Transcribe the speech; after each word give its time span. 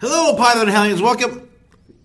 Hello, 0.00 0.36
Potter 0.36 0.60
Than 0.60 0.68
Hellions. 0.68 1.02
Welcome. 1.02 1.48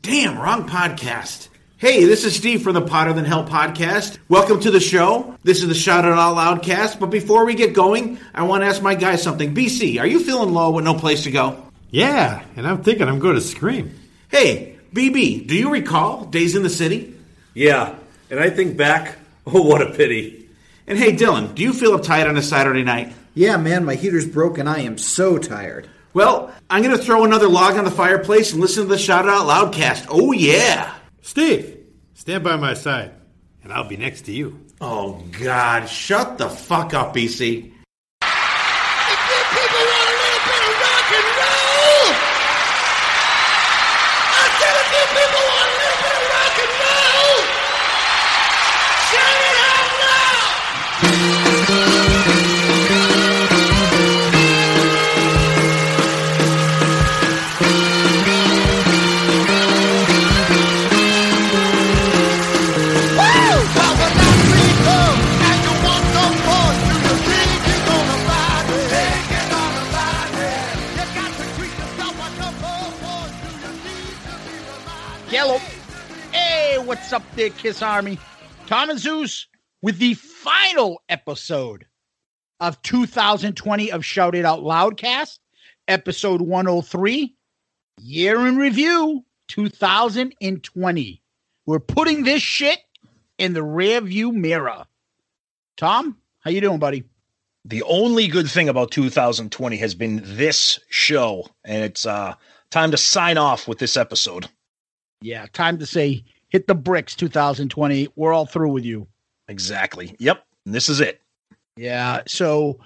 Damn, 0.01 0.39
wrong 0.39 0.67
podcast. 0.67 1.49
Hey, 1.77 2.05
this 2.05 2.25
is 2.25 2.35
Steve 2.35 2.63
from 2.63 2.73
the 2.73 2.81
Potter 2.81 3.13
Than 3.13 3.23
Hell 3.23 3.45
podcast. 3.45 4.17
Welcome 4.27 4.59
to 4.61 4.71
the 4.71 4.79
show. 4.79 5.37
This 5.43 5.61
is 5.61 5.67
the 5.67 5.75
Shout 5.75 6.03
It 6.03 6.11
Out 6.11 6.35
Loud 6.35 6.63
cast. 6.63 6.99
But 6.99 7.11
before 7.11 7.45
we 7.45 7.53
get 7.53 7.75
going, 7.75 8.17
I 8.33 8.43
want 8.43 8.63
to 8.63 8.67
ask 8.67 8.81
my 8.81 8.95
guy 8.95 9.15
something. 9.17 9.53
BC, 9.53 9.99
are 9.99 10.07
you 10.07 10.23
feeling 10.23 10.53
low 10.53 10.71
with 10.71 10.85
no 10.85 10.95
place 10.95 11.25
to 11.25 11.31
go? 11.31 11.63
Yeah, 11.91 12.43
and 12.55 12.67
I'm 12.67 12.81
thinking 12.81 13.07
I'm 13.07 13.19
going 13.19 13.35
to 13.35 13.41
scream. 13.41 13.93
Hey, 14.29 14.79
BB, 14.91 15.47
do 15.47 15.55
you 15.55 15.71
recall 15.71 16.25
Days 16.25 16.55
in 16.55 16.63
the 16.63 16.71
City? 16.71 17.15
Yeah, 17.53 17.95
and 18.31 18.39
I 18.39 18.49
think 18.49 18.75
back, 18.75 19.19
oh, 19.45 19.61
what 19.61 19.83
a 19.83 19.91
pity. 19.91 20.49
And 20.87 20.97
hey, 20.97 21.15
Dylan, 21.15 21.53
do 21.53 21.61
you 21.61 21.73
feel 21.73 21.99
uptight 21.99 22.27
on 22.27 22.37
a 22.37 22.41
Saturday 22.41 22.83
night? 22.83 23.13
Yeah, 23.35 23.57
man, 23.57 23.85
my 23.85 23.93
heater's 23.93 24.27
broken. 24.27 24.67
I 24.67 24.79
am 24.79 24.97
so 24.97 25.37
tired. 25.37 25.87
Well, 26.13 26.53
I'm 26.69 26.83
going 26.83 26.95
to 26.95 27.03
throw 27.03 27.23
another 27.23 27.47
log 27.47 27.75
on 27.75 27.85
the 27.85 27.91
fireplace 27.91 28.51
and 28.51 28.61
listen 28.61 28.83
to 28.83 28.89
the 28.89 28.97
Shout 28.97 29.27
Out 29.27 29.47
Loud 29.47 29.73
cast. 29.73 30.05
Oh, 30.09 30.31
yeah. 30.31 30.93
Steve, 31.21 31.77
stand 32.13 32.43
by 32.43 32.55
my 32.55 32.75
side, 32.75 33.11
and 33.63 33.73
I'll 33.73 33.87
be 33.87 33.97
next 33.97 34.23
to 34.23 34.31
you. 34.31 34.59
Oh, 34.79 35.23
God. 35.41 35.87
Shut 35.87 36.37
the 36.37 36.49
fuck 36.49 36.93
up, 36.93 37.15
BC. 37.15 37.72
There, 77.43 77.57
Kiss 77.57 77.81
Army? 77.81 78.17
Tom 78.67 78.89
and 78.89 78.97
Zeus 78.97 79.47
with 79.81 79.97
the 79.97 80.13
final 80.13 81.01
episode 81.09 81.85
of 82.61 82.81
2020 82.83 83.91
of 83.91 84.05
Shout 84.05 84.33
It 84.33 84.45
Out 84.45 84.61
Loudcast, 84.61 85.39
episode 85.89 86.41
103, 86.41 87.35
year 87.99 88.47
in 88.47 88.55
review 88.55 89.25
2020. 89.49 91.21
We're 91.65 91.79
putting 91.79 92.23
this 92.23 92.41
shit 92.41 92.79
in 93.37 93.51
the 93.51 93.63
rear 93.63 93.99
view 93.99 94.31
mirror. 94.31 94.85
Tom, 95.75 96.15
how 96.39 96.51
you 96.51 96.61
doing, 96.61 96.79
buddy? 96.79 97.03
the 97.65 97.83
only 97.83 98.27
good 98.27 98.49
thing 98.49 98.69
about 98.69 98.91
2020 98.91 99.77
has 99.77 99.95
been 99.95 100.21
this 100.23 100.79
show 100.89 101.47
and 101.63 101.81
it's 101.81 102.05
uh 102.05 102.35
time 102.71 102.91
to 102.91 102.97
sign 102.97 103.37
off 103.37 103.69
with 103.69 103.79
this 103.79 103.95
episode 103.95 104.49
Yeah, 105.21 105.45
time 105.53 105.79
to 105.79 105.85
say 105.85 106.25
hit 106.53 106.67
the 106.67 106.75
bricks 106.75 107.15
2020. 107.15 108.07
We're 108.15 108.31
all 108.31 108.45
through 108.45 108.71
with 108.71 108.85
you. 108.85 109.07
exactly 109.49 110.15
yep 110.19 110.45
and 110.65 110.73
this 110.73 110.87
is 110.87 111.01
it 111.01 111.19
Yeah. 111.75 112.21
So, 112.27 112.79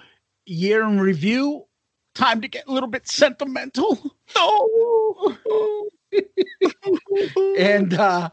year 0.46 0.82
in 0.82 0.98
review, 0.98 1.66
time 2.14 2.40
to 2.40 2.48
get 2.48 2.66
a 2.66 2.72
little 2.72 2.88
bit 2.88 3.08
sentimental. 3.08 4.12
No. 4.36 5.36
and 7.58 7.94
uh, 7.94 8.28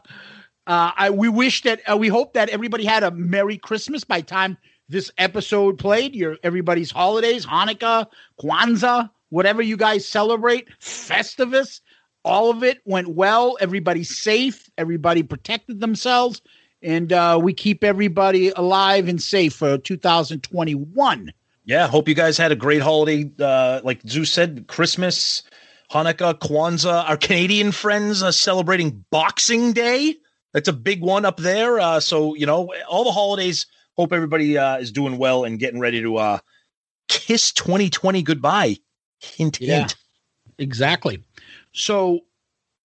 uh, 0.66 0.90
I 0.94 1.10
we 1.10 1.28
wish 1.30 1.62
that 1.62 1.80
uh, 1.90 1.96
we 1.96 2.08
hope 2.08 2.34
that 2.34 2.50
everybody 2.50 2.84
had 2.84 3.02
a 3.02 3.10
Merry 3.10 3.56
Christmas 3.56 4.04
by 4.04 4.20
time 4.20 4.58
this 4.88 5.10
episode 5.16 5.78
played. 5.78 6.14
Your 6.14 6.36
everybody's 6.42 6.90
holidays, 6.90 7.46
Hanukkah, 7.46 8.06
Kwanzaa, 8.40 9.10
whatever 9.30 9.62
you 9.62 9.78
guys 9.78 10.06
celebrate, 10.06 10.68
Festivus, 10.80 11.80
all 12.26 12.50
of 12.50 12.62
it 12.64 12.78
went 12.84 13.08
well. 13.08 13.56
Everybody's 13.60 14.14
safe. 14.16 14.68
Everybody 14.76 15.22
protected 15.22 15.80
themselves, 15.80 16.42
and 16.82 17.12
uh, 17.12 17.38
we 17.40 17.54
keep 17.54 17.84
everybody 17.84 18.50
alive 18.50 19.08
and 19.08 19.22
safe 19.22 19.54
for 19.54 19.78
2021. 19.78 21.32
yeah 21.64 21.86
hope 21.88 22.08
you 22.08 22.14
guys 22.14 22.36
had 22.38 22.52
a 22.52 22.56
great 22.56 22.82
holiday 22.82 23.30
uh 23.40 23.80
like 23.88 24.00
zeus 24.06 24.30
said 24.30 24.66
christmas 24.74 25.42
hanukkah 25.94 26.34
kwanzaa 26.46 27.08
our 27.08 27.16
canadian 27.16 27.72
friends 27.72 28.22
are 28.22 28.32
celebrating 28.32 29.04
boxing 29.10 29.72
day 29.72 30.14
that's 30.52 30.68
a 30.68 30.72
big 30.90 31.02
one 31.02 31.24
up 31.30 31.38
there 31.38 31.72
uh 31.80 31.98
so 32.00 32.34
you 32.40 32.46
know 32.46 32.60
all 32.88 33.04
the 33.04 33.10
holidays 33.20 33.66
hope 33.98 34.12
everybody 34.12 34.56
uh 34.58 34.76
is 34.84 34.92
doing 34.92 35.18
well 35.18 35.44
and 35.44 35.58
getting 35.58 35.80
ready 35.86 36.00
to 36.02 36.16
uh 36.16 36.38
kiss 37.08 37.52
2020 37.52 38.22
goodbye 38.22 38.76
hint 39.20 39.60
Yeah. 39.60 39.78
hint 39.78 39.96
Exactly. 40.58 41.22
So, 41.76 42.20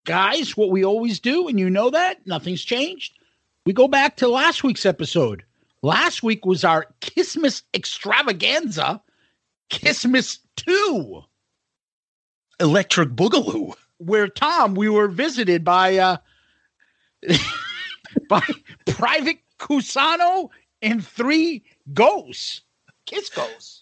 guys, 0.06 0.58
what 0.58 0.70
we 0.70 0.84
always 0.84 1.20
do, 1.20 1.48
and 1.48 1.60
you 1.60 1.70
know 1.70 1.90
that 1.90 2.26
nothing's 2.28 2.64
changed. 2.64 3.18
We 3.66 3.74
go 3.74 3.88
back 3.88 4.18
to 4.18 4.28
last 4.28 4.64
week's 4.64 4.86
episode. 4.86 5.44
Last 5.82 6.24
week 6.24 6.46
was 6.46 6.64
our 6.64 6.88
Christmas 7.02 7.64
extravaganza, 7.74 9.02
Christmas 9.72 10.40
2, 10.58 11.24
electric 12.60 13.10
boogaloo 13.10 13.76
where 14.06 14.28
Tom, 14.28 14.74
we 14.74 14.90
were 14.90 15.08
visited 15.08 15.64
by 15.64 15.98
uh 15.98 16.18
by 18.30 18.42
Private 18.88 19.40
Cusano 19.60 20.50
and 20.82 21.06
three 21.06 21.64
ghosts. 21.94 22.62
Kiss 23.06 23.30
ghosts. 23.30 23.81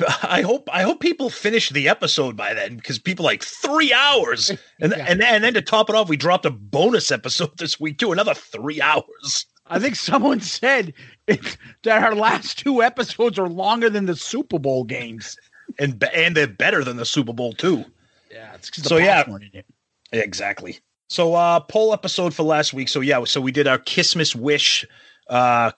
I 0.22 0.42
hope 0.42 0.68
I 0.72 0.82
hope 0.82 1.00
people 1.00 1.30
finish 1.30 1.70
the 1.70 1.88
episode 1.88 2.36
by 2.36 2.54
then 2.54 2.76
because 2.76 2.98
people 2.98 3.24
like 3.24 3.42
three 3.42 3.92
hours, 3.92 4.50
and 4.80 4.92
Yeah. 4.96 5.04
and 5.08 5.20
then, 5.20 5.34
and 5.36 5.44
then 5.44 5.54
to 5.54 5.62
top 5.62 5.88
it 5.90 5.96
off, 5.96 6.08
we 6.08 6.16
dropped 6.16 6.46
a 6.46 6.50
bonus 6.50 7.10
episode 7.10 7.56
this 7.58 7.80
week 7.80 7.98
too, 7.98 8.12
another 8.12 8.34
three 8.34 8.80
hours. 8.80 9.46
I 9.70 9.78
think 9.78 9.96
someone 9.96 10.40
said 10.40 10.94
it, 11.26 11.56
that 11.82 12.02
our 12.02 12.14
last 12.14 12.58
two 12.58 12.82
episodes 12.82 13.38
are 13.38 13.48
longer 13.48 13.90
than 13.90 14.06
the 14.06 14.16
Super 14.16 14.58
Bowl 14.58 14.84
games. 14.84 15.36
and 15.78 16.02
and 16.14 16.36
they're 16.36 16.46
better 16.46 16.82
than 16.84 16.96
the 16.96 17.04
Super 17.04 17.32
Bowl 17.34 17.52
too. 17.52 17.84
Yeah, 18.30 18.54
it's 18.54 18.70
cuz 18.70 18.84
the 18.84 18.88
So, 18.88 18.96
yeah. 18.98 19.24
in 19.26 19.50
it. 19.52 19.66
Exactly. 20.12 20.78
So 21.10 21.34
uh 21.34 21.60
poll 21.60 21.92
episode 21.92 22.34
for 22.34 22.42
last 22.44 22.72
week. 22.72 22.88
So 22.88 23.00
yeah, 23.00 23.22
so 23.24 23.40
we 23.40 23.52
did 23.52 23.66
our 23.66 23.78
Christmas 23.78 24.34
wish, 24.34 24.84
uh 25.28 25.70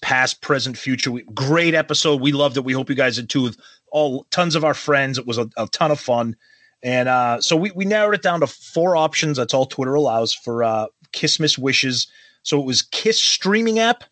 past, 0.00 0.40
present, 0.42 0.76
future. 0.76 1.10
We, 1.10 1.22
great 1.34 1.74
episode. 1.74 2.20
We 2.20 2.32
loved 2.32 2.56
it. 2.56 2.64
We 2.64 2.72
hope 2.72 2.88
you 2.88 2.94
guys 2.94 3.16
did 3.16 3.30
too 3.30 3.42
with 3.42 3.58
all 3.90 4.24
tons 4.30 4.54
of 4.54 4.64
our 4.64 4.74
friends. 4.74 5.18
It 5.18 5.26
was 5.26 5.38
a, 5.38 5.48
a 5.56 5.66
ton 5.68 5.90
of 5.90 6.00
fun. 6.00 6.36
And 6.82 7.08
uh 7.08 7.40
so 7.40 7.56
we, 7.56 7.70
we 7.72 7.84
narrowed 7.84 8.14
it 8.14 8.22
down 8.22 8.40
to 8.40 8.46
four 8.46 8.96
options. 8.96 9.36
That's 9.36 9.54
all 9.54 9.66
Twitter 9.66 9.94
allows 9.94 10.34
for 10.34 10.64
uh 10.64 10.86
Christmas 11.16 11.58
wishes. 11.58 12.06
So 12.42 12.60
it 12.60 12.66
was 12.66 12.82
Kiss 12.82 13.20
streaming 13.20 13.78
app, 13.78 14.04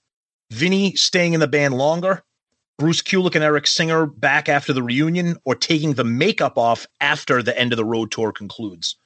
Vinny 0.51 0.95
staying 0.95 1.35
in 1.35 1.41
the 1.41 1.49
band 1.49 1.75
longer, 1.75 2.23
Bruce 2.79 3.01
Kulick 3.01 3.35
and 3.35 3.45
Eric 3.45 3.67
Singer 3.67 4.07
back 4.07 4.49
after 4.49 4.73
the 4.73 4.83
reunion, 4.83 5.37
or 5.45 5.55
taking 5.55 5.95
the 5.95 6.05
makeup 6.05 6.59
off 6.59 6.87
after 7.01 7.43
the 7.43 7.59
end 7.59 7.73
of 7.73 7.77
the 7.77 7.85
road 7.85 8.11
tour 8.11 8.33
concludes. 8.33 8.97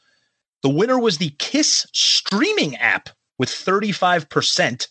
The 0.63 0.69
winner 0.69 0.99
was 0.99 1.19
the 1.19 1.31
Kiss 1.39 1.87
streaming 1.93 2.77
app 2.77 3.09
with 3.39 3.49
35%. 3.49 4.89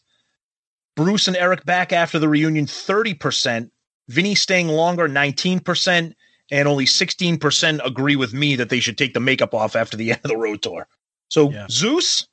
Bruce 0.95 1.27
and 1.27 1.38
Eric 1.38 1.65
back 1.65 1.94
after 1.94 2.19
the 2.19 2.27
reunion, 2.30 2.65
30%. 2.65 3.69
Vinny 4.07 4.36
staying 4.36 4.68
longer, 4.68 5.07
19%. 5.07 6.13
And 6.51 6.68
only 6.68 6.86
16% 6.86 7.86
agree 7.86 8.15
with 8.15 8.33
me 8.33 8.56
that 8.56 8.69
they 8.69 8.80
should 8.80 8.97
take 8.97 9.13
the 9.13 9.19
makeup 9.19 9.53
off 9.53 9.75
after 9.75 9.95
the 9.95 10.12
end 10.12 10.21
of 10.24 10.30
the 10.30 10.38
road 10.38 10.62
tour. 10.62 10.88
So, 11.30 11.51
Yeah. 11.51 11.68
Zeus, 11.69 12.27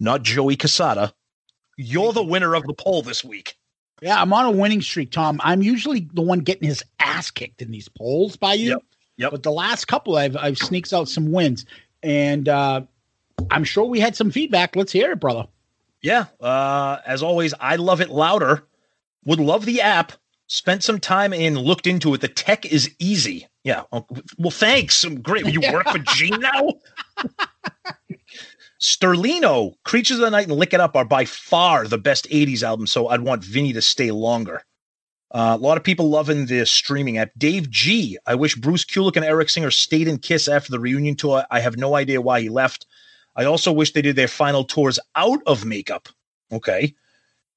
not 0.00 0.22
Joey 0.22 0.56
Cassata, 0.56 1.12
you're 1.76 2.12
the 2.12 2.22
winner 2.24 2.54
of 2.54 2.64
the 2.64 2.74
poll 2.74 3.02
this 3.02 3.24
week. 3.24 3.56
Yeah, 4.02 4.20
I'm 4.20 4.32
on 4.32 4.46
a 4.46 4.50
winning 4.50 4.80
streak, 4.82 5.12
Tom. 5.12 5.40
I'm 5.44 5.62
usually 5.62 6.08
the 6.14 6.22
one 6.22 6.40
getting 6.40 6.66
his 6.66 6.82
ass 6.98 7.30
kicked 7.30 7.62
in 7.62 7.70
these 7.70 7.88
polls 7.88 8.34
by 8.36 8.54
you. 8.54 8.70
Yep, 8.70 8.82
yep. 9.18 9.30
But 9.30 9.42
the 9.42 9.52
last 9.52 9.86
couple, 9.88 10.16
I've 10.16 10.36
I've 10.38 10.56
sneaks 10.58 10.92
out 10.94 11.06
some 11.08 11.30
wins. 11.32 11.66
and 12.02 12.48
uh, 12.48 12.80
I'm 13.50 13.62
sure 13.64 13.84
we 13.84 14.00
had 14.00 14.16
some 14.16 14.30
feedback. 14.30 14.74
Let's 14.74 14.90
hear 14.92 15.12
it, 15.12 15.20
brother. 15.20 15.46
Yeah. 16.02 16.26
Uh, 16.40 16.98
as 17.06 17.22
always, 17.22 17.54
I 17.60 17.76
love 17.76 18.00
it 18.00 18.10
louder. 18.10 18.62
Would 19.24 19.40
love 19.40 19.64
the 19.66 19.80
app. 19.80 20.12
Spent 20.46 20.82
some 20.82 20.98
time 20.98 21.32
and 21.32 21.56
looked 21.58 21.86
into 21.86 22.12
it. 22.14 22.20
The 22.20 22.28
tech 22.28 22.66
is 22.66 22.90
easy. 22.98 23.46
Yeah. 23.62 23.82
Oh, 23.92 24.06
Well, 24.38 24.50
thanks. 24.50 25.04
Great. 25.04 25.46
You 25.46 25.60
work 25.72 25.88
for 25.88 25.98
G 26.14 26.30
now? 26.30 26.68
Sterlino, 28.80 29.74
Creatures 29.84 30.18
of 30.18 30.22
the 30.24 30.30
Night, 30.30 30.48
and 30.48 30.56
Lick 30.56 30.72
It 30.72 30.80
Up 30.80 30.96
are 30.96 31.04
by 31.04 31.24
far 31.26 31.86
the 31.86 31.98
best 31.98 32.28
80s 32.30 32.62
albums, 32.62 32.90
so 32.90 33.08
I'd 33.08 33.20
want 33.20 33.44
Vinny 33.44 33.72
to 33.74 33.82
stay 33.82 34.10
longer. 34.10 34.62
Uh, 35.32 35.56
a 35.58 35.62
lot 35.62 35.76
of 35.76 35.84
people 35.84 36.08
loving 36.08 36.46
the 36.46 36.64
streaming 36.64 37.18
app. 37.18 37.30
Dave 37.36 37.70
G, 37.70 38.18
I 38.26 38.34
wish 38.34 38.56
Bruce 38.56 38.84
Kulick 38.84 39.16
and 39.16 39.24
Eric 39.24 39.50
Singer 39.50 39.70
stayed 39.70 40.08
in 40.08 40.18
Kiss 40.18 40.48
after 40.48 40.72
the 40.72 40.80
reunion 40.80 41.14
tour. 41.14 41.44
I 41.50 41.60
have 41.60 41.76
no 41.76 41.94
idea 41.94 42.20
why 42.22 42.40
he 42.40 42.48
left. 42.48 42.86
I 43.36 43.44
also 43.44 43.72
wish 43.72 43.92
they 43.92 44.02
did 44.02 44.16
their 44.16 44.28
final 44.28 44.64
tours 44.64 44.98
out 45.16 45.40
of 45.46 45.64
makeup. 45.64 46.08
Okay. 46.52 46.94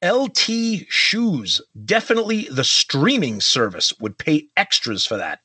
LT 0.03 0.85
Shoes, 0.89 1.61
definitely 1.85 2.47
the 2.51 2.63
streaming 2.63 3.39
service 3.39 3.93
would 3.99 4.17
pay 4.17 4.47
extras 4.57 5.05
for 5.05 5.17
that. 5.17 5.39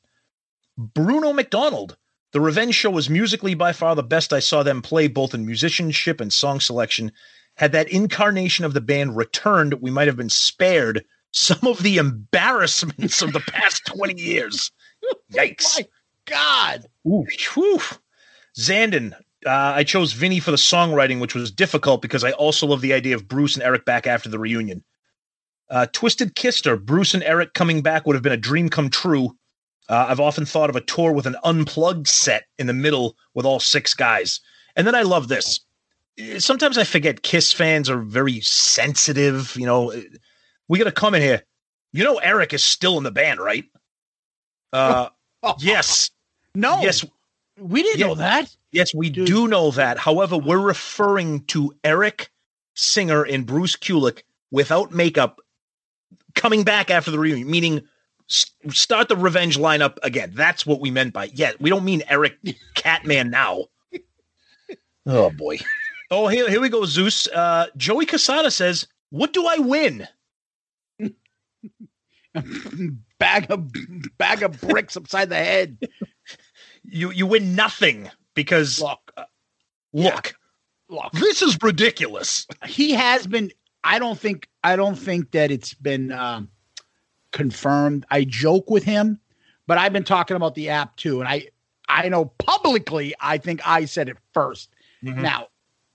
Bruno 0.77 1.33
McDonald, 1.33 1.97
the 2.31 2.41
Revenge 2.41 2.75
Show 2.75 2.91
was 2.91 3.09
musically 3.09 3.53
by 3.53 3.73
far 3.73 3.95
the 3.95 4.03
best 4.03 4.33
I 4.33 4.39
saw 4.39 4.61
them 4.63 4.81
play, 4.81 5.07
both 5.07 5.33
in 5.33 5.45
musicianship 5.45 6.21
and 6.21 6.31
song 6.31 6.59
selection. 6.59 7.11
Had 7.55 7.71
that 7.71 7.89
incarnation 7.89 8.65
of 8.65 8.73
the 8.73 8.81
band 8.81 9.15
returned, 9.15 9.75
we 9.75 9.91
might 9.91 10.07
have 10.07 10.17
been 10.17 10.29
spared 10.29 11.03
some 11.31 11.65
of 11.67 11.83
the 11.83 11.97
embarrassments 11.97 13.21
of 13.21 13.33
the 13.33 13.39
past 13.39 13.85
20 13.97 14.21
years. 14.21 14.71
Yikes. 15.33 15.77
My 15.77 15.87
God. 16.25 16.85
Ooh, 17.07 17.25
whew. 17.53 17.79
Zandon, 18.57 19.13
uh, 19.45 19.73
I 19.75 19.83
chose 19.83 20.13
Vinny 20.13 20.39
for 20.39 20.51
the 20.51 20.57
songwriting, 20.57 21.19
which 21.19 21.35
was 21.35 21.51
difficult 21.51 22.01
because 22.01 22.23
I 22.23 22.31
also 22.31 22.67
love 22.67 22.81
the 22.81 22.93
idea 22.93 23.15
of 23.15 23.27
Bruce 23.27 23.55
and 23.55 23.63
Eric 23.63 23.85
back 23.85 24.05
after 24.07 24.29
the 24.29 24.39
reunion. 24.39 24.83
Uh, 25.69 25.85
Twisted 25.93 26.35
Kister, 26.35 26.83
Bruce 26.83 27.13
and 27.13 27.23
Eric 27.23 27.53
coming 27.53 27.81
back 27.81 28.05
would 28.05 28.15
have 28.15 28.23
been 28.23 28.33
a 28.33 28.37
dream 28.37 28.69
come 28.69 28.89
true. 28.89 29.37
Uh, 29.87 30.07
I've 30.09 30.19
often 30.19 30.45
thought 30.45 30.69
of 30.69 30.75
a 30.75 30.81
tour 30.81 31.11
with 31.13 31.25
an 31.25 31.35
unplugged 31.43 32.07
set 32.07 32.45
in 32.57 32.67
the 32.67 32.73
middle 32.73 33.15
with 33.33 33.45
all 33.45 33.59
six 33.59 33.93
guys. 33.93 34.39
And 34.75 34.85
then 34.85 34.95
I 34.95 35.03
love 35.03 35.27
this. 35.27 35.59
Sometimes 36.37 36.77
I 36.77 36.83
forget 36.83 37.23
Kiss 37.23 37.53
fans 37.53 37.89
are 37.89 38.01
very 38.01 38.41
sensitive. 38.41 39.55
You 39.55 39.65
know, 39.65 39.93
we 40.67 40.77
got 40.77 40.85
to 40.85 40.91
come 40.91 41.15
in 41.15 41.21
here. 41.21 41.43
You 41.91 42.03
know, 42.03 42.17
Eric 42.17 42.53
is 42.53 42.63
still 42.63 42.97
in 42.97 43.03
the 43.03 43.11
band, 43.11 43.39
right? 43.39 43.65
Uh, 44.73 45.09
yes. 45.59 46.11
No. 46.53 46.81
Yes. 46.81 47.05
We 47.59 47.83
didn't 47.83 47.99
Yeah. 47.99 48.07
know 48.07 48.15
that. 48.15 48.55
Yes, 48.71 48.93
we 48.93 49.09
Dude. 49.09 49.27
do 49.27 49.47
know 49.47 49.71
that. 49.71 49.97
However, 49.97 50.37
we're 50.37 50.59
referring 50.59 51.43
to 51.45 51.73
Eric 51.83 52.29
Singer 52.75 53.23
and 53.23 53.45
Bruce 53.45 53.75
Kulick 53.75 54.21
without 54.51 54.91
makeup 54.91 55.41
coming 56.35 56.63
back 56.63 56.89
after 56.89 57.11
the 57.11 57.19
reunion, 57.19 57.49
meaning 57.49 57.81
s- 58.29 58.51
start 58.69 59.09
the 59.09 59.17
revenge 59.17 59.57
lineup 59.57 59.97
again. 60.03 60.31
That's 60.33 60.65
what 60.65 60.79
we 60.79 60.91
meant 60.91 61.13
by 61.13 61.25
yeah. 61.33 61.51
We 61.59 61.69
don't 61.69 61.83
mean 61.85 62.03
Eric 62.07 62.37
Catman 62.75 63.29
now. 63.29 63.65
Oh 65.05 65.29
boy. 65.31 65.57
Oh, 66.11 66.27
here, 66.27 66.49
here 66.49 66.59
we 66.59 66.69
go, 66.69 66.85
Zeus. 66.85 67.27
Uh, 67.27 67.67
Joey 67.77 68.07
Cassata 68.07 68.51
says, 68.51 68.87
"What 69.11 69.31
do 69.31 69.45
I 69.45 69.59
win?" 69.59 70.07
bag 73.19 73.51
of 73.51 73.71
bag 74.17 74.41
of 74.41 74.59
bricks 74.59 74.97
upside 74.97 75.29
the 75.29 75.35
head. 75.35 75.77
You 76.83 77.11
you 77.11 77.25
win 77.27 77.55
nothing 77.55 78.09
because 78.33 78.81
Look, 78.81 79.11
uh, 79.17 79.25
look, 79.93 80.35
look. 80.89 81.11
this 81.13 81.41
is 81.41 81.57
ridiculous. 81.61 82.47
He 82.65 82.91
has 82.93 83.27
been. 83.27 83.51
I 83.83 83.99
don't 83.99 84.19
think. 84.19 84.47
I 84.63 84.75
don't 84.75 84.95
think 84.97 85.31
that 85.31 85.51
it's 85.51 85.73
been 85.73 86.11
um, 86.11 86.49
confirmed. 87.31 88.05
I 88.11 88.23
joke 88.23 88.69
with 88.69 88.83
him, 88.83 89.19
but 89.67 89.77
I've 89.77 89.93
been 89.93 90.03
talking 90.03 90.35
about 90.35 90.55
the 90.55 90.69
app 90.69 90.95
too, 90.97 91.19
and 91.19 91.27
I 91.29 91.47
I 91.87 92.09
know 92.09 92.25
publicly. 92.25 93.13
I 93.19 93.37
think 93.37 93.61
I 93.65 93.85
said 93.85 94.09
it 94.09 94.17
1st 94.33 94.67
Mhm. 95.03 95.21
Now, 95.21 95.47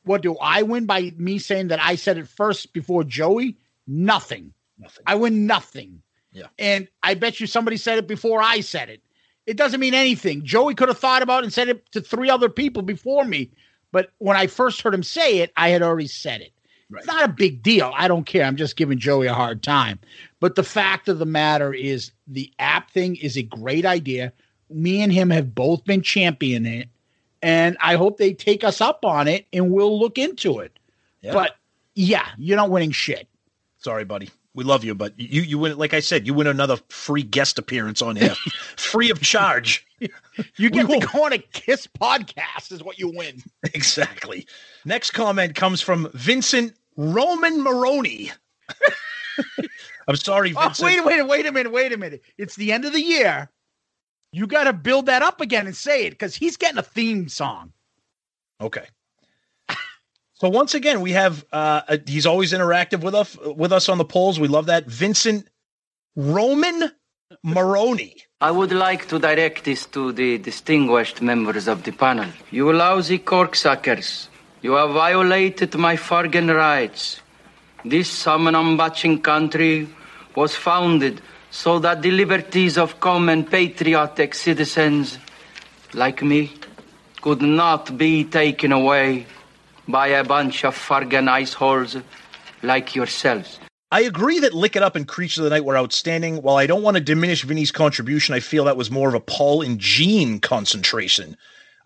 what 0.04 0.22
do 0.22 0.36
I 0.38 0.62
win 0.62 0.86
by 0.86 1.12
me 1.16 1.38
saying 1.38 1.68
that 1.68 1.80
I 1.82 1.96
said 1.96 2.16
it 2.18 2.26
first 2.26 2.72
before 2.72 3.04
Joey? 3.04 3.58
Nothing. 3.86 4.54
Nothing. 4.78 5.04
I 5.06 5.14
win 5.14 5.46
nothing. 5.46 6.02
Yeah. 6.32 6.46
And 6.58 6.88
I 7.02 7.14
bet 7.14 7.38
you 7.38 7.46
somebody 7.46 7.76
said 7.76 7.98
it 7.98 8.08
before 8.08 8.42
I 8.42 8.60
said 8.60 8.88
it. 8.88 9.02
It 9.46 9.56
doesn't 9.56 9.80
mean 9.80 9.94
anything. 9.94 10.44
Joey 10.44 10.74
could 10.74 10.88
have 10.88 10.98
thought 10.98 11.22
about 11.22 11.42
it 11.42 11.46
and 11.46 11.52
said 11.52 11.68
it 11.68 11.90
to 11.92 12.00
three 12.00 12.30
other 12.30 12.48
people 12.48 12.82
before 12.82 13.24
me. 13.24 13.50
But 13.92 14.10
when 14.18 14.36
I 14.36 14.46
first 14.46 14.82
heard 14.82 14.94
him 14.94 15.02
say 15.02 15.38
it, 15.38 15.52
I 15.56 15.68
had 15.68 15.82
already 15.82 16.08
said 16.08 16.40
it. 16.40 16.52
It's 16.90 17.06
not 17.06 17.24
a 17.24 17.32
big 17.32 17.62
deal. 17.62 17.92
I 17.94 18.08
don't 18.08 18.24
care. 18.24 18.44
I'm 18.44 18.56
just 18.56 18.76
giving 18.76 18.98
Joey 18.98 19.26
a 19.26 19.34
hard 19.34 19.62
time. 19.62 19.98
But 20.40 20.54
the 20.54 20.62
fact 20.62 21.08
of 21.08 21.18
the 21.18 21.26
matter 21.26 21.72
is, 21.72 22.12
the 22.26 22.52
app 22.58 22.90
thing 22.90 23.16
is 23.16 23.36
a 23.36 23.42
great 23.42 23.84
idea. 23.84 24.32
Me 24.70 25.00
and 25.02 25.12
him 25.12 25.30
have 25.30 25.54
both 25.54 25.84
been 25.84 26.02
championing 26.02 26.80
it. 26.80 26.88
And 27.42 27.76
I 27.80 27.96
hope 27.96 28.16
they 28.16 28.32
take 28.32 28.64
us 28.64 28.80
up 28.80 29.04
on 29.04 29.28
it 29.28 29.46
and 29.52 29.70
we'll 29.70 29.98
look 29.98 30.18
into 30.18 30.60
it. 30.60 30.78
Yeah. 31.20 31.32
But 31.32 31.56
yeah, 31.94 32.28
you're 32.38 32.56
not 32.56 32.70
winning 32.70 32.92
shit. 32.92 33.28
Sorry, 33.78 34.04
buddy. 34.04 34.30
We 34.54 34.62
love 34.62 34.84
you, 34.84 34.94
but 34.94 35.18
you 35.18 35.42
you 35.42 35.58
win. 35.58 35.76
Like 35.76 35.94
I 35.94 36.00
said, 36.00 36.26
you 36.26 36.34
win 36.34 36.46
another 36.46 36.76
free 36.88 37.24
guest 37.24 37.58
appearance 37.58 38.00
on 38.00 38.14
here, 38.14 38.34
free 38.76 39.10
of 39.10 39.20
charge. 39.20 39.84
You 40.56 40.70
get 40.70 40.88
to 40.88 41.06
go 41.12 41.24
on 41.24 41.32
a 41.32 41.38
Kiss 41.38 41.88
podcast, 41.88 42.70
is 42.70 42.82
what 42.82 42.98
you 42.98 43.12
win. 43.14 43.42
exactly. 43.74 44.46
Next 44.84 45.10
comment 45.10 45.54
comes 45.54 45.80
from 45.80 46.08
Vincent 46.14 46.74
Roman 46.96 47.62
Maroney. 47.62 48.30
I'm 50.08 50.16
sorry, 50.16 50.52
Vincent. 50.52 50.64
Oh, 50.64 50.68
Vincent. 50.68 50.86
wait 50.86 50.98
a 50.98 51.04
minute, 51.04 51.26
wait 51.26 51.46
a 51.46 51.52
minute, 51.52 51.72
wait 51.72 51.92
a 51.92 51.96
minute. 51.96 52.22
It's 52.38 52.54
the 52.54 52.72
end 52.72 52.84
of 52.84 52.92
the 52.92 53.02
year. 53.02 53.48
You 54.30 54.46
got 54.46 54.64
to 54.64 54.72
build 54.72 55.06
that 55.06 55.22
up 55.22 55.40
again 55.40 55.66
and 55.66 55.76
say 55.76 56.06
it 56.06 56.10
because 56.10 56.34
he's 56.34 56.56
getting 56.56 56.78
a 56.78 56.82
theme 56.82 57.28
song. 57.28 57.72
Okay. 58.60 58.86
So 60.44 60.50
once 60.50 60.74
again, 60.74 61.00
we 61.00 61.12
have 61.12 61.42
uh 61.54 61.80
uh, 61.88 61.96
he's 62.06 62.26
always 62.26 62.52
interactive 62.52 63.00
with 63.00 63.14
us 63.14 63.34
with 63.56 63.72
us 63.72 63.88
on 63.88 63.96
the 63.96 64.04
polls. 64.04 64.38
We 64.38 64.46
love 64.46 64.66
that. 64.66 64.84
Vincent 64.84 65.48
Roman 66.16 66.90
Maroney. 67.42 68.16
I 68.42 68.50
would 68.50 68.70
like 68.70 69.08
to 69.08 69.18
direct 69.18 69.64
this 69.64 69.86
to 69.96 70.12
the 70.12 70.36
distinguished 70.36 71.22
members 71.22 71.66
of 71.66 71.84
the 71.84 71.92
panel. 71.92 72.28
You 72.50 72.70
lousy 72.74 73.18
corksuckers, 73.20 74.28
you 74.60 74.72
have 74.72 74.90
violated 74.90 75.76
my 75.76 75.96
Fargan 75.96 76.54
rights. 76.54 77.22
This 77.82 78.10
Samanambachin 78.12 79.22
country 79.22 79.88
was 80.36 80.54
founded 80.54 81.22
so 81.50 81.78
that 81.78 82.02
the 82.02 82.10
liberties 82.10 82.76
of 82.76 83.00
common 83.00 83.44
patriotic 83.44 84.34
citizens 84.34 85.18
like 85.94 86.22
me 86.22 86.52
could 87.22 87.40
not 87.40 87.96
be 87.96 88.24
taken 88.24 88.72
away 88.72 89.24
by 89.88 90.08
a 90.08 90.24
bunch 90.24 90.64
of 90.64 90.76
Fargan 90.76 91.28
iceholes 91.28 92.02
like 92.62 92.94
yourselves. 92.94 93.58
I 93.90 94.00
agree 94.00 94.40
that 94.40 94.54
Lick 94.54 94.74
It 94.74 94.82
Up 94.82 94.96
and 94.96 95.06
Creature 95.06 95.42
of 95.42 95.44
the 95.44 95.50
Night 95.50 95.64
were 95.64 95.76
outstanding. 95.76 96.42
While 96.42 96.56
I 96.56 96.66
don't 96.66 96.82
want 96.82 96.96
to 96.96 97.00
diminish 97.00 97.44
Vinny's 97.44 97.70
contribution, 97.70 98.34
I 98.34 98.40
feel 98.40 98.64
that 98.64 98.76
was 98.76 98.90
more 98.90 99.08
of 99.08 99.14
a 99.14 99.20
Paul 99.20 99.62
and 99.62 99.78
Gene 99.78 100.40
concentration. 100.40 101.36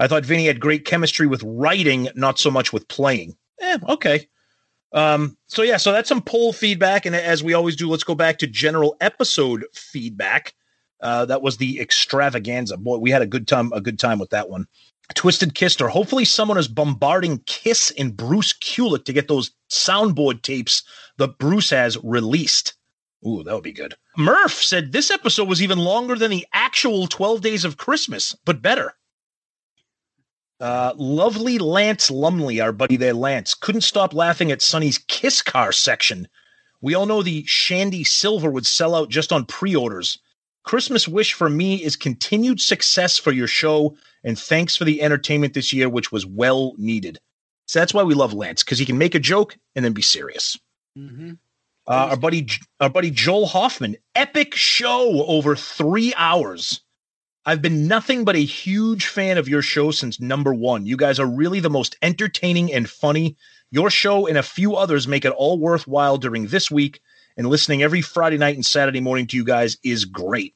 I 0.00 0.06
thought 0.06 0.24
Vinny 0.24 0.46
had 0.46 0.60
great 0.60 0.84
chemistry 0.84 1.26
with 1.26 1.42
writing, 1.44 2.08
not 2.14 2.38
so 2.38 2.50
much 2.50 2.72
with 2.72 2.88
playing. 2.88 3.36
Eh, 3.60 3.78
okay. 3.88 4.28
Um, 4.92 5.36
so 5.48 5.62
yeah, 5.62 5.76
so 5.76 5.92
that's 5.92 6.08
some 6.08 6.22
poll 6.22 6.52
feedback, 6.52 7.04
and 7.04 7.14
as 7.14 7.42
we 7.42 7.52
always 7.52 7.76
do, 7.76 7.90
let's 7.90 8.04
go 8.04 8.14
back 8.14 8.38
to 8.38 8.46
general 8.46 8.96
episode 9.00 9.66
feedback. 9.74 10.54
Uh, 11.00 11.26
that 11.26 11.42
was 11.42 11.58
the 11.58 11.78
extravaganza. 11.80 12.76
Boy, 12.76 12.96
we 12.96 13.10
had 13.10 13.22
a 13.22 13.26
good 13.26 13.46
time, 13.46 13.70
a 13.72 13.80
good 13.80 13.98
time 13.98 14.18
with 14.18 14.30
that 14.30 14.48
one. 14.48 14.66
Twisted 15.14 15.54
Kiss, 15.54 15.74
Kister. 15.74 15.88
Hopefully, 15.88 16.24
someone 16.24 16.58
is 16.58 16.68
bombarding 16.68 17.38
Kiss 17.46 17.90
and 17.98 18.16
Bruce 18.16 18.52
Kulick 18.52 19.04
to 19.06 19.12
get 19.12 19.28
those 19.28 19.50
soundboard 19.70 20.42
tapes 20.42 20.82
that 21.16 21.38
Bruce 21.38 21.70
has 21.70 21.96
released. 22.02 22.74
Ooh, 23.26 23.42
that 23.42 23.54
would 23.54 23.64
be 23.64 23.72
good. 23.72 23.96
Murph 24.16 24.54
said 24.54 24.92
this 24.92 25.10
episode 25.10 25.48
was 25.48 25.62
even 25.62 25.78
longer 25.78 26.14
than 26.14 26.30
the 26.30 26.46
actual 26.52 27.06
12 27.06 27.40
Days 27.40 27.64
of 27.64 27.76
Christmas, 27.76 28.36
but 28.44 28.62
better. 28.62 28.94
Uh, 30.60 30.92
lovely 30.96 31.58
Lance 31.58 32.10
Lumley, 32.10 32.60
our 32.60 32.72
buddy 32.72 32.96
there, 32.96 33.14
Lance, 33.14 33.54
couldn't 33.54 33.82
stop 33.82 34.12
laughing 34.12 34.50
at 34.50 34.62
Sonny's 34.62 34.98
Kiss 34.98 35.40
car 35.40 35.72
section. 35.72 36.28
We 36.80 36.94
all 36.94 37.06
know 37.06 37.22
the 37.22 37.44
Shandy 37.46 38.04
Silver 38.04 38.50
would 38.50 38.66
sell 38.66 38.94
out 38.94 39.08
just 39.08 39.32
on 39.32 39.46
pre 39.46 39.74
orders. 39.74 40.18
Christmas 40.68 41.08
wish 41.08 41.32
for 41.32 41.48
me 41.48 41.82
is 41.82 41.96
continued 41.96 42.60
success 42.60 43.16
for 43.16 43.32
your 43.32 43.46
show, 43.46 43.96
and 44.22 44.38
thanks 44.38 44.76
for 44.76 44.84
the 44.84 45.00
entertainment 45.00 45.54
this 45.54 45.72
year, 45.72 45.88
which 45.88 46.12
was 46.12 46.26
well 46.26 46.74
needed. 46.76 47.18
So 47.64 47.78
that's 47.78 47.94
why 47.94 48.02
we 48.02 48.12
love 48.12 48.34
Lance 48.34 48.62
because 48.62 48.78
he 48.78 48.84
can 48.84 48.98
make 48.98 49.14
a 49.14 49.18
joke 49.18 49.56
and 49.74 49.82
then 49.82 49.94
be 49.94 50.02
serious. 50.02 50.58
Mm-hmm. 50.94 51.30
Uh, 51.86 52.08
our 52.10 52.18
buddy, 52.18 52.48
our 52.80 52.90
buddy 52.90 53.10
Joel 53.10 53.46
Hoffman, 53.46 53.96
epic 54.14 54.54
show 54.54 55.24
over 55.24 55.56
three 55.56 56.12
hours. 56.18 56.82
I've 57.46 57.62
been 57.62 57.88
nothing 57.88 58.26
but 58.26 58.36
a 58.36 58.44
huge 58.44 59.06
fan 59.06 59.38
of 59.38 59.48
your 59.48 59.62
show 59.62 59.90
since 59.90 60.20
number 60.20 60.52
one. 60.52 60.84
You 60.84 60.98
guys 60.98 61.18
are 61.18 61.26
really 61.26 61.60
the 61.60 61.70
most 61.70 61.96
entertaining 62.02 62.74
and 62.74 62.90
funny. 62.90 63.38
Your 63.70 63.88
show 63.88 64.26
and 64.26 64.36
a 64.36 64.42
few 64.42 64.76
others 64.76 65.08
make 65.08 65.24
it 65.24 65.32
all 65.32 65.58
worthwhile 65.58 66.18
during 66.18 66.48
this 66.48 66.70
week, 66.70 67.00
and 67.38 67.46
listening 67.46 67.82
every 67.82 68.02
Friday 68.02 68.36
night 68.36 68.56
and 68.56 68.66
Saturday 68.66 69.00
morning 69.00 69.26
to 69.28 69.36
you 69.38 69.44
guys 69.44 69.78
is 69.82 70.04
great. 70.04 70.54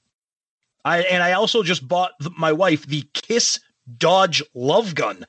I 0.85 1.01
and 1.03 1.23
I 1.23 1.33
also 1.33 1.63
just 1.63 1.87
bought 1.87 2.13
th- 2.21 2.33
my 2.37 2.53
wife 2.53 2.87
the 2.87 3.03
Kiss 3.15 3.61
Dodge 3.99 4.43
Love 4.55 4.95
Gun. 4.95 5.27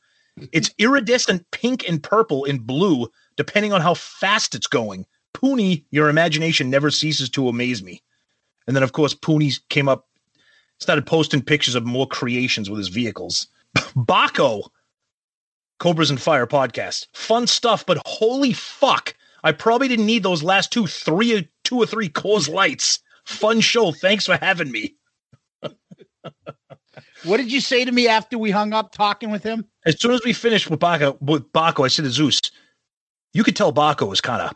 It's 0.52 0.72
iridescent 0.78 1.50
pink 1.52 1.88
and 1.88 2.02
purple 2.02 2.46
and 2.46 2.66
blue, 2.66 3.08
depending 3.38 3.74
on 3.74 3.82
how 3.82 3.94
fast 3.94 4.56
it's 4.56 4.68
going. 4.68 5.06
Pooney, 5.34 5.86
your 5.92 6.10
imagination 6.10 6.70
never 6.70 6.92
ceases 6.92 7.30
to 7.32 7.48
amaze 7.48 7.84
me. 7.84 8.02
And 8.68 8.76
then, 8.76 8.84
of 8.84 8.94
course, 8.94 9.14
Pooney 9.14 9.60
came 9.70 9.90
up, 9.90 10.08
started 10.80 11.06
posting 11.06 11.42
pictures 11.42 11.76
of 11.76 11.86
more 11.86 12.08
creations 12.08 12.70
with 12.70 12.78
his 12.78 12.88
vehicles. 12.88 13.48
Baco, 13.96 14.70
Cobras 15.80 16.10
and 16.10 16.22
Fire 16.22 16.48
podcast. 16.48 17.08
Fun 17.14 17.48
stuff, 17.48 17.86
but 17.86 18.02
holy 18.06 18.54
fuck. 18.54 19.16
I 19.44 19.52
probably 19.52 19.88
didn't 19.88 20.06
need 20.06 20.24
those 20.24 20.44
last 20.44 20.72
two, 20.72 20.88
three, 20.88 21.50
two 21.64 21.78
or 21.78 21.86
three 21.86 22.08
cause 22.08 22.48
Lights. 22.48 23.00
Fun 23.26 23.60
show. 23.60 23.92
Thanks 23.92 24.26
for 24.26 24.38
having 24.38 24.72
me. 24.72 24.96
What 27.24 27.38
did 27.38 27.52
you 27.52 27.62
say 27.62 27.86
to 27.86 27.92
me 27.92 28.08
after 28.08 28.38
we 28.38 28.52
hung 28.52 28.74
up 28.74 28.92
talking 28.92 29.32
with 29.32 29.44
him? 29.44 29.66
As 29.86 30.00
soon 30.00 30.12
as 30.12 30.22
we 30.24 30.34
finished 30.34 30.70
with 30.70 30.80
Baco, 30.80 31.20
with 31.22 31.52
Baco, 31.54 31.86
I 31.86 31.88
said 31.88 32.06
to 32.06 32.12
Zeus, 32.12 32.40
you 33.34 33.44
could 33.44 33.56
tell 33.56 33.74
Baco 33.74 34.08
was 34.08 34.22
kind 34.22 34.42
of 34.42 34.52
a 34.52 34.56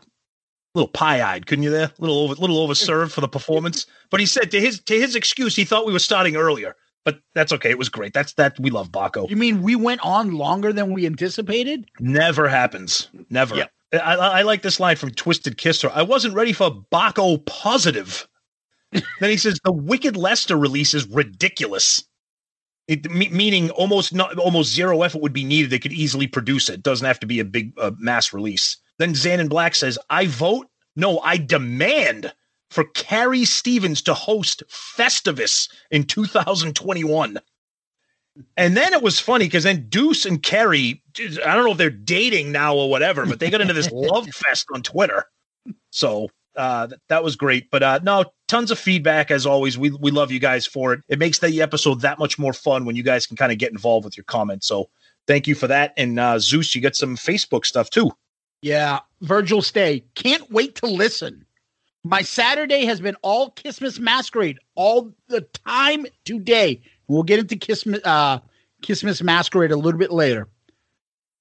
little 0.74 0.88
pie-eyed, 0.88 1.46
couldn't 1.46 1.64
you? 1.64 1.70
There, 1.70 1.86
a 1.86 1.92
little 1.98 2.18
over, 2.18 2.34
little 2.34 2.66
overserved 2.66 3.10
for 3.10 3.20
the 3.20 3.28
performance. 3.28 3.86
But 4.10 4.20
he 4.20 4.26
said 4.26 4.50
to 4.50 4.60
his 4.60 4.80
to 4.80 4.94
his 4.94 5.16
excuse, 5.16 5.56
he 5.56 5.64
thought 5.64 5.86
we 5.86 5.92
were 5.92 5.98
starting 5.98 6.36
earlier. 6.36 6.76
But 7.04 7.20
that's 7.34 7.52
okay. 7.54 7.70
It 7.70 7.78
was 7.78 7.88
great. 7.88 8.12
That's 8.12 8.34
that 8.34 8.58
we 8.60 8.70
love 8.70 8.92
Baco. 8.92 9.30
You 9.30 9.36
mean 9.36 9.62
we 9.62 9.76
went 9.76 10.02
on 10.04 10.32
longer 10.32 10.72
than 10.72 10.92
we 10.92 11.06
anticipated? 11.06 11.86
Never 12.00 12.48
happens. 12.48 13.08
Never. 13.30 13.56
Yep. 13.56 13.72
I, 13.94 13.96
I, 13.96 14.14
I 14.14 14.42
like 14.42 14.60
this 14.60 14.78
line 14.78 14.96
from 14.96 15.12
Twisted 15.12 15.56
Kisser. 15.56 15.90
I 15.94 16.02
wasn't 16.02 16.34
ready 16.34 16.52
for 16.52 16.70
Baco 16.92 17.44
positive. 17.46 18.28
Then 18.92 19.30
he 19.30 19.36
says 19.36 19.58
the 19.62 19.72
Wicked 19.72 20.16
Lester 20.16 20.56
release 20.56 20.94
is 20.94 21.06
ridiculous. 21.08 22.04
It, 22.86 23.10
me, 23.10 23.28
meaning 23.28 23.70
almost 23.70 24.14
not 24.14 24.38
almost 24.38 24.72
zero 24.72 25.02
effort 25.02 25.20
would 25.20 25.32
be 25.32 25.44
needed. 25.44 25.70
They 25.70 25.78
could 25.78 25.92
easily 25.92 26.26
produce 26.26 26.68
it. 26.68 26.82
Doesn't 26.82 27.06
have 27.06 27.20
to 27.20 27.26
be 27.26 27.40
a 27.40 27.44
big 27.44 27.72
uh, 27.78 27.90
mass 27.98 28.32
release. 28.32 28.78
Then 28.98 29.12
Xanon 29.12 29.48
Black 29.48 29.74
says, 29.74 29.98
"I 30.08 30.26
vote. 30.26 30.68
No, 30.96 31.20
I 31.20 31.36
demand 31.36 32.32
for 32.70 32.84
Carrie 32.94 33.44
Stevens 33.44 34.02
to 34.02 34.14
host 34.14 34.62
Festivus 34.68 35.68
in 35.90 36.04
2021." 36.04 37.38
And 38.56 38.76
then 38.76 38.92
it 38.92 39.02
was 39.02 39.18
funny 39.18 39.46
because 39.46 39.64
then 39.64 39.88
Deuce 39.88 40.24
and 40.24 40.42
Carrie, 40.42 41.02
I 41.18 41.54
don't 41.54 41.64
know 41.64 41.72
if 41.72 41.78
they're 41.78 41.90
dating 41.90 42.52
now 42.52 42.74
or 42.74 42.88
whatever, 42.88 43.26
but 43.26 43.40
they 43.40 43.50
got 43.50 43.60
into 43.60 43.74
this 43.74 43.90
love 43.92 44.28
fest 44.28 44.66
on 44.72 44.82
Twitter. 44.82 45.24
So 45.90 46.28
uh, 46.56 46.86
th- 46.88 47.00
that 47.08 47.24
was 47.24 47.36
great. 47.36 47.70
But 47.70 47.82
uh, 47.82 48.00
no, 48.02 48.24
tons 48.48 48.70
of 48.70 48.78
feedback 48.78 49.30
as 49.30 49.46
always. 49.46 49.78
We 49.78 49.90
we 49.90 50.10
love 50.10 50.32
you 50.32 50.40
guys 50.40 50.66
for 50.66 50.92
it. 50.94 51.00
It 51.08 51.18
makes 51.18 51.38
the 51.38 51.62
episode 51.62 52.00
that 52.00 52.18
much 52.18 52.38
more 52.38 52.52
fun 52.52 52.84
when 52.84 52.96
you 52.96 53.02
guys 53.02 53.26
can 53.26 53.36
kind 53.36 53.52
of 53.52 53.58
get 53.58 53.70
involved 53.70 54.04
with 54.04 54.16
your 54.16 54.24
comments. 54.24 54.66
So 54.66 54.88
thank 55.26 55.46
you 55.46 55.54
for 55.54 55.68
that. 55.68 55.92
And 55.96 56.18
uh, 56.18 56.38
Zeus, 56.38 56.74
you 56.74 56.80
got 56.80 56.96
some 56.96 57.16
Facebook 57.16 57.64
stuff 57.64 57.90
too. 57.90 58.10
Yeah, 58.62 59.00
Virgil 59.20 59.62
Stay. 59.62 60.04
Can't 60.16 60.50
wait 60.50 60.74
to 60.76 60.86
listen. 60.86 61.44
My 62.02 62.22
Saturday 62.22 62.84
has 62.86 63.00
been 63.00 63.16
all 63.22 63.50
Christmas 63.50 63.98
Masquerade 63.98 64.58
all 64.74 65.14
the 65.28 65.42
time 65.66 66.06
today. 66.24 66.80
We'll 67.06 67.22
get 67.22 67.38
into 67.38 67.56
Christmas 67.56 68.00
uh 68.04 68.40
Christmas 68.84 69.22
Masquerade 69.22 69.70
a 69.70 69.76
little 69.76 69.98
bit 69.98 70.10
later. 70.10 70.48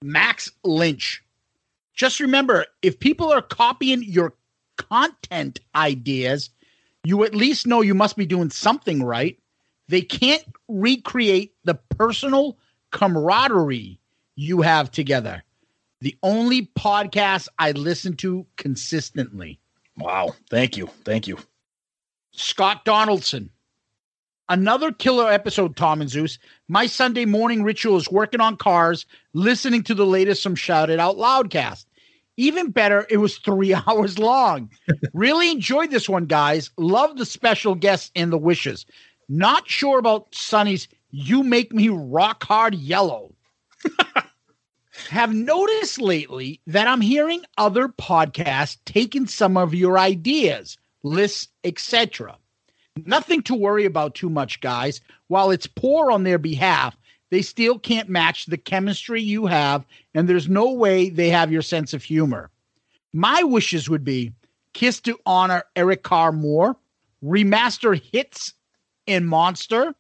Max 0.04 0.52
Lynch. 0.64 1.24
Just 1.96 2.20
remember, 2.20 2.66
if 2.84 3.00
people 3.00 3.32
are 3.32 3.42
copying 3.42 4.04
your 4.04 4.34
content 4.78 5.60
ideas, 5.76 6.52
you 7.08 7.24
at 7.24 7.34
least 7.34 7.66
know 7.66 7.80
you 7.80 7.96
must 7.96 8.18
be 8.18 8.26
doing 8.26 8.50
something 8.50 9.02
right. 9.02 9.40
They 9.88 10.02
can't 10.02 10.44
recreate 10.68 11.54
the 11.64 11.76
personal 11.76 12.58
camaraderie 12.92 13.98
you 14.36 14.62
have 14.62 14.92
together. 14.92 15.42
The 16.02 16.18
only 16.22 16.66
podcast 16.78 17.48
I 17.58 17.72
listen 17.72 18.18
to 18.18 18.46
consistently. 18.58 19.58
Wow. 19.98 20.34
Thank 20.50 20.76
you. 20.76 20.88
Thank 21.06 21.28
you. 21.28 21.38
Scott 22.34 22.84
Donaldson. 22.84 23.52
Another 24.50 24.92
killer 24.92 25.32
episode, 25.32 25.78
Tom 25.78 26.02
and 26.02 26.10
Zeus. 26.10 26.38
My 26.68 26.88
Sunday 26.88 27.24
morning 27.24 27.64
ritual 27.64 27.96
is 27.96 28.12
working 28.12 28.42
on 28.42 28.58
cars, 28.58 29.06
listening 29.32 29.84
to 29.84 29.96
the 29.96 30.06
latest 30.06 30.44
from 30.44 30.56
Shout 30.56 30.90
It 30.90 31.00
Out 31.00 31.16
Loudcast. 31.16 31.86
Even 32.38 32.70
better, 32.70 33.06
it 33.10 33.18
was 33.18 33.38
three 33.40 33.74
hours 33.88 34.18
long. 34.20 34.70
really 35.14 35.52
enjoyed 35.52 35.92
this 35.92 36.08
one, 36.08 36.26
guys. 36.26 36.70
Love 36.78 37.18
the 37.18 37.26
special 37.26 37.76
guests 37.76 38.12
and 38.16 38.32
the 38.32 38.38
wishes. 38.38 38.86
Not 39.28 39.68
sure 39.68 40.00
about 40.00 40.34
Sonny's 40.34 40.88
You 41.12 41.44
Make 41.44 41.74
Me 41.74 41.90
Rock 41.90 42.44
Hard 42.44 42.76
Yellow. 42.76 43.34
Have 45.10 45.34
noticed 45.34 46.02
lately 46.02 46.60
that 46.68 46.88
I'm 46.88 47.02
hearing 47.02 47.44
other 47.58 47.88
podcasts 47.88 48.78
taking 48.86 49.28
some 49.28 49.56
of 49.58 49.74
your 49.74 50.00
ideas, 50.00 50.78
lists, 51.04 51.50
etc. 51.64 52.38
Nothing 53.06 53.44
to 53.44 53.56
worry 53.56 53.86
about 53.86 54.16
too 54.16 54.30
much, 54.30 54.60
guys. 54.60 55.02
While 55.28 55.52
it's 55.52 55.68
poor 55.68 56.12
on 56.12 56.24
their 56.24 56.40
behalf, 56.40 56.98
they 57.30 57.42
still 57.42 57.78
can't 57.78 58.10
match 58.10 58.46
the 58.46 58.58
chemistry 58.58 59.22
you 59.22 59.46
have, 59.46 59.86
and 60.14 60.28
there's 60.28 60.48
no 60.48 60.72
way 60.72 61.10
they 61.10 61.30
have 61.30 61.52
your 61.52 61.62
sense 61.62 61.94
of 61.94 62.04
humor. 62.04 62.50
My 63.14 63.44
wishes 63.44 63.90
would 63.90 64.04
be 64.04 64.34
Kiss 64.74 65.00
to 65.02 65.20
honor 65.26 65.64
Eric 65.76 66.04
Carr 66.04 66.32
more, 66.32 66.78
remaster 67.24 68.00
hits 68.12 68.54
in 69.06 69.26
Monster, 69.26 69.96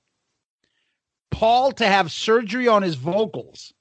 Paul 1.31 1.71
to 1.73 1.85
have 1.87 2.11
surgery 2.11 2.67
on 2.67 2.83
his 2.83 2.95
vocals. 2.95 3.73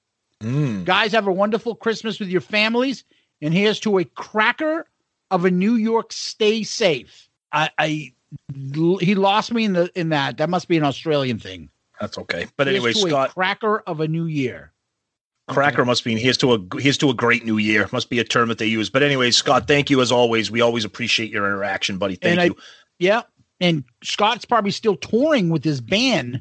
Mm. 0.43 0.85
Guys, 0.85 1.13
have 1.13 1.27
a 1.27 1.33
wonderful 1.33 1.75
Christmas 1.75 2.19
with 2.19 2.29
your 2.29 2.41
families, 2.41 3.05
and 3.41 3.53
here's 3.55 3.81
to 3.81 3.99
a 3.99 4.05
cracker 4.05 4.87
of 5.31 5.45
a 5.45 5.51
New 5.51 5.75
York 5.75 6.13
stay 6.13 6.63
safe. 6.63 7.29
I, 7.53 7.71
I 7.79 8.13
he 9.01 9.15
lost 9.15 9.53
me 9.53 9.65
in 9.65 9.73
the 9.73 9.91
in 9.95 10.11
that. 10.11 10.39
That 10.39 10.51
must 10.51 10.69
be 10.69 10.77
an 10.77 10.85
Australian 10.85 11.39
thing. 11.39 11.71
That's 12.01 12.19
okay. 12.19 12.47
But 12.57 12.67
Here's 12.67 12.85
anyway, 12.85 13.11
Scott, 13.11 13.35
cracker 13.35 13.81
of 13.87 14.01
a 14.01 14.09
new 14.09 14.27
year. 14.27 14.73
cracker 15.49 15.85
must 15.85 16.05
mean 16.05 16.19
here's 16.19 16.37
to 16.39 16.55
a 16.55 16.59
here's 16.81 16.99
to 16.99 17.11
a 17.11 17.15
great 17.15 17.45
new 17.45 17.57
year. 17.59 17.89
Must 17.93 18.11
be 18.11 18.19
a 18.19 18.25
term 18.25 18.49
that 18.49 18.59
they 18.59 18.67
use. 18.67 18.91
But 18.91 19.03
anyway, 19.03 19.31
Scott, 19.31 19.67
thank 19.67 19.91
you 19.91 20.01
as 20.01 20.11
always. 20.13 20.51
We 20.51 20.61
always 20.61 20.85
appreciate 20.85 21.31
your 21.31 21.47
interaction, 21.47 21.99
buddy. 21.99 22.17
Thank 22.17 22.33
And 22.33 22.41
I- 22.41 22.45
you. 22.47 22.57
Yeah, 22.99 23.23
and 23.61 23.85
Scott's 24.03 24.45
probably 24.45 24.71
still 24.71 24.97
touring 24.97 25.51
with 25.51 25.63
his 25.63 25.81
band, 25.81 26.41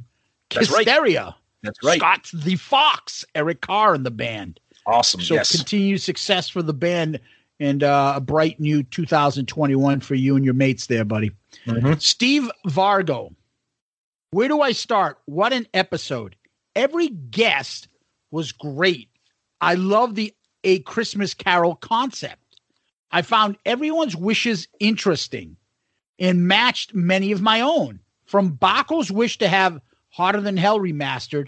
That's 0.54 0.72
right. 0.72 0.86
That's 0.86 1.84
right. 1.84 1.98
Scott's 1.98 2.32
the 2.32 2.56
Fox, 2.56 3.26
Eric 3.36 3.62
Carr 3.62 3.96
in 3.96 4.04
the 4.04 4.12
band. 4.12 4.60
Awesome. 4.86 5.20
So 5.22 5.34
yes. 5.34 5.52
continued 5.56 6.02
success 6.02 6.48
for 6.48 6.62
the 6.62 6.74
band 6.74 7.20
and 7.60 7.84
uh, 7.84 8.14
a 8.18 8.22
bright 8.22 8.60
new 8.60 8.84
2021 8.84 10.00
for 10.00 10.16
you 10.16 10.36
and 10.36 10.46
your 10.46 10.54
mates 10.54 10.86
there, 10.88 11.04
buddy. 11.04 11.32
Mhm. 11.66 12.00
Steve 12.02 12.50
Vargo. 12.68 13.34
Where 14.36 14.50
do 14.50 14.60
I 14.60 14.74
start? 14.74 15.18
What 15.28 15.54
an 15.54 15.66
episode. 15.74 16.36
Every 16.76 17.08
guest 17.08 17.88
was 18.32 18.52
great. 18.52 19.08
I 19.62 19.76
love 19.76 20.16
the 20.16 20.34
A 20.66 20.80
Christmas 20.80 21.34
Carol 21.34 21.76
concept. 21.76 22.60
I 23.12 23.22
found 23.22 23.58
everyone's 23.66 24.14
wishes 24.14 24.68
interesting 24.78 25.56
and 26.20 26.50
matched 26.50 26.94
many 26.94 27.32
of 27.32 27.42
my 27.42 27.62
own. 27.62 28.02
From 28.26 28.50
Baco's 28.50 29.10
wish 29.10 29.38
to 29.38 29.48
have 29.48 29.80
Hotter 30.10 30.42
Than 30.42 30.58
Hell 30.58 30.82
remastered 30.82 31.48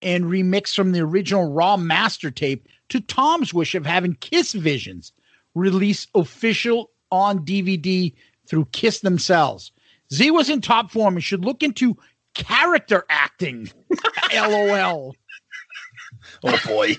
and 0.00 0.26
remixed 0.26 0.76
from 0.76 0.92
the 0.92 1.00
original 1.00 1.52
Raw 1.52 1.76
master 1.76 2.30
tape 2.30 2.68
to 2.90 3.00
Tom's 3.00 3.52
wish 3.52 3.74
of 3.74 3.84
having 3.84 4.14
Kiss 4.14 4.52
Visions 4.52 5.12
release 5.56 6.06
official 6.14 6.92
on 7.10 7.44
DVD 7.44 8.14
through 8.46 8.66
Kiss 8.66 9.00
themselves. 9.00 9.72
Z 10.12 10.30
was 10.30 10.50
in 10.50 10.60
top 10.60 10.90
form 10.90 11.14
and 11.14 11.24
should 11.24 11.44
look 11.44 11.62
into 11.62 11.96
character 12.34 13.04
acting. 13.08 13.70
LOL. 14.34 15.14
Oh 16.44 16.58
boy. 16.66 16.96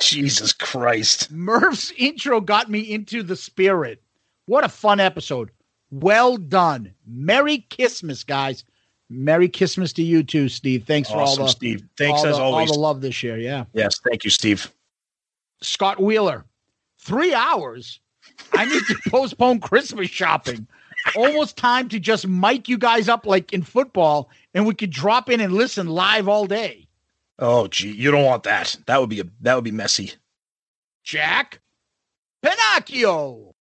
Jesus 0.00 0.52
Christ. 0.52 1.30
Murph's 1.30 1.92
intro 1.96 2.40
got 2.40 2.70
me 2.70 2.80
into 2.80 3.22
the 3.22 3.36
spirit. 3.36 4.02
What 4.46 4.64
a 4.64 4.68
fun 4.68 5.00
episode. 5.00 5.50
Well 5.90 6.36
done. 6.36 6.92
Merry 7.06 7.66
Christmas, 7.74 8.24
guys. 8.24 8.64
Merry 9.10 9.48
Christmas 9.48 9.92
to 9.94 10.02
you 10.02 10.22
too, 10.22 10.48
Steve. 10.48 10.84
Thanks 10.86 11.10
for 11.10 11.18
all 11.18 11.36
the 11.36 11.46
Steve. 11.48 11.82
Thanks 11.96 12.20
all 12.20 12.26
as 12.26 12.36
the- 12.36 12.42
always. 12.42 12.70
all 12.70 12.74
the 12.76 12.80
love 12.80 13.00
this 13.00 13.22
year. 13.22 13.36
Yeah. 13.38 13.64
Yes, 13.74 14.00
thank 14.08 14.24
you, 14.24 14.30
Steve. 14.30 14.70
Scott 15.62 16.00
Wheeler. 16.02 16.44
Three 16.98 17.34
hours. 17.34 18.00
I 18.54 18.64
need 18.64 18.82
to 18.86 18.96
postpone 19.10 19.60
Christmas 19.60 20.08
shopping. 20.08 20.66
Almost 21.16 21.56
time 21.56 21.88
to 21.90 22.00
just 22.00 22.26
mic 22.26 22.68
you 22.68 22.78
guys 22.78 23.08
up 23.08 23.26
like 23.26 23.52
in 23.52 23.62
football, 23.62 24.30
and 24.54 24.66
we 24.66 24.74
could 24.74 24.90
drop 24.90 25.30
in 25.30 25.40
and 25.40 25.52
listen 25.52 25.86
live 25.86 26.28
all 26.28 26.46
day. 26.46 26.88
Oh, 27.38 27.66
gee, 27.66 27.92
you 27.92 28.10
don't 28.10 28.24
want 28.24 28.44
that. 28.44 28.76
That 28.86 29.00
would 29.00 29.10
be 29.10 29.20
a 29.20 29.24
that 29.40 29.54
would 29.54 29.64
be 29.64 29.72
messy. 29.72 30.12
Jack 31.02 31.60
Pinocchio. 32.42 33.54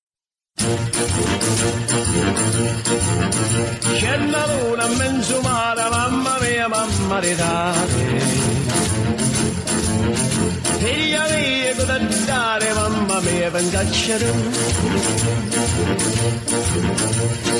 C'è 3.98 4.30
la 4.30 4.46
luna 4.46 4.86
in 4.86 4.96
mezzo 4.98 5.40
mare, 5.40 5.88
mamma 5.88 6.38
mia, 6.40 6.68
mamma 6.68 7.20
di 7.20 7.34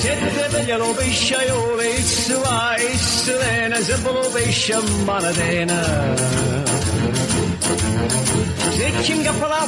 Siete 0.01 0.49
veglia 0.51 0.77
lo 0.77 0.93
pesciaiole, 0.93 1.89
isso 1.99 2.41
va, 2.41 2.75
isso 2.79 3.33
viene, 3.39 3.81
sempre 3.83 4.13
lo 4.13 4.29
pesce 4.31 4.73
a 4.73 4.81
ci 9.05 9.13
la 9.47 9.67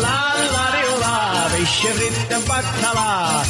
la 0.00 0.34
la 0.50 0.66
dio 0.74 0.98
la, 0.98 1.48
pesce 1.52 1.88
fritta 1.88 2.36
e 2.36 2.40
baccalà, 2.40 3.42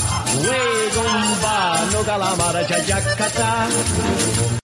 uè 0.42 0.90
gomba, 0.92 1.84
no 1.90 2.02
calamara, 2.02 2.64
già 2.66 2.84
giaccata. 2.84 4.59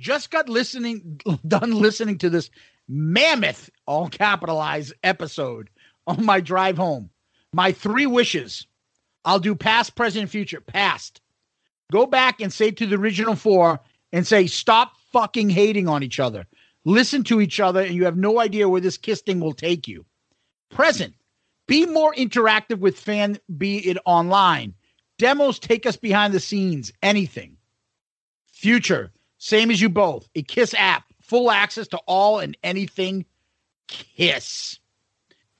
Just 0.00 0.30
got 0.30 0.48
listening, 0.48 1.20
done 1.46 1.72
listening 1.72 2.18
to 2.18 2.30
this 2.30 2.50
mammoth, 2.88 3.70
all 3.86 4.08
capitalized 4.08 4.94
episode 5.04 5.70
on 6.06 6.24
my 6.24 6.40
drive 6.40 6.76
home. 6.76 7.10
My 7.52 7.72
three 7.72 8.06
wishes. 8.06 8.66
I'll 9.24 9.38
do 9.38 9.54
past, 9.54 9.94
present, 9.94 10.30
future. 10.30 10.60
Past. 10.60 11.20
Go 11.92 12.06
back 12.06 12.40
and 12.40 12.52
say 12.52 12.70
to 12.70 12.86
the 12.86 12.96
original 12.96 13.36
four 13.36 13.80
and 14.12 14.26
say, 14.26 14.46
stop 14.46 14.96
fucking 15.12 15.50
hating 15.50 15.88
on 15.88 16.02
each 16.02 16.18
other. 16.18 16.46
Listen 16.84 17.22
to 17.24 17.40
each 17.40 17.60
other, 17.60 17.82
and 17.82 17.94
you 17.94 18.04
have 18.06 18.16
no 18.16 18.40
idea 18.40 18.68
where 18.68 18.80
this 18.80 18.96
kiss 18.96 19.20
thing 19.20 19.40
will 19.40 19.52
take 19.52 19.86
you. 19.86 20.06
Present. 20.70 21.14
Be 21.66 21.84
more 21.84 22.14
interactive 22.14 22.78
with 22.78 22.98
fan, 22.98 23.38
be 23.58 23.78
it 23.78 23.98
online. 24.06 24.74
Demos 25.18 25.58
take 25.58 25.84
us 25.84 25.96
behind 25.96 26.32
the 26.32 26.40
scenes, 26.40 26.92
anything. 27.02 27.56
Future. 28.52 29.12
Same 29.40 29.70
as 29.70 29.80
you 29.80 29.88
both. 29.88 30.28
A 30.34 30.42
Kiss 30.42 30.74
app, 30.74 31.04
full 31.22 31.50
access 31.50 31.88
to 31.88 31.96
all 32.06 32.38
and 32.38 32.56
anything 32.62 33.24
Kiss. 33.88 34.78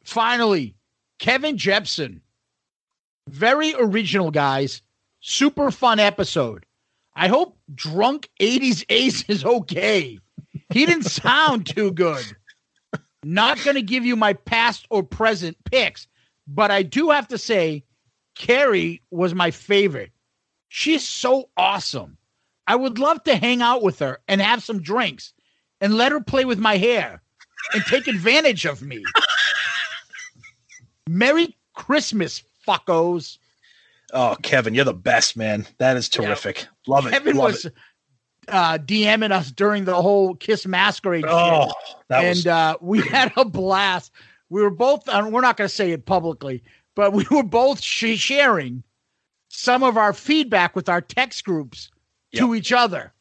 Finally, 0.04 0.74
Kevin 1.18 1.56
Jepson. 1.56 2.20
Very 3.28 3.74
original, 3.78 4.30
guys. 4.30 4.82
Super 5.20 5.70
fun 5.70 5.98
episode. 5.98 6.66
I 7.16 7.28
hope 7.28 7.58
drunk 7.74 8.28
80s 8.38 8.84
Ace 8.90 9.24
is 9.28 9.44
okay. 9.46 10.18
He 10.68 10.84
didn't 10.86 11.04
sound 11.10 11.66
too 11.66 11.90
good. 11.90 12.24
Not 13.24 13.62
going 13.64 13.76
to 13.76 13.82
give 13.82 14.04
you 14.04 14.14
my 14.14 14.34
past 14.34 14.86
or 14.90 15.02
present 15.02 15.56
picks, 15.64 16.06
but 16.46 16.70
I 16.70 16.82
do 16.82 17.10
have 17.10 17.28
to 17.28 17.38
say, 17.38 17.82
Carrie 18.34 19.00
was 19.10 19.34
my 19.34 19.50
favorite. 19.50 20.12
She's 20.68 21.06
so 21.06 21.48
awesome. 21.56 22.18
I 22.70 22.76
would 22.76 23.00
love 23.00 23.24
to 23.24 23.34
hang 23.34 23.62
out 23.62 23.82
with 23.82 23.98
her 23.98 24.20
and 24.28 24.40
have 24.40 24.62
some 24.62 24.80
drinks 24.80 25.32
and 25.80 25.96
let 25.96 26.12
her 26.12 26.20
play 26.20 26.44
with 26.44 26.60
my 26.60 26.76
hair 26.76 27.20
and 27.74 27.82
take 27.86 28.06
advantage 28.06 28.64
of 28.64 28.80
me. 28.80 29.02
Merry 31.08 31.56
Christmas, 31.74 32.44
fuckos. 32.64 33.38
Oh, 34.12 34.36
Kevin, 34.42 34.74
you're 34.74 34.84
the 34.84 34.94
best, 34.94 35.36
man. 35.36 35.66
That 35.78 35.96
is 35.96 36.08
terrific. 36.08 36.68
Love 36.86 37.06
it. 37.06 37.10
Kevin 37.10 37.36
Love 37.36 37.50
was 37.50 37.64
it. 37.64 37.74
uh, 38.46 38.78
DMing 38.78 39.32
us 39.32 39.50
during 39.50 39.84
the 39.84 40.00
whole 40.00 40.36
Kiss 40.36 40.64
Masquerade 40.64 41.24
Oh, 41.26 41.72
and 42.08 42.28
was 42.28 42.46
uh, 42.46 42.74
we 42.80 43.00
had 43.08 43.32
a 43.36 43.44
blast. 43.44 44.12
We 44.48 44.62
were 44.62 44.70
both, 44.70 45.08
uh, 45.08 45.28
we're 45.28 45.40
not 45.40 45.56
going 45.56 45.68
to 45.68 45.74
say 45.74 45.90
it 45.90 46.06
publicly, 46.06 46.62
but 46.94 47.12
we 47.12 47.26
were 47.32 47.42
both 47.42 47.80
sh- 47.80 48.16
sharing 48.16 48.84
some 49.48 49.82
of 49.82 49.96
our 49.96 50.12
feedback 50.12 50.76
with 50.76 50.88
our 50.88 51.00
text 51.00 51.44
groups 51.44 51.90
to 52.34 52.54
each 52.54 52.72
other. 52.72 53.12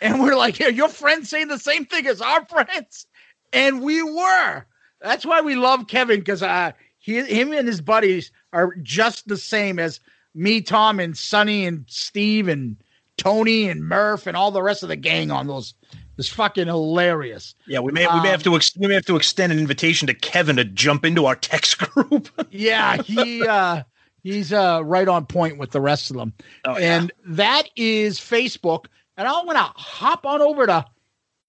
And 0.00 0.20
we're 0.20 0.36
like, 0.36 0.56
"Here, 0.56 0.70
your 0.70 0.88
friends 0.88 1.28
saying 1.28 1.48
the 1.48 1.58
same 1.58 1.84
thing 1.84 2.06
as 2.06 2.20
our 2.20 2.44
friends. 2.48 3.06
And 3.52 3.82
we 3.82 4.02
were. 4.02 4.64
That's 5.00 5.24
why 5.26 5.40
we 5.40 5.54
love 5.54 5.86
Kevin 5.88 6.20
because 6.20 6.42
uh, 6.42 6.72
he, 6.98 7.20
him 7.22 7.52
and 7.52 7.66
his 7.66 7.80
buddies 7.80 8.30
are 8.52 8.74
just 8.82 9.26
the 9.28 9.36
same 9.36 9.78
as 9.78 10.00
me, 10.34 10.60
Tom, 10.60 11.00
and 11.00 11.16
Sonny, 11.16 11.66
and 11.66 11.84
Steve, 11.88 12.48
and 12.48 12.76
Tony, 13.16 13.68
and 13.68 13.82
Murph, 13.84 14.26
and 14.26 14.36
all 14.36 14.50
the 14.50 14.62
rest 14.62 14.82
of 14.82 14.88
the 14.88 14.96
gang 14.96 15.30
on 15.30 15.46
those. 15.46 15.74
It's 16.16 16.28
fucking 16.28 16.66
hilarious. 16.66 17.54
yeah. 17.68 17.78
We 17.78 17.92
may 17.92 18.06
we 18.12 18.20
may 18.20 18.28
have 18.28 18.42
to 18.42 18.56
ex- 18.56 18.76
we 18.76 18.88
may 18.88 18.94
have 18.94 19.06
to 19.06 19.14
extend 19.16 19.52
an 19.52 19.58
invitation 19.60 20.08
to 20.08 20.14
Kevin 20.14 20.56
to 20.56 20.64
jump 20.64 21.04
into 21.04 21.26
our 21.26 21.36
text 21.36 21.78
group. 21.94 22.28
Yeah, 22.50 23.00
he 23.02 23.46
uh 23.46 23.84
he's 24.22 24.52
uh 24.52 24.82
right 24.84 25.08
on 25.08 25.26
point 25.26 25.58
with 25.58 25.70
the 25.70 25.80
rest 25.80 26.10
of 26.10 26.16
them. 26.16 26.32
Oh, 26.64 26.78
yeah. 26.78 27.00
and 27.00 27.12
that 27.26 27.68
is 27.76 28.18
Facebook. 28.18 28.86
And 29.16 29.26
I'm 29.26 29.46
gonna 29.46 29.72
hop 29.76 30.26
on 30.26 30.40
over 30.40 30.66
to 30.66 30.84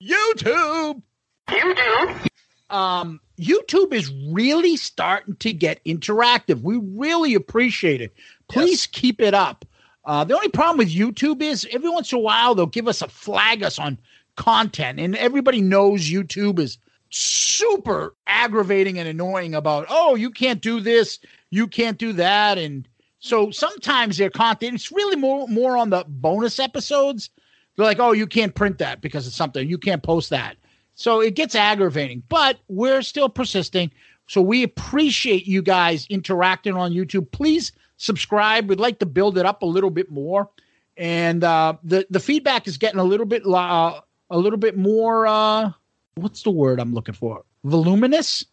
YouTube. 0.04 1.02
YouTube. 1.50 2.28
Um, 2.70 3.20
YouTube 3.40 3.94
is 3.94 4.14
really 4.32 4.78
starting 4.78 5.36
to 5.38 5.54
get 5.54 5.84
interactive. 5.86 6.62
We 6.62 6.78
really 6.78 7.34
appreciate 7.34 8.02
it. 8.02 8.14
Please 8.48 8.86
keep 8.86 9.22
it 9.22 9.34
up. 9.34 9.66
Uh, 10.06 10.24
the 10.24 10.36
only 10.36 10.50
problem 10.50 10.78
with 10.78 10.90
YouTube 10.90 11.42
is 11.42 11.68
every 11.72 11.90
once 11.90 12.12
in 12.12 12.18
a 12.18 12.22
while 12.22 12.56
they'll 12.56 12.66
give 12.66 12.88
us 12.88 13.02
a 13.02 13.08
flag 13.08 13.64
us 13.64 13.80
on 13.80 13.98
content, 14.36 15.00
and 15.00 15.16
everybody 15.16 15.62
knows 15.62 16.10
YouTube 16.10 16.60
is 16.60 16.78
super 17.12 18.16
aggravating 18.28 19.00
and 19.00 19.08
annoying 19.08 19.56
about 19.56 19.88
oh 19.90 20.14
you 20.16 20.30
can't 20.30 20.62
do 20.62 20.80
this 20.80 21.20
you 21.52 21.68
can't 21.68 21.98
do 21.98 22.14
that. 22.14 22.58
And 22.58 22.88
so 23.20 23.52
sometimes 23.52 24.18
their 24.18 24.30
content. 24.30 24.76
It's 24.76 24.92
really 24.92 25.16
more 25.16 25.48
more 25.48 25.78
on 25.78 25.90
the 25.90 26.06
bonus 26.08 26.60
episodes. 26.60 27.30
They're 27.76 27.86
like 27.86 28.00
oh 28.00 28.12
you 28.12 28.28
can't 28.28 28.56
print 28.56 28.78
that 28.80 29.02
because 29.02 29.28
it's 29.28 29.36
something. 29.36 29.68
You 29.68 29.78
can't 29.78 30.04
post 30.04 30.30
that. 30.30 30.58
So 30.96 31.22
it 31.22 31.36
gets 31.36 31.56
aggravating 31.56 32.24
but 32.30 32.60
we're 32.68 33.02
still 33.02 33.30
persisting. 33.30 33.92
So 34.28 34.42
we 34.42 34.64
appreciate 34.64 35.48
you 35.48 35.62
guys 35.62 36.06
interacting 36.10 36.76
on 36.76 36.94
youtube. 36.94 37.32
Please 37.32 37.72
subscribe. 37.98 38.70
We'd 38.70 38.80
like 38.80 39.00
to 39.00 39.06
build 39.06 39.38
it 39.38 39.46
up 39.46 39.64
a 39.64 39.66
little 39.66 39.90
bit 39.90 40.12
more. 40.12 40.50
And 40.98 41.44
uh 41.44 41.76
the 41.84 42.06
the 42.10 42.20
feedback 42.20 42.68
is 42.68 42.78
getting 42.78 43.00
a 43.00 43.04
little 43.04 43.26
bit 43.26 43.46
uh, 43.46 44.02
a 44.30 44.38
little 44.38 44.60
bit 44.60 44.78
more 44.78 45.28
uh 45.28 45.72
what's 46.16 46.44
the 46.44 46.52
word 46.52 46.80
i'm 46.80 46.94
looking 46.94 47.16
for? 47.16 47.44
Voluminous 47.64 48.46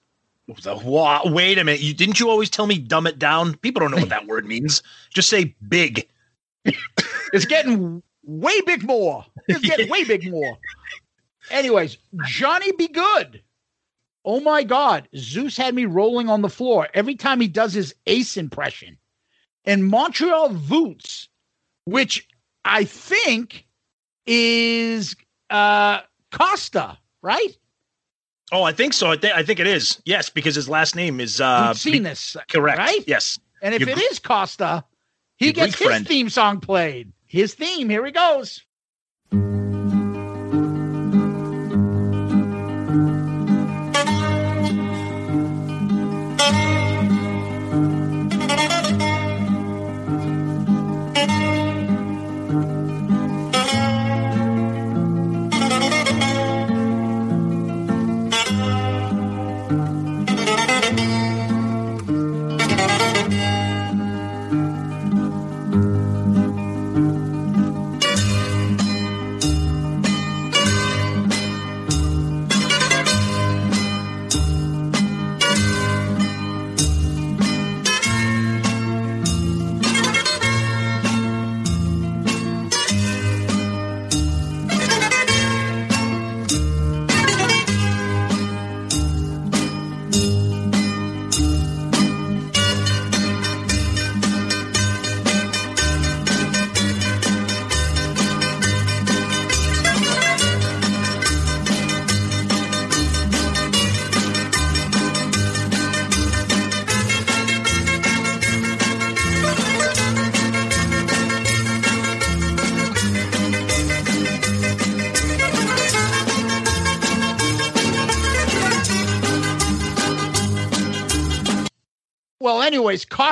The- 0.62 0.76
wa- 0.76 1.22
Wait 1.24 1.58
a 1.58 1.64
minute. 1.64 1.80
You 1.80 1.92
didn't 1.94 2.20
you 2.20 2.30
always 2.30 2.50
tell 2.50 2.66
me 2.66 2.78
dumb 2.78 3.06
it 3.06 3.18
down? 3.18 3.56
People 3.56 3.80
don't 3.80 3.90
know 3.90 3.98
what 3.98 4.10
that 4.10 4.26
word 4.28 4.46
means. 4.46 4.82
Just 5.10 5.28
say 5.28 5.54
big. 5.68 6.08
It's 7.32 7.44
getting 7.46 8.02
way 8.24 8.60
big 8.62 8.84
more. 8.84 9.24
It's 9.48 9.64
getting 9.66 9.88
way 9.90 10.04
big 10.04 10.30
more. 10.30 10.58
Anyways, 11.50 11.98
Johnny 12.26 12.72
Be 12.72 12.88
Good. 12.88 13.42
Oh 14.24 14.40
my 14.40 14.64
God. 14.64 15.08
Zeus 15.16 15.56
had 15.56 15.74
me 15.74 15.84
rolling 15.84 16.28
on 16.28 16.42
the 16.42 16.48
floor 16.48 16.88
every 16.94 17.14
time 17.14 17.40
he 17.40 17.46
does 17.48 17.72
his 17.72 17.94
ace 18.06 18.36
impression. 18.36 18.98
And 19.64 19.86
Montreal 19.86 20.50
Voots, 20.50 21.28
which 21.84 22.28
I 22.64 22.84
think 22.84 23.66
is 24.26 25.14
uh 25.50 26.00
Costa, 26.32 26.98
right? 27.22 27.56
Oh, 28.52 28.62
I 28.62 28.72
think 28.72 28.92
so. 28.92 29.10
I, 29.10 29.16
thi- 29.16 29.32
I 29.32 29.42
think 29.42 29.58
it 29.58 29.66
is. 29.66 30.00
Yes, 30.04 30.30
because 30.30 30.54
his 30.54 30.68
last 30.68 30.94
name 30.94 31.20
is 31.20 31.40
uh, 31.40 31.74
this. 31.84 32.36
correct. 32.50 32.78
Right? 32.78 33.02
Yes. 33.06 33.38
And 33.62 33.74
if 33.74 33.80
Your 33.80 33.90
it 33.90 33.98
is 33.98 34.18
Costa, 34.18 34.84
he 35.36 35.52
gets 35.52 35.76
his 35.76 35.86
friend. 35.86 36.06
theme 36.06 36.28
song 36.30 36.60
played. 36.60 37.12
His 37.26 37.54
theme. 37.54 37.88
Here 37.90 38.04
he 38.06 38.12
goes. 38.12 38.62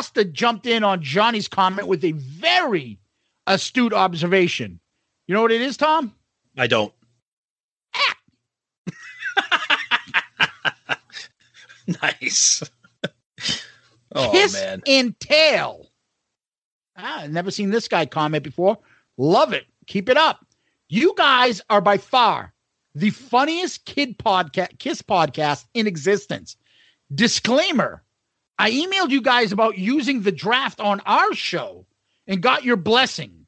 Costa 0.05 0.23
jumped 0.27 0.67
in 0.67 0.85
on 0.85 1.03
Johnny's 1.03 1.49
comment 1.49 1.89
with 1.89 2.05
a 2.05 2.13
very 2.13 2.99
astute 3.47 3.95
observation. 3.95 4.79
You 5.27 5.35
know 5.35 5.41
what 5.41 5.51
it 5.51 5.63
is, 5.63 5.79
Tom? 5.79 6.15
I 6.59 6.67
don't. 6.67 6.93
nice. 12.03 12.63
oh 14.15 14.31
Kiss 14.31 14.53
man. 14.53 14.83
and 14.87 15.19
tail. 15.21 15.87
Ah, 16.99 17.23
I've 17.23 17.33
never 17.33 17.51
seen 17.51 17.71
this 17.71 17.89
guy 17.89 18.05
comment 18.05 18.45
before. 18.45 18.77
Love 19.17 19.55
it. 19.55 19.65
Keep 19.87 20.11
it 20.11 20.19
up. 20.19 20.45
You 20.91 21.15
guys 21.17 21.63
are 21.71 21.81
by 21.81 21.97
far 21.97 22.53
the 22.95 23.09
funniest 23.09 23.87
kid 23.87 24.19
podcast, 24.19 24.79
Kiss 24.79 25.01
podcast 25.01 25.65
in 25.73 25.87
existence. 25.87 26.59
Disclaimer 27.15 28.04
I 28.59 28.71
emailed 28.71 29.11
you 29.11 29.21
guys 29.21 29.53
about 29.53 29.79
using 29.79 30.23
the 30.23 30.33
draft 30.33 30.81
on 30.81 31.01
our 31.07 31.35
show 31.35 31.87
and 32.27 32.41
got 32.41 32.65
your 32.65 32.77
blessing, 32.77 33.47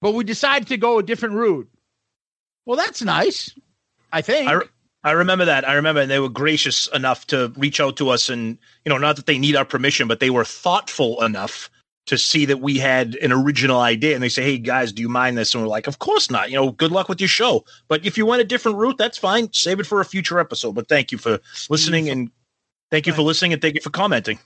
but 0.00 0.12
we 0.12 0.24
decided 0.24 0.68
to 0.68 0.76
go 0.76 0.98
a 0.98 1.02
different 1.02 1.34
route. 1.34 1.68
Well, 2.66 2.76
that's 2.76 3.02
nice. 3.02 3.52
I 4.12 4.22
think. 4.22 4.48
I, 4.48 4.52
re- 4.52 4.68
I 5.02 5.10
remember 5.12 5.44
that. 5.44 5.68
I 5.68 5.74
remember, 5.74 6.00
and 6.00 6.10
they 6.10 6.20
were 6.20 6.28
gracious 6.28 6.86
enough 6.88 7.26
to 7.28 7.52
reach 7.56 7.80
out 7.80 7.96
to 7.98 8.10
us, 8.10 8.28
and 8.28 8.56
you 8.84 8.90
know, 8.90 8.98
not 8.98 9.16
that 9.16 9.26
they 9.26 9.38
need 9.38 9.56
our 9.56 9.64
permission, 9.64 10.08
but 10.08 10.20
they 10.20 10.30
were 10.30 10.44
thoughtful 10.44 11.22
enough 11.22 11.68
to 12.06 12.18
see 12.18 12.44
that 12.44 12.60
we 12.60 12.78
had 12.78 13.14
an 13.16 13.32
original 13.32 13.80
idea. 13.80 14.14
And 14.14 14.22
they 14.22 14.28
say, 14.28 14.42
"Hey 14.42 14.58
guys, 14.58 14.92
do 14.92 15.02
you 15.02 15.08
mind 15.08 15.36
this?" 15.36 15.52
And 15.52 15.62
we're 15.62 15.68
like, 15.68 15.86
"Of 15.86 15.98
course 15.98 16.30
not. 16.30 16.50
You 16.50 16.56
know, 16.56 16.70
good 16.70 16.92
luck 16.92 17.08
with 17.08 17.20
your 17.20 17.28
show. 17.28 17.64
But 17.88 18.06
if 18.06 18.16
you 18.16 18.24
went 18.24 18.40
a 18.40 18.44
different 18.44 18.78
route, 18.78 18.96
that's 18.96 19.18
fine. 19.18 19.52
Save 19.52 19.80
it 19.80 19.86
for 19.86 20.00
a 20.00 20.04
future 20.04 20.38
episode. 20.38 20.74
But 20.74 20.88
thank 20.88 21.12
you 21.12 21.18
for 21.18 21.40
listening, 21.68 22.08
and 22.08 22.30
thank 22.90 23.06
you 23.06 23.12
for 23.12 23.22
listening, 23.22 23.52
and 23.52 23.62
thank 23.62 23.74
you 23.74 23.80
for 23.80 23.90
commenting. 23.90 24.38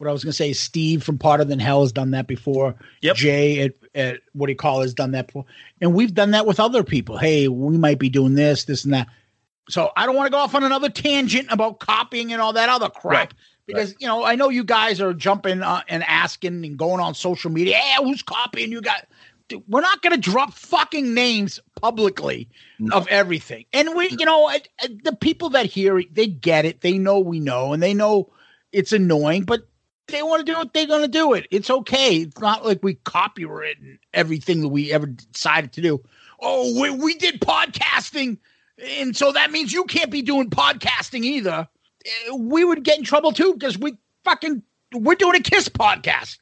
what 0.00 0.08
I 0.08 0.12
was 0.12 0.24
going 0.24 0.30
to 0.30 0.36
say 0.36 0.48
is 0.48 0.58
Steve 0.58 1.02
from 1.02 1.18
Potter 1.18 1.44
Than 1.44 1.58
Hell 1.58 1.82
has 1.82 1.92
done 1.92 2.12
that 2.12 2.26
before. 2.26 2.74
Yep. 3.02 3.16
Jay 3.16 3.60
at, 3.60 3.72
at 3.94 4.20
what 4.32 4.46
do 4.46 4.52
you 4.52 4.56
call 4.56 4.80
it, 4.80 4.84
has 4.84 4.94
done 4.94 5.10
that 5.10 5.26
before. 5.26 5.44
And 5.82 5.92
we've 5.92 6.14
done 6.14 6.30
that 6.30 6.46
with 6.46 6.58
other 6.58 6.82
people. 6.82 7.18
Hey, 7.18 7.48
we 7.48 7.76
might 7.76 7.98
be 7.98 8.08
doing 8.08 8.34
this, 8.34 8.64
this, 8.64 8.82
and 8.84 8.94
that. 8.94 9.08
So 9.68 9.90
I 9.94 10.06
don't 10.06 10.16
want 10.16 10.26
to 10.26 10.30
go 10.30 10.38
off 10.38 10.54
on 10.54 10.64
another 10.64 10.88
tangent 10.88 11.48
about 11.50 11.80
copying 11.80 12.32
and 12.32 12.40
all 12.40 12.54
that 12.54 12.70
other 12.70 12.88
crap. 12.88 13.12
Right. 13.12 13.34
Because, 13.66 13.94
you 14.00 14.08
know, 14.08 14.24
I 14.24 14.36
know 14.36 14.48
you 14.48 14.64
guys 14.64 15.02
are 15.02 15.12
jumping 15.12 15.62
uh, 15.62 15.82
and 15.86 16.02
asking 16.04 16.64
and 16.64 16.78
going 16.78 16.98
on 16.98 17.14
social 17.14 17.50
media. 17.50 17.76
Hey, 17.76 18.02
who's 18.02 18.22
copying 18.22 18.72
you 18.72 18.80
got? 18.80 19.06
We're 19.68 19.80
not 19.80 20.02
going 20.02 20.12
to 20.14 20.30
drop 20.30 20.54
fucking 20.54 21.12
names 21.14 21.58
publicly 21.80 22.48
of 22.92 23.06
everything. 23.08 23.64
And 23.72 23.94
we, 23.94 24.08
you 24.10 24.24
know, 24.26 24.50
the 25.04 25.16
people 25.16 25.50
that 25.50 25.66
hear 25.66 25.98
it, 25.98 26.14
they 26.14 26.26
get 26.26 26.64
it. 26.64 26.80
They 26.80 26.98
know 26.98 27.18
we 27.20 27.40
know, 27.40 27.72
and 27.72 27.82
they 27.82 27.94
know 27.94 28.30
it's 28.72 28.92
annoying, 28.92 29.44
but 29.44 29.66
they 30.08 30.22
want 30.22 30.44
to 30.44 30.52
do 30.52 30.60
it, 30.60 30.72
they're 30.72 30.86
going 30.86 31.02
to 31.02 31.08
do 31.08 31.34
it. 31.34 31.46
It's 31.50 31.70
okay. 31.70 32.16
It's 32.16 32.40
not 32.40 32.64
like 32.64 32.82
we 32.82 32.94
copywritten 32.96 33.98
everything 34.12 34.60
that 34.62 34.68
we 34.68 34.92
ever 34.92 35.06
decided 35.06 35.72
to 35.74 35.80
do. 35.80 36.02
Oh, 36.40 36.80
we, 36.80 36.90
we 36.90 37.14
did 37.14 37.40
podcasting, 37.40 38.38
and 38.98 39.16
so 39.16 39.32
that 39.32 39.50
means 39.50 39.72
you 39.72 39.84
can't 39.84 40.10
be 40.10 40.22
doing 40.22 40.50
podcasting 40.50 41.22
either. 41.24 41.68
Eh, 42.04 42.32
We 42.32 42.64
would 42.64 42.82
get 42.82 42.98
in 42.98 43.04
trouble 43.04 43.32
too 43.32 43.52
because 43.54 43.78
we 43.78 43.96
fucking 44.24 44.62
we're 44.92 45.14
doing 45.14 45.36
a 45.36 45.40
Kiss 45.40 45.68
podcast. 45.68 46.38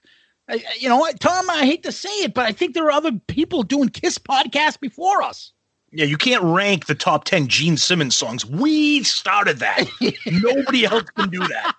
I- 0.48 0.62
You 0.78 0.88
know, 0.88 1.06
Tom, 1.20 1.48
I 1.50 1.64
hate 1.66 1.82
to 1.84 1.92
say 1.92 2.08
it, 2.24 2.34
but 2.34 2.46
I 2.46 2.52
think 2.52 2.74
there 2.74 2.84
are 2.86 2.90
other 2.92 3.12
people 3.26 3.62
doing 3.62 3.88
Kiss 3.88 4.18
podcasts 4.18 4.80
before 4.80 5.22
us. 5.22 5.52
Yeah, 5.90 6.04
you 6.04 6.16
can't 6.18 6.42
rank 6.42 6.86
the 6.86 6.94
top 6.94 7.24
ten 7.24 7.48
Gene 7.48 7.76
Simmons 7.76 8.14
songs. 8.14 8.44
We 8.44 9.02
started 9.04 9.58
that. 9.60 9.86
Nobody 10.26 10.84
else 10.84 11.08
can 11.16 11.30
do 11.30 11.46
that. 11.48 11.74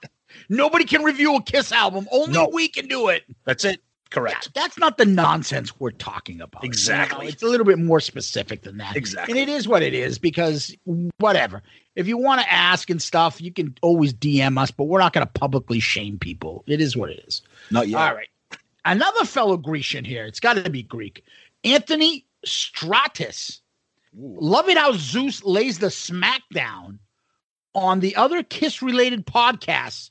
Nobody 0.50 0.84
can 0.86 1.04
review 1.04 1.36
a 1.36 1.44
Kiss 1.44 1.72
album. 1.72 2.08
Only 2.12 2.34
No. 2.34 2.50
we 2.52 2.68
can 2.68 2.88
do 2.88 3.10
it. 3.10 3.24
That's 3.46 3.64
it. 3.66 3.82
Correct. 4.10 4.52
That's 4.56 4.80
not 4.80 4.98
the 4.98 5.06
nonsense 5.06 5.80
we're 5.80 5.92
talking 5.92 6.42
about. 6.42 6.64
you 6.64 6.70
know? 6.70 6.72
Exactly. 6.72 7.28
It's 7.28 7.44
a 7.44 7.46
little 7.46 7.66
bit 7.68 7.78
more 7.78 8.00
specific 8.00 8.64
than 8.64 8.78
that. 8.78 8.96
Exactly. 8.96 9.40
And 9.40 9.50
it 9.50 9.52
is 9.54 9.68
what 9.68 9.84
it 9.84 9.94
is 9.94 10.18
because 10.18 10.76
whatever. 11.20 11.62
If 11.96 12.08
you 12.08 12.18
want 12.18 12.42
to 12.42 12.52
ask 12.52 12.90
and 12.90 13.00
stuff, 13.00 13.40
you 13.40 13.52
can 13.54 13.76
always 13.84 14.12
DM 14.12 14.58
us, 14.58 14.72
but 14.72 14.86
we're 14.86 14.98
not 15.00 15.14
going 15.14 15.28
to 15.28 15.32
publicly 15.32 15.80
shame 15.80 16.18
people. 16.18 16.64
It 16.66 16.82
is 16.82 16.98
what 16.98 17.12
it 17.12 17.24
is. 17.28 17.44
Not 17.70 17.88
yet. 17.88 18.00
All 18.02 18.16
right. 18.16 18.28
Another 18.86 19.26
fellow 19.26 19.58
Grecian 19.58 20.06
here. 20.06 20.26
It's 20.26 20.40
got 20.40 20.54
to 20.56 20.70
be 20.70 20.84
Greek. 20.84 21.24
Anthony 21.64 22.26
Stratus. 22.46 23.62
Love 24.16 24.70
it 24.70 24.78
how 24.78 24.94
Zeus 24.94 25.44
lays 25.44 25.80
the 25.80 25.88
smackdown 25.88 26.98
on 27.76 28.00
the 28.00 28.16
other 28.16 28.42
Kiss 28.42 28.82
related 28.82 29.26
podcasts, 29.28 30.10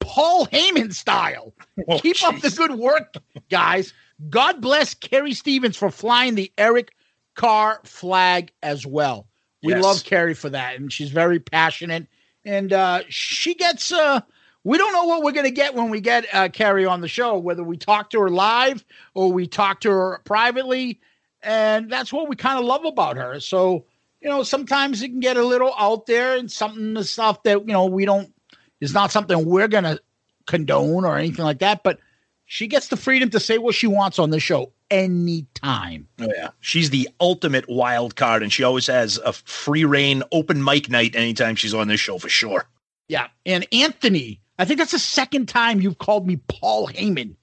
Paul 0.00 0.46
Heyman 0.46 0.92
style. 0.94 1.52
Oh, 1.88 1.98
Keep 1.98 2.22
up 2.24 2.40
the 2.40 2.50
good 2.50 2.76
work, 2.76 3.14
guys. 3.50 3.92
God 4.30 4.60
bless 4.60 4.94
Carrie 4.94 5.34
Stevens 5.34 5.76
for 5.76 5.90
flying 5.90 6.36
the 6.36 6.50
Eric 6.56 6.92
Carr 7.34 7.80
flag 7.84 8.52
as 8.62 8.86
well. 8.86 9.26
We 9.62 9.72
Yes. 9.72 9.82
love 9.82 10.04
Carrie 10.04 10.34
for 10.34 10.48
that, 10.50 10.76
and 10.76 10.90
she's 10.92 11.10
very 11.10 11.40
passionate. 11.40 12.06
And 12.44 12.72
uh, 12.72 13.02
she 13.08 13.54
gets. 13.54 13.90
Uh, 13.92 14.20
we 14.64 14.78
don't 14.78 14.92
know 14.92 15.04
what 15.04 15.22
we're 15.22 15.32
going 15.32 15.46
to 15.46 15.50
get 15.50 15.74
when 15.74 15.90
we 15.90 16.00
get 16.00 16.26
uh, 16.34 16.48
Carrie 16.48 16.86
on 16.86 17.00
the 17.00 17.08
show, 17.08 17.38
whether 17.38 17.62
we 17.62 17.76
talk 17.76 18.10
to 18.10 18.20
her 18.20 18.30
live 18.30 18.84
or 19.14 19.30
we 19.30 19.46
talk 19.46 19.80
to 19.80 19.90
her 19.90 20.20
privately, 20.24 21.00
and 21.42 21.90
that's 21.90 22.12
what 22.12 22.28
we 22.28 22.36
kind 22.36 22.58
of 22.58 22.64
love 22.64 22.84
about 22.84 23.16
her. 23.16 23.38
So 23.40 23.84
you 24.24 24.30
know, 24.30 24.42
sometimes 24.42 25.02
it 25.02 25.08
can 25.10 25.20
get 25.20 25.36
a 25.36 25.44
little 25.44 25.74
out 25.78 26.06
there, 26.06 26.36
and 26.36 26.50
something 26.50 26.94
the 26.94 27.04
stuff 27.04 27.42
that 27.42 27.60
you 27.60 27.72
know 27.72 27.84
we 27.84 28.06
don't 28.06 28.32
is 28.80 28.94
not 28.94 29.12
something 29.12 29.44
we're 29.44 29.68
going 29.68 29.84
to 29.84 30.00
condone 30.46 31.04
or 31.04 31.16
anything 31.18 31.44
like 31.44 31.58
that, 31.58 31.82
but 31.82 31.98
she 32.46 32.66
gets 32.66 32.88
the 32.88 32.96
freedom 32.96 33.30
to 33.30 33.40
say 33.40 33.58
what 33.58 33.74
she 33.74 33.86
wants 33.86 34.18
on 34.18 34.30
the 34.30 34.40
show 34.40 34.72
anytime. 34.90 36.08
Oh, 36.20 36.28
yeah. 36.34 36.48
She's 36.60 36.90
the 36.90 37.08
ultimate 37.20 37.68
wild 37.68 38.16
card, 38.16 38.42
and 38.42 38.52
she 38.52 38.62
always 38.62 38.86
has 38.86 39.18
a 39.18 39.32
free 39.32 39.84
reign 39.84 40.22
open 40.32 40.62
mic 40.62 40.90
night 40.90 41.16
anytime 41.16 41.56
she's 41.56 41.74
on 41.74 41.88
this 41.88 42.00
show 42.00 42.18
for 42.18 42.28
sure. 42.28 42.66
Yeah. 43.08 43.28
And 43.44 43.66
Anthony, 43.72 44.40
I 44.58 44.64
think 44.64 44.78
that's 44.78 44.92
the 44.92 44.98
second 44.98 45.48
time 45.48 45.80
you've 45.80 45.98
called 45.98 46.26
me 46.26 46.36
Paul 46.48 46.88
Heyman. 46.88 47.34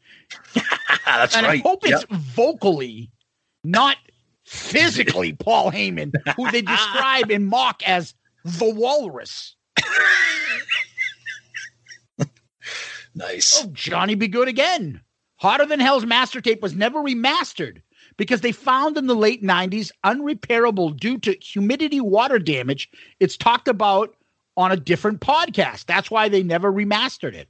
That's 1.06 1.36
and 1.36 1.46
right. 1.46 1.60
I 1.60 1.68
hope 1.68 1.86
it's 1.86 2.06
Yep. 2.10 2.20
vocally, 2.22 3.12
not 3.66 3.98
physically 4.46 5.34
Paul 5.40 5.72
Heyman, 5.72 6.14
who 6.38 6.50
they 6.52 6.62
describe 6.62 7.30
and 7.32 7.48
mock 7.48 7.84
as 7.88 8.14
the 8.46 8.70
walrus. 8.74 9.56
Nice. 13.14 13.62
Oh, 13.62 13.70
Johnny 13.74 14.16
Be 14.16 14.28
Good 14.30 14.48
again. 14.48 15.02
Hotter 15.36 15.66
Than 15.66 15.82
Hell's 15.82 16.06
master 16.06 16.40
tape 16.40 16.62
was 16.62 16.76
never 16.76 17.00
remastered 17.00 17.82
because 18.16 18.42
they 18.42 18.54
found 18.54 18.98
in 18.98 19.08
the 19.08 19.16
late 19.16 19.44
90s 19.44 19.92
unrepairable 20.06 20.96
due 20.98 21.18
to 21.20 21.34
humidity 21.42 22.00
water 22.00 22.40
damage. 22.40 22.90
It's 23.20 23.36
talked 23.36 23.68
about 23.68 24.16
on 24.58 24.72
a 24.72 24.78
different 24.78 25.22
podcast. 25.22 25.86
That's 25.86 26.12
why 26.12 26.30
they 26.30 26.44
never 26.44 26.72
remastered 26.72 27.34
it. 27.34 27.48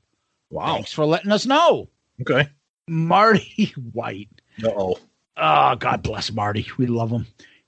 Wow. 0.49 0.75
Thanks 0.75 0.93
for 0.93 1.05
letting 1.05 1.31
us 1.31 1.45
know. 1.45 1.89
Okay. 2.21 2.49
Marty 2.87 3.73
White. 3.93 4.29
Oh. 4.65 4.97
Oh, 5.37 5.75
God 5.75 6.03
bless 6.03 6.31
Marty. 6.31 6.67
We 6.77 6.87
love 6.87 7.09
him. 7.09 7.25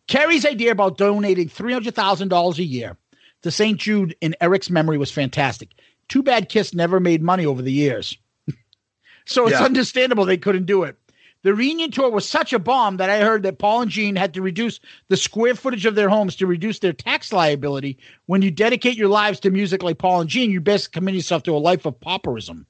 Carrie's 0.07 0.45
idea 0.45 0.71
about 0.71 0.97
donating 0.97 1.47
$300,000 1.49 2.57
a 2.57 2.63
year 2.63 2.97
to 3.41 3.51
St. 3.51 3.79
Jude 3.79 4.15
in 4.21 4.35
Eric's 4.41 4.69
memory 4.69 4.97
was 4.97 5.11
fantastic. 5.11 5.69
Too 6.09 6.21
bad 6.21 6.49
Kiss 6.49 6.73
never 6.73 6.99
made 6.99 7.21
money 7.23 7.45
over 7.45 7.61
the 7.61 7.71
years. 7.71 8.17
so 9.25 9.47
it's 9.47 9.53
Yeah. 9.53 9.63
understandable 9.63 10.25
they 10.25 10.37
couldn't 10.37 10.65
do 10.65 10.83
it. 10.83 10.97
The 11.43 11.53
reunion 11.53 11.91
tour 11.91 12.09
was 12.09 12.27
such 12.27 12.53
a 12.53 12.59
bomb 12.59 12.97
that 12.97 13.09
I 13.09 13.19
heard 13.19 13.43
that 13.43 13.59
Paul 13.59 13.83
and 13.83 13.91
Gene 13.91 14.15
had 14.15 14.33
to 14.33 14.41
reduce 14.41 14.79
the 15.09 15.17
square 15.17 15.55
footage 15.55 15.85
of 15.85 15.95
their 15.95 16.09
homes 16.09 16.37
to 16.37 16.47
reduce 16.47 16.79
their 16.79 16.93
tax 16.93 17.33
liability. 17.33 17.97
When 18.27 18.41
you 18.41 18.49
dedicate 18.49 18.95
your 18.95 19.09
lives 19.09 19.41
to 19.41 19.51
music 19.51 19.83
like 19.83 19.97
Paul 19.97 20.21
and 20.21 20.29
Gene, 20.29 20.51
you 20.51 20.61
best 20.61 20.93
commit 20.93 21.15
yourself 21.15 21.43
to 21.43 21.55
a 21.55 21.59
life 21.59 21.85
of 21.85 21.99
pauperism. 21.99 22.65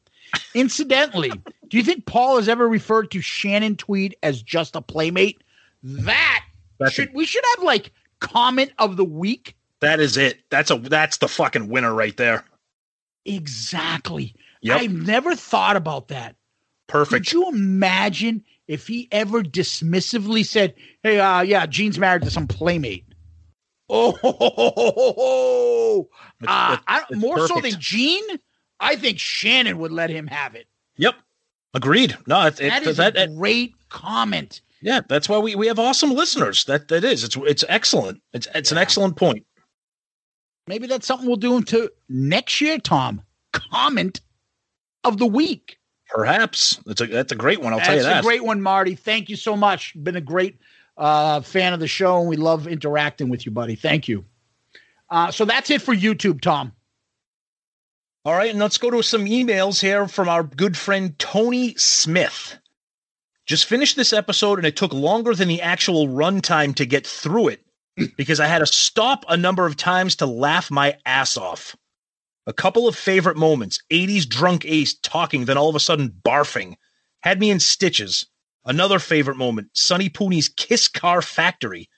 Incidentally, 0.55 1.31
do 1.67 1.77
you 1.77 1.83
think 1.83 2.07
Paul 2.07 2.37
has 2.37 2.49
ever 2.49 2.67
referred 2.67 3.11
to 3.11 3.21
Shannon 3.21 3.75
Tweed 3.75 4.15
as 4.23 4.41
just 4.41 4.75
a 4.75 4.81
playmate? 4.81 5.43
That 5.83 6.43
That's 6.79 6.93
should 6.93 7.13
we 7.13 7.25
should 7.25 7.43
have 7.55 7.63
like 7.63 7.91
comment 8.19 8.71
of 8.79 8.97
the 8.97 9.05
week. 9.05 9.55
That 9.81 9.99
is 9.99 10.17
it. 10.17 10.39
That's 10.49 10.71
a 10.71 10.77
that's 10.77 11.17
the 11.17 11.27
fucking 11.27 11.67
winner 11.67 11.93
right 11.93 12.15
there. 12.17 12.45
Exactly. 13.25 14.33
Yep. 14.61 14.81
I've 14.81 14.93
never 14.93 15.35
thought 15.35 15.75
about 15.75 16.07
that. 16.07 16.35
Perfect. 16.87 17.25
Could 17.25 17.33
you 17.33 17.49
imagine 17.49 18.43
if 18.67 18.87
he 18.87 19.07
ever 19.11 19.41
dismissively 19.43 20.45
said, 20.45 20.73
"Hey, 21.03 21.19
uh, 21.19 21.41
yeah, 21.41 21.65
Gene's 21.65 21.99
married 21.99 22.23
to 22.23 22.31
some 22.31 22.47
playmate"? 22.47 23.05
Oh, 23.89 24.11
uh, 26.47 26.73
It's- 26.73 26.79
I, 26.87 27.03
it's 27.09 27.19
more 27.19 27.47
so 27.47 27.59
than 27.59 27.79
Gene. 27.79 28.23
I 28.79 28.95
think 28.95 29.19
Shannon 29.19 29.77
would 29.79 29.91
let 29.91 30.09
him 30.09 30.27
have 30.27 30.55
it. 30.55 30.67
Yep. 30.97 31.15
Agreed. 31.73 32.17
No, 32.27 32.45
it, 32.47 32.59
it, 32.59 32.69
That 32.69 32.83
is 32.83 32.97
that, 32.97 33.17
a 33.17 33.27
great 33.27 33.73
comment. 33.89 34.61
yeah, 34.81 35.01
that's 35.07 35.27
why 35.29 35.37
we, 35.39 35.55
we 35.55 35.67
have 35.67 35.79
awesome 35.79 36.11
listeners. 36.11 36.65
That 36.65 36.87
that 36.89 37.03
is. 37.03 37.23
It's 37.23 37.35
it's 37.37 37.63
excellent. 37.69 38.21
It's 38.33 38.47
it's 38.53 38.71
an 38.71 38.77
excellent 38.77 39.15
point. 39.15 39.45
Maybe 40.67 40.87
that's 40.87 41.05
something 41.07 41.27
we'll 41.27 41.35
do 41.37 41.57
into 41.57 41.91
next 42.09 42.61
year, 42.61 42.77
Tom. 42.79 43.21
Comment 43.51 44.19
of 45.03 45.17
the 45.17 45.25
week. 45.25 45.77
Perhaps 46.13 46.79
that's 46.85 47.01
a 47.01 47.07
that's 47.07 47.31
a 47.31 47.35
great 47.35 47.59
one. 47.59 47.73
I'll 47.73 47.79
tell 47.79 47.95
you 47.95 48.03
That's 48.03 48.13
that. 48.13 48.23
a 48.23 48.27
great 48.27 48.43
one, 48.43 48.61
Marty. 48.61 48.93
Thank 48.93 49.29
you 49.29 49.35
so 49.35 49.57
much. 49.57 49.95
Been 50.03 50.15
a 50.15 50.21
great 50.21 50.59
uh, 50.95 51.41
fan 51.41 51.73
of 51.73 51.79
the 51.79 51.87
show, 51.87 52.19
and 52.19 52.29
we 52.29 52.35
love 52.35 52.67
interacting 52.67 53.29
with 53.29 53.47
you, 53.47 53.51
buddy. 53.51 53.73
Thank 53.73 54.07
you. 54.07 54.23
Uh, 55.09 55.31
so 55.31 55.43
that's 55.43 55.71
it 55.71 55.81
for 55.81 55.95
YouTube, 55.95 56.39
Tom. 56.39 56.71
All 58.25 58.33
right, 58.33 58.51
and 58.51 58.59
let's 58.59 58.77
go 58.77 58.91
to 58.91 59.01
some 59.01 59.25
emails 59.25 59.81
here 59.81 60.07
from 60.07 60.29
our 60.29 60.43
good 60.43 60.77
friend 60.77 61.17
Tony 61.17 61.73
Smith. 61.77 62.59
Just 63.47 63.65
finished 63.65 63.95
this 63.95 64.13
episode, 64.13 64.59
and 64.59 64.67
it 64.67 64.75
took 64.75 64.93
longer 64.93 65.33
than 65.33 65.47
the 65.47 65.63
actual 65.63 66.07
runtime 66.07 66.75
to 66.75 66.85
get 66.85 67.07
through 67.07 67.47
it 67.47 67.65
because 68.17 68.39
I 68.39 68.45
had 68.45 68.59
to 68.59 68.67
stop 68.67 69.25
a 69.27 69.35
number 69.35 69.65
of 69.65 69.77
times 69.77 70.15
to 70.17 70.27
laugh 70.27 70.69
my 70.69 70.95
ass 71.07 71.37
off. 71.37 71.75
A 72.45 72.53
couple 72.53 72.87
of 72.87 72.95
favorite 72.95 73.37
moments 73.37 73.79
80s 73.89 74.27
drunk 74.27 74.65
ace 74.65 74.95
talking, 75.01 75.45
then 75.45 75.57
all 75.57 75.69
of 75.69 75.75
a 75.75 75.79
sudden 75.79 76.09
barfing. 76.25 76.75
Had 77.21 77.39
me 77.39 77.49
in 77.51 77.59
stitches. 77.59 78.25
Another 78.65 78.99
favorite 78.99 79.37
moment 79.37 79.69
Sonny 79.73 80.09
Pooney's 80.09 80.49
Kiss 80.49 80.87
Car 80.87 81.21
Factory. 81.21 81.89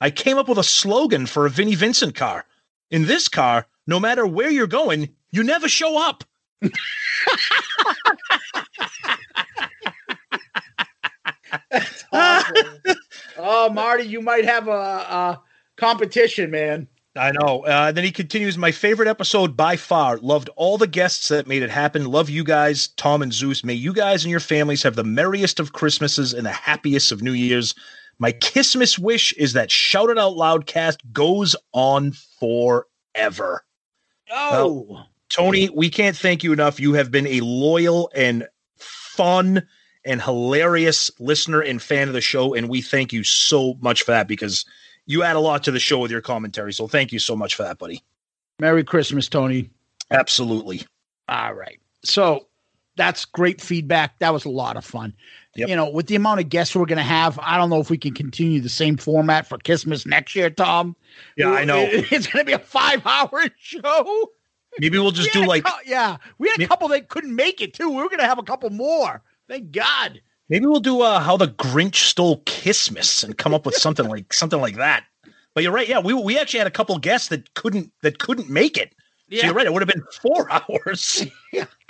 I 0.00 0.10
came 0.10 0.38
up 0.38 0.48
with 0.48 0.58
a 0.58 0.64
slogan 0.64 1.26
for 1.26 1.46
a 1.46 1.50
Vinnie 1.50 1.74
Vincent 1.74 2.14
car. 2.14 2.44
In 2.90 3.06
this 3.06 3.28
car, 3.28 3.66
no 3.86 3.98
matter 3.98 4.26
where 4.26 4.50
you're 4.50 4.66
going, 4.66 5.14
you 5.30 5.42
never 5.42 5.68
show 5.68 6.00
up. 6.00 6.24
oh, 13.38 13.70
Marty, 13.72 14.04
you 14.04 14.20
might 14.20 14.44
have 14.44 14.68
a, 14.68 14.70
a 14.70 15.42
competition, 15.76 16.50
man. 16.50 16.86
I 17.14 17.30
know. 17.32 17.64
Uh, 17.64 17.92
then 17.92 18.04
he 18.04 18.10
continues, 18.10 18.56
my 18.56 18.72
favorite 18.72 19.08
episode 19.08 19.54
by 19.54 19.76
far. 19.76 20.16
Loved 20.18 20.48
all 20.56 20.78
the 20.78 20.86
guests 20.86 21.28
that 21.28 21.46
made 21.46 21.62
it 21.62 21.70
happen. 21.70 22.06
Love 22.06 22.30
you 22.30 22.42
guys, 22.42 22.88
Tom 22.88 23.20
and 23.20 23.32
Zeus. 23.32 23.62
May 23.62 23.74
you 23.74 23.92
guys 23.92 24.24
and 24.24 24.30
your 24.30 24.40
families 24.40 24.82
have 24.82 24.96
the 24.96 25.04
merriest 25.04 25.60
of 25.60 25.74
Christmases 25.74 26.32
and 26.32 26.46
the 26.46 26.52
happiest 26.52 27.12
of 27.12 27.22
New 27.22 27.32
Year's. 27.32 27.74
My 28.18 28.32
Christmas 28.32 28.98
wish 28.98 29.34
is 29.34 29.52
that 29.52 29.70
Shout 29.70 30.08
It 30.08 30.18
Out 30.18 30.36
Loud 30.36 30.66
cast 30.66 31.00
goes 31.12 31.54
on 31.72 32.12
forever. 32.40 33.64
Oh, 34.30 35.04
Tony, 35.28 35.68
we 35.68 35.90
can't 35.90 36.16
thank 36.16 36.42
you 36.42 36.52
enough. 36.52 36.80
You 36.80 36.94
have 36.94 37.10
been 37.10 37.26
a 37.26 37.40
loyal 37.40 38.10
and 38.14 38.48
fun 38.78 39.66
and 40.04 40.22
hilarious 40.22 41.10
listener 41.18 41.60
and 41.60 41.80
fan 41.82 42.08
of 42.08 42.14
the 42.14 42.20
show, 42.22 42.54
and 42.54 42.70
we 42.70 42.80
thank 42.80 43.12
you 43.12 43.22
so 43.22 43.74
much 43.80 44.02
for 44.02 44.12
that 44.12 44.28
because 44.28 44.64
you 45.06 45.22
add 45.22 45.36
a 45.36 45.40
lot 45.40 45.64
to 45.64 45.70
the 45.70 45.80
show 45.80 45.98
with 45.98 46.10
your 46.10 46.20
commentary. 46.20 46.72
So 46.72 46.86
thank 46.86 47.12
you 47.12 47.18
so 47.18 47.36
much 47.36 47.54
for 47.54 47.62
that, 47.64 47.78
buddy. 47.78 48.02
Merry 48.60 48.84
Christmas, 48.84 49.28
Tony. 49.28 49.70
Absolutely. 50.10 50.82
All 51.28 51.54
right. 51.54 51.80
So 52.04 52.46
that's 52.96 53.24
great 53.24 53.60
feedback. 53.60 54.18
That 54.18 54.32
was 54.32 54.44
a 54.44 54.50
lot 54.50 54.76
of 54.76 54.84
fun. 54.84 55.14
Yep. 55.56 55.68
You 55.68 55.76
know, 55.76 55.90
with 55.90 56.06
the 56.06 56.16
amount 56.16 56.40
of 56.40 56.48
guests 56.48 56.74
we're 56.74 56.86
going 56.86 56.96
to 56.98 57.02
have, 57.02 57.38
I 57.42 57.58
don't 57.58 57.70
know 57.70 57.80
if 57.80 57.90
we 57.90 57.98
can 57.98 58.14
continue 58.14 58.60
the 58.60 58.68
same 58.68 58.96
format 58.96 59.46
for 59.46 59.58
Christmas 59.58 60.06
next 60.06 60.34
year, 60.34 60.48
Tom. 60.50 60.96
Yeah, 61.36 61.50
I 61.50 61.64
know. 61.64 61.86
It's 61.90 62.26
going 62.26 62.44
to 62.44 62.44
be 62.44 62.52
a 62.52 62.58
five 62.58 63.06
hour 63.06 63.44
show. 63.58 64.30
Maybe 64.78 64.98
we'll 64.98 65.10
just 65.10 65.34
We 65.34 65.42
do 65.42 65.46
like 65.46 65.64
cou- 65.64 65.82
yeah, 65.84 66.16
we 66.38 66.48
had 66.48 66.60
a 66.60 66.66
couple 66.66 66.88
that 66.88 67.08
couldn't 67.08 67.34
make 67.34 67.60
it 67.60 67.74
too. 67.74 67.90
We 67.90 67.96
were 67.96 68.08
going 68.08 68.20
to 68.20 68.26
have 68.26 68.38
a 68.38 68.42
couple 68.42 68.70
more. 68.70 69.22
Thank 69.48 69.72
God. 69.72 70.22
Maybe 70.52 70.66
we'll 70.66 70.80
do 70.80 71.00
uh 71.00 71.18
how 71.18 71.36
the 71.36 71.48
Grinch 71.48 71.96
stole 71.96 72.42
Christmas 72.46 73.24
and 73.24 73.36
come 73.36 73.54
up 73.54 73.64
with 73.66 73.74
something 73.74 74.06
like 74.06 74.32
something 74.32 74.60
like 74.60 74.76
that. 74.76 75.04
But 75.54 75.62
you're 75.64 75.72
right. 75.72 75.88
Yeah, 75.88 75.98
we 75.98 76.12
we 76.14 76.38
actually 76.38 76.58
had 76.58 76.66
a 76.66 76.70
couple 76.72 76.96
guests 76.98 77.28
that 77.28 77.52
couldn't 77.54 77.90
that 78.02 78.18
couldn't 78.18 78.48
make 78.48 78.76
it. 78.76 78.94
So 79.30 79.36
Yeah. 79.38 79.46
you're 79.46 79.54
right. 79.54 79.66
It 79.66 79.72
would 79.72 79.82
have 79.82 79.88
been 79.88 80.04
four 80.20 80.46
hours. 80.52 81.26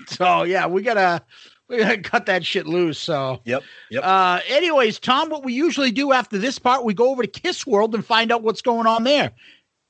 So 0.08 0.44
yeah, 0.44 0.66
we 0.66 0.82
gotta 0.82 1.22
we 1.68 1.78
gotta 1.78 1.98
cut 1.98 2.26
that 2.26 2.44
shit 2.46 2.66
loose. 2.66 2.98
So 2.98 3.40
Yep. 3.44 3.62
Yep. 3.90 4.04
Uh, 4.04 4.40
anyways, 4.48 4.98
Tom, 5.00 5.28
what 5.30 5.44
we 5.44 5.52
usually 5.52 5.90
do 5.90 6.12
after 6.12 6.38
this 6.38 6.58
part, 6.58 6.84
we 6.84 6.94
go 6.94 7.10
over 7.10 7.22
to 7.22 7.28
Kiss 7.28 7.66
World 7.66 7.94
and 7.94 8.04
find 8.06 8.30
out 8.32 8.42
what's 8.42 8.62
going 8.62 8.86
on 8.86 9.04
there. 9.04 9.32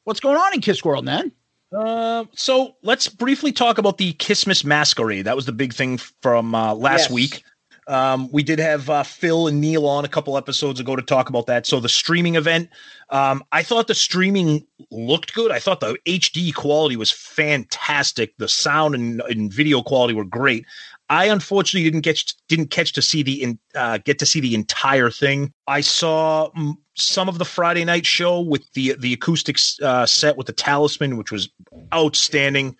What's 0.04 0.20
going 0.20 0.36
on 0.36 0.54
in 0.54 0.60
Kiss 0.60 0.82
World, 0.84 1.04
man? 1.04 1.30
Uh, 1.76 2.24
so 2.34 2.76
let's 2.82 3.08
briefly 3.08 3.52
talk 3.52 3.78
about 3.78 3.96
the 3.96 4.12
Christmas 4.14 4.64
Masquerade. 4.64 5.24
That 5.24 5.36
was 5.36 5.46
the 5.46 5.52
big 5.52 5.72
thing 5.72 5.96
from 6.20 6.54
uh, 6.54 6.74
last 6.74 7.04
Yes. 7.04 7.10
week. 7.10 7.44
Um, 7.88 8.30
we 8.30 8.42
did 8.42 8.58
have 8.58 8.88
uh, 8.88 9.02
Phil 9.02 9.48
and 9.48 9.60
Neil 9.60 9.86
on 9.86 10.04
a 10.04 10.08
couple 10.08 10.36
episodes 10.36 10.78
ago 10.78 10.94
to 10.94 11.02
talk 11.02 11.28
about 11.28 11.46
that. 11.46 11.66
So 11.66 11.80
the 11.80 11.88
streaming 11.88 12.36
event, 12.36 12.68
um, 13.10 13.42
I 13.50 13.62
thought 13.62 13.88
the 13.88 13.94
streaming 13.94 14.64
looked 14.90 15.34
good. 15.34 15.50
I 15.50 15.58
thought 15.58 15.80
the 15.80 15.98
HD 16.06 16.54
quality 16.54 16.96
was 16.96 17.10
fantastic. 17.10 18.36
The 18.38 18.48
sound 18.48 18.94
and, 18.94 19.20
and 19.22 19.52
video 19.52 19.82
quality 19.82 20.14
were 20.14 20.24
great. 20.24 20.64
I 21.12 21.26
unfortunately 21.26 21.90
didn't 21.90 22.04
get 22.04 22.32
didn't 22.48 22.70
catch 22.70 22.92
to 22.94 23.02
see 23.02 23.22
the 23.22 23.42
in, 23.42 23.58
uh, 23.74 23.98
get 23.98 24.18
to 24.20 24.26
see 24.26 24.40
the 24.40 24.54
entire 24.54 25.10
thing. 25.10 25.52
I 25.66 25.82
saw 25.82 26.48
some 26.94 27.28
of 27.28 27.36
the 27.36 27.44
Friday 27.44 27.84
night 27.84 28.06
show 28.06 28.40
with 28.40 28.72
the 28.72 28.96
the 28.98 29.12
acoustics 29.12 29.78
uh, 29.82 30.06
set 30.06 30.38
with 30.38 30.46
the 30.46 30.54
Talisman, 30.54 31.18
which 31.18 31.30
was 31.30 31.50
outstanding. 31.92 32.76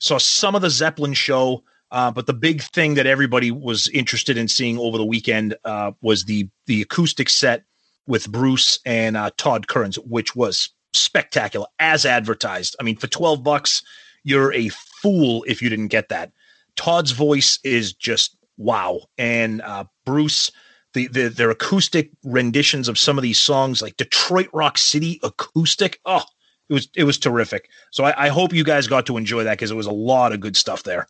Saw 0.00 0.18
some 0.18 0.56
of 0.56 0.62
the 0.62 0.70
Zeppelin 0.70 1.14
show, 1.14 1.62
uh, 1.90 2.10
but 2.10 2.26
the 2.26 2.32
big 2.32 2.62
thing 2.62 2.94
that 2.94 3.06
everybody 3.06 3.50
was 3.50 3.88
interested 3.88 4.36
in 4.36 4.48
seeing 4.48 4.78
over 4.78 4.98
the 4.98 5.04
weekend 5.04 5.54
uh, 5.64 5.92
was 6.00 6.24
the 6.24 6.48
the 6.66 6.82
acoustic 6.82 7.28
set 7.28 7.64
with 8.06 8.30
Bruce 8.30 8.78
and 8.84 9.16
uh, 9.16 9.30
Todd 9.36 9.68
Kearns, 9.68 9.96
which 10.00 10.34
was 10.34 10.70
spectacular 10.92 11.66
as 11.78 12.04
advertised. 12.04 12.76
I 12.80 12.82
mean, 12.82 12.96
for 12.96 13.06
twelve 13.06 13.44
bucks, 13.44 13.82
you're 14.24 14.52
a 14.52 14.68
fool 14.68 15.44
if 15.46 15.62
you 15.62 15.68
didn't 15.68 15.88
get 15.88 16.08
that. 16.08 16.32
Todd's 16.76 17.12
voice 17.12 17.58
is 17.64 17.92
just 17.92 18.36
wow, 18.56 19.02
and 19.18 19.62
uh, 19.62 19.84
Bruce. 20.04 20.50
The, 20.94 21.08
the 21.08 21.28
their 21.28 21.50
acoustic 21.50 22.10
renditions 22.24 22.88
of 22.88 22.98
some 22.98 23.18
of 23.18 23.22
these 23.22 23.38
songs, 23.38 23.82
like 23.82 23.98
Detroit 23.98 24.48
Rock 24.54 24.78
City 24.78 25.20
acoustic, 25.22 26.00
oh, 26.06 26.22
it 26.70 26.72
was 26.72 26.88
it 26.96 27.04
was 27.04 27.18
terrific. 27.18 27.68
So 27.90 28.04
I, 28.04 28.26
I 28.26 28.28
hope 28.28 28.54
you 28.54 28.64
guys 28.64 28.86
got 28.86 29.04
to 29.06 29.18
enjoy 29.18 29.44
that 29.44 29.58
because 29.58 29.70
it 29.70 29.76
was 29.76 29.86
a 29.86 29.92
lot 29.92 30.32
of 30.32 30.40
good 30.40 30.56
stuff 30.56 30.84
there. 30.84 31.06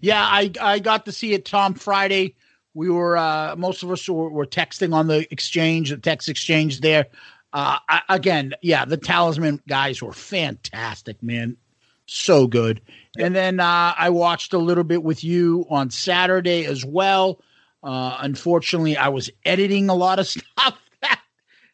Yeah, 0.00 0.22
I 0.22 0.50
I 0.60 0.78
got 0.78 1.04
to 1.06 1.12
see 1.12 1.32
it 1.34 1.44
Tom 1.44 1.74
Friday. 1.74 2.34
We 2.74 2.90
were 2.90 3.16
uh 3.16 3.56
most 3.56 3.82
of 3.82 3.90
us 3.90 4.08
were, 4.08 4.30
were 4.30 4.46
texting 4.46 4.94
on 4.94 5.06
the 5.08 5.30
exchange, 5.32 5.90
the 5.90 5.96
text 5.98 6.28
exchange 6.28 6.80
there. 6.80 7.06
Uh 7.52 7.78
I, 7.88 8.02
again, 8.08 8.54
yeah, 8.62 8.84
the 8.84 8.96
talisman 8.96 9.60
guys 9.68 10.02
were 10.02 10.12
fantastic, 10.12 11.22
man. 11.22 11.56
So 12.06 12.46
good. 12.46 12.80
And 13.18 13.34
then 13.34 13.60
uh 13.60 13.94
I 13.96 14.10
watched 14.10 14.52
a 14.54 14.58
little 14.58 14.84
bit 14.84 15.02
with 15.02 15.22
you 15.24 15.66
on 15.68 15.90
Saturday 15.90 16.64
as 16.66 16.84
well. 16.84 17.40
Uh 17.82 18.16
unfortunately, 18.20 18.96
I 18.96 19.08
was 19.08 19.30
editing 19.44 19.88
a 19.88 19.94
lot 19.94 20.18
of 20.18 20.26
stuff 20.28 20.78
that 21.02 21.20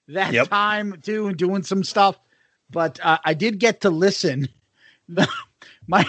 that 0.08 0.32
Yep. 0.32 0.48
time 0.48 1.00
too 1.02 1.26
and 1.28 1.36
doing 1.36 1.62
some 1.62 1.84
stuff, 1.84 2.18
but 2.70 2.98
uh, 3.02 3.18
I 3.24 3.34
did 3.34 3.58
get 3.58 3.82
to 3.82 3.90
listen. 3.90 4.48
my 5.86 6.04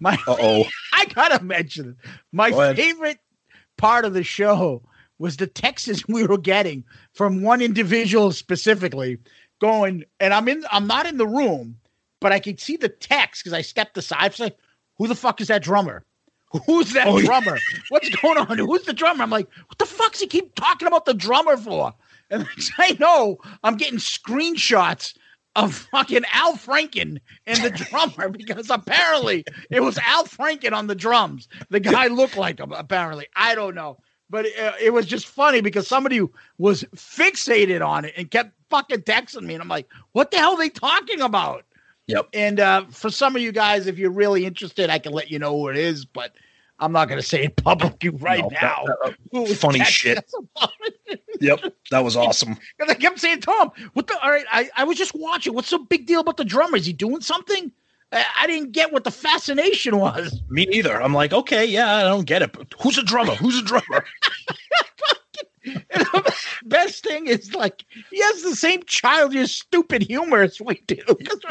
my 0.00 0.18
oh. 0.26 0.64
I 0.92 1.04
gotta 1.06 1.42
mention 1.44 1.90
it. 1.90 2.08
My 2.32 2.50
Go 2.50 2.74
favorite 2.74 3.18
part 3.76 4.04
of 4.04 4.12
the 4.14 4.24
show 4.24 4.82
was 5.18 5.36
the 5.36 5.46
texts 5.46 6.02
we 6.08 6.26
were 6.26 6.38
getting 6.38 6.84
from 7.14 7.42
one 7.42 7.60
individual 7.62 8.32
specifically 8.32 9.18
going, 9.60 10.04
and 10.18 10.32
I'm 10.34 10.48
in 10.48 10.64
I'm 10.70 10.86
not 10.86 11.06
in 11.06 11.18
the 11.18 11.26
room, 11.26 11.76
but 12.20 12.32
I 12.32 12.40
could 12.40 12.58
see 12.60 12.76
the 12.76 12.88
text 12.88 13.44
because 13.44 13.52
I 13.52 13.62
stepped 13.62 13.96
aside. 13.98 14.34
Say, 14.34 14.52
who 14.98 15.06
the 15.06 15.14
fuck 15.14 15.40
is 15.40 15.48
that 15.48 15.62
drummer? 15.62 16.04
Who's 16.66 16.94
that 16.94 17.06
Oh, 17.06 17.18
yeah. 17.18 17.26
drummer? 17.26 17.58
What's 17.90 18.08
going 18.08 18.38
on? 18.38 18.58
Who's 18.58 18.82
the 18.82 18.92
drummer? 18.92 19.22
I'm 19.22 19.30
like, 19.30 19.48
what 19.68 19.78
the 19.78 19.86
fuck's 19.86 20.18
he 20.20 20.26
keep 20.26 20.54
talking 20.56 20.88
about 20.88 21.04
the 21.04 21.14
drummer 21.14 21.56
for? 21.56 21.92
And 22.28 22.44
I 22.78 22.96
know, 22.98 23.38
I'm 23.62 23.76
getting 23.76 23.98
screenshots 24.00 25.14
of 25.60 25.74
fucking 25.74 26.24
Al 26.32 26.54
Franken 26.54 27.18
and 27.46 27.62
the 27.62 27.70
drummer 27.90 28.28
because 28.30 28.70
apparently 28.70 29.44
it 29.70 29.80
was 29.80 29.98
Al 29.98 30.24
Franken 30.24 30.72
on 30.72 30.86
the 30.86 30.94
drums. 30.94 31.48
The 31.68 31.80
guy 31.80 32.06
looked 32.06 32.36
like 32.36 32.58
him, 32.58 32.72
apparently. 32.72 33.26
I 33.36 33.54
don't 33.54 33.74
know. 33.74 33.98
But 34.28 34.46
it, 34.46 34.74
it 34.80 34.92
was 34.92 35.06
just 35.06 35.26
funny 35.26 35.60
because 35.60 35.88
somebody 35.88 36.20
was 36.58 36.84
fixated 36.94 37.84
on 37.84 38.04
it 38.04 38.14
and 38.16 38.30
kept 38.30 38.52
fucking 38.70 39.02
texting 39.02 39.42
me. 39.42 39.54
And 39.54 39.62
I'm 39.62 39.68
like, 39.68 39.88
what 40.12 40.30
the 40.30 40.38
hell 40.38 40.52
are 40.52 40.58
they 40.58 40.68
talking 40.68 41.20
about? 41.20 41.64
Yep. 42.06 42.28
And 42.32 42.60
uh, 42.60 42.84
for 42.90 43.10
some 43.10 43.36
of 43.36 43.42
you 43.42 43.52
guys, 43.52 43.86
if 43.86 43.98
you're 43.98 44.10
really 44.10 44.44
interested, 44.44 44.88
I 44.88 44.98
can 44.98 45.12
let 45.12 45.30
you 45.30 45.38
know 45.38 45.56
who 45.56 45.68
it 45.68 45.76
is, 45.76 46.04
but 46.04 46.32
I'm 46.80 46.92
not 46.92 47.08
going 47.08 47.20
to 47.20 47.26
say 47.26 47.44
it 47.44 47.56
publicly 47.56 48.08
right 48.10 48.40
No, 48.42 48.48
now. 48.62 48.84
that- 48.86 48.96
uh, 49.04 49.12
that- 49.46 49.56
funny 49.56 49.80
texting 49.80 49.84
shit. 49.86 50.30
Yep. 51.40 51.60
That 51.90 52.04
was 52.04 52.16
awesome. 52.24 52.56
Because 52.78 52.90
I 52.90 52.94
kept 52.94 53.18
saying, 53.20 53.40
Tom, 53.40 53.70
what 53.92 54.06
the? 54.06 54.18
All 54.22 54.30
right, 54.30 54.44
I, 54.50 54.68
I 54.76 54.84
was 54.84 54.96
just 54.98 55.14
watching. 55.14 55.54
What's 55.54 55.70
the 55.70 55.78
big 55.78 56.06
deal 56.06 56.20
about 56.20 56.36
the 56.36 56.44
drummer? 56.44 56.76
Is 56.76 56.86
he 56.86 56.92
doing 56.92 57.20
something? 57.20 57.70
I, 58.12 58.24
I 58.40 58.46
didn't 58.46 58.72
get 58.72 58.92
what 58.92 59.04
the 59.04 59.10
fascination 59.10 59.98
was. 59.98 60.40
Me 60.48 60.66
neither. 60.66 61.00
I'm 61.00 61.14
like, 61.14 61.32
okay, 61.32 61.64
yeah, 61.64 61.96
I 61.96 62.02
don't 62.02 62.26
get 62.26 62.42
it. 62.42 62.52
But 62.52 62.68
who's 62.80 62.98
a 62.98 63.02
drummer? 63.02 63.34
Who's 63.36 63.58
a 63.58 63.62
drummer? 63.62 64.04
The 65.64 66.34
best 66.64 67.04
thing 67.04 67.26
is 67.26 67.54
like 67.54 67.84
he 68.10 68.20
has 68.20 68.42
the 68.42 68.56
same 68.56 68.82
childish, 68.84 69.60
stupid 69.60 70.02
humor 70.02 70.42
as 70.42 70.60
we 70.60 70.82
do. 70.86 70.96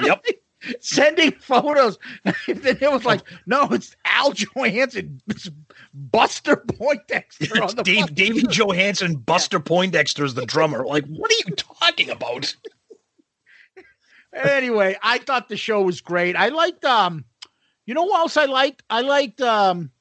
Yep. 0.03 0.25
like- 0.25 0.41
sending 0.79 1.31
photos. 1.31 1.97
then 2.47 2.77
it 2.81 2.91
was 2.91 3.05
like, 3.05 3.21
no, 3.45 3.67
it's 3.71 3.95
Al 4.05 4.31
Johansen, 4.33 5.21
it's 5.27 5.49
Buster 5.93 6.55
Poindexter 6.57 7.63
on 7.63 7.75
the 7.75 7.83
Dave, 7.83 8.13
Davy 8.15 8.43
Johansen, 8.43 9.15
Buster 9.25 9.59
Poindexter 9.59 10.25
is 10.25 10.33
the 10.33 10.45
drummer. 10.45 10.85
Like, 10.85 11.05
what 11.05 11.31
are 11.31 11.35
you 11.47 11.55
talking 11.55 12.09
about? 12.09 12.55
anyway, 14.33 14.97
I 15.01 15.19
thought 15.19 15.49
the 15.49 15.57
show 15.57 15.81
was 15.81 16.01
great. 16.01 16.35
I 16.35 16.49
liked 16.49 16.85
um, 16.85 17.25
you 17.85 17.93
know 17.93 18.03
what 18.03 18.19
else 18.19 18.37
I 18.37 18.45
liked? 18.45 18.83
I 18.89 19.01
liked 19.01 19.41
um, 19.41 19.91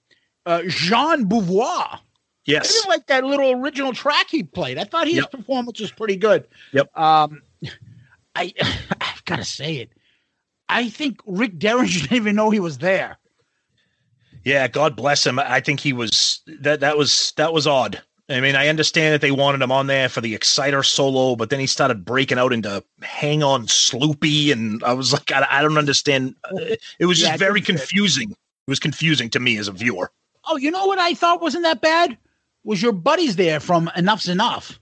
uh, 0.47 0.63
Jean 0.67 1.29
Beauvoir. 1.29 1.99
I 1.99 2.01
Yes. 2.45 2.73
didn't 2.73 2.89
like 2.89 3.07
that 3.09 3.25
little 3.25 3.51
original 3.53 3.93
track 3.93 4.29
he 4.31 4.43
played. 4.43 4.79
I 4.79 4.85
thought 4.85 5.07
his 5.07 5.17
Yep. 5.17 5.33
performance 5.33 5.81
was 5.81 5.93
pretty 5.93 6.17
good. 6.17 6.47
Yep. 6.73 6.97
Um, 6.97 7.43
I 8.35 8.55
I've 9.01 9.25
got 9.27 9.37
to 9.37 9.45
say 9.45 9.77
it. 9.77 9.93
I 10.69 10.89
think 10.91 11.21
Rick 11.27 11.59
Derringer 11.59 11.93
didn't 12.01 12.13
even 12.13 12.37
know 12.37 12.51
he 12.51 12.61
was 12.61 12.79
there. 12.79 13.19
Yeah, 14.45 14.69
God 14.69 14.97
bless 14.97 15.27
him. 15.27 15.39
I 15.39 15.61
think 15.61 15.81
he 15.81 15.93
was 15.93 16.41
that 16.61 16.81
that 16.81 16.97
was 16.97 17.33
that 17.37 17.53
was 17.53 17.67
odd. 17.67 18.03
I 18.31 18.41
mean, 18.41 18.57
I 18.57 18.69
understand 18.69 19.15
that 19.15 19.23
they 19.23 19.31
wanted 19.31 19.63
him 19.63 19.73
on 19.73 19.87
there 19.87 20.09
for 20.09 20.21
the 20.21 20.35
Exciter 20.35 20.83
solo, 20.83 21.35
but 21.35 21.49
then 21.49 21.61
he 21.61 21.67
started 21.67 22.05
breaking 22.05 22.39
out 22.39 22.53
into 22.53 22.85
"Hang 23.03 23.43
On, 23.43 23.67
Sloopy," 23.67 24.53
and 24.53 24.83
I 24.85 24.93
was 24.93 25.13
like, 25.13 25.33
I, 25.33 25.47
I 25.51 25.63
don't 25.63 25.79
understand. 25.79 26.35
It 26.99 27.07
was 27.07 27.21
Yeah, 27.21 27.29
just 27.29 27.39
very 27.39 27.61
confusing. 27.61 28.31
It 28.31 28.71
was 28.71 28.79
confusing 28.79 29.31
to 29.31 29.41
me 29.41 29.57
as 29.57 29.67
a 29.67 29.73
viewer. 29.73 30.13
Oh, 30.47 30.57
you 30.57 30.71
know 30.71 30.87
what 30.87 30.99
I 30.99 31.15
thought 31.15 31.41
wasn't 31.41 31.65
that 31.65 31.81
bad? 31.81 32.17
Was 32.65 32.83
your 32.83 32.93
buddies 32.93 33.37
there 33.37 33.61
from 33.61 33.91
Enuff 33.97 34.21
Z'Nuff? 34.21 34.79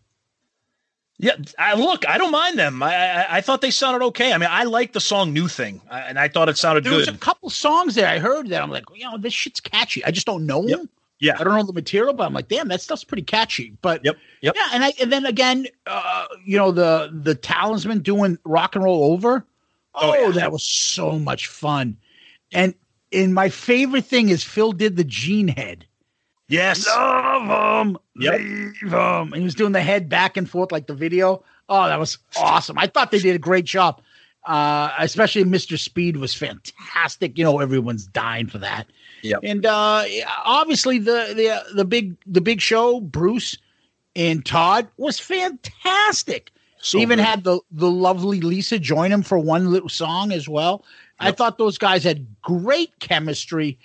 Yeah, 1.19 1.33
I, 1.59 1.75
look, 1.75 2.07
I 2.07 2.19
don't 2.19 2.31
mind 2.31 2.59
them. 2.59 2.83
I, 2.83 2.95
I 2.95 3.37
I 3.39 3.41
thought 3.41 3.63
they 3.63 3.71
sounded 3.71 4.05
okay. 4.07 4.33
I 4.35 4.39
mean, 4.39 4.51
I 4.53 4.65
like 4.65 4.93
the 4.93 5.01
song 5.01 5.33
"New 5.33 5.49
Thing," 5.49 5.81
and 5.91 6.19
I 6.19 6.29
thought 6.29 6.49
it 6.51 6.59
sounded 6.59 6.85
There 6.85 6.93
was 6.95 7.09
a 7.09 7.17
couple 7.17 7.49
songs 7.49 7.95
there 7.95 8.07
I 8.07 8.19
heard 8.19 8.49
that 8.51 8.63
I'm 8.63 8.71
like, 8.71 8.85
you 8.95 9.05
know, 9.05 9.17
this 9.17 9.33
shit's 9.33 9.61
catchy. 9.61 10.05
I 10.05 10.11
just 10.11 10.27
don't 10.27 10.45
know 10.45 10.63
Yep. 10.67 10.79
them. 10.79 10.89
Yeah. 11.19 11.37
I 11.41 11.45
don't 11.45 11.55
know 11.55 11.63
the 11.63 11.73
material, 11.73 12.13
but 12.13 12.25
I'm 12.25 12.35
like, 12.35 12.49
damn, 12.49 12.69
that 12.69 12.83
stuff's 12.83 13.03
pretty 13.05 13.23
catchy. 13.23 13.75
But 13.81 14.05
Yep, 14.05 14.17
yep. 14.43 14.55
yeah, 14.57 14.69
and 14.75 14.85
I 14.85 14.93
and 15.01 15.11
then 15.11 15.25
again, 15.25 15.67
uh, 15.87 16.27
you 16.45 16.59
know, 16.59 16.71
the 16.71 17.11
the 17.13 17.35
talisman 17.35 18.01
doing 18.01 18.37
rock 18.45 18.75
and 18.75 18.85
roll 18.85 19.13
over. 19.15 19.47
Oh, 19.95 20.11
Oh, 20.15 20.27
yeah. 20.27 20.31
that 20.33 20.53
was 20.53 20.63
so 20.65 21.19
much 21.19 21.47
fun. 21.47 21.97
And 22.53 22.75
and 23.11 23.33
my 23.35 23.49
favorite 23.49 24.05
thing 24.05 24.29
is 24.29 24.45
Phil 24.45 24.73
did 24.73 24.97
the 24.97 25.05
gene 25.05 25.49
head. 25.49 25.87
Yes, 26.49 26.87
Love 26.87 27.87
him, 27.87 27.99
Yep. 28.17 28.39
leave 28.41 28.93
him. 28.93 29.33
And 29.33 29.37
he 29.37 29.43
was 29.43 29.55
doing 29.55 29.73
the 29.73 29.81
head 29.81 30.09
back 30.09 30.37
and 30.37 30.49
forth 30.49 30.71
like 30.73 30.87
the 30.87 30.95
video. 30.95 31.43
Oh, 31.69 31.87
that 31.87 31.99
was 31.99 32.19
awesome. 32.39 32.79
I 32.79 32.87
thought 32.87 33.11
they 33.11 33.19
did 33.19 33.35
a 33.35 33.39
great 33.41 33.65
job. 33.65 34.01
Uh, 34.45 34.93
especially 35.01 35.43
Mr. 35.43 35.77
Speed 35.77 36.19
was 36.19 36.33
fantastic. 36.33 37.37
You 37.37 37.43
know, 37.43 37.59
everyone's 37.59 38.07
dying 38.07 38.47
for 38.47 38.59
that. 38.59 38.87
Yep. 39.23 39.41
And 39.43 39.67
uh, 39.67 40.05
obviously 40.45 40.99
the 41.01 41.33
the 41.35 41.75
the 41.75 41.85
big 41.85 42.17
the 42.27 42.41
big 42.41 42.61
show, 42.61 43.01
Bruce 43.01 43.59
and 44.15 44.47
Todd 44.47 44.87
was 44.99 45.19
fantastic. 45.19 46.53
So 46.79 46.99
they 46.99 47.03
even 47.03 47.19
good. 47.19 47.25
had 47.25 47.43
the 47.43 47.59
the 47.73 47.91
lovely 47.91 48.41
Lisa 48.41 48.79
join 48.79 49.11
him 49.11 49.23
for 49.25 49.37
one 49.37 49.73
little 49.73 49.89
song 49.89 50.31
as 50.31 50.49
well. 50.49 50.85
I 51.19 51.33
thought 51.33 51.59
those 51.59 51.77
guys 51.79 52.05
had 52.05 52.25
great 52.43 52.97
chemistry. 53.01 53.79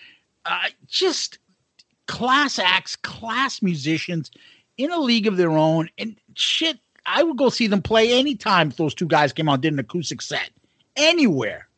Uh, 0.45 0.65
just 0.88 1.39
class 2.12 2.60
acts, 2.60 2.97
class 2.97 3.62
musicians 3.62 4.30
in 4.78 4.91
a 4.91 5.00
league 5.00 5.28
of 5.28 5.38
their 5.38 5.52
own. 5.52 5.89
And 5.97 6.17
shit, 6.34 6.78
I 7.06 7.24
would 7.24 7.38
go 7.38 7.50
see 7.50 7.67
them 7.67 7.82
play 7.82 8.19
anytime 8.19 8.67
if 8.67 8.76
those 8.76 8.93
two 8.93 9.08
guys 9.08 9.32
came 9.32 9.47
out 9.47 9.54
and 9.54 9.62
did 9.63 9.74
an 9.74 9.80
acoustic 9.80 10.21
set 10.21 10.50
anywhere. 10.97 11.69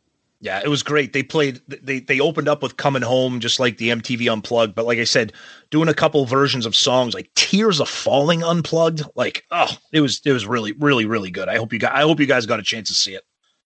Yeah, 0.41 0.59
it 0.61 0.67
was 0.69 0.81
great. 0.81 1.13
They 1.13 1.21
played 1.21 1.61
they 1.67 1.99
they 1.99 2.19
opened 2.19 2.49
up 2.49 2.63
with 2.63 2.75
Coming 2.75 3.03
Home 3.03 3.39
just 3.39 3.59
like 3.59 3.77
the 3.77 3.89
MTV 3.89 4.29
Unplugged, 4.29 4.75
but 4.75 4.85
like 4.85 4.97
I 4.97 5.05
said, 5.05 5.31
doing 5.69 5.87
a 5.87 5.93
couple 5.93 6.25
versions 6.25 6.65
of 6.65 6.75
songs 6.75 7.13
like 7.13 7.33
Tears 7.35 7.79
Are 7.79 7.85
Falling 7.85 8.43
Unplugged, 8.43 9.03
like 9.15 9.45
oh, 9.51 9.77
it 9.93 10.01
was 10.01 10.19
it 10.25 10.33
was 10.33 10.45
really 10.45 10.73
really 10.73 11.05
really 11.05 11.31
good. 11.31 11.47
I 11.47 11.57
hope 11.57 11.71
you 11.71 11.79
guys 11.79 11.93
I 11.93 12.01
hope 12.01 12.19
you 12.19 12.25
guys 12.25 12.45
got 12.45 12.59
a 12.59 12.63
chance 12.63 12.89
to 12.89 12.93
see 12.95 13.13
it. 13.13 13.23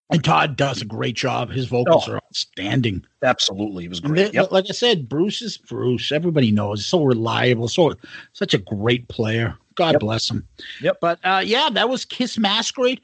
And 0.09 0.23
Todd 0.23 0.55
does 0.55 0.81
a 0.81 0.85
great 0.85 1.15
job. 1.15 1.49
His 1.51 1.65
vocals 1.65 2.07
Oh. 2.07 2.13
are 2.13 2.15
outstanding. 2.27 3.03
Absolutely, 3.23 3.85
it 3.85 3.89
was 3.89 3.99
great. 3.99 4.31
they- 4.31 4.39
Yep. 4.39 4.51
like 4.53 4.65
I 4.69 4.73
said, 4.73 5.09
Bruce 5.09 5.41
is 5.41 5.57
Bruce. 5.57 6.11
Everybody 6.13 6.49
knows. 6.51 6.85
So 6.85 7.03
reliable. 7.03 7.67
So 7.67 7.93
such 8.31 8.53
a 8.53 8.57
great 8.57 9.09
player. 9.09 9.57
God 9.75 9.93
Yep. 9.95 9.99
bless 9.99 10.29
him. 10.31 10.47
Yep. 10.81 10.97
But 11.01 11.19
uh, 11.25 11.43
yeah, 11.45 11.69
that 11.73 11.89
was 11.89 12.05
Kiss 12.05 12.37
Masquerade. 12.37 13.01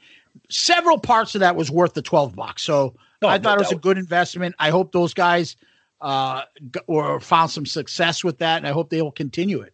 Several 0.50 0.98
parts 0.98 1.34
of 1.34 1.40
that 1.40 1.56
was 1.56 1.70
worth 1.70 1.92
the 1.92 2.02
twelve 2.02 2.34
bucks. 2.34 2.62
So 2.62 2.94
Oh, 3.22 3.28
I 3.28 3.36
no 3.36 3.42
thought 3.42 3.58
it 3.58 3.60
was 3.60 3.72
a 3.72 3.76
good 3.76 3.96
investment. 3.98 4.54
I 4.58 4.70
hope 4.70 4.92
those 4.92 5.12
guys 5.14 5.56
uh, 6.00 6.42
or 6.86 7.20
found 7.20 7.50
some 7.50 7.64
success 7.66 8.24
with 8.24 8.38
that, 8.38 8.58
and 8.58 8.66
I 8.66 8.70
hope 8.72 8.88
they 8.90 9.00
will 9.02 9.12
continue 9.12 9.60
it. 9.60 9.73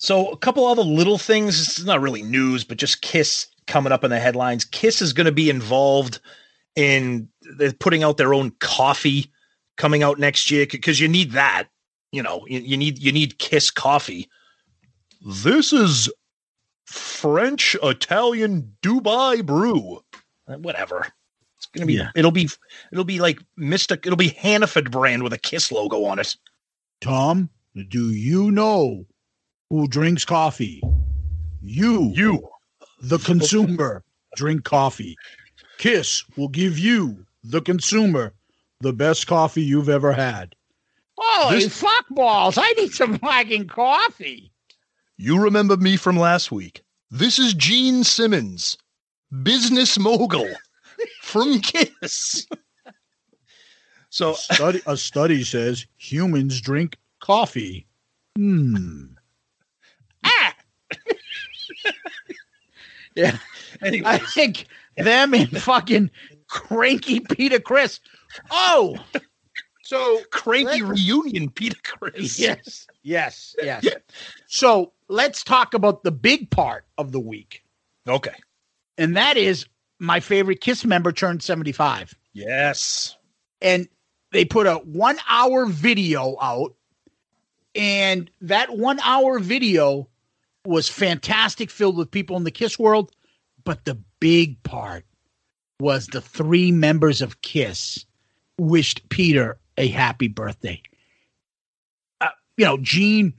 So 0.00 0.30
a 0.30 0.36
couple 0.36 0.66
other 0.66 0.82
little 0.82 1.18
things. 1.18 1.60
It's 1.60 1.84
not 1.84 2.00
really 2.00 2.22
news, 2.22 2.64
but 2.64 2.78
just 2.78 3.02
Kiss 3.02 3.46
coming 3.66 3.92
up 3.92 4.02
in 4.02 4.10
the 4.10 4.18
headlines. 4.18 4.64
Kiss 4.64 5.02
is 5.02 5.12
going 5.12 5.26
to 5.26 5.32
be 5.32 5.50
involved 5.50 6.20
in 6.74 7.28
they're 7.58 7.72
putting 7.74 8.02
out 8.02 8.16
their 8.16 8.32
own 8.32 8.50
coffee 8.60 9.30
coming 9.76 10.02
out 10.02 10.18
next 10.18 10.50
year 10.50 10.66
because 10.70 11.00
you 11.00 11.06
need 11.06 11.32
that. 11.32 11.68
You 12.12 12.22
know, 12.22 12.46
you, 12.48 12.60
you 12.60 12.76
need 12.78 12.98
you 12.98 13.12
need 13.12 13.38
Kiss 13.38 13.70
coffee. 13.70 14.26
This 15.24 15.70
is 15.70 16.10
French 16.86 17.76
Italian 17.82 18.74
Dubai 18.82 19.44
brew. 19.44 20.00
Uh, 20.48 20.56
Whatever. 20.56 21.06
It's 21.58 21.66
gonna 21.66 21.84
be. 21.84 21.94
Yeah. 21.94 22.10
It'll 22.16 22.30
be. 22.30 22.48
It'll 22.90 23.04
be 23.04 23.20
like 23.20 23.38
Mystic. 23.58 24.06
It'll 24.06 24.16
be 24.16 24.28
Hannaford 24.28 24.90
brand 24.90 25.22
with 25.22 25.34
a 25.34 25.38
Kiss 25.38 25.70
logo 25.70 26.04
on 26.04 26.18
it. 26.18 26.34
Tom, 27.02 27.50
do 27.88 28.10
you 28.10 28.50
know 28.50 29.04
who 29.70 29.88
drinks 29.88 30.24
coffee? 30.24 30.82
You, 31.62 32.12
You. 32.14 32.48
the 33.00 33.18
consumer, 33.18 34.02
drink 34.36 34.64
coffee. 34.64 35.16
Kiss 35.78 36.24
will 36.36 36.48
give 36.48 36.78
you, 36.78 37.24
the 37.42 37.62
consumer, 37.62 38.34
the 38.80 38.92
best 38.92 39.26
coffee 39.26 39.62
you've 39.62 39.88
ever 39.88 40.12
had. 40.12 40.54
Holy 41.16 41.68
fuck 41.68 42.06
balls! 42.10 42.58
I 42.58 42.70
need 42.72 42.92
some 42.92 43.18
fucking 43.18 43.68
coffee. 43.68 44.50
You 45.18 45.38
remember 45.38 45.76
me 45.76 45.96
from 45.96 46.16
last 46.18 46.50
week. 46.50 46.82
This 47.10 47.38
is 47.38 47.52
Gene 47.54 48.04
Simmons, 48.04 48.78
business 49.42 49.98
mogul 49.98 50.48
from 51.22 51.60
Kiss. 51.60 52.46
so 54.08 54.32
study, 54.32 54.80
a 54.86 54.96
study 54.96 55.44
says 55.44 55.86
humans 55.98 56.60
drink 56.60 56.96
coffee. 57.20 57.86
Hmm. 58.36 59.04
ah. 60.24 60.54
Yeah. 63.20 63.38
Anyways. 63.82 64.06
I 64.06 64.18
think 64.18 64.66
them 64.96 65.34
and 65.34 65.50
fucking 65.62 66.10
cranky 66.48 67.20
Peter 67.20 67.60
Criss. 67.60 68.00
Oh, 68.50 68.96
so 69.82 70.20
cranky 70.30 70.82
reunion, 70.82 71.50
Peter 71.50 71.78
Criss. 71.82 72.38
Yes, 72.38 72.86
yes, 73.02 73.54
yes. 73.62 73.86
so 74.46 74.92
let's 75.08 75.42
talk 75.42 75.74
about 75.74 76.04
the 76.04 76.12
big 76.12 76.50
part 76.50 76.84
of 76.96 77.12
the 77.12 77.20
week. 77.20 77.62
Okay. 78.08 78.34
And 78.98 79.16
that 79.16 79.36
is 79.36 79.66
my 79.98 80.20
favorite 80.20 80.60
Kiss 80.60 80.84
member 80.84 81.12
turned 81.12 81.42
75. 81.42 82.14
Yes. 82.32 83.16
And 83.60 83.88
they 84.32 84.44
put 84.44 84.66
a 84.66 84.76
one 84.76 85.18
hour 85.28 85.66
video 85.66 86.36
out. 86.40 86.74
And 87.74 88.30
that 88.40 88.76
one 88.76 88.98
hour 89.00 89.38
video 89.38 90.08
was 90.64 90.88
fantastic, 90.88 91.70
filled 91.70 91.96
with 91.96 92.10
people 92.10 92.36
in 92.36 92.44
the 92.44 92.50
Kiss 92.50 92.78
world. 92.78 93.12
But 93.64 93.84
the 93.84 93.98
big 94.20 94.62
part 94.62 95.04
was 95.80 96.06
the 96.08 96.20
three 96.20 96.70
members 96.70 97.22
of 97.22 97.42
Kiss 97.42 98.04
wished 98.58 99.08
Peter 99.08 99.58
a 99.78 99.88
happy 99.88 100.28
birthday. 100.28 100.82
Uh, 102.20 102.28
you 102.56 102.64
know, 102.64 102.78
Gene, 102.78 103.32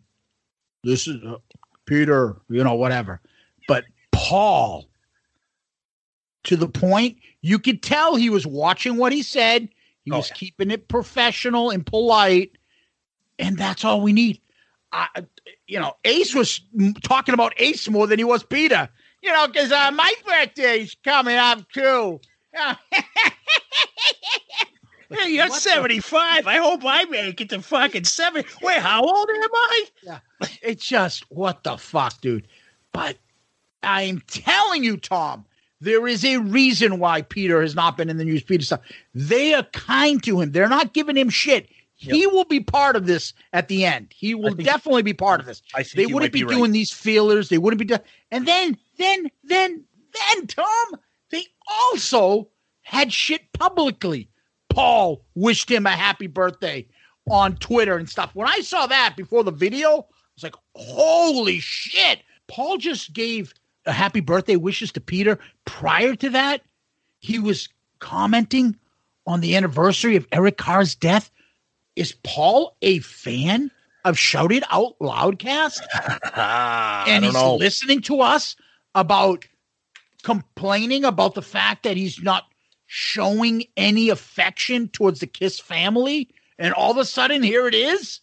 this 0.83 1.07
is 1.07 1.23
uh, 1.23 1.37
Peter, 1.85 2.37
you 2.49 2.63
know, 2.63 2.73
whatever. 2.73 3.21
But 3.67 3.85
Paul, 4.11 4.87
to 6.45 6.55
the 6.55 6.67
point 6.67 7.17
you 7.41 7.59
could 7.59 7.83
tell 7.83 8.15
he 8.15 8.29
was 8.29 8.45
watching 8.47 8.97
what 8.97 9.13
he 9.13 9.23
said. 9.23 9.69
He 10.03 10.11
Oh, 10.11 10.17
was 10.17 10.29
yeah. 10.29 10.35
keeping 10.35 10.71
it 10.71 10.87
professional 10.87 11.69
and 11.69 11.85
polite, 11.85 12.57
and 13.37 13.55
that's 13.57 13.85
all 13.85 14.01
we 14.01 14.13
need. 14.13 14.41
I, 14.93 15.07
you 15.67 15.79
know, 15.79 15.95
Ace 16.05 16.35
was 16.35 16.61
talking 17.03 17.33
about 17.33 17.53
Ace 17.57 17.89
more 17.89 18.07
than 18.07 18.19
he 18.19 18.25
was 18.25 18.43
Peter. 18.43 18.89
You 19.21 19.31
know, 19.31 19.47
because 19.47 19.71
uh, 19.71 19.91
my 19.91 20.13
birthday's 20.25 20.95
coming 21.03 21.37
up 21.37 21.69
too. 21.71 22.19
Hey, 25.11 25.31
you're 25.33 25.49
75. 25.49 26.47
I 26.47 26.57
hope 26.57 26.81
I 26.85 27.03
make 27.05 27.41
it 27.41 27.49
to 27.49 27.61
fucking 27.61 28.05
70. 28.05 28.47
Wait, 28.61 28.77
how 28.77 29.01
old 29.01 29.29
am 29.29 29.49
I? 29.53 29.85
Yeah. 30.03 30.19
It's 30.61 30.85
just 30.85 31.29
what 31.29 31.63
the 31.63 31.77
fuck, 31.77 32.21
dude. 32.21 32.47
But 32.93 33.17
I'm 33.83 34.21
telling 34.27 34.83
you, 34.83 34.97
Tom, 34.97 35.45
there 35.81 36.07
is 36.07 36.23
a 36.23 36.37
reason 36.37 36.99
why 36.99 37.23
Peter 37.23 37.61
has 37.61 37.75
not 37.75 37.97
been 37.97 38.09
in 38.09 38.17
the 38.17 38.23
news. 38.23 38.43
Peter 38.43 38.63
stuff. 38.63 38.81
They 39.13 39.53
are 39.53 39.63
kind 39.73 40.23
to 40.23 40.39
him. 40.39 40.51
They're 40.51 40.69
not 40.69 40.93
giving 40.93 41.17
him 41.17 41.29
shit. 41.29 41.67
He 42.01 42.25
will 42.25 42.45
be 42.45 42.59
part 42.59 42.95
of 42.95 43.05
this 43.05 43.33
at 43.53 43.67
the 43.67 43.85
end. 43.85 44.11
He 44.15 44.33
will 44.33 44.55
definitely 44.55 45.03
be 45.03 45.13
part 45.13 45.39
of 45.39 45.45
this. 45.45 45.61
I 45.75 45.83
They 45.83 46.07
wouldn't 46.07 46.33
be, 46.33 46.39
be 46.39 46.45
right. 46.45 46.55
doing 46.55 46.71
these 46.71 46.91
feelers. 46.91 47.49
They 47.49 47.59
wouldn't 47.59 47.79
be 47.79 47.85
doing. 47.85 48.01
And 48.31 48.47
then, 48.47 48.77
then, 48.97 49.29
then, 49.43 49.83
then, 50.13 50.47
Tom, 50.47 50.99
they 51.29 51.45
also 51.67 52.49
had 52.81 53.13
shit 53.13 53.41
publicly. 53.53 54.29
Paul 54.69 55.23
wished 55.35 55.69
him 55.69 55.85
a 55.85 55.91
happy 55.91 56.27
birthday 56.27 56.87
on 57.29 57.55
Twitter 57.57 57.97
and 57.97 58.09
stuff. 58.09 58.31
When 58.33 58.47
I 58.47 58.61
saw 58.61 58.87
that 58.87 59.13
before 59.15 59.43
the 59.43 59.51
video, 59.51 59.89
I 59.89 60.03
was 60.35 60.43
like, 60.43 60.55
holy 60.75 61.59
shit. 61.59 62.21
Paul 62.47 62.77
just 62.77 63.13
gave 63.13 63.53
a 63.85 63.91
happy 63.91 64.21
birthday 64.21 64.55
wishes 64.55 64.91
to 64.93 65.01
Peter. 65.01 65.37
Prior 65.65 66.15
to 66.15 66.29
that, 66.31 66.61
he 67.19 67.37
was 67.37 67.69
commenting 67.99 68.75
on 69.27 69.41
the 69.41 69.55
anniversary 69.55 70.15
of 70.15 70.27
Eric 70.31 70.57
Carr's 70.57 70.95
death. 70.95 71.29
Is 72.01 72.13
Paul 72.23 72.75
a 72.81 72.97
fan 72.97 73.69
of 74.05 74.17
Shout 74.17 74.51
It 74.51 74.63
Out 74.71 74.97
Loudcast? 74.99 75.81
And 77.07 77.23
he's 77.23 77.35
know. 77.35 77.57
listening 77.57 78.01
to 78.01 78.21
us 78.21 78.55
about 78.95 79.45
complaining 80.23 81.05
about 81.05 81.35
the 81.35 81.43
fact 81.43 81.83
that 81.83 81.97
he's 81.97 82.19
not 82.23 82.45
showing 82.87 83.65
any 83.77 84.09
affection 84.09 84.87
towards 84.87 85.19
the 85.19 85.27
Kiss 85.27 85.59
family. 85.59 86.27
And 86.57 86.73
all 86.73 86.89
of 86.89 86.97
a 86.97 87.05
sudden, 87.05 87.43
here 87.43 87.67
it 87.67 87.75
is. 87.75 88.21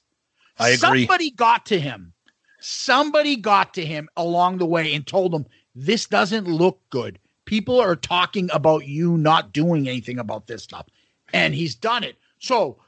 I 0.59 0.71
agree. 0.71 0.79
Somebody 0.79 1.31
got 1.31 1.67
to 1.67 1.79
him. 1.79 2.13
Somebody 2.59 3.37
got 3.37 3.75
to 3.75 3.87
him 3.87 4.09
along 4.17 4.59
the 4.59 4.67
way 4.67 4.93
and 4.93 5.07
told 5.07 5.33
him, 5.33 5.47
This 5.77 6.07
doesn't 6.07 6.49
look 6.49 6.81
good. 6.91 7.21
People 7.45 7.79
are 7.79 7.95
talking 7.95 8.51
about 8.53 8.89
you 8.89 9.17
not 9.17 9.53
doing 9.53 9.87
anything 9.87 10.19
about 10.19 10.49
this 10.49 10.65
stuff. 10.65 10.89
And 11.33 11.55
he's 11.55 11.77
done 11.77 12.03
it. 12.03 12.17
So, 12.41 12.79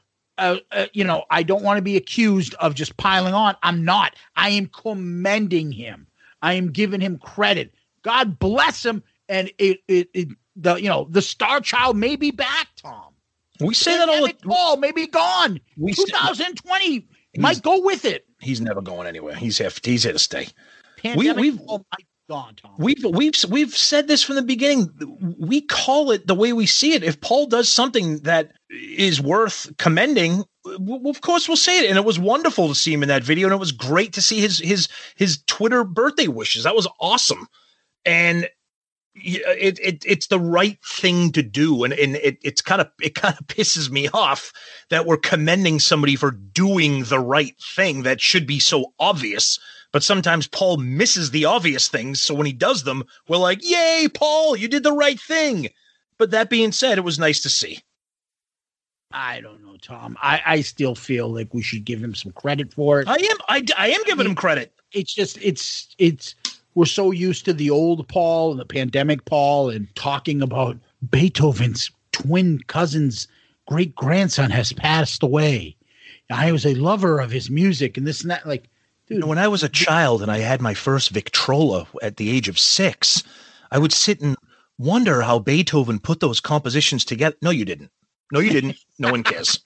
uh, 0.41 0.57
uh, 0.71 0.85
you 0.93 1.03
know, 1.03 1.23
I 1.29 1.43
don't 1.43 1.63
want 1.63 1.77
to 1.77 1.81
be 1.81 1.95
accused 1.95 2.55
of 2.55 2.73
just 2.75 2.97
piling 2.97 3.33
on. 3.33 3.55
I'm 3.63 3.85
not. 3.85 4.15
I 4.35 4.49
am 4.49 4.67
commending 4.67 5.71
him. 5.71 6.07
I 6.41 6.53
am 6.53 6.71
giving 6.71 6.99
him 6.99 7.19
credit. 7.19 7.73
God 8.01 8.39
bless 8.39 8.83
him. 8.83 9.03
And 9.29 9.51
it, 9.59 9.79
it, 9.87 10.09
it 10.13 10.29
the, 10.55 10.75
you 10.75 10.89
know, 10.89 11.07
the 11.09 11.21
star 11.21 11.61
child 11.61 11.95
may 11.95 12.15
be 12.15 12.31
back, 12.31 12.69
Tom. 12.75 13.13
We 13.59 13.75
say 13.75 13.95
that 13.95 14.09
all 14.09 14.25
the 14.25 14.33
Paul 14.43 14.77
may 14.77 14.91
be 14.91 15.05
gone. 15.05 15.61
We 15.77 15.93
say- 15.93 16.05
2020 16.05 17.07
might 17.37 17.61
go 17.61 17.79
with 17.79 18.03
it. 18.05 18.25
He's 18.39 18.59
never 18.59 18.81
going 18.81 19.07
anywhere. 19.07 19.35
He's 19.35 19.59
here, 19.59 19.69
he's 19.83 20.03
here 20.03 20.13
to 20.13 20.19
stay. 20.19 20.47
Pandemic 20.97 21.39
we've- 21.39 21.59
Paul 21.59 21.85
might 21.91 22.05
gone, 22.31 22.55
Tom. 22.55 22.71
We've 22.77 23.03
we've 23.03 23.35
we've 23.49 23.75
said 23.75 24.07
this 24.07 24.23
from 24.23 24.37
the 24.37 24.41
beginning. 24.41 24.89
We 25.37 25.61
call 25.61 26.11
it 26.11 26.27
the 26.27 26.35
way 26.35 26.53
we 26.53 26.65
see 26.65 26.93
it. 26.93 27.03
If 27.03 27.19
Paul 27.19 27.47
does 27.47 27.67
something 27.67 28.19
that 28.19 28.53
is 28.69 29.19
worth 29.19 29.69
commending, 29.77 30.45
of 30.65 31.21
course 31.21 31.49
we'll 31.49 31.57
say 31.57 31.79
it. 31.79 31.89
And 31.89 31.97
it 31.97 32.05
was 32.05 32.17
wonderful 32.17 32.69
to 32.69 32.75
see 32.75 32.93
him 32.93 33.03
in 33.03 33.09
that 33.09 33.23
video, 33.23 33.47
and 33.47 33.53
it 33.53 33.59
was 33.59 33.73
great 33.73 34.13
to 34.13 34.21
see 34.21 34.39
his 34.39 34.59
his 34.59 34.87
his 35.15 35.43
Twitter 35.45 35.83
birthday 35.83 36.27
wishes. 36.27 36.63
That 36.63 36.75
was 36.75 36.87
awesome, 37.01 37.47
and 38.05 38.47
it, 39.13 39.77
it 39.83 40.03
it's 40.05 40.27
the 40.27 40.39
right 40.39 40.79
thing 40.85 41.33
to 41.33 41.43
do. 41.43 41.83
And 41.83 41.93
and 41.93 42.15
it 42.15 42.37
it's 42.41 42.61
kind 42.61 42.79
of 42.79 42.89
it 43.01 43.13
kind 43.15 43.35
of 43.37 43.45
pisses 43.47 43.89
me 43.89 44.07
off 44.13 44.53
that 44.89 45.05
we're 45.05 45.17
commending 45.17 45.79
somebody 45.79 46.15
for 46.15 46.31
doing 46.31 47.03
the 47.03 47.19
right 47.19 47.55
thing 47.75 48.03
that 48.03 48.21
should 48.21 48.47
be 48.47 48.59
so 48.59 48.93
obvious. 48.99 49.59
But 49.91 50.03
sometimes 50.03 50.47
Paul 50.47 50.77
misses 50.77 51.31
the 51.31 51.45
obvious 51.45 51.87
things. 51.89 52.21
So 52.21 52.33
when 52.33 52.45
he 52.45 52.53
does 52.53 52.83
them, 52.83 53.03
we're 53.27 53.37
like, 53.37 53.59
Yay, 53.63 54.07
Paul, 54.13 54.55
you 54.55 54.67
did 54.67 54.83
the 54.83 54.93
right 54.93 55.19
thing. 55.19 55.69
But 56.17 56.31
that 56.31 56.49
being 56.49 56.71
said, 56.71 56.97
it 56.97 57.03
was 57.03 57.19
nice 57.19 57.41
to 57.41 57.49
see. 57.49 57.79
I 59.13 59.41
don't 59.41 59.61
know, 59.61 59.75
Tom. 59.81 60.17
I, 60.21 60.41
I 60.45 60.61
still 60.61 60.95
feel 60.95 61.27
like 61.27 61.53
we 61.53 61.61
should 61.61 61.83
give 61.83 62.01
him 62.01 62.15
some 62.15 62.31
credit 62.31 62.73
for 62.73 63.01
it. 63.01 63.07
I 63.07 63.15
am 63.15 63.37
I, 63.49 63.65
I 63.77 63.89
am 63.89 64.03
giving 64.05 64.25
him 64.25 64.35
credit. 64.35 64.73
It's 64.93 65.13
just 65.13 65.37
it's 65.41 65.93
it's 65.97 66.35
we're 66.75 66.85
so 66.85 67.11
used 67.11 67.43
to 67.45 67.53
the 67.53 67.69
old 67.69 68.07
Paul 68.07 68.51
and 68.51 68.59
the 68.59 68.65
pandemic 68.65 69.25
Paul 69.25 69.69
and 69.69 69.93
talking 69.95 70.41
about 70.41 70.77
Beethoven's 71.09 71.91
twin 72.11 72.59
cousin's 72.67 73.27
great 73.67 73.95
grandson 73.95 74.49
has 74.51 74.73
passed 74.73 75.23
away. 75.23 75.75
I 76.29 76.51
was 76.51 76.65
a 76.65 76.75
lover 76.75 77.19
of 77.19 77.31
his 77.31 77.49
music 77.49 77.97
and 77.97 78.07
this 78.07 78.21
and 78.21 78.31
that. 78.31 78.47
Like, 78.47 78.69
dude, 79.11 79.23
When 79.25 79.37
I 79.37 79.47
was 79.47 79.63
a 79.63 79.69
child 79.69 80.21
and 80.21 80.31
I 80.31 80.39
had 80.39 80.61
my 80.61 80.73
first 80.73 81.09
Victrola 81.09 81.87
at 82.01 82.17
the 82.17 82.29
age 82.29 82.47
of 82.47 82.59
six, 82.59 83.23
I 83.71 83.77
would 83.77 83.93
sit 83.93 84.21
and 84.21 84.35
wonder 84.77 85.21
how 85.21 85.39
Beethoven 85.39 85.99
put 85.99 86.19
those 86.19 86.39
compositions 86.39 87.05
together. 87.05 87.35
No, 87.41 87.49
you 87.49 87.65
didn't. 87.65 87.91
No, 88.31 88.39
you 88.39 88.49
didn't. 88.49 88.77
No 88.99 89.11
one 89.11 89.23
cares. 89.23 89.59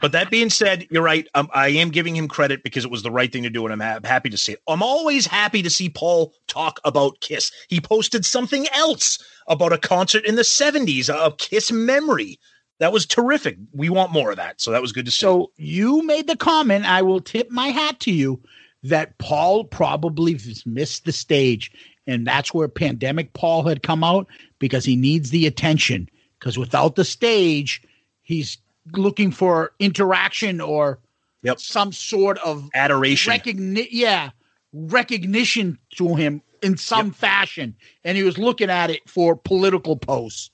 But 0.00 0.12
that 0.12 0.30
being 0.30 0.50
said, 0.50 0.86
you're 0.90 1.02
right. 1.02 1.26
Um, 1.34 1.48
I 1.52 1.68
am 1.68 1.90
giving 1.90 2.14
him 2.14 2.28
credit 2.28 2.62
because 2.62 2.84
it 2.84 2.90
was 2.90 3.02
the 3.02 3.10
right 3.10 3.32
thing 3.32 3.42
to 3.42 3.50
do, 3.50 3.64
and 3.66 3.72
I'm 3.72 3.80
ha- 3.80 4.06
happy 4.06 4.30
to 4.30 4.36
see 4.36 4.52
it. 4.52 4.60
I'm 4.68 4.82
always 4.82 5.26
happy 5.26 5.62
to 5.62 5.70
see 5.70 5.88
Paul 5.88 6.34
talk 6.46 6.78
about 6.84 7.20
Kiss. 7.20 7.50
He 7.68 7.80
posted 7.80 8.24
something 8.24 8.66
else 8.72 9.18
about 9.48 9.72
a 9.72 9.78
concert 9.78 10.24
in 10.24 10.36
the 10.36 10.42
70s, 10.42 11.08
a 11.08 11.34
Kiss 11.36 11.72
memory. 11.72 12.38
That 12.80 12.92
was 12.92 13.06
terrific. 13.06 13.56
We 13.72 13.88
want 13.88 14.12
more 14.12 14.30
of 14.30 14.36
that. 14.36 14.60
So 14.60 14.70
that 14.70 14.82
was 14.82 14.92
good 14.92 15.04
to 15.06 15.10
see. 15.10 15.20
So 15.20 15.50
you 15.56 16.02
made 16.02 16.26
the 16.28 16.36
comment. 16.36 16.84
I 16.84 17.02
will 17.02 17.20
tip 17.20 17.50
my 17.50 17.68
hat 17.68 17.98
to 18.00 18.12
you 18.12 18.40
that 18.84 19.18
Paul 19.18 19.64
probably 19.64 20.38
missed 20.64 21.04
the 21.04 21.12
stage, 21.12 21.72
and 22.06 22.24
that's 22.26 22.54
where 22.54 22.68
pandemic 22.68 23.32
Paul 23.32 23.64
had 23.64 23.82
come 23.82 24.04
out 24.04 24.28
because 24.60 24.84
he 24.84 24.94
needs 24.94 25.30
the 25.30 25.46
attention. 25.46 26.08
Because 26.38 26.56
without 26.56 26.94
the 26.94 27.04
stage, 27.04 27.82
he's 28.22 28.58
looking 28.92 29.32
for 29.32 29.72
interaction 29.80 30.60
or 30.60 31.00
Yep. 31.42 31.60
some 31.60 31.92
sort 31.92 32.38
of 32.38 32.68
Adoration. 32.74 33.32
recogni- 33.32 33.88
yeah, 33.90 34.30
recognition 34.72 35.78
to 35.96 36.14
him 36.14 36.42
in 36.62 36.76
some 36.76 37.12
fashion, 37.12 37.76
and 38.04 38.16
he 38.16 38.24
was 38.24 38.38
looking 38.38 38.70
at 38.70 38.90
it 38.90 39.08
for 39.08 39.36
political 39.36 39.96
posts 39.96 40.50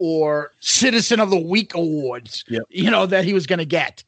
or 0.00 0.52
Citizen 0.60 1.20
of 1.20 1.30
the 1.30 1.38
Week 1.38 1.74
awards. 1.74 2.44
Yep. 2.48 2.62
You 2.70 2.90
know 2.90 3.06
that 3.06 3.24
he 3.24 3.32
was 3.32 3.46
going 3.46 3.58
to 3.58 3.64
get 3.64 4.02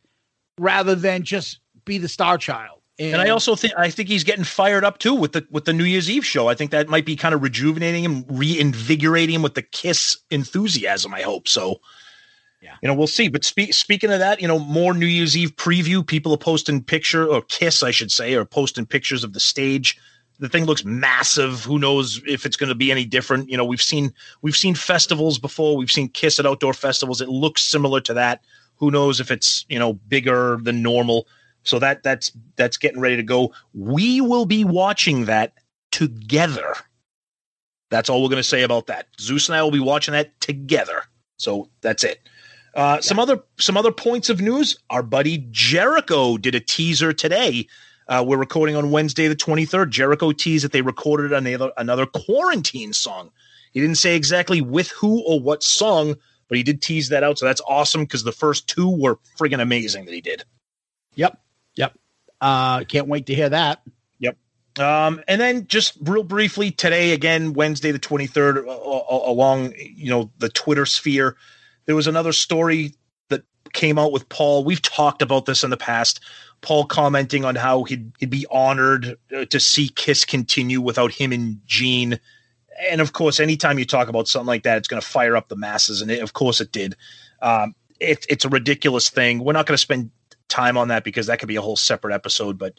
rather 0.59 0.95
than 0.95 1.23
just 1.23 1.61
be 1.85 1.99
the 1.99 2.09
star 2.09 2.39
child. 2.39 2.81
And 3.01 3.23
I 3.23 3.31
also 3.31 3.57
think 3.57 3.73
I 3.79 3.89
think 3.89 4.11
he's 4.11 4.25
getting 4.25 4.45
fired 4.45 4.85
up 4.85 4.99
too 4.99 5.15
with 5.15 5.33
the 5.33 5.47
with 5.51 5.65
the 5.65 5.73
New 5.73 5.85
Year's 5.85 6.11
Eve 6.11 6.25
show. 6.25 6.49
I 6.49 6.55
think 6.55 6.71
that 6.71 6.89
might 6.89 7.07
be 7.07 7.17
kind 7.17 7.35
of 7.35 7.43
rejuvenating 7.43 8.05
him, 8.05 8.25
reinvigorating 8.29 9.37
him 9.37 9.43
with 9.43 9.55
the 9.55 9.63
Kiss 9.63 10.19
enthusiasm. 10.31 11.15
I 11.15 11.23
hope 11.23 11.49
so. 11.49 11.81
Yeah, 12.61 12.77
you 12.83 12.89
know 12.89 12.95
we'll 12.95 13.07
see. 13.07 13.29
But 13.29 13.43
spe- 13.43 13.73
speaking 13.73 14.13
of 14.13 14.19
that, 14.19 14.43
you 14.43 14.47
know 14.47 14.59
more 14.59 14.93
New 14.93 15.07
Year's 15.07 15.35
Eve 15.35 15.57
preview. 15.57 16.07
People 16.07 16.35
are 16.35 16.39
posting 16.39 16.83
picture 16.83 17.27
or 17.27 17.41
Kiss, 17.41 17.83
I 17.83 17.91
should 17.91 18.13
say, 18.13 18.35
or 18.35 18.45
posting 18.45 18.85
pictures 18.85 19.25
of 19.25 19.33
the 19.33 19.41
stage. 19.41 19.99
The 20.41 20.49
thing 20.49 20.65
looks 20.65 20.85
massive. 20.85 21.65
Who 21.65 21.79
knows 21.79 22.21
if 22.27 22.45
it's 22.45 22.57
going 22.57 22.71
to 22.71 22.75
be 22.75 22.91
any 22.91 23.05
different? 23.05 23.49
You 23.49 23.57
know, 23.57 23.65
we've 23.65 23.83
seen 23.83 24.13
we've 24.43 24.57
seen 24.57 24.75
festivals 24.75 25.39
before. 25.39 25.77
We've 25.77 25.91
seen 25.91 26.09
Kiss 26.09 26.39
at 26.39 26.47
outdoor 26.47 26.75
festivals. 26.75 27.21
It 27.21 27.29
looks 27.29 27.63
similar 27.63 28.01
to 28.01 28.15
that. 28.15 28.43
Who 28.77 28.91
knows 28.91 29.21
if 29.21 29.31
it's 29.31 29.67
you 29.69 29.79
know 29.79 29.93
bigger 29.93 30.59
than 30.63 30.83
normal? 30.83 31.29
So 31.63 31.79
that 31.79 32.03
that's 32.03 32.33
that's 32.57 32.77
getting 32.79 33.01
ready 33.01 33.17
to 33.17 33.23
go. 33.23 33.53
We 33.75 34.21
will 34.21 34.47
be 34.47 34.65
watching 34.65 35.27
that 35.27 35.53
together. 35.91 36.75
That's 37.91 38.09
all 38.09 38.23
we're 38.23 38.29
going 38.29 38.37
to 38.39 38.49
say 38.49 38.63
about 38.63 38.87
that. 38.87 39.09
Zeus 39.21 39.49
and 39.49 39.57
I 39.57 39.63
will 39.63 39.71
be 39.71 39.81
watching 39.81 40.13
that 40.13 40.41
together. 40.41 41.03
So 41.37 41.69
that's 41.81 42.05
it. 42.05 42.21
Uh, 42.75 42.97
yeah. 42.97 43.01
Some 43.01 43.19
other 43.19 43.43
some 43.59 43.77
other 43.77 43.93
points 43.93 44.31
of 44.31 44.41
news. 44.41 44.79
Our 44.91 45.03
buddy 45.03 45.47
Jericho 45.51 46.37
did 46.37 46.55
a 46.55 46.61
teaser 46.61 47.13
today. 47.13 47.67
Uh, 48.11 48.25
we're 48.27 48.37
recording 48.37 48.75
on 48.75 48.91
Wednesday 48.91 49.29
the 49.29 49.37
23rd. 49.37 49.89
Jericho 49.89 50.33
teased 50.33 50.65
that 50.65 50.73
they 50.73 50.83
recorded 50.83 51.33
another 51.33 51.71
another 51.77 52.07
quarantine 52.07 52.93
song. 52.93 53.31
He 53.73 53.81
didn't 53.81 53.99
say 53.99 54.17
exactly 54.17 54.61
with 54.61 54.91
who 54.91 55.23
or 55.23 55.39
what 55.39 55.63
song, 55.63 56.17
but 56.49 56.59
he 56.59 56.65
did 56.65 56.83
tease 56.83 57.11
that 57.11 57.23
out. 57.23 57.39
So 57.39 57.47
that's 57.47 57.61
awesome 57.69 58.03
because 58.03 58.25
the 58.25 58.33
first 58.33 58.69
two 58.69 58.91
were 58.91 59.21
friggin' 59.39 59.61
amazing 59.61 60.07
that 60.07 60.15
he 60.15 60.21
did. 60.21 60.43
Yep. 61.15 61.41
Yep. 61.77 61.97
Uh, 62.41 62.83
can't 62.83 63.07
wait 63.07 63.27
to 63.27 63.35
hear 63.35 63.49
that. 63.49 63.83
Yep. 64.19 64.37
Um, 64.81 65.23
and 65.29 65.41
then 65.41 65.69
just 65.69 65.97
real 66.03 66.25
briefly 66.25 66.73
today, 66.73 67.13
again, 67.13 67.53
Wednesday, 67.53 67.93
the 67.93 68.01
23rd, 68.01 68.67
uh, 68.67 69.31
along, 69.31 69.75
you 69.79 70.11
know, 70.11 70.33
the 70.39 70.49
Twitter 70.49 70.85
sphere, 70.85 71.37
there 71.87 71.95
was 71.95 72.09
another 72.09 72.33
story 72.33 72.95
that 73.29 73.45
came 73.73 74.01
out 74.01 74.11
with 74.11 74.29
Paul. 74.29 74.65
We've 74.65 74.83
talked 74.83 75.23
about 75.23 75.47
this 75.47 75.63
in 75.63 75.71
the 75.71 75.77
past. 75.77 76.19
Paul 76.63 76.85
commenting 76.85 77.45
on 77.45 77.55
how 77.55 77.85
he'd, 77.85 78.13
he'd 78.19 78.31
be 78.31 78.47
honored 78.51 79.17
uh, 79.35 79.45
to 79.47 79.61
see 79.61 79.89
Kiss 79.89 80.25
continue 80.25 80.81
without 80.81 81.13
him 81.13 81.33
and 81.33 81.61
Gene. 81.67 82.19
And 82.91 83.01
of 83.01 83.13
course, 83.13 83.41
anytime 83.41 83.79
you 83.79 83.85
talk 83.85 84.09
about 84.09 84.29
something 84.29 84.47
like 84.47 84.63
that, 84.65 84.79
it's 84.79 84.89
going 84.89 85.01
to 85.01 85.07
fire 85.07 85.37
up 85.37 85.49
the 85.49 85.57
masses. 85.57 86.03
And 86.03 86.11
it, 86.11 86.23
of 86.23 86.33
course, 86.33 86.61
it 86.61 86.73
did. 86.73 86.97
Um, 87.43 87.75
it, 87.99 88.27
it's 88.29 88.45
a 88.45 88.49
ridiculous 88.49 89.11
thing. 89.11 89.45
We're 89.45 89.53
not 89.53 89.67
going 89.67 89.75
to 89.75 89.79
spend 89.79 90.11
time 90.49 90.77
on 90.77 90.89
that 90.89 91.05
because 91.05 91.27
that 91.27 91.39
could 91.39 91.49
be 91.49 91.57
a 91.57 91.63
whole 91.63 91.77
separate 91.77 92.15
episode. 92.15 92.59
But 92.59 92.75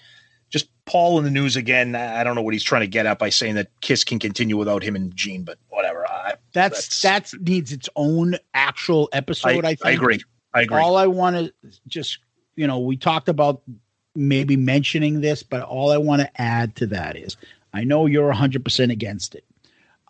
just 0.49 0.69
Paul 0.85 1.17
in 1.17 1.23
the 1.23 1.31
news 1.31 1.55
again. 1.55 1.95
I 1.95 2.23
don't 2.23 2.35
know 2.35 2.41
what 2.41 2.53
he's 2.53 2.63
trying 2.63 2.81
to 2.81 2.87
get 2.87 3.05
at 3.05 3.17
by 3.17 3.29
saying 3.29 3.55
that 3.55 3.69
Kiss 3.81 4.03
can 4.03 4.19
continue 4.19 4.57
without 4.57 4.83
him 4.83 4.95
and 4.95 5.15
Gene, 5.15 5.43
but 5.43 5.57
whatever. 5.69 6.05
I, 6.07 6.33
that's 6.53 7.01
that's 7.01 7.33
needs 7.39 7.71
its 7.71 7.89
own 7.95 8.35
actual 8.53 9.09
episode. 9.13 9.65
I, 9.65 9.69
I 9.69 9.75
think. 9.75 9.85
I 9.85 9.91
agree. 9.91 10.21
I 10.53 10.61
agree. 10.63 10.77
All 10.77 10.97
I 10.97 11.07
want 11.07 11.37
to 11.37 11.53
just 11.87 12.19
you 12.55 12.67
know 12.67 12.79
we 12.79 12.97
talked 12.97 13.29
about 13.29 13.61
maybe 14.15 14.57
mentioning 14.57 15.21
this, 15.21 15.43
but 15.43 15.61
all 15.61 15.91
I 15.91 15.97
want 15.97 16.21
to 16.21 16.41
add 16.41 16.75
to 16.77 16.87
that 16.87 17.15
is 17.15 17.37
I 17.73 17.83
know 17.83 18.05
you're 18.05 18.33
100% 18.33 18.91
against 18.91 19.35
it. 19.35 19.45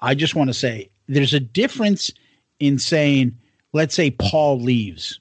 I 0.01 0.15
just 0.15 0.33
want 0.33 0.49
to 0.49 0.53
say 0.53 0.89
there's 1.07 1.35
a 1.35 1.39
difference 1.39 2.11
in 2.59 2.79
saying, 2.79 3.37
let's 3.73 3.93
say 3.93 4.09
Paul 4.11 4.59
leaves 4.59 5.19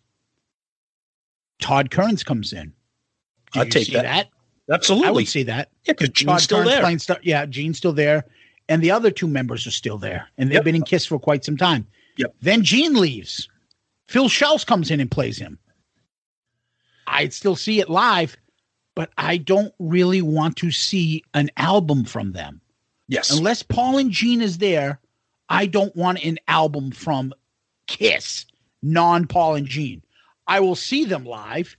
Todd 1.60 1.90
Kerns 1.90 2.24
comes 2.24 2.52
in. 2.52 2.72
i 3.54 3.64
take 3.64 3.88
that. 3.92 4.02
that. 4.02 4.28
Absolutely. 4.72 5.08
I 5.08 5.10
would 5.10 5.28
see 5.28 5.42
that. 5.44 5.70
Yeah, 5.84 5.92
because 5.92 6.08
Gene's 6.10 6.28
Todd 6.28 6.40
still 6.40 6.64
there. 6.64 6.80
Playing 6.80 6.98
st- 6.98 7.24
yeah, 7.24 7.46
Gene's 7.46 7.78
still 7.78 7.92
there. 7.92 8.24
And 8.68 8.82
the 8.82 8.90
other 8.90 9.10
two 9.10 9.28
members 9.28 9.66
are 9.66 9.72
still 9.72 9.98
there. 9.98 10.28
And 10.38 10.48
they've 10.48 10.54
yep. 10.54 10.64
been 10.64 10.76
in 10.76 10.82
Kiss 10.82 11.04
for 11.04 11.18
quite 11.18 11.44
some 11.44 11.56
time. 11.56 11.86
Yep. 12.16 12.34
Then 12.40 12.62
Gene 12.62 12.94
leaves. 12.94 13.48
Phil 14.08 14.28
Shouse 14.28 14.64
comes 14.64 14.90
in 14.90 15.00
and 15.00 15.10
plays 15.10 15.38
him. 15.38 15.58
I'd 17.10 17.32
still 17.32 17.56
see 17.56 17.80
it 17.80 17.90
live, 17.90 18.36
but 18.94 19.10
I 19.18 19.36
don't 19.36 19.74
really 19.78 20.22
want 20.22 20.56
to 20.58 20.70
see 20.70 21.24
an 21.34 21.50
album 21.56 22.04
from 22.04 22.32
them. 22.32 22.60
Yes. 23.08 23.30
Unless 23.36 23.64
Paul 23.64 23.98
and 23.98 24.10
Gene 24.10 24.40
is 24.40 24.58
there, 24.58 25.00
I 25.48 25.66
don't 25.66 25.94
want 25.96 26.24
an 26.24 26.38
album 26.46 26.92
from 26.92 27.34
Kiss, 27.88 28.46
non 28.82 29.26
Paul 29.26 29.56
and 29.56 29.66
Gene. 29.66 30.02
I 30.46 30.60
will 30.60 30.76
see 30.76 31.04
them 31.04 31.24
live 31.24 31.76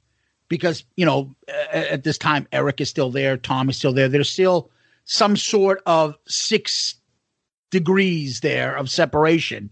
because, 0.50 0.84
you 0.98 1.06
know, 1.06 1.34
at 1.72 2.04
this 2.04 2.18
time, 2.18 2.48
Eric 2.52 2.82
is 2.82 2.90
still 2.90 3.10
there, 3.10 3.38
Tom 3.38 3.70
is 3.70 3.78
still 3.78 3.94
there. 3.94 4.10
There's 4.10 4.30
still 4.30 4.70
some 5.06 5.38
sort 5.38 5.82
of 5.86 6.18
six 6.28 6.96
degrees 7.70 8.42
there 8.42 8.76
of 8.76 8.90
separation. 8.90 9.70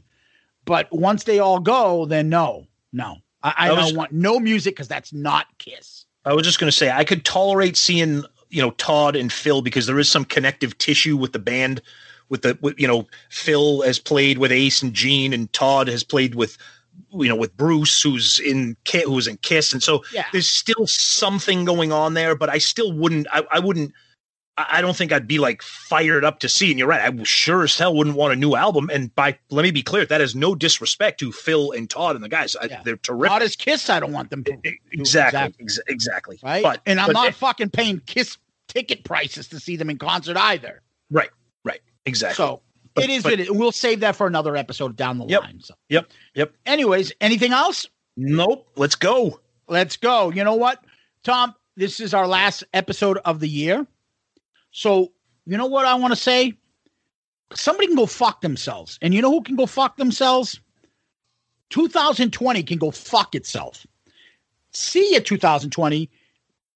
But 0.63 0.87
once 0.91 1.25
they 1.25 1.39
all 1.39 1.59
go, 1.59 2.05
then 2.05 2.29
no, 2.29 2.67
no. 2.93 3.17
I, 3.43 3.53
I, 3.57 3.69
I 3.69 3.71
was, 3.73 3.87
don't 3.87 3.97
want 3.97 4.11
no 4.11 4.39
music 4.39 4.75
because 4.75 4.87
that's 4.87 5.13
not 5.13 5.45
Kiss. 5.57 6.05
I 6.25 6.33
was 6.33 6.45
just 6.45 6.59
going 6.59 6.69
to 6.69 6.75
say, 6.75 6.91
I 6.91 7.03
could 7.03 7.23
tolerate 7.23 7.77
seeing, 7.77 8.23
you 8.49 8.61
know, 8.61 8.71
Todd 8.71 9.15
and 9.15 9.31
Phil 9.31 9.61
because 9.61 9.87
there 9.87 9.99
is 9.99 10.09
some 10.09 10.25
connective 10.25 10.77
tissue 10.77 11.17
with 11.17 11.33
the 11.33 11.39
band. 11.39 11.81
With 12.27 12.43
the, 12.43 12.59
with, 12.61 12.79
you 12.79 12.87
know, 12.87 13.07
Phil 13.29 13.81
has 13.81 13.97
played 13.97 14.37
with 14.37 14.51
Ace 14.51 14.83
and 14.83 14.93
Gene, 14.93 15.33
and 15.33 15.51
Todd 15.51 15.87
has 15.87 16.03
played 16.03 16.35
with 16.35 16.59
you 17.11 17.27
know 17.27 17.35
with 17.35 17.55
Bruce 17.57 18.01
who's 18.01 18.39
in 18.39 18.75
who's 19.05 19.27
in 19.27 19.37
Kiss, 19.37 19.73
and 19.73 19.81
so 19.81 20.03
yeah. 20.13 20.25
there's 20.31 20.47
still 20.47 20.85
something 20.85 21.65
going 21.65 21.91
on 21.91 22.13
there. 22.13 22.35
But 22.35 22.49
I 22.49 22.57
still 22.57 22.91
wouldn't. 22.93 23.27
I, 23.31 23.43
I 23.51 23.59
wouldn't. 23.59 23.93
I 24.69 24.81
don't 24.81 24.95
think 24.95 25.11
I'd 25.11 25.27
be 25.27 25.39
like 25.39 25.61
fired 25.61 26.25
up 26.25 26.39
to 26.39 26.49
see. 26.49 26.69
And 26.71 26.79
you're 26.79 26.87
right. 26.87 27.01
I 27.01 27.23
sure 27.23 27.63
as 27.63 27.77
hell 27.77 27.95
wouldn't 27.95 28.15
want 28.15 28.33
a 28.33 28.35
new 28.35 28.55
album. 28.55 28.89
And 28.91 29.13
by 29.15 29.37
let 29.49 29.63
me 29.63 29.71
be 29.71 29.83
clear, 29.83 30.05
that 30.05 30.21
is 30.21 30.35
no 30.35 30.55
disrespect 30.55 31.19
to 31.21 31.31
Phil 31.31 31.71
and 31.71 31.89
Todd 31.89 32.15
and 32.15 32.23
the 32.23 32.29
guys. 32.29 32.55
Yeah. 32.63 32.79
I, 32.79 32.83
they're 32.83 32.97
terrific. 32.97 33.29
Todd 33.29 33.41
is 33.43 33.55
Kiss. 33.55 33.89
I 33.89 33.99
don't 33.99 34.11
want 34.11 34.29
them 34.29 34.43
to. 34.43 34.57
Exactly. 34.91 35.55
Exactly. 35.59 35.93
exactly. 35.93 36.39
Right. 36.43 36.63
But 36.63 36.81
and 36.85 36.99
I'm 36.99 37.07
but, 37.07 37.13
not 37.13 37.33
fucking 37.33 37.69
paying 37.69 38.01
Kiss 38.05 38.37
ticket 38.67 39.03
prices 39.03 39.47
to 39.49 39.59
see 39.59 39.75
them 39.75 39.89
in 39.89 39.97
concert 39.97 40.37
either. 40.37 40.81
Right. 41.09 41.29
Right. 41.63 41.81
Exactly. 42.05 42.35
So 42.35 42.61
but, 42.93 43.03
it 43.03 43.09
is 43.09 43.23
but, 43.23 43.39
it. 43.39 43.55
We'll 43.55 43.71
save 43.71 44.01
that 44.01 44.15
for 44.15 44.27
another 44.27 44.55
episode 44.55 44.95
down 44.95 45.17
the 45.17 45.25
yep, 45.25 45.43
line. 45.43 45.59
So. 45.61 45.75
Yep. 45.89 46.09
Yep. 46.35 46.53
Anyways, 46.65 47.13
anything 47.21 47.53
else? 47.53 47.87
Nope. 48.17 48.67
Let's 48.75 48.95
go. 48.95 49.39
Let's 49.67 49.97
go. 49.97 50.31
You 50.31 50.43
know 50.43 50.55
what, 50.55 50.83
Tom? 51.23 51.55
This 51.75 51.99
is 51.99 52.13
our 52.13 52.27
last 52.27 52.63
episode 52.73 53.19
of 53.23 53.39
the 53.39 53.47
year. 53.47 53.87
So, 54.71 55.11
you 55.45 55.57
know 55.57 55.65
what 55.67 55.85
I 55.85 55.95
want 55.95 56.11
to 56.11 56.19
say? 56.19 56.53
Somebody 57.53 57.87
can 57.87 57.95
go 57.95 58.05
fuck 58.05 58.41
themselves. 58.41 58.99
And 59.01 59.13
you 59.13 59.21
know 59.21 59.31
who 59.31 59.41
can 59.41 59.55
go 59.55 59.65
fuck 59.65 59.97
themselves? 59.97 60.59
2020 61.69 62.63
can 62.63 62.77
go 62.77 62.91
fuck 62.91 63.35
itself. 63.35 63.85
See 64.71 65.13
you 65.13 65.19
2020. 65.19 66.09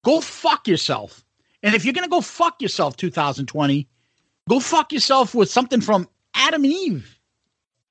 Go 0.04 0.20
fuck 0.20 0.66
yourself. 0.66 1.24
And 1.62 1.74
if 1.74 1.84
you're 1.84 1.94
going 1.94 2.04
to 2.04 2.10
go 2.10 2.20
fuck 2.20 2.60
yourself 2.60 2.96
2020, 2.96 3.88
Go 4.48 4.60
fuck 4.60 4.92
yourself 4.92 5.34
with 5.34 5.50
something 5.50 5.80
from 5.80 6.08
Adam 6.34 6.64
and 6.64 6.72
Eve. 6.72 7.18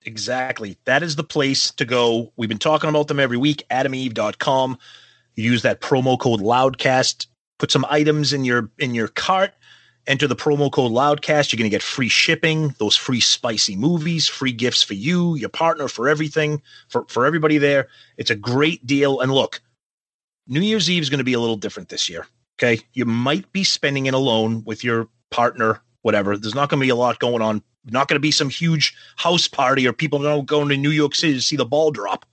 Exactly. 0.05 0.77
That 0.85 1.01
is 1.01 1.15
the 1.15 1.23
place 1.23 1.71
to 1.71 1.85
go. 1.85 2.31
We've 2.35 2.49
been 2.49 2.59
talking 2.59 2.89
about 2.89 3.07
them 3.07 3.19
every 3.19 3.37
week. 3.37 3.63
AdamEve.com. 3.71 4.77
Use 5.35 5.61
that 5.63 5.81
promo 5.81 6.19
code 6.19 6.41
Loudcast. 6.41 7.25
Put 7.57 7.71
some 7.71 7.85
items 7.89 8.33
in 8.33 8.45
your 8.45 8.69
in 8.77 8.93
your 8.93 9.07
cart. 9.07 9.53
Enter 10.05 10.27
the 10.27 10.35
promo 10.35 10.71
code 10.71 10.91
Loudcast. 10.91 11.51
You're 11.51 11.57
going 11.57 11.69
to 11.69 11.73
get 11.73 11.81
free 11.81 12.09
shipping, 12.09 12.75
those 12.77 12.95
free 12.95 13.21
spicy 13.21 13.75
movies, 13.75 14.27
free 14.27 14.51
gifts 14.51 14.83
for 14.83 14.95
you, 14.95 15.35
your 15.35 15.49
partner, 15.49 15.87
for 15.87 16.09
everything, 16.09 16.61
for 16.89 17.05
for 17.07 17.25
everybody 17.25 17.57
there. 17.57 17.87
It's 18.17 18.29
a 18.29 18.35
great 18.35 18.85
deal. 18.85 19.21
And 19.21 19.31
look, 19.31 19.61
New 20.47 20.61
Year's 20.61 20.89
Eve 20.89 21.03
is 21.03 21.09
going 21.09 21.19
to 21.19 21.23
be 21.23 21.33
a 21.33 21.39
little 21.39 21.55
different 21.55 21.89
this 21.89 22.09
year. 22.09 22.27
Okay, 22.59 22.81
you 22.93 23.05
might 23.05 23.51
be 23.53 23.63
spending 23.63 24.07
it 24.07 24.13
alone 24.13 24.63
with 24.65 24.83
your 24.83 25.07
partner 25.31 25.81
whatever. 26.03 26.37
There's 26.37 26.55
not 26.55 26.69
going 26.69 26.79
to 26.79 26.85
be 26.85 26.89
a 26.89 26.95
lot 26.95 27.19
going 27.19 27.41
on. 27.41 27.63
Not 27.85 28.07
going 28.07 28.15
to 28.15 28.21
be 28.21 28.31
some 28.31 28.49
huge 28.49 28.95
house 29.17 29.47
party 29.47 29.87
or 29.87 29.91
people 29.91 30.19
going 30.43 30.69
to 30.69 30.77
New 30.77 30.91
York 30.91 31.15
City 31.15 31.33
to 31.33 31.41
see 31.41 31.57
the 31.57 31.65
ball 31.65 31.91
drop. 31.91 32.25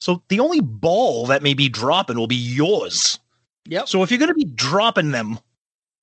So 0.00 0.22
the 0.28 0.40
only 0.40 0.60
ball 0.60 1.26
that 1.26 1.42
may 1.42 1.54
be 1.54 1.68
dropping 1.68 2.16
will 2.16 2.26
be 2.26 2.34
yours. 2.34 3.18
Yep. 3.66 3.88
So 3.88 4.02
if 4.02 4.10
you're 4.10 4.18
going 4.18 4.28
to 4.28 4.34
be 4.34 4.44
dropping 4.44 5.12
them, 5.12 5.38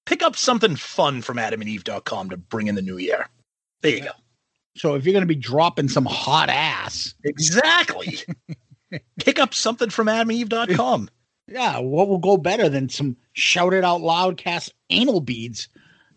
pick 0.05 0.23
up 0.23 0.35
something 0.35 0.75
fun 0.75 1.21
from 1.21 1.37
adamandeve.com 1.37 2.29
to 2.29 2.37
bring 2.37 2.67
in 2.67 2.75
the 2.75 2.81
new 2.81 2.97
year. 2.97 3.27
There 3.81 3.91
you 3.91 4.03
go. 4.03 4.11
So 4.75 4.95
if 4.95 5.05
you're 5.05 5.13
going 5.13 5.23
to 5.23 5.27
be 5.27 5.35
dropping 5.35 5.89
some 5.89 6.05
hot 6.05 6.49
ass, 6.49 7.13
exactly. 7.23 8.19
pick 9.19 9.39
up 9.39 9.53
something 9.53 9.89
from 9.89 10.07
adamandeve.com. 10.07 11.09
Yeah, 11.47 11.79
what 11.79 12.07
will 12.07 12.19
go 12.19 12.37
better 12.37 12.69
than 12.69 12.89
some 12.89 13.17
Shout 13.33 13.73
It 13.73 13.83
Out 13.83 14.01
Loudcast 14.01 14.71
anal 14.89 15.19
beads 15.19 15.67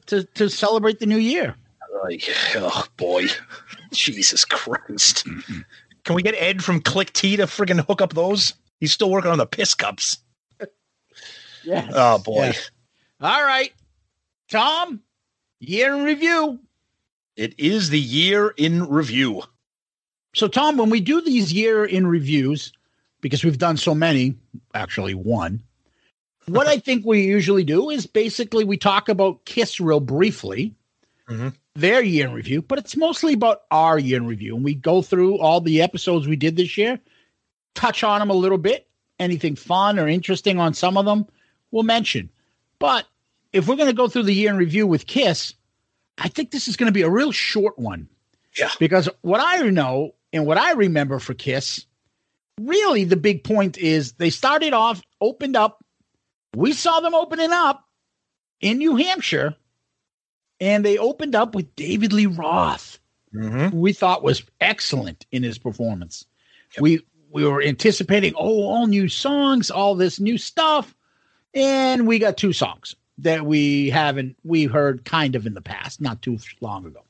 to 0.06 0.24
to 0.34 0.48
celebrate 0.48 1.00
the 1.00 1.06
new 1.06 1.16
year. 1.16 1.56
Like, 2.04 2.24
oh 2.54 2.84
boy, 2.96 3.26
Jesus 3.92 4.44
Christ! 4.44 5.26
Can 6.04 6.14
we 6.14 6.22
get 6.22 6.36
Ed 6.38 6.62
from 6.62 6.80
Klick 6.80 7.12
Tee 7.12 7.36
to 7.36 7.46
friggin' 7.46 7.84
hook 7.84 8.00
up 8.00 8.12
those? 8.12 8.54
He's 8.78 8.92
still 8.92 9.10
working 9.10 9.32
on 9.32 9.38
the 9.38 9.46
piss 9.46 9.74
cups. 9.74 10.18
Yes. 11.64 11.92
Oh 11.94 12.18
boy. 12.18 12.46
Yes. 12.46 12.70
All 13.20 13.42
right. 13.42 13.72
Tom, 14.50 15.00
year 15.60 15.94
in 15.94 16.04
review. 16.04 16.60
It 17.36 17.54
is 17.58 17.90
the 17.90 18.00
year 18.00 18.54
in 18.56 18.84
review. 18.88 19.42
So, 20.34 20.48
Tom, 20.48 20.76
when 20.76 20.90
we 20.90 21.00
do 21.00 21.20
these 21.20 21.52
year 21.52 21.84
in 21.84 22.06
reviews, 22.06 22.72
because 23.20 23.44
we've 23.44 23.58
done 23.58 23.76
so 23.76 23.94
many, 23.94 24.34
actually 24.74 25.14
one, 25.14 25.62
what 26.46 26.66
I 26.66 26.78
think 26.78 27.04
we 27.04 27.22
usually 27.24 27.64
do 27.64 27.90
is 27.90 28.06
basically 28.06 28.64
we 28.64 28.76
talk 28.76 29.08
about 29.08 29.44
Kiss 29.44 29.80
real 29.80 30.00
briefly, 30.00 30.74
Mhm. 31.28 31.54
their 31.74 32.04
year 32.04 32.28
in 32.28 32.32
review, 32.32 32.62
but 32.62 32.78
it's 32.78 32.96
mostly 32.96 33.32
about 33.32 33.62
our 33.72 33.98
year 33.98 34.18
in 34.18 34.26
review. 34.26 34.54
And 34.54 34.64
we 34.64 34.74
go 34.74 35.02
through 35.02 35.38
all 35.38 35.60
the 35.60 35.82
episodes 35.82 36.28
we 36.28 36.36
did 36.36 36.56
this 36.56 36.78
year, 36.78 37.00
touch 37.74 38.04
on 38.04 38.20
them 38.20 38.30
a 38.30 38.34
little 38.34 38.58
bit, 38.58 38.86
anything 39.18 39.56
fun 39.56 39.98
or 39.98 40.06
interesting 40.06 40.60
on 40.60 40.72
some 40.72 40.96
of 40.96 41.04
them, 41.04 41.26
we'll 41.72 41.82
mention. 41.82 42.30
But 42.78 43.06
if 43.52 43.66
we're 43.68 43.76
going 43.76 43.88
to 43.88 43.94
go 43.94 44.08
through 44.08 44.24
the 44.24 44.34
year 44.34 44.50
in 44.50 44.56
review 44.56 44.86
with 44.86 45.06
Kiss, 45.06 45.54
I 46.18 46.28
think 46.28 46.50
this 46.50 46.68
is 46.68 46.76
going 46.76 46.88
to 46.88 46.92
be 46.92 47.02
a 47.02 47.10
real 47.10 47.32
short 47.32 47.78
one. 47.78 48.08
Yeah. 48.58 48.70
Because 48.78 49.08
what 49.22 49.40
I 49.40 49.58
know 49.70 50.14
and 50.32 50.46
what 50.46 50.58
I 50.58 50.72
remember 50.72 51.18
for 51.18 51.34
Kiss, 51.34 51.86
really 52.60 53.04
the 53.04 53.16
big 53.16 53.44
point 53.44 53.78
is 53.78 54.12
they 54.12 54.30
started 54.30 54.72
off, 54.72 55.02
opened 55.20 55.56
up. 55.56 55.84
We 56.54 56.72
saw 56.72 57.00
them 57.00 57.14
opening 57.14 57.52
up 57.52 57.84
in 58.60 58.78
New 58.78 58.96
Hampshire, 58.96 59.54
and 60.58 60.84
they 60.84 60.96
opened 60.96 61.34
up 61.34 61.54
with 61.54 61.74
David 61.76 62.12
Lee 62.12 62.26
Roth, 62.26 62.98
Mm-hmm. 63.34 63.66
who 63.68 63.76
we 63.78 63.92
thought 63.92 64.22
was 64.22 64.44
excellent 64.62 65.26
in 65.30 65.42
his 65.42 65.58
performance. 65.58 66.24
We 66.80 67.00
we 67.30 67.44
were 67.44 67.60
anticipating, 67.60 68.32
oh, 68.34 68.62
all 68.62 68.86
new 68.86 69.08
songs, 69.08 69.70
all 69.70 69.94
this 69.94 70.18
new 70.18 70.38
stuff, 70.38 70.95
and 71.56 72.06
we 72.06 72.18
got 72.18 72.36
two 72.36 72.52
songs 72.52 72.94
that 73.18 73.46
we 73.46 73.90
haven't 73.90 74.36
we 74.44 74.64
heard 74.64 75.04
kind 75.04 75.34
of 75.34 75.46
in 75.46 75.54
the 75.54 75.62
past, 75.62 76.00
not 76.00 76.22
too 76.22 76.38
long 76.60 76.84
ago. 76.86 77.00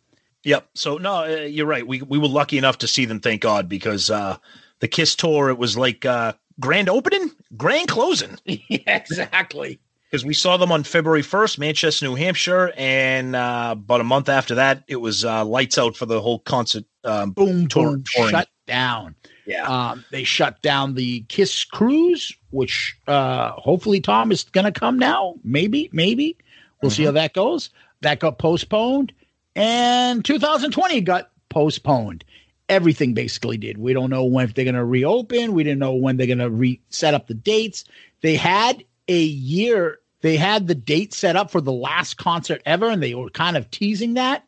Yep. 0.44 0.68
So 0.74 0.96
no, 0.96 1.24
uh, 1.24 1.26
you're 1.40 1.66
right. 1.66 1.86
We 1.86 2.00
we 2.02 2.18
were 2.18 2.28
lucky 2.28 2.56
enough 2.56 2.78
to 2.78 2.88
see 2.88 3.04
them. 3.04 3.20
Thank 3.20 3.42
God, 3.42 3.68
because 3.68 4.10
uh, 4.10 4.36
the 4.78 4.88
Kiss 4.88 5.16
tour 5.16 5.50
it 5.50 5.58
was 5.58 5.76
like 5.76 6.06
uh, 6.06 6.34
grand 6.60 6.88
opening, 6.88 7.32
grand 7.56 7.88
closing. 7.88 8.38
yeah, 8.44 8.96
exactly. 8.96 9.80
Because 10.08 10.24
we 10.24 10.34
saw 10.34 10.56
them 10.56 10.70
on 10.70 10.84
February 10.84 11.22
1st, 11.22 11.58
Manchester, 11.58 12.06
New 12.06 12.14
Hampshire, 12.14 12.72
and 12.76 13.34
uh, 13.34 13.70
about 13.72 14.00
a 14.00 14.04
month 14.04 14.28
after 14.28 14.54
that, 14.54 14.84
it 14.86 14.96
was 14.96 15.24
uh, 15.24 15.44
lights 15.44 15.78
out 15.78 15.96
for 15.96 16.06
the 16.06 16.20
whole 16.20 16.38
concert. 16.38 16.84
Um, 17.02 17.32
Boom, 17.32 17.66
tour- 17.66 17.90
boom, 17.90 18.04
touring. 18.06 18.30
shut 18.30 18.48
down. 18.68 19.16
Yeah. 19.46 19.66
Um, 19.66 20.04
they 20.10 20.24
shut 20.24 20.60
down 20.60 20.94
the 20.94 21.20
Kiss 21.28 21.64
cruise, 21.64 22.36
which 22.50 22.98
uh, 23.06 23.52
hopefully 23.52 24.00
Tom 24.00 24.32
is 24.32 24.44
going 24.44 24.64
to 24.64 24.72
come 24.72 24.98
now. 24.98 25.36
Maybe, 25.44 25.88
maybe 25.92 26.36
we'll 26.82 26.90
see 26.90 27.04
how 27.04 27.12
that 27.12 27.32
goes. 27.32 27.70
That 28.02 28.20
got 28.20 28.38
postponed, 28.38 29.12
and 29.54 30.24
2020 30.24 31.00
got 31.00 31.30
postponed. 31.48 32.24
Everything 32.68 33.14
basically 33.14 33.56
did. 33.56 33.78
We 33.78 33.92
don't 33.92 34.10
know 34.10 34.24
when 34.24 34.44
if 34.44 34.54
they're 34.54 34.64
going 34.64 34.74
to 34.74 34.84
reopen. 34.84 35.52
We 35.52 35.62
didn't 35.62 35.78
know 35.78 35.94
when 35.94 36.16
they're 36.16 36.26
going 36.26 36.38
to 36.38 36.50
reset 36.50 37.14
up 37.14 37.28
the 37.28 37.34
dates. 37.34 37.84
They 38.20 38.34
had 38.34 38.84
a 39.08 39.20
year. 39.20 40.00
They 40.20 40.36
had 40.36 40.66
the 40.66 40.74
date 40.74 41.14
set 41.14 41.36
up 41.36 41.50
for 41.50 41.60
the 41.60 41.72
last 41.72 42.16
concert 42.16 42.60
ever, 42.66 42.88
and 42.88 43.02
they 43.02 43.14
were 43.14 43.30
kind 43.30 43.56
of 43.56 43.70
teasing 43.70 44.14
that 44.14 44.44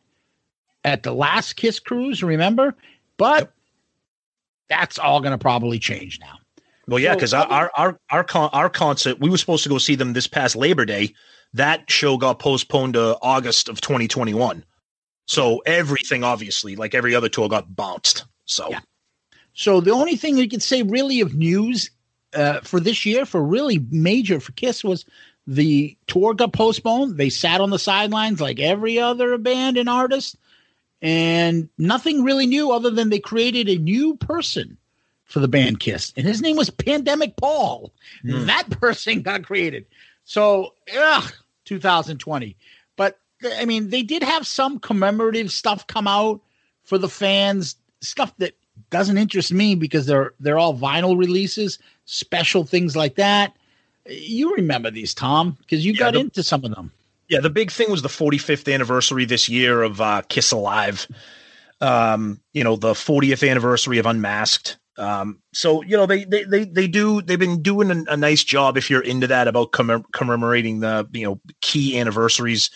at 0.83 1.03
the 1.03 1.13
last 1.13 1.55
Kiss 1.55 1.79
cruise. 1.79 2.21
Remember, 2.21 2.75
but 3.17 3.53
that's 4.69 4.99
all 4.99 5.19
going 5.21 5.31
to 5.31 5.37
probably 5.37 5.79
change 5.79 6.19
now. 6.19 6.37
Well, 6.87 6.99
yeah, 6.99 7.11
So, 7.11 7.15
because 7.15 7.33
our, 7.33 7.47
our 7.47 7.71
our 7.75 7.99
our 8.09 8.23
con- 8.23 8.49
our 8.53 8.69
concert, 8.69 9.19
we 9.19 9.29
were 9.29 9.37
supposed 9.37 9.63
to 9.63 9.69
go 9.69 9.77
see 9.77 9.95
them 9.95 10.13
this 10.13 10.27
past 10.27 10.55
Labor 10.55 10.85
Day. 10.85 11.13
That 11.53 11.89
show 11.89 12.17
got 12.17 12.39
postponed 12.39 12.93
to 12.93 13.17
August 13.21 13.69
of 13.69 13.81
2021. 13.81 14.63
So 15.27 15.59
everything, 15.65 16.23
obviously, 16.23 16.75
like 16.75 16.95
every 16.95 17.13
other 17.13 17.29
tour, 17.29 17.49
got 17.49 17.75
bounced. 17.75 18.25
So 18.45 18.69
Yeah. 18.69 18.79
So 19.53 19.81
the 19.81 19.91
only 19.91 20.15
thing 20.15 20.37
you 20.37 20.47
could 20.47 20.63
say 20.63 20.83
really 20.83 21.21
of 21.21 21.35
news 21.35 21.91
uh, 22.33 22.61
for 22.61 22.79
this 22.79 23.05
year, 23.05 23.25
for 23.25 23.43
really 23.43 23.79
major 23.91 24.39
for 24.39 24.51
Kiss, 24.53 24.83
was 24.83 25.05
the 25.45 25.97
tour 26.07 26.33
got 26.33 26.53
postponed. 26.53 27.17
They 27.17 27.29
sat 27.29 27.59
on 27.61 27.69
the 27.69 27.79
sidelines 27.79 28.39
like 28.39 28.59
every 28.59 28.99
other 28.99 29.37
band 29.37 29.77
and 29.77 29.89
artist, 29.89 30.37
and 31.01 31.69
nothing 31.77 32.23
really 32.23 32.45
new 32.45 32.71
other 32.71 32.89
than 32.89 33.09
they 33.09 33.19
created 33.19 33.69
a 33.69 33.77
new 33.77 34.15
person 34.15 34.77
for 35.25 35.39
the 35.39 35.47
band 35.47 35.79
Kiss, 35.79 36.11
and 36.17 36.25
his 36.25 36.41
name 36.41 36.55
was 36.55 36.69
Pandemic 36.69 37.35
Paul. 37.37 37.93
Hmm. 38.23 38.45
That 38.47 38.69
person 38.81 39.21
got 39.21 39.43
created. 39.43 39.85
So, 40.23 40.73
ugh, 40.97 41.31
2020. 41.65 42.55
But 42.95 43.19
I 43.57 43.65
mean, 43.65 43.89
they 43.89 44.01
did 44.03 44.23
have 44.23 44.45
some 44.47 44.79
commemorative 44.79 45.51
stuff 45.51 45.85
come 45.87 46.07
out 46.07 46.41
for 46.83 46.97
the 46.97 47.09
fans, 47.09 47.75
stuff 48.01 48.35
that 48.37 48.55
doesn't 48.89 49.17
interest 49.17 49.51
me 49.53 49.75
because 49.75 50.05
they're 50.07 50.33
they're 50.39 50.57
all 50.57 50.75
vinyl 50.77 51.17
releases, 51.17 51.77
special 52.05 52.63
things 52.63 52.95
like 52.95 53.15
that. 53.15 53.55
You 54.07 54.55
remember 54.55 54.89
these, 54.89 55.13
Tom, 55.13 55.55
because 55.59 55.85
you 55.85 55.93
Yeah, 55.93 55.99
got 55.99 56.13
the- 56.13 56.19
into 56.21 56.41
some 56.43 56.65
of 56.65 56.73
them. 56.73 56.91
Yeah, 57.29 57.39
the 57.41 57.49
big 57.49 57.71
thing 57.71 57.91
was 57.91 58.01
the 58.01 58.09
45th 58.09 58.71
anniversary 58.73 59.25
this 59.25 59.47
year 59.47 59.83
of 59.83 60.01
uh, 60.01 60.23
Kiss 60.27 60.51
Alive. 60.51 61.07
Um, 61.79 62.41
you 62.53 62.63
know, 62.63 62.75
the 62.75 62.93
40th 62.93 63.49
anniversary 63.49 63.99
of 63.99 64.05
Unmasked. 64.05 64.77
Um, 64.97 65.41
so 65.53 65.81
you 65.83 65.95
know 65.95 66.05
they 66.05 66.25
they 66.25 66.43
they 66.43 66.65
they 66.65 66.85
do 66.85 67.21
they've 67.21 67.39
been 67.39 67.61
doing 67.61 67.89
a, 67.89 68.11
a 68.11 68.17
nice 68.17 68.43
job 68.43 68.75
if 68.75 68.89
you're 68.89 69.01
into 69.01 69.27
that 69.27 69.47
about 69.47 69.71
commem- 69.71 70.03
commemorating 70.11 70.81
the 70.81 71.07
you 71.13 71.23
know 71.23 71.39
key 71.61 71.97
anniversaries. 71.97 72.69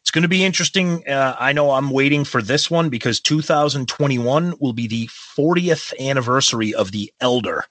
It's 0.00 0.10
going 0.10 0.22
to 0.22 0.28
be 0.28 0.44
interesting. 0.44 1.06
Uh, 1.06 1.36
I 1.38 1.52
know 1.52 1.70
I'm 1.70 1.90
waiting 1.90 2.24
for 2.24 2.42
this 2.42 2.70
one 2.70 2.88
because 2.88 3.20
2021 3.20 4.54
will 4.58 4.72
be 4.72 4.88
the 4.88 5.06
40th 5.08 5.96
anniversary 6.00 6.74
of 6.74 6.90
the 6.90 7.12
Elder. 7.20 7.66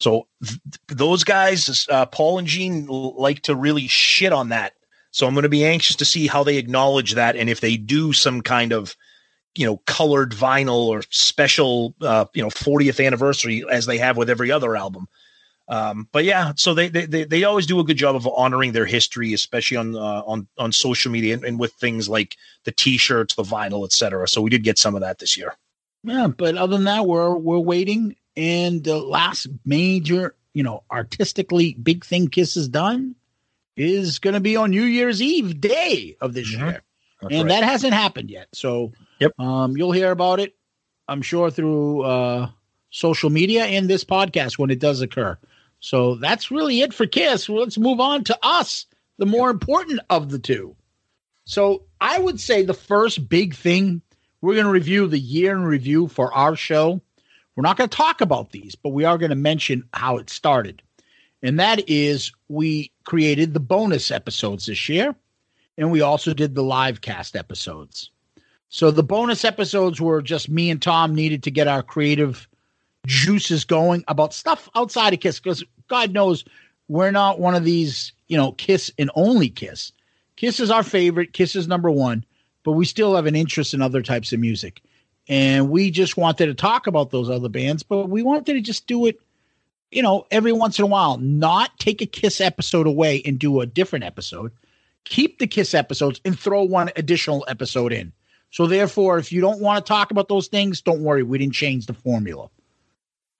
So 0.00 0.26
th- 0.42 0.58
those 0.88 1.22
guys, 1.22 1.86
uh, 1.90 2.06
Paul 2.06 2.38
and 2.38 2.48
Gene, 2.48 2.86
like 2.86 3.42
to 3.42 3.54
really 3.54 3.86
shit 3.86 4.32
on 4.32 4.48
that. 4.48 4.72
So 5.10 5.26
I'm 5.26 5.34
going 5.34 5.42
to 5.42 5.48
be 5.48 5.64
anxious 5.64 5.96
to 5.96 6.04
see 6.04 6.26
how 6.26 6.44
they 6.44 6.56
acknowledge 6.56 7.14
that 7.14 7.36
and 7.36 7.50
if 7.50 7.60
they 7.60 7.76
do 7.76 8.12
some 8.12 8.42
kind 8.42 8.72
of, 8.72 8.96
you 9.56 9.66
know, 9.66 9.78
colored 9.78 10.32
vinyl 10.32 10.86
or 10.88 11.02
special, 11.10 11.94
uh, 12.00 12.26
you 12.32 12.42
know, 12.42 12.50
40th 12.50 13.04
anniversary 13.04 13.64
as 13.68 13.86
they 13.86 13.98
have 13.98 14.16
with 14.16 14.30
every 14.30 14.50
other 14.50 14.76
album. 14.76 15.08
Um, 15.70 16.08
but 16.10 16.24
yeah, 16.24 16.52
so 16.56 16.74
they, 16.74 16.88
they 16.88 17.22
they 17.22 17.44
always 17.44 17.64
do 17.64 17.78
a 17.78 17.84
good 17.84 17.96
job 17.96 18.16
of 18.16 18.26
honoring 18.26 18.72
their 18.72 18.86
history, 18.86 19.32
especially 19.32 19.76
on 19.76 19.94
uh, 19.94 20.22
on 20.26 20.48
on 20.58 20.72
social 20.72 21.12
media 21.12 21.34
and, 21.34 21.44
and 21.44 21.60
with 21.60 21.72
things 21.74 22.08
like 22.08 22.36
the 22.64 22.72
T-shirts, 22.72 23.36
the 23.36 23.44
vinyl, 23.44 23.84
etc. 23.84 24.26
So 24.26 24.42
we 24.42 24.50
did 24.50 24.64
get 24.64 24.80
some 24.80 24.96
of 24.96 25.00
that 25.02 25.20
this 25.20 25.36
year. 25.36 25.54
Yeah, 26.02 26.26
but 26.26 26.56
other 26.56 26.76
than 26.76 26.86
that, 26.86 27.06
we're 27.06 27.36
we're 27.36 27.60
waiting. 27.60 28.16
And 28.36 28.82
the 28.82 28.98
last 28.98 29.46
major, 29.64 30.34
you 30.54 30.64
know, 30.64 30.82
artistically 30.90 31.74
big 31.74 32.04
thing 32.04 32.26
Kiss 32.26 32.56
has 32.56 32.68
done 32.68 33.14
is 33.76 34.18
going 34.18 34.34
to 34.34 34.40
be 34.40 34.56
on 34.56 34.70
New 34.70 34.82
Year's 34.82 35.22
Eve 35.22 35.60
day 35.60 36.16
of 36.20 36.34
this 36.34 36.48
Mhm. 36.48 36.58
year, 36.58 36.82
That's 37.22 37.34
and 37.34 37.44
right. 37.44 37.48
that 37.48 37.64
hasn't 37.64 37.94
happened 37.94 38.30
yet. 38.30 38.48
So, 38.52 38.92
Yep. 39.20 39.38
um, 39.38 39.76
you'll 39.76 39.92
hear 39.92 40.10
about 40.10 40.40
it, 40.40 40.54
I'm 41.08 41.22
sure, 41.22 41.50
through 41.50 42.02
uh, 42.02 42.50
social 42.90 43.30
media 43.30 43.64
and 43.64 43.88
this 43.88 44.04
podcast 44.04 44.58
when 44.58 44.70
it 44.70 44.78
does 44.80 45.00
occur. 45.00 45.38
So 45.80 46.16
that's 46.16 46.50
really 46.50 46.80
it 46.82 46.92
for 46.92 47.06
Kiss. 47.06 47.48
Well, 47.48 47.60
let's 47.62 47.78
move 47.78 48.00
on 48.00 48.24
to 48.24 48.38
us, 48.42 48.86
the 49.18 49.26
more 49.26 49.50
important 49.50 50.00
of 50.10 50.30
the 50.30 50.38
two. 50.38 50.76
So 51.44 51.84
I 52.00 52.18
would 52.18 52.38
say 52.40 52.62
the 52.62 52.74
first 52.74 53.28
big 53.28 53.54
thing 53.54 54.02
we're 54.42 54.54
going 54.54 54.66
to 54.66 54.72
review 54.72 55.06
the 55.06 55.18
year 55.18 55.52
in 55.52 55.62
review 55.64 56.08
for 56.08 56.32
our 56.32 56.56
show. 56.56 57.00
We're 57.56 57.62
not 57.62 57.76
going 57.76 57.90
to 57.90 57.96
talk 57.96 58.20
about 58.22 58.50
these, 58.52 58.74
but 58.74 58.90
we 58.90 59.04
are 59.04 59.18
going 59.18 59.30
to 59.30 59.36
mention 59.36 59.84
how 59.92 60.16
it 60.18 60.30
started. 60.30 60.82
And 61.42 61.60
that 61.60 61.88
is 61.90 62.32
we 62.48 62.90
created 63.10 63.54
the 63.54 63.58
bonus 63.58 64.12
episodes 64.12 64.66
this 64.66 64.88
year, 64.88 65.16
and 65.76 65.90
we 65.90 66.00
also 66.00 66.32
did 66.32 66.54
the 66.54 66.62
live 66.62 67.00
cast 67.00 67.34
episodes. 67.34 68.08
So 68.68 68.92
the 68.92 69.02
bonus 69.02 69.44
episodes 69.44 70.00
were 70.00 70.22
just 70.22 70.48
me 70.48 70.70
and 70.70 70.80
Tom 70.80 71.12
needed 71.12 71.42
to 71.42 71.50
get 71.50 71.66
our 71.66 71.82
creative 71.82 72.46
juices 73.08 73.64
going 73.64 74.04
about 74.06 74.32
stuff 74.32 74.68
outside 74.76 75.12
of 75.12 75.18
Kiss 75.18 75.40
because 75.40 75.64
God 75.88 76.12
knows 76.12 76.44
we're 76.86 77.10
not 77.10 77.40
one 77.40 77.56
of 77.56 77.64
these, 77.64 78.12
you 78.28 78.36
know, 78.36 78.52
Kiss 78.52 78.92
and 78.96 79.10
only 79.16 79.48
Kiss. 79.48 79.90
Kiss 80.36 80.60
is 80.60 80.70
our 80.70 80.84
favorite, 80.84 81.32
Kiss 81.32 81.56
is 81.56 81.66
number 81.66 81.90
one, 81.90 82.24
but 82.62 82.72
we 82.74 82.84
still 82.84 83.16
have 83.16 83.26
an 83.26 83.34
interest 83.34 83.74
in 83.74 83.82
other 83.82 84.02
types 84.02 84.32
of 84.32 84.38
music. 84.38 84.82
And 85.28 85.68
we 85.68 85.90
just 85.90 86.16
wanted 86.16 86.46
to 86.46 86.54
talk 86.54 86.86
about 86.86 87.10
those 87.10 87.28
other 87.28 87.48
bands, 87.48 87.82
but 87.82 88.08
we 88.08 88.22
wanted 88.22 88.54
to 88.54 88.60
just 88.60 88.86
do 88.86 89.06
it, 89.06 89.18
you 89.90 90.02
know, 90.02 90.26
every 90.30 90.52
once 90.52 90.78
in 90.78 90.84
a 90.84 90.88
while, 90.88 91.18
not 91.18 91.78
take 91.78 92.00
a 92.00 92.06
Kiss 92.06 92.40
episode 92.40 92.86
away 92.86 93.22
and 93.24 93.38
do 93.38 93.60
a 93.60 93.66
different 93.66 94.04
episode. 94.04 94.52
Keep 95.04 95.38
the 95.38 95.46
Kiss 95.46 95.74
episodes 95.74 96.20
and 96.24 96.38
throw 96.38 96.62
one 96.62 96.90
additional 96.96 97.44
episode 97.48 97.92
in. 97.92 98.12
So 98.50 98.66
therefore, 98.66 99.18
if 99.18 99.32
you 99.32 99.40
don't 99.40 99.60
want 99.60 99.84
to 99.84 99.88
talk 99.88 100.10
about 100.10 100.28
those 100.28 100.48
things, 100.48 100.80
don't 100.80 101.02
worry, 101.02 101.22
we 101.22 101.38
didn't 101.38 101.54
change 101.54 101.86
the 101.86 101.94
formula. 101.94 102.50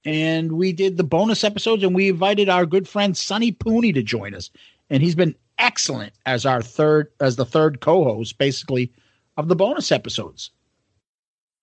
And 0.05 0.53
we 0.53 0.73
did 0.73 0.97
the 0.97 1.05
bonus 1.05 1.45
episodes 1.45 1.83
and 1.83 1.95
we 1.95 2.09
invited 2.09 2.49
our 2.49 2.65
good 2.65 2.89
friend 2.89 3.17
Sonny 3.17 3.53
Pooney 3.53 3.93
to 3.95 4.03
join 4.03 4.35
us. 4.35 4.51
and 4.89 5.03
he's 5.03 5.15
been 5.15 5.37
excellent 5.59 6.13
as 6.27 6.45
our 6.47 6.63
third 6.63 7.13
as 7.21 7.37
the 7.37 7.45
third 7.45 7.81
co-host, 7.81 8.39
basically, 8.39 8.93
of 9.37 9.49
the 9.49 9.55
bonus 9.55 9.93
episodes. 9.93 10.51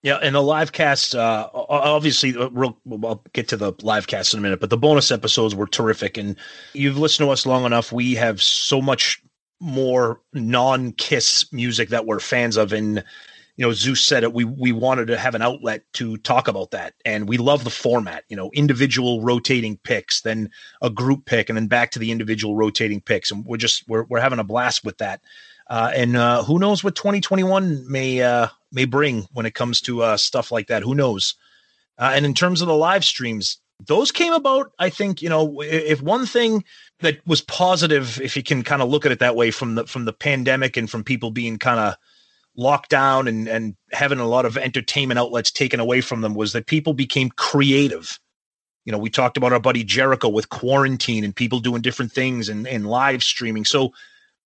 Yeah, 0.08 0.20
and 0.22 0.36
the 0.36 0.41
live 0.41 0.72
cast, 0.72 1.16
uh, 1.16 1.49
obviously, 1.53 2.34
uh, 2.34 2.47
real, 2.51 2.78
I'll 3.03 3.22
get 3.34 3.49
to 3.49 3.58
the 3.58 3.74
live 3.82 4.08
cast 4.08 4.34
in 4.34 4.39
a 4.39 4.41
minute, 4.41 4.62
but 4.62 4.70
the 4.70 4.78
bonus 4.78 5.12
episodes 5.12 5.53
were 5.53 5.68
terrific. 5.68 6.18
And 6.18 6.38
you've 6.72 6.97
listened 6.97 7.28
to 7.28 7.32
us 7.32 7.45
long 7.45 7.66
enough. 7.66 7.91
We 7.91 8.16
have 8.16 8.41
so 8.41 8.82
much 8.82 9.22
more 9.60 10.22
non 10.32 10.93
Kiss 10.93 11.51
music 11.51 11.89
that 11.89 12.05
we're 12.05 12.22
fans 12.22 12.55
of. 12.55 12.72
And, 12.72 13.03
you 13.58 13.66
know, 13.66 13.74
Zeus 13.74 14.01
said 14.01 14.24
it. 14.24 14.32
We, 14.32 14.45
we 14.45 14.72
wanted 14.72 15.08
to 15.08 15.18
have 15.18 15.36
an 15.36 15.41
outlet 15.41 15.84
to 15.95 16.16
talk 16.16 16.47
about 16.47 16.72
that. 16.72 16.93
And 17.03 17.28
we 17.28 17.36
love 17.36 17.66
the 17.66 17.70
format, 17.70 18.24
you 18.30 18.38
know, 18.38 18.49
individual 18.53 19.22
rotating 19.24 19.76
picks, 19.76 20.22
then 20.22 20.51
a 20.82 20.89
group 20.89 21.26
pick, 21.26 21.49
and 21.49 21.58
then 21.58 21.68
back 21.68 21.91
to 21.91 21.99
the 21.99 22.12
individual 22.12 22.55
rotating 22.55 23.01
picks. 23.01 23.30
And 23.30 23.43
we're 23.45 23.58
just, 23.58 23.86
we're, 23.89 24.05
we're 24.05 24.22
having 24.22 24.39
a 24.39 24.45
blast 24.45 24.86
with 24.86 24.99
that. 24.99 25.20
Uh, 25.70 25.91
and 25.93 26.15
uh, 26.15 26.43
who 26.43 26.59
knows 26.59 26.84
what 26.84 26.95
2021 26.95 27.89
may 27.91 28.22
uh, 28.22 28.47
may 28.72 28.86
bring 28.86 29.28
when 29.34 29.45
it 29.45 29.53
comes 29.53 29.82
to 29.82 30.01
uh, 30.01 30.18
stuff 30.18 30.51
like 30.51 30.68
that. 30.68 30.84
Who 30.84 30.95
knows? 30.95 31.36
Uh, 31.97 32.11
and 32.13 32.26
in 32.26 32.34
terms 32.34 32.61
of 32.61 32.68
the 32.68 32.76
live 32.76 33.03
streams, 33.03 33.59
those 33.86 34.11
came 34.11 34.34
about. 34.34 34.72
I 34.80 34.89
think 34.89 35.22
you 35.22 35.30
know 35.30 35.61
if 35.61 36.01
one 36.01 36.26
thing 36.26 36.63
that 37.01 37.20
was 37.28 37.41
positive, 37.41 38.20
if 38.22 38.36
you 38.38 38.43
can 38.43 38.63
kind 38.63 38.82
of 38.82 38.89
look 38.89 39.05
at 39.05 39.11
it 39.11 39.20
that 39.20 39.36
way, 39.36 39.51
from 39.51 39.76
the 39.76 39.86
from 39.86 40.05
the 40.05 40.13
pandemic 40.13 40.78
and 40.78 40.89
from 40.89 41.03
people 41.03 41.32
being 41.32 41.57
kind 41.57 41.80
of 41.80 41.95
locked 42.55 42.89
down 42.89 43.28
and 43.28 43.47
and 43.47 43.76
having 43.91 44.20
a 44.20 44.28
lot 44.28 44.45
of 44.45 44.57
entertainment 44.57 45.20
outlets 45.20 45.51
taken 45.51 45.82
away 45.82 45.99
from 45.99 46.22
them, 46.22 46.34
was 46.34 46.53
that 46.53 46.68
people 46.68 46.93
became 46.93 47.30
creative. 47.30 48.20
You 48.86 48.93
know, 48.93 48.99
we 48.99 49.09
talked 49.09 49.36
about 49.36 49.51
our 49.51 49.59
buddy 49.59 49.84
Jericho 49.84 50.30
with 50.30 50.47
quarantine 50.47 51.26
and 51.26 51.36
people 51.36 51.59
doing 51.59 51.82
different 51.82 52.13
things 52.13 52.47
and, 52.47 52.65
and 52.65 52.88
live 52.88 53.22
streaming. 53.22 53.65
So 53.65 53.91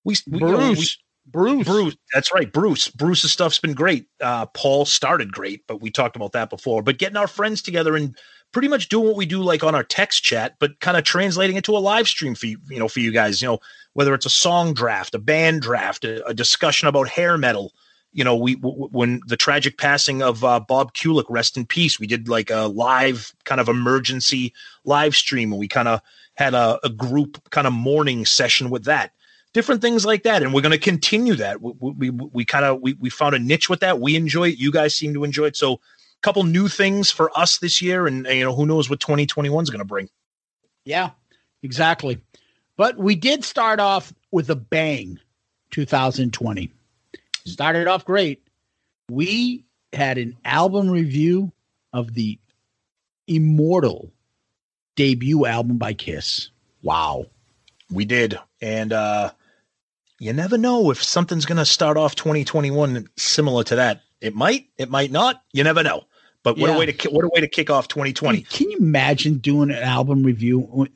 we, 0.04 0.16
we, 0.28 0.40
Bruce, 0.40 0.52
you 0.52 0.58
know, 0.58 0.70
we 0.72 0.88
Bruce, 1.28 1.66
Bruce, 1.66 1.96
that's 2.14 2.34
right. 2.34 2.52
Bruce, 2.52 2.90
Bruce's 2.90 3.32
stuff's 3.32 3.60
been 3.60 3.74
great. 3.74 4.08
Uh, 4.20 4.46
Paul 4.48 4.86
started 4.86 5.32
great, 5.32 5.66
but 5.68 5.82
we 5.82 5.92
talked 5.92 6.16
about 6.16 6.32
that 6.34 6.50
before. 6.50 6.82
But 6.82 6.98
getting 6.98 7.18
our 7.18 7.28
friends 7.28 7.62
together 7.62 7.96
and 7.96 8.18
pretty 8.52 8.68
much 8.68 8.90
doing 8.90 9.08
what 9.08 9.16
we 9.16 9.26
do, 9.26 9.42
like 9.42 9.64
on 9.64 9.76
our 9.76 9.84
text 9.84 10.24
chat, 10.24 10.56
but 10.60 10.80
kind 10.80 10.98
of 10.98 11.04
translating 11.04 11.56
it 11.56 11.64
to 11.66 11.78
a 11.78 11.80
live 11.80 12.08
stream 12.08 12.36
for 12.36 12.48
you, 12.48 12.58
you 12.70 12.80
know, 12.80 12.88
for 12.88 13.00
you 13.00 13.12
guys. 13.12 13.42
You 13.42 13.50
know, 13.50 13.60
whether 13.94 14.14
it's 14.14 14.26
a 14.26 14.32
song 14.32 14.74
draft, 14.74 15.16
a 15.16 15.20
band 15.20 15.62
draft, 15.62 16.04
a, 16.04 16.26
a 16.26 16.34
discussion 16.34 16.88
about 16.88 17.08
hair 17.08 17.38
metal. 17.38 17.74
You 18.14 18.26
know, 18.26 18.36
we 18.36 18.56
w- 18.56 18.90
when 18.92 19.22
the 19.28 19.38
tragic 19.38 19.78
passing 19.78 20.22
of 20.22 20.44
uh, 20.44 20.60
Bob 20.60 20.94
Kulick, 20.94 21.26
rest 21.30 21.56
in 21.56 21.66
peace. 21.66 22.00
We 22.00 22.08
did 22.08 22.28
like 22.28 22.50
a 22.50 22.68
live 22.68 23.34
kind 23.46 23.62
of 23.62 23.70
emergency 23.70 24.54
live 24.84 25.16
stream, 25.16 25.54
and 25.54 25.60
we 25.60 25.68
kind 25.68 25.88
of 25.88 26.02
had 26.34 26.54
a, 26.54 26.80
a 26.84 26.90
group 26.90 27.50
kind 27.52 27.68
of 27.68 27.74
morning 27.74 28.26
session 28.26 28.70
with 28.70 28.84
that 28.86 29.14
different 29.54 29.82
things 29.82 30.06
like 30.06 30.24
that 30.24 30.44
and 30.44 30.54
we're 30.54 30.62
going 30.62 30.72
to 30.72 30.78
continue 30.78 31.36
that. 31.36 31.62
We 31.62 31.74
we, 31.80 32.10
we 32.10 32.46
kind 32.46 32.66
of 32.66 32.82
we, 32.82 32.94
we 32.94 33.10
found 33.10 33.36
a 33.36 33.40
niche 33.40 33.70
with 33.70 33.82
that. 33.82 34.00
We 34.00 34.16
enjoy 34.16 34.50
it. 34.50 34.58
You 34.58 34.72
guys 34.72 34.96
seem 34.96 35.14
to 35.14 35.24
enjoy 35.24 35.46
it. 35.46 35.56
So 35.56 35.74
a 35.74 35.78
couple 36.22 36.44
new 36.44 36.68
things 36.68 37.12
for 37.12 37.36
us 37.38 37.58
this 37.60 37.82
year 37.82 38.08
and 38.08 38.26
you 38.28 38.44
know 38.44 38.56
who 38.56 38.66
knows 38.66 38.90
what 38.90 39.00
2021 39.00 39.64
is 39.64 39.70
going 39.70 39.80
to 39.80 39.86
bring. 39.86 40.10
Yeah 40.86 41.12
exactly. 41.64 42.22
But 42.78 42.98
we 42.98 43.16
did 43.16 43.44
start 43.44 43.80
off 43.80 44.14
with 44.32 44.50
a 44.50 44.56
bang 44.56 45.20
2020 45.72 46.72
started 47.46 47.88
off 47.88 48.06
great. 48.06 48.42
We 49.10 49.66
had 49.94 50.18
an 50.18 50.38
album 50.46 50.90
review 50.90 51.52
of 51.94 52.14
the 52.14 52.40
immortal 53.28 54.12
debut 54.96 55.46
album 55.46 55.78
by 55.78 55.94
kiss. 55.94 56.50
Wow. 56.82 57.26
We 57.90 58.06
did 58.06 58.40
and 58.62 58.94
uh 58.94 59.32
you 60.22 60.32
never 60.34 60.56
know 60.56 60.92
if 60.92 61.04
something's 61.04 61.48
going 61.48 61.58
to 61.58 61.66
start 61.66 61.98
off 61.98 62.14
2021 62.14 63.10
similar 63.18 63.64
to 63.64 63.76
that. 63.76 64.04
It 64.22 64.36
might, 64.36 64.68
it 64.78 64.88
might 64.88 65.10
not. 65.10 65.42
You 65.52 65.64
never 65.64 65.82
know. 65.82 66.04
But 66.44 66.60
what 66.60 66.70
Yeah. 66.70 66.76
a 66.76 66.80
way 66.80 66.86
to 66.92 67.10
what 67.10 67.26
a 67.26 67.30
way 67.30 67.42
to 67.42 67.48
kick 67.48 67.72
off 67.72 67.88
2020. 67.88 68.42
Can 68.44 68.70
you 68.70 68.78
imagine 68.78 69.40
doing 69.40 69.72
an 69.72 69.78
album 69.78 70.22
review? 70.22 70.88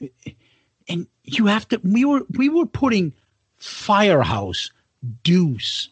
And 0.87 1.07
you 1.23 1.47
have 1.47 1.67
to. 1.69 1.81
We 1.83 2.05
were 2.05 2.21
we 2.37 2.49
were 2.49 2.67
putting 2.67 3.13
Firehouse, 3.57 4.69
Deuce, 5.23 5.89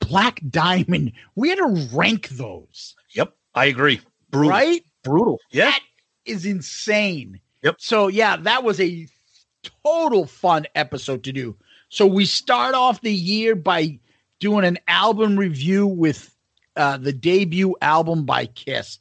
Black 0.00 0.40
Diamond. 0.48 1.12
We 1.34 1.50
had 1.50 1.58
to 1.58 1.88
rank 1.92 2.28
those. 2.30 2.94
Yep, 3.12 3.34
I 3.54 3.66
agree. 3.66 4.00
Brutal. 4.30 4.50
Right? 4.50 4.84
Brutal. 5.02 5.38
Yeah. 5.50 5.66
That 5.70 5.80
is 6.24 6.46
insane. 6.46 7.40
Yep. 7.62 7.76
So 7.78 8.08
yeah, 8.08 8.36
that 8.38 8.64
was 8.64 8.80
a 8.80 9.06
total 9.84 10.26
fun 10.26 10.66
episode 10.74 11.24
to 11.24 11.32
do. 11.32 11.56
So 11.94 12.08
we 12.08 12.24
start 12.24 12.74
off 12.74 13.02
the 13.02 13.14
year 13.14 13.54
by 13.54 14.00
doing 14.40 14.64
an 14.64 14.78
album 14.88 15.36
review 15.36 15.86
with 15.86 16.34
uh, 16.74 16.96
the 16.96 17.12
debut 17.12 17.76
album 17.80 18.24
by 18.24 18.46
Kiss. 18.46 18.98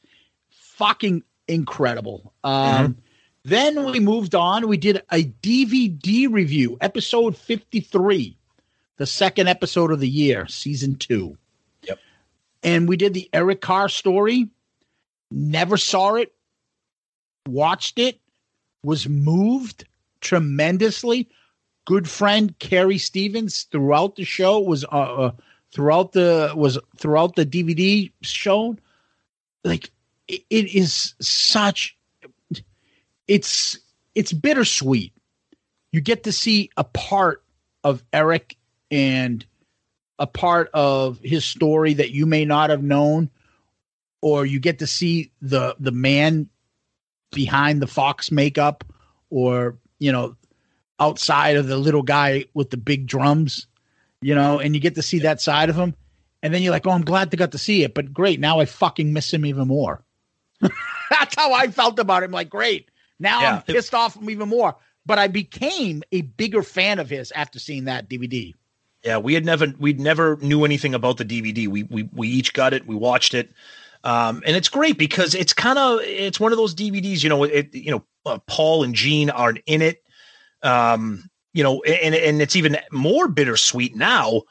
Fucking 0.51 1.23
incredible. 1.47 2.35
Um, 2.43 2.97
Then 3.45 3.85
we 3.85 3.99
moved 3.99 4.35
on. 4.35 4.67
We 4.67 4.77
did 4.77 5.01
a 5.11 5.23
DVD 5.23 6.31
review, 6.31 6.77
episode 6.81 7.35
53, 7.35 8.37
the 8.97 9.07
second 9.07 9.47
episode 9.47 9.91
of 9.91 9.99
the 9.99 10.07
year, 10.07 10.45
season 10.45 10.95
two. 10.95 11.35
Yep. 11.87 11.97
And 12.61 12.87
we 12.87 12.95
did 12.95 13.15
the 13.15 13.27
Eric 13.33 13.61
Carr 13.61 13.89
story. 13.89 14.49
Never 15.31 15.77
saw 15.77 16.13
it, 16.13 16.31
watched 17.47 17.97
it, 17.97 18.19
was 18.83 19.09
moved 19.09 19.85
tremendously. 20.21 21.27
Good 21.86 22.09
friend 22.09 22.57
Carrie 22.59 22.97
Stevens 22.97 23.63
throughout 23.63 24.15
the 24.15 24.23
show 24.23 24.59
was 24.59 24.86
uh, 24.86 24.88
uh 24.88 25.31
throughout 25.71 26.13
the 26.13 26.53
was 26.55 26.77
throughout 26.97 27.36
the 27.36 27.45
DVD 27.45 28.11
shown. 28.21 28.79
Like 29.63 29.91
it, 30.27 30.43
it 30.49 30.73
is 30.73 31.15
such 31.19 31.97
it's 33.27 33.79
it's 34.15 34.34
bittersweet. 34.34 35.13
You 35.91 36.01
get 36.01 36.23
to 36.23 36.31
see 36.31 36.69
a 36.77 36.84
part 36.84 37.43
of 37.84 38.03
Eric 38.13 38.57
and 38.89 39.45
a 40.19 40.27
part 40.27 40.69
of 40.73 41.19
his 41.19 41.45
story 41.45 41.93
that 41.95 42.11
you 42.11 42.25
may 42.25 42.45
not 42.45 42.69
have 42.69 42.84
known, 42.84 43.29
or 44.21 44.45
you 44.45 44.59
get 44.59 44.79
to 44.79 44.88
see 44.88 45.31
the 45.41 45.75
the 45.79 45.91
man 45.91 46.49
behind 47.31 47.81
the 47.81 47.88
fox 47.88 48.31
makeup, 48.31 48.84
or 49.29 49.77
you 49.99 50.11
know, 50.11 50.36
outside 50.99 51.55
of 51.55 51.67
the 51.67 51.77
little 51.77 52.03
guy 52.03 52.45
with 52.53 52.69
the 52.69 52.77
big 52.77 53.07
drums, 53.07 53.67
you 54.21 54.35
know, 54.35 54.59
and 54.59 54.75
you 54.75 54.81
get 54.81 54.95
to 54.95 55.01
see 55.01 55.19
that 55.19 55.41
side 55.41 55.69
of 55.69 55.75
him. 55.75 55.95
And 56.41 56.53
then 56.53 56.61
you're 56.61 56.71
like, 56.71 56.85
oh, 56.85 56.91
I'm 56.91 57.05
glad 57.05 57.31
to 57.31 57.37
got 57.37 57.53
to 57.53 57.57
see 57.57 57.83
it, 57.83 57.93
but 57.93 58.13
great. 58.13 58.39
Now 58.39 58.59
I 58.59 58.65
fucking 58.65 59.13
miss 59.13 59.33
him 59.33 59.45
even 59.45 59.67
more. 59.67 60.03
That's 60.61 61.35
how 61.35 61.53
I 61.53 61.67
felt 61.67 61.99
about 61.99 62.23
him. 62.23 62.31
Like, 62.31 62.49
great. 62.49 62.89
Now 63.19 63.41
Yeah. 63.41 63.55
I'm 63.55 63.61
pissed 63.61 63.93
off 63.93 64.15
him 64.15 64.29
even 64.29 64.49
more. 64.49 64.75
But 65.05 65.19
I 65.19 65.27
became 65.27 66.03
a 66.11 66.21
bigger 66.21 66.63
fan 66.63 66.99
of 66.99 67.09
his 67.09 67.31
after 67.31 67.59
seeing 67.59 67.85
that 67.85 68.09
DVD. 68.09 68.53
Yeah, 69.03 69.17
we 69.17 69.33
had 69.33 69.45
never 69.45 69.67
we 69.77 69.91
never 69.93 70.37
knew 70.37 70.63
anything 70.63 70.93
about 70.93 71.17
the 71.17 71.25
DVD. 71.25 71.67
We 71.67 71.83
we 71.83 72.09
we 72.13 72.29
each 72.29 72.53
got 72.53 72.73
it. 72.73 72.87
We 72.87 72.95
watched 72.95 73.33
it, 73.33 73.51
um, 74.05 74.41
and 74.45 74.55
it's 74.55 74.69
great 74.69 74.97
because 74.97 75.35
it's 75.35 75.51
kind 75.51 75.77
of 75.77 75.99
it's 76.03 76.39
one 76.39 76.53
of 76.53 76.57
those 76.57 76.73
DVDs. 76.73 77.21
You 77.21 77.27
know, 77.27 77.43
it 77.43 77.75
you 77.75 77.91
know 77.91 78.03
uh, 78.25 78.39
Paul 78.47 78.83
and 78.83 78.95
Gene 78.95 79.29
aren't 79.29 79.59
in 79.65 79.81
it. 79.81 80.03
Um, 80.64 81.30
you 81.53 81.64
know, 81.64 81.82
and 81.84 82.16
and 82.16 82.41
it's 82.41 82.55
even 82.55 82.78
more 82.91 83.28
bittersweet 83.28 83.95
now 83.95 84.43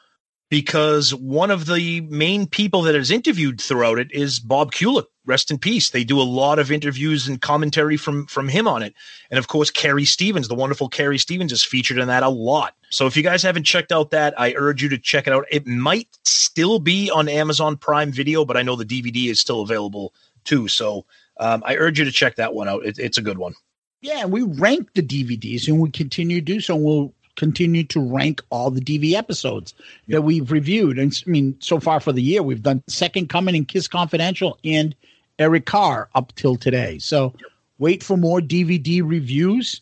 because 0.49 1.15
one 1.15 1.49
of 1.49 1.65
the 1.65 2.01
main 2.01 2.45
people 2.45 2.83
that 2.83 2.95
is 2.95 3.11
interviewed 3.11 3.59
throughout 3.59 3.97
it 3.97 4.11
is 4.11 4.39
Bob 4.39 4.71
Kulick. 4.71 5.05
Rest 5.25 5.49
in 5.49 5.57
peace. 5.57 5.89
They 5.89 6.03
do 6.03 6.19
a 6.19 6.23
lot 6.23 6.59
of 6.59 6.71
interviews 6.71 7.27
and 7.27 7.41
commentary 7.41 7.97
from 7.97 8.27
from 8.27 8.49
him 8.49 8.67
on 8.67 8.83
it, 8.83 8.93
and 9.31 9.39
of 9.39 9.47
course, 9.47 9.71
Carrie 9.71 10.05
Stevens, 10.05 10.49
the 10.49 10.55
wonderful 10.55 10.89
Carrie 10.89 11.17
Stevens, 11.17 11.51
is 11.51 11.63
featured 11.63 11.97
in 11.97 12.07
that 12.07 12.23
a 12.23 12.29
lot. 12.29 12.75
So 12.89 13.07
if 13.07 13.17
you 13.17 13.23
guys 13.23 13.41
haven't 13.41 13.63
checked 13.63 13.91
out 13.91 14.11
that, 14.11 14.39
I 14.39 14.53
urge 14.55 14.83
you 14.83 14.89
to 14.89 14.97
check 14.97 15.25
it 15.25 15.33
out. 15.33 15.45
It 15.49 15.65
might 15.65 16.09
still 16.23 16.77
be 16.77 17.09
on 17.09 17.27
Amazon 17.27 17.77
Prime 17.77 18.11
Video, 18.11 18.45
but 18.45 18.57
I 18.57 18.61
know 18.61 18.75
the 18.75 18.85
DVD 18.85 19.31
is 19.31 19.39
still 19.39 19.61
available 19.61 20.13
too. 20.43 20.67
So 20.67 21.05
um, 21.39 21.63
I 21.65 21.77
urge 21.77 21.97
you 21.97 22.05
to 22.05 22.11
check 22.11 22.35
that 22.35 22.53
one 22.53 22.67
out. 22.67 22.85
It, 22.85 22.99
it's 22.99 23.17
a 23.17 23.23
good 23.23 23.37
one. 23.37 23.55
Yeah, 24.03 24.19
and 24.19 24.33
we 24.33 24.43
rank 24.43 24.93
the 24.93 25.01
DVDs 25.01 25.67
and 25.69 25.79
we 25.79 25.89
continue 25.89 26.39
to 26.39 26.45
do 26.45 26.59
so. 26.59 26.75
And 26.75 26.83
We'll 26.83 27.13
continue 27.37 27.85
to 27.85 28.01
rank 28.01 28.41
all 28.49 28.69
the 28.69 28.81
DV 28.81 29.13
episodes 29.13 29.73
that 30.09 30.23
we've 30.23 30.51
reviewed. 30.51 30.99
And 30.99 31.17
I 31.25 31.29
mean, 31.29 31.55
so 31.59 31.79
far 31.79 32.01
for 32.01 32.11
the 32.11 32.21
year, 32.21 32.43
we've 32.43 32.61
done 32.61 32.83
Second 32.87 33.29
Coming 33.29 33.55
and 33.55 33.67
Kiss 33.67 33.87
Confidential 33.87 34.59
and 34.65 34.93
Eric 35.39 35.65
Carr 35.65 36.09
up 36.15 36.35
till 36.35 36.57
today. 36.57 36.99
So 36.99 37.33
wait 37.79 38.03
for 38.03 38.17
more 38.17 38.41
DVD 38.41 39.01
reviews 39.03 39.81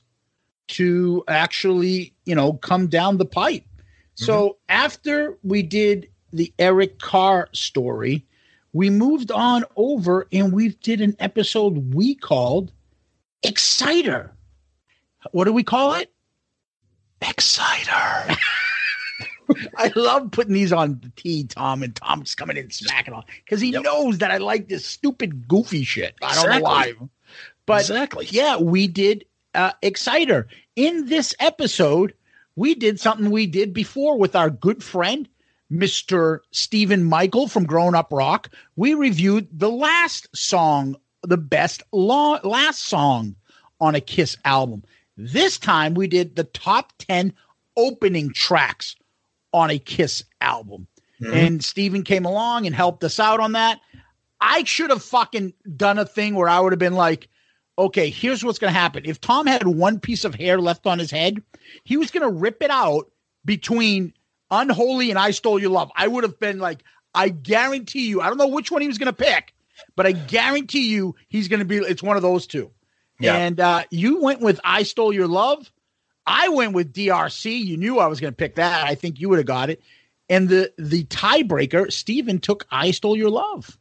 to 0.67 1.23
actually, 1.27 2.13
you 2.25 2.35
know, 2.35 2.53
come 2.53 2.87
down 2.87 3.17
the 3.17 3.25
pipe. 3.25 3.63
Mm-hmm. 3.63 4.25
So 4.25 4.57
after 4.69 5.35
we 5.43 5.63
did 5.63 6.07
the 6.31 6.53
Eric 6.59 6.99
Carr 6.99 7.49
story, 7.53 8.23
we 8.71 8.91
moved 8.91 9.31
on 9.31 9.65
over 9.75 10.27
and 10.31 10.53
we 10.53 10.69
did 10.69 11.01
an 11.01 11.15
episode 11.19 11.93
we 11.93 12.13
called 12.15 12.71
Exciter. 13.43 14.31
What 15.31 15.45
do 15.45 15.53
we 15.53 15.63
call 15.63 15.93
it? 15.95 16.11
Exciter. 17.21 18.35
I 19.77 19.91
love 19.95 20.31
putting 20.31 20.53
these 20.53 20.71
on 20.71 20.99
the 21.01 21.11
tee, 21.15 21.43
Tom, 21.43 21.83
and 21.83 21.95
Tom's 21.95 22.35
coming 22.35 22.57
in 22.57 22.69
smacking 22.71 23.13
on 23.13 23.23
because 23.43 23.59
he 23.59 23.71
knows 23.71 24.19
that 24.19 24.31
I 24.31 24.37
like 24.37 24.69
this 24.69 24.85
stupid, 24.85 25.47
goofy 25.47 25.83
shit. 25.83 26.15
I 26.21 26.35
don't 26.35 26.49
know 26.49 26.61
why. 26.61 26.93
But 27.65 27.81
Exactly. 27.81 28.27
yeah, 28.29 28.57
we 28.57 28.87
did 28.87 29.25
uh, 29.53 29.71
Exciter. 29.81 30.47
In 30.75 31.07
this 31.07 31.35
episode, 31.39 32.13
we 32.55 32.75
did 32.75 32.99
something 32.99 33.29
we 33.29 33.45
did 33.45 33.73
before 33.73 34.17
with 34.17 34.35
our 34.35 34.49
good 34.49 34.83
friend, 34.83 35.27
Mr. 35.71 36.39
Stephen 36.51 37.03
Michael 37.03 37.47
from 37.47 37.65
Grown 37.65 37.93
Up 37.95 38.07
Rock. 38.11 38.49
We 38.75 38.93
reviewed 38.93 39.47
the 39.51 39.69
last 39.69 40.27
song, 40.35 40.95
the 41.23 41.37
best 41.37 41.83
lo- 41.91 42.39
last 42.43 42.85
song 42.85 43.35
on 43.79 43.95
a 43.95 44.01
Kiss 44.01 44.37
album. 44.45 44.83
This 45.17 45.57
time 45.57 45.93
we 45.93 46.07
did 46.07 46.35
the 46.35 46.43
top 46.43 46.93
10 46.99 47.33
opening 47.77 48.31
tracks 48.31 48.95
on 49.53 49.69
a 49.69 49.79
Kiss 49.79 50.23
album. 50.39 50.87
Mm-hmm. 51.21 51.33
And 51.33 51.63
Steven 51.63 52.03
came 52.03 52.25
along 52.25 52.65
and 52.65 52.75
helped 52.75 53.03
us 53.03 53.19
out 53.19 53.39
on 53.39 53.51
that. 53.53 53.79
I 54.39 54.63
should 54.63 54.89
have 54.89 55.03
fucking 55.03 55.53
done 55.75 55.99
a 55.99 56.05
thing 56.05 56.33
where 56.33 56.49
I 56.49 56.59
would 56.59 56.71
have 56.71 56.79
been 56.79 56.95
like, 56.95 57.27
okay, 57.77 58.09
here's 58.09 58.43
what's 58.43 58.59
going 58.59 58.73
to 58.73 58.79
happen. 58.79 59.03
If 59.05 59.21
Tom 59.21 59.45
had 59.45 59.67
one 59.67 59.99
piece 59.99 60.25
of 60.25 60.35
hair 60.35 60.59
left 60.59 60.87
on 60.87 60.99
his 60.99 61.11
head, 61.11 61.41
he 61.83 61.97
was 61.97 62.11
going 62.11 62.23
to 62.23 62.39
rip 62.39 62.61
it 62.63 62.71
out 62.71 63.11
between 63.45 64.13
Unholy 64.49 65.09
and 65.09 65.19
I 65.19 65.31
Stole 65.31 65.59
Your 65.59 65.69
Love. 65.69 65.91
I 65.95 66.07
would 66.07 66.23
have 66.23 66.39
been 66.39 66.59
like, 66.59 66.83
I 67.13 67.29
guarantee 67.29 68.07
you, 68.07 68.21
I 68.21 68.27
don't 68.27 68.37
know 68.37 68.47
which 68.47 68.71
one 68.71 68.81
he 68.81 68.87
was 68.87 68.97
going 68.97 69.13
to 69.13 69.13
pick, 69.13 69.53
but 69.95 70.05
I 70.05 70.11
guarantee 70.11 70.89
you 70.89 71.15
he's 71.27 71.47
going 71.47 71.59
to 71.59 71.65
be, 71.65 71.77
it's 71.77 72.03
one 72.03 72.15
of 72.15 72.21
those 72.21 72.47
two. 72.47 72.71
Yeah. 73.19 73.35
And 73.35 73.59
uh, 73.59 73.83
you 73.91 74.21
went 74.21 74.41
with 74.41 74.59
I 74.63 74.83
Stole 74.83 75.13
Your 75.13 75.27
Love. 75.27 75.71
I 76.25 76.49
went 76.49 76.73
with 76.73 76.93
DRC. 76.93 77.63
You 77.63 77.77
knew 77.77 77.99
I 77.99 78.07
was 78.07 78.19
going 78.19 78.33
to 78.33 78.37
pick 78.37 78.55
that. 78.55 78.85
I 78.85 78.95
think 78.95 79.19
you 79.19 79.29
would 79.29 79.39
have 79.39 79.45
got 79.45 79.69
it. 79.69 79.81
And 80.29 80.47
the 80.47 80.71
the 80.77 81.03
tiebreaker, 81.05 81.91
Steven 81.91 82.39
took 82.39 82.65
I 82.71 82.91
Stole 82.91 83.17
Your 83.17 83.29
Love. 83.29 83.77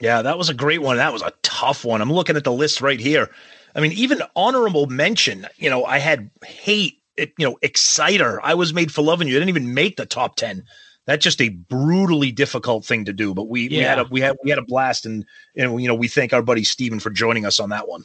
Yeah, 0.00 0.22
that 0.22 0.36
was 0.38 0.48
a 0.48 0.54
great 0.54 0.82
one. 0.82 0.96
That 0.96 1.12
was 1.12 1.22
a 1.22 1.32
tough 1.42 1.84
one. 1.84 2.00
I'm 2.00 2.12
looking 2.12 2.36
at 2.36 2.44
the 2.44 2.52
list 2.52 2.80
right 2.80 2.98
here. 2.98 3.30
I 3.74 3.80
mean, 3.80 3.92
even 3.92 4.22
honorable 4.36 4.86
mention, 4.86 5.46
you 5.56 5.70
know, 5.70 5.84
I 5.84 5.98
had 5.98 6.30
hate, 6.44 7.00
you 7.16 7.28
know, 7.38 7.58
exciter. 7.62 8.40
I 8.42 8.54
was 8.54 8.74
made 8.74 8.92
for 8.92 9.02
loving 9.02 9.28
you. 9.28 9.34
I 9.34 9.38
didn't 9.38 9.48
even 9.50 9.74
make 9.74 9.96
the 9.96 10.06
top 10.06 10.36
10. 10.36 10.64
That's 11.06 11.22
just 11.22 11.40
a 11.40 11.50
brutally 11.50 12.32
difficult 12.32 12.84
thing 12.84 13.04
to 13.04 13.12
do, 13.12 13.34
but 13.34 13.48
we, 13.48 13.68
we 13.68 13.76
had 13.76 13.98
a 13.98 14.04
we 14.04 14.20
had 14.20 14.36
we 14.42 14.50
had 14.50 14.58
a 14.58 14.64
blast 14.64 15.04
and 15.04 15.24
and 15.54 15.80
you 15.80 15.88
know, 15.88 15.94
we 15.94 16.08
thank 16.08 16.32
our 16.32 16.42
buddy 16.42 16.64
Steven 16.64 16.98
for 16.98 17.10
joining 17.10 17.44
us 17.44 17.60
on 17.60 17.70
that 17.70 17.88
one. 17.88 18.04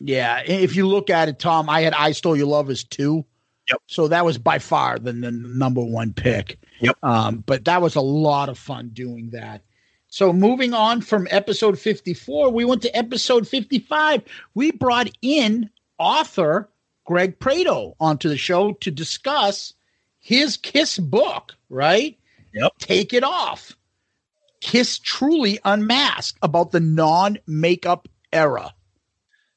Yeah, 0.00 0.42
if 0.44 0.74
you 0.74 0.88
look 0.88 1.10
at 1.10 1.28
it, 1.28 1.38
Tom, 1.38 1.68
I 1.68 1.82
had 1.82 1.92
I 1.92 2.12
Stole 2.12 2.36
Your 2.36 2.46
Love 2.46 2.70
as 2.70 2.84
two. 2.84 3.24
Yep. 3.68 3.80
So 3.86 4.08
that 4.08 4.24
was 4.24 4.38
by 4.38 4.58
far 4.58 4.98
the, 4.98 5.12
the 5.12 5.30
number 5.30 5.82
one 5.82 6.12
pick. 6.12 6.58
Yep. 6.80 6.96
Um, 7.02 7.44
but 7.46 7.64
that 7.66 7.80
was 7.80 7.94
a 7.94 8.00
lot 8.00 8.48
of 8.48 8.58
fun 8.58 8.90
doing 8.92 9.30
that. 9.30 9.62
So 10.08 10.32
moving 10.32 10.74
on 10.74 11.00
from 11.00 11.28
episode 11.30 11.78
54, 11.78 12.50
we 12.50 12.64
went 12.64 12.82
to 12.82 12.96
episode 12.96 13.46
55. 13.46 14.22
We 14.54 14.72
brought 14.72 15.08
in 15.22 15.70
author 15.98 16.68
Greg 17.04 17.38
Prato 17.38 17.96
onto 18.00 18.28
the 18.28 18.36
show 18.36 18.72
to 18.74 18.90
discuss 18.90 19.74
his 20.18 20.56
Kiss 20.56 20.98
book, 20.98 21.54
right? 21.70 22.18
Yep. 22.54 22.72
Take 22.78 23.12
it 23.12 23.24
off. 23.24 23.72
Kiss 24.60 24.98
truly 24.98 25.58
unmasked 25.64 26.38
about 26.42 26.70
the 26.70 26.80
non-makeup 26.80 28.08
era. 28.32 28.72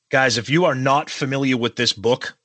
Guys, 0.09 0.37
if 0.37 0.49
you 0.49 0.65
are 0.65 0.75
not 0.75 1.09
familiar 1.09 1.57
with 1.57 1.75
this 1.75 1.93
book, 1.93 2.35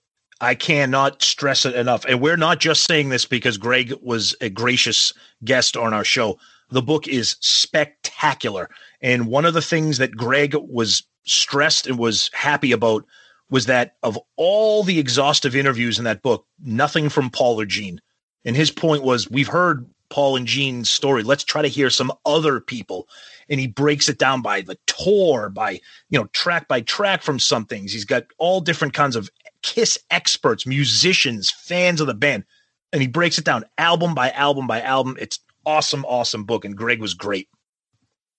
I 0.40 0.54
cannot 0.54 1.22
stress 1.22 1.66
it 1.66 1.74
enough. 1.74 2.04
And 2.06 2.20
we're 2.20 2.36
not 2.36 2.60
just 2.60 2.84
saying 2.84 3.10
this 3.10 3.26
because 3.26 3.58
Greg 3.58 3.94
was 4.02 4.34
a 4.40 4.48
gracious 4.48 5.12
guest 5.44 5.76
on 5.76 5.92
our 5.92 6.04
show. 6.04 6.38
The 6.70 6.82
book 6.82 7.06
is 7.08 7.36
spectacular. 7.40 8.70
And 9.02 9.26
one 9.26 9.44
of 9.44 9.54
the 9.54 9.62
things 9.62 9.98
that 9.98 10.16
Greg 10.16 10.54
was 10.54 11.02
stressed 11.24 11.86
and 11.86 11.98
was 11.98 12.30
happy 12.32 12.72
about 12.72 13.04
was 13.50 13.66
that 13.66 13.96
of 14.02 14.18
all 14.36 14.82
the 14.82 14.98
exhaustive 14.98 15.56
interviews 15.56 15.98
in 15.98 16.04
that 16.04 16.22
book, 16.22 16.46
nothing 16.62 17.08
from 17.08 17.30
Paul 17.30 17.60
or 17.60 17.66
Gene. 17.66 18.00
And 18.44 18.56
his 18.56 18.70
point 18.70 19.02
was 19.02 19.30
we've 19.30 19.48
heard 19.48 19.86
Paul 20.10 20.36
and 20.36 20.46
Gene's 20.46 20.90
story. 20.90 21.22
Let's 21.22 21.44
try 21.44 21.62
to 21.62 21.68
hear 21.68 21.88
some 21.88 22.12
other 22.26 22.60
people. 22.60 23.08
And 23.48 23.58
he 23.58 23.66
breaks 23.66 24.08
it 24.08 24.18
down 24.18 24.42
by 24.42 24.60
the 24.60 24.78
tour, 24.86 25.48
by, 25.48 25.80
you 26.10 26.18
know, 26.18 26.26
track 26.32 26.68
by 26.68 26.82
track 26.82 27.22
from 27.22 27.38
some 27.38 27.64
things. 27.64 27.92
He's 27.92 28.04
got 28.04 28.24
all 28.38 28.60
different 28.60 28.94
kinds 28.94 29.16
of 29.16 29.30
Kiss 29.62 29.98
experts, 30.10 30.66
musicians, 30.66 31.50
fans 31.50 32.00
of 32.00 32.06
the 32.06 32.14
band. 32.14 32.44
And 32.92 33.02
he 33.02 33.08
breaks 33.08 33.38
it 33.38 33.44
down 33.44 33.64
album 33.78 34.14
by 34.14 34.30
album 34.30 34.66
by 34.66 34.80
album. 34.80 35.16
It's 35.20 35.38
awesome, 35.66 36.04
awesome 36.06 36.44
book. 36.44 36.64
And 36.64 36.76
Greg 36.76 37.00
was 37.00 37.14
great. 37.14 37.48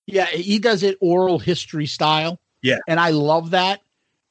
Yeah, 0.08 0.26
he 0.26 0.60
does 0.60 0.84
it 0.84 0.98
oral 1.00 1.40
history 1.40 1.86
style. 1.86 2.40
Yeah. 2.64 2.78
and 2.88 3.00
I 3.00 3.10
love 3.12 3.52
that. 3.52 3.82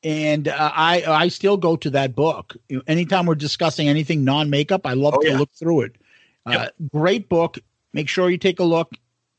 And 0.03 0.49
uh, 0.49 0.72
I 0.74 1.05
I 1.07 1.28
still 1.28 1.57
go 1.59 1.76
to 1.76 1.91
that 1.91 2.14
book 2.16 2.57
anytime 2.86 3.26
we're 3.26 3.34
discussing 3.34 3.88
anything 3.88 4.24
non 4.24 4.49
makeup. 4.51 4.86
I 4.86 4.95
love 4.95 5.14
Oh, 5.16 5.20
to 5.22 5.28
yeah. 5.28 5.38
look 5.38 5.51
through 5.53 5.82
it. 5.82 5.97
Uh, 6.47 6.68
great 6.93 7.28
book. 7.28 7.59
Make 7.93 8.09
sure 8.09 8.30
you 8.30 8.38
take 8.38 8.61
a 8.61 8.64
look. 8.64 8.93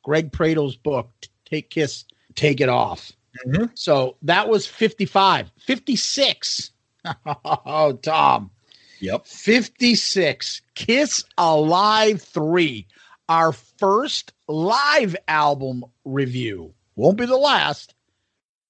Greg 0.04 0.32
Prato's 0.32 0.76
book. 0.76 1.10
Take 1.45 1.70
Kiss, 1.70 2.06
take 2.36 2.62
it 2.62 2.70
off. 2.70 3.12
Mhm. 3.45 3.72
So 3.76 4.18
that 4.24 4.49
was 4.49 4.68
55. 4.68 5.52
56. 5.58 6.72
oh, 7.45 7.93
Tom. 8.02 8.52
Yep. 8.99 9.26
56. 9.26 10.62
Kiss 10.76 11.24
Alive 11.38 12.22
3. 12.22 12.88
Our 13.30 13.52
first 13.52 14.34
live 14.47 15.16
album 15.28 15.86
review. 16.06 16.74
Won't 16.95 17.18
be 17.18 17.26
the 17.26 17.38
last. 17.38 17.95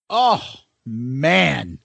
Oh, 0.09 0.43
man. 0.85 1.79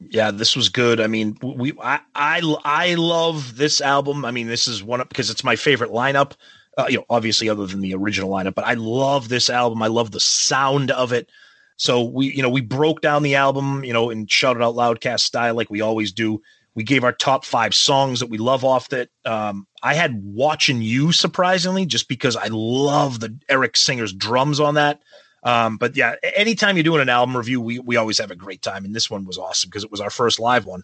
Yeah, 0.00 0.30
this 0.30 0.54
was 0.54 0.68
good. 0.68 1.00
I 1.00 1.08
mean, 1.08 1.36
we 1.42 1.72
I 1.82 2.00
I 2.14 2.40
I 2.64 2.94
love 2.94 3.56
this 3.56 3.80
album. 3.80 4.24
I 4.24 4.30
mean, 4.30 4.46
this 4.46 4.68
is 4.68 4.82
one 4.82 5.00
of 5.00 5.08
because 5.08 5.30
it's 5.30 5.42
my 5.42 5.56
favorite 5.56 5.90
lineup. 5.90 6.32
Uh, 6.76 6.86
you 6.88 6.98
know, 6.98 7.04
obviously 7.10 7.48
other 7.48 7.66
than 7.66 7.80
the 7.80 7.94
original 7.94 8.30
lineup, 8.30 8.54
but 8.54 8.64
I 8.64 8.74
love 8.74 9.28
this 9.28 9.50
album. 9.50 9.82
I 9.82 9.88
love 9.88 10.12
the 10.12 10.20
sound 10.20 10.92
of 10.92 11.12
it. 11.12 11.28
So 11.76 12.04
we, 12.04 12.32
you 12.32 12.42
know, 12.42 12.48
we 12.48 12.60
broke 12.60 13.00
down 13.00 13.24
the 13.24 13.34
album, 13.34 13.82
you 13.84 13.92
know, 13.92 14.10
in 14.10 14.26
shout 14.28 14.56
it 14.56 14.62
out 14.62 14.74
loudcast 14.74 15.20
style 15.20 15.54
like 15.54 15.70
we 15.70 15.80
always 15.80 16.12
do. 16.12 16.40
We 16.76 16.84
gave 16.84 17.02
our 17.02 17.12
top 17.12 17.44
five 17.44 17.74
songs 17.74 18.20
that 18.20 18.30
we 18.30 18.38
love 18.38 18.64
off 18.64 18.90
that. 18.90 19.08
Um, 19.24 19.66
I 19.82 19.94
had 19.94 20.22
watching 20.22 20.80
you 20.80 21.10
surprisingly 21.10 21.86
just 21.86 22.08
because 22.08 22.36
I 22.36 22.46
love 22.50 23.18
the 23.18 23.36
Eric 23.48 23.76
Singer's 23.76 24.12
drums 24.12 24.60
on 24.60 24.74
that. 24.74 25.00
Um, 25.42 25.76
but 25.76 25.96
yeah, 25.96 26.16
anytime 26.34 26.76
you're 26.76 26.84
doing 26.84 27.00
an 27.00 27.08
album 27.08 27.36
review, 27.36 27.60
we 27.60 27.78
we 27.78 27.96
always 27.96 28.18
have 28.18 28.30
a 28.30 28.36
great 28.36 28.62
time, 28.62 28.84
and 28.84 28.94
this 28.94 29.10
one 29.10 29.24
was 29.24 29.38
awesome 29.38 29.68
because 29.70 29.84
it 29.84 29.90
was 29.90 30.00
our 30.00 30.10
first 30.10 30.40
live 30.40 30.66
one. 30.66 30.82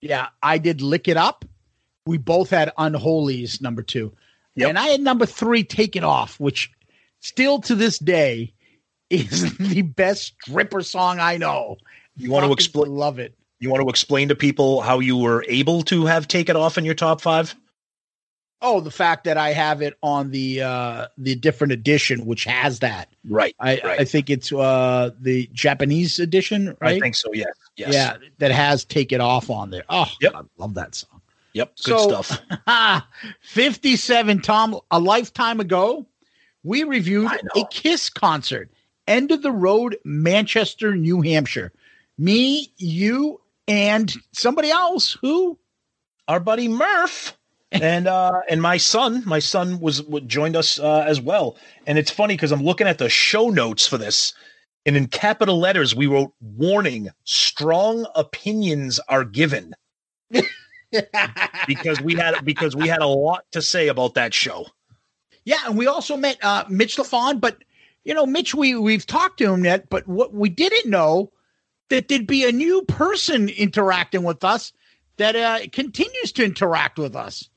Yeah, 0.00 0.28
I 0.42 0.58
did 0.58 0.80
Lick 0.80 1.08
It 1.08 1.16
Up. 1.16 1.44
We 2.06 2.16
both 2.16 2.50
had 2.50 2.72
Unholies 2.78 3.60
number 3.60 3.82
two. 3.82 4.12
Yep. 4.56 4.68
And 4.70 4.78
I 4.78 4.86
had 4.86 5.00
number 5.00 5.26
three, 5.26 5.62
Take 5.62 5.96
It 5.96 6.04
Off, 6.04 6.40
which 6.40 6.70
still 7.20 7.60
to 7.60 7.74
this 7.74 7.98
day 7.98 8.52
is 9.10 9.56
the 9.58 9.82
best 9.82 10.34
stripper 10.42 10.82
song 10.82 11.18
I 11.20 11.36
know. 11.36 11.76
You 12.16 12.30
want 12.30 12.46
to 12.46 12.52
explain? 12.52 12.90
Love 12.94 13.18
it. 13.18 13.34
You 13.58 13.68
want 13.70 13.82
to 13.82 13.88
explain 13.88 14.28
to 14.28 14.34
people 14.34 14.80
how 14.80 15.00
you 15.00 15.18
were 15.18 15.44
able 15.46 15.82
to 15.82 16.06
have 16.06 16.26
take 16.26 16.48
it 16.48 16.56
off 16.56 16.78
in 16.78 16.84
your 16.84 16.94
top 16.94 17.20
five? 17.20 17.54
Oh, 18.62 18.80
the 18.80 18.90
fact 18.90 19.24
that 19.24 19.36
I 19.38 19.50
have 19.52 19.80
it 19.80 19.94
on 20.02 20.30
the 20.30 20.62
uh 20.62 21.06
the 21.16 21.34
different 21.34 21.72
edition, 21.72 22.26
which 22.26 22.44
has 22.44 22.80
that. 22.80 23.08
Right. 23.28 23.54
I, 23.58 23.80
right. 23.82 24.00
I 24.00 24.04
think 24.04 24.28
it's 24.30 24.52
uh 24.52 25.10
the 25.18 25.48
Japanese 25.52 26.18
edition, 26.18 26.76
right? 26.80 26.96
I 26.96 27.00
think 27.00 27.14
so. 27.14 27.30
yeah. 27.32 27.44
Yes. 27.76 27.94
Yeah, 27.94 28.16
that 28.38 28.50
has 28.50 28.84
Take 28.84 29.12
It 29.12 29.20
Off 29.20 29.48
on 29.48 29.70
there. 29.70 29.84
Oh, 29.88 30.06
Yep. 30.20 30.32
I 30.34 30.40
love 30.58 30.74
that 30.74 30.94
song. 30.94 31.22
Yep. 31.54 31.76
Good 31.84 31.98
So- 31.98 32.22
stuff. 32.22 32.40
57, 33.40 34.40
Tom, 34.42 34.78
a 34.90 35.00
lifetime 35.00 35.60
ago, 35.60 36.06
we 36.62 36.84
reviewed 36.84 37.30
a 37.56 37.64
Kiss 37.70 38.10
concert, 38.10 38.70
End 39.06 39.30
of 39.30 39.42
the 39.42 39.50
Road, 39.52 39.96
Manchester, 40.04 40.94
New 40.94 41.22
Hampshire. 41.22 41.72
Me, 42.18 42.70
you, 42.76 43.40
and 43.66 44.12
somebody 44.32 44.70
else 44.70 45.16
who? 45.22 45.58
Our 46.28 46.38
buddy 46.40 46.68
Murph. 46.68 47.36
And 47.72 48.08
uh 48.08 48.40
and 48.48 48.60
my 48.60 48.76
son 48.76 49.22
my 49.26 49.38
son 49.38 49.80
was 49.80 50.02
joined 50.26 50.56
us 50.56 50.78
uh, 50.78 51.04
as 51.06 51.20
well. 51.20 51.56
And 51.86 51.98
it's 51.98 52.10
funny 52.10 52.34
because 52.34 52.52
i'm 52.52 52.62
looking 52.62 52.86
at 52.88 52.98
the 52.98 53.08
show 53.08 53.48
notes 53.48 53.86
for 53.86 53.96
this 53.96 54.34
and 54.86 54.96
in 54.96 55.06
capital 55.06 55.58
letters 55.58 55.94
we 55.94 56.06
wrote 56.06 56.32
warning 56.40 57.10
strong 57.24 58.06
opinions 58.14 58.98
are 59.08 59.24
given. 59.24 59.74
Because 61.68 62.00
we 62.00 62.14
had 62.16 62.44
because 62.44 62.74
we 62.74 62.88
had 62.88 63.00
a 63.00 63.06
lot 63.06 63.44
to 63.52 63.62
say 63.62 63.86
about 63.88 64.14
that 64.14 64.34
show. 64.34 64.66
Yeah, 65.44 65.58
and 65.66 65.78
we 65.78 65.86
also 65.86 66.16
met 66.16 66.38
uh, 66.42 66.64
Mitch 66.68 66.96
Lafon, 66.96 67.40
but 67.40 67.58
you 68.04 68.14
know, 68.14 68.26
Mitch, 68.26 68.54
we 68.54 68.74
we've 68.74 69.06
talked 69.06 69.38
to 69.38 69.52
him 69.52 69.64
yet, 69.64 69.88
but 69.88 70.06
what 70.08 70.34
we 70.34 70.48
didn't 70.48 70.90
know 70.90 71.30
that 71.90 72.08
there'd 72.08 72.26
be 72.26 72.44
a 72.44 72.52
new 72.52 72.82
person 72.82 73.48
interacting 73.48 74.22
with 74.22 74.42
us 74.42 74.72
that 75.18 75.36
uh, 75.36 75.60
continues 75.72 76.32
to 76.32 76.44
interact 76.44 76.98
with 76.98 77.14
us. 77.14 77.48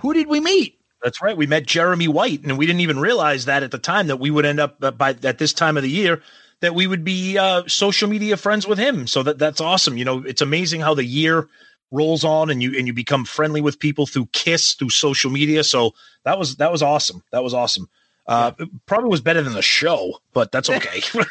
Who 0.00 0.14
did 0.14 0.26
we 0.28 0.40
meet? 0.40 0.78
That's 1.02 1.22
right. 1.22 1.36
We 1.36 1.46
met 1.46 1.66
Jeremy 1.66 2.08
White, 2.08 2.42
and 2.42 2.58
we 2.58 2.66
didn't 2.66 2.80
even 2.80 2.98
realize 2.98 3.44
that 3.44 3.62
at 3.62 3.70
the 3.70 3.78
time 3.78 4.08
that 4.08 4.18
we 4.18 4.30
would 4.30 4.44
end 4.44 4.58
up 4.58 4.82
uh, 4.82 4.90
by 4.90 5.10
at 5.22 5.38
this 5.38 5.52
time 5.52 5.76
of 5.76 5.82
the 5.82 5.90
year 5.90 6.22
that 6.60 6.74
we 6.74 6.88
would 6.88 7.04
be 7.04 7.38
uh, 7.38 7.62
social 7.68 8.08
media 8.08 8.36
friends 8.36 8.66
with 8.66 8.78
him. 8.78 9.06
So 9.06 9.22
that 9.22 9.38
that's 9.38 9.60
awesome. 9.60 9.96
You 9.96 10.04
know, 10.04 10.24
it's 10.24 10.42
amazing 10.42 10.80
how 10.80 10.94
the 10.94 11.04
year 11.04 11.48
rolls 11.90 12.24
on 12.24 12.50
and 12.50 12.62
you 12.62 12.76
and 12.76 12.86
you 12.86 12.92
become 12.92 13.24
friendly 13.24 13.60
with 13.60 13.78
people 13.78 14.06
through 14.06 14.26
Kiss 14.32 14.74
through 14.74 14.90
social 14.90 15.30
media. 15.30 15.62
So 15.62 15.94
that 16.24 16.38
was 16.38 16.56
that 16.56 16.72
was 16.72 16.82
awesome. 16.82 17.22
That 17.30 17.44
was 17.44 17.54
awesome. 17.54 17.88
Uh, 18.26 18.52
it 18.58 18.68
probably 18.86 19.08
was 19.08 19.22
better 19.22 19.40
than 19.40 19.54
the 19.54 19.62
show, 19.62 20.20
but 20.34 20.52
that's 20.52 20.68
okay. 20.68 21.00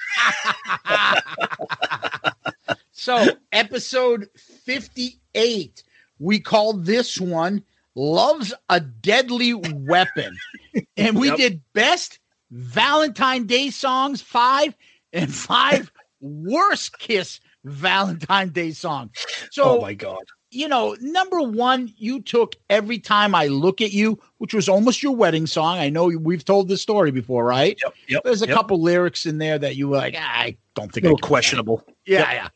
So, 3.07 3.25
episode 3.53 4.27
58, 4.35 5.83
we 6.19 6.39
called 6.41 6.85
this 6.85 7.21
one 7.21 7.63
Love's 7.97 8.53
a 8.69 8.79
Deadly 8.79 9.53
Weapon. 9.55 10.37
And 10.95 11.17
we 11.19 11.29
Yep. 11.29 11.37
did 11.37 11.61
best 11.73 12.19
Valentine 12.51 13.45
Day 13.47 13.71
songs, 13.71 14.21
five, 14.21 14.75
and 15.11 15.33
five 15.33 15.91
worst 16.21 16.99
Kiss 16.99 17.39
Valentine 17.65 18.49
Day 18.49 18.71
songs. 18.71 19.11
So, 19.51 19.63
oh 19.79 19.81
my 19.81 19.95
god. 19.95 20.19
you 20.51 20.67
know, 20.67 20.95
number 21.01 21.41
one, 21.41 21.91
you 21.97 22.21
took 22.21 22.55
every 22.69 22.99
time 22.99 23.33
I 23.33 23.47
look 23.47 23.81
at 23.81 23.91
you, 23.91 24.19
which 24.37 24.53
was 24.53 24.69
almost 24.69 25.01
your 25.01 25.15
wedding 25.15 25.47
song. 25.47 25.79
I 25.79 25.89
know 25.89 26.05
we've 26.07 26.45
told 26.45 26.67
this 26.67 26.81
story 26.81 27.09
before, 27.11 27.43
right? 27.43 27.77
Yep. 27.83 27.93
Yep. 28.09 28.23
There's 28.23 28.41
a 28.43 28.47
yep. 28.47 28.55
couple 28.55 28.79
lyrics 28.81 29.25
in 29.25 29.39
there 29.39 29.57
that 29.57 29.75
you 29.77 29.87
were 29.87 29.97
like, 29.97 30.13
"Ah, 30.17 30.41
I 30.41 30.57
don't 30.75 30.91
think 30.93 31.05
I 31.05 31.09
little 31.09 31.17
do 31.17 31.21
that." 31.21 31.27
questionable. 31.27 31.83
Yeah, 32.05 32.31
yeah. 32.31 32.47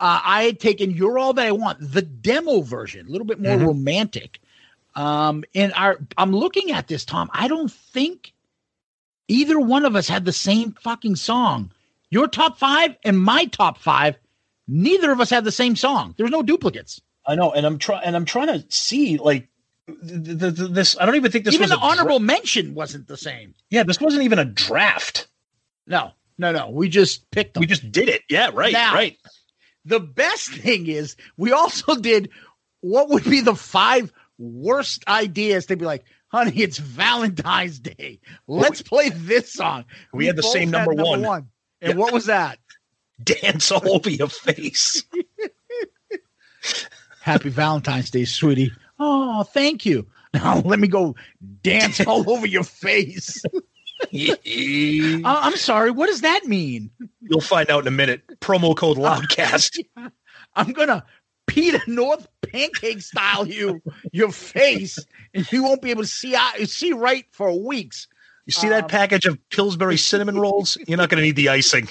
Uh, 0.00 0.20
I 0.22 0.42
had 0.44 0.60
taken 0.60 0.90
"You're 0.90 1.18
All 1.18 1.32
That 1.32 1.46
I 1.46 1.52
Want," 1.52 1.78
the 1.80 2.02
demo 2.02 2.60
version, 2.60 3.06
a 3.06 3.10
little 3.10 3.26
bit 3.26 3.40
more 3.40 3.56
Mhm. 3.56 3.66
romantic. 3.66 4.38
Um, 4.94 5.44
and 5.54 5.72
our, 5.74 5.98
I'm 6.18 6.32
looking 6.34 6.72
at 6.72 6.88
this, 6.88 7.04
Tom. 7.04 7.30
I 7.32 7.48
don't 7.48 7.70
think 7.70 8.32
either 9.28 9.58
one 9.58 9.84
of 9.84 9.96
us 9.96 10.08
had 10.08 10.24
the 10.24 10.32
same 10.32 10.72
fucking 10.72 11.16
song. 11.16 11.72
Your 12.10 12.28
top 12.28 12.58
five 12.58 12.96
and 13.04 13.18
my 13.18 13.46
top 13.46 13.78
five, 13.78 14.16
neither 14.68 15.10
of 15.12 15.20
us 15.20 15.30
had 15.30 15.44
the 15.44 15.52
same 15.52 15.76
song. 15.76 16.14
There's 16.18 16.30
no 16.30 16.42
duplicates. 16.42 17.00
I 17.26 17.36
know, 17.36 17.52
and 17.52 17.64
I'm 17.64 17.78
trying, 17.78 18.04
and 18.04 18.16
I'm 18.16 18.24
trying 18.24 18.48
to 18.48 18.64
see 18.68 19.16
like 19.16 19.48
th- 19.86 20.38
th- 20.38 20.56
th- 20.56 20.70
this. 20.72 20.96
I 21.00 21.06
don't 21.06 21.14
even 21.14 21.30
think 21.30 21.44
this 21.44 21.54
Even 21.54 21.64
was 21.64 21.70
the 21.70 21.76
a 21.76 21.78
dra- 21.80 21.88
honorable 21.88 22.18
mention 22.20 22.74
wasn't 22.74 23.06
the 23.08 23.16
same. 23.16 23.54
yeah, 23.70 23.84
this 23.84 24.00
wasn't 24.00 24.24
even 24.24 24.38
a 24.40 24.44
draft. 24.44 25.28
No, 25.86 26.10
no, 26.36 26.52
no. 26.52 26.68
We 26.70 26.88
just 26.88 27.30
picked 27.30 27.54
them. 27.54 27.60
We 27.60 27.66
just 27.66 27.90
did 27.92 28.08
it. 28.08 28.22
Yeah, 28.28 28.50
right, 28.52 28.72
Now- 28.72 28.92
right. 28.94 29.16
The 29.84 30.00
best 30.00 30.50
thing 30.50 30.86
is 30.86 31.16
we 31.36 31.50
also 31.52 31.94
did 31.96 32.28
what 32.82 33.08
would 33.08 33.24
be 33.24 33.40
the 33.40 33.54
five 33.56 34.12
worst 34.42 35.04
ideas. 35.08 35.66
They'd 35.66 35.78
be 35.78 35.84
like, 35.84 36.04
honey, 36.28 36.52
it's 36.56 36.78
Valentine's 36.78 37.78
Day. 37.78 38.20
Let's 38.46 38.82
play 38.82 39.10
this 39.10 39.52
song. 39.52 39.84
We 40.12 40.26
had 40.26 40.36
the 40.36 40.42
same 40.42 40.70
number 40.70 40.92
one. 40.92 41.24
And 41.80 41.82
Yeah. 41.82 41.94
what 41.94 42.12
was 42.12 42.26
that? 42.26 42.58
Dance 43.22 43.70
all 43.70 43.94
over 43.94 44.10
your 44.10 44.28
face. 44.28 45.04
Happy 47.20 47.50
Valentine's 47.50 48.10
Day, 48.10 48.24
sweetie. 48.24 48.72
Oh, 48.98 49.44
thank 49.44 49.86
you. 49.86 50.06
Now 50.34 50.60
let 50.60 50.78
me 50.78 50.88
go 50.88 51.14
dance 51.62 52.00
all 52.06 52.30
over 52.30 52.46
your 52.46 52.64
face. 52.64 53.42
Uh, 53.44 53.60
I'm 55.26 55.54
sorry. 55.56 55.90
What 55.90 56.06
does 56.06 56.22
that 56.22 56.46
mean? 56.46 56.88
You'll 57.20 57.42
find 57.42 57.70
out 57.70 57.82
in 57.82 57.88
a 57.88 57.90
minute. 57.90 58.22
Promo 58.40 58.74
code 58.74 58.96
Loudcast. 58.96 59.84
I'm 60.56 60.72
gonna 60.72 61.04
Peter 61.46 61.80
North 61.86 62.26
pancake 62.50 63.00
style 63.00 63.46
you 63.46 63.82
your 64.12 64.32
face, 64.32 64.98
and 65.34 65.50
you 65.52 65.62
won't 65.62 65.82
be 65.82 65.90
able 65.90 66.02
to 66.02 66.08
see 66.08 66.34
out 66.34 66.56
see 66.68 66.92
right 66.92 67.26
for 67.32 67.52
weeks. 67.58 68.08
You 68.46 68.52
see 68.52 68.68
that 68.68 68.84
Um, 68.84 68.88
package 68.88 69.26
of 69.26 69.38
Pillsbury 69.50 69.96
cinnamon 69.96 70.38
rolls? 70.38 70.76
You're 70.86 70.98
not 70.98 71.08
going 71.08 71.20
to 71.20 71.26
need 71.26 71.36
the 71.36 71.48
icing. 71.48 71.88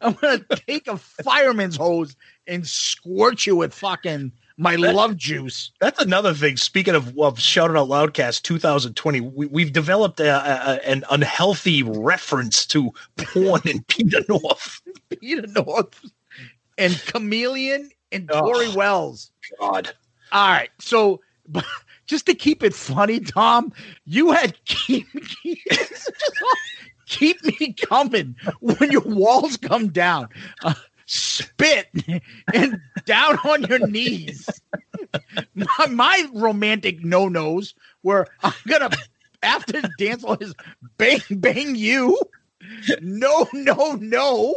I'm 0.00 0.14
gonna 0.14 0.44
take 0.66 0.88
a 0.88 0.96
fireman's 0.96 1.76
hose 1.76 2.16
and 2.46 2.66
squirt 2.66 3.46
you 3.46 3.56
with 3.56 3.74
fucking 3.74 4.32
my 4.56 4.74
love 4.74 5.16
juice. 5.16 5.70
That's 5.80 6.00
another 6.00 6.34
thing. 6.34 6.56
Speaking 6.56 6.94
of, 6.94 7.16
of 7.18 7.40
Shout 7.40 7.70
It 7.70 7.76
Out 7.76 7.88
Loudcast 7.88 8.42
2020, 8.42 9.20
we, 9.20 9.46
we've 9.46 9.72
developed 9.72 10.18
a, 10.20 10.30
a, 10.30 10.88
an 10.88 11.04
unhealthy 11.10 11.82
reference 11.82 12.66
to 12.66 12.90
porn 13.16 13.60
and 13.66 13.86
Peter 13.86 14.20
North. 14.28 14.80
Peter 15.20 15.46
North 15.46 16.04
and 16.76 17.00
Chameleon 17.06 17.90
and 18.12 18.30
Oh. 18.32 18.40
Tori 18.40 18.68
Welles. 18.70 19.30
God. 19.60 19.92
All 20.32 20.48
right, 20.48 20.70
so 20.78 21.20
but 21.48 21.64
just 22.06 22.26
to 22.26 22.34
keep 22.34 22.62
it 22.62 22.74
funny, 22.74 23.20
Tom, 23.20 23.72
you 24.04 24.32
had 24.32 24.56
keep 24.64 25.06
keep 27.06 27.42
me 27.44 27.72
coming 27.74 28.36
when 28.60 28.90
your 28.90 29.02
walls 29.02 29.56
come 29.56 29.88
down. 29.88 30.28
Uh, 30.62 30.74
spit 31.06 31.88
and 32.54 32.78
down 33.06 33.38
on 33.44 33.62
your 33.64 33.86
knees. 33.86 34.48
My, 35.54 35.86
my 35.88 36.28
romantic 36.34 37.02
no 37.04 37.28
nos 37.28 37.74
were 38.02 38.26
I'm 38.42 38.52
gonna 38.66 38.90
after 39.42 39.80
dance 39.98 40.24
all 40.24 40.36
his 40.36 40.54
bang 40.98 41.20
bang 41.30 41.74
you. 41.74 42.18
No, 43.00 43.48
no, 43.52 43.92
no. 43.94 44.54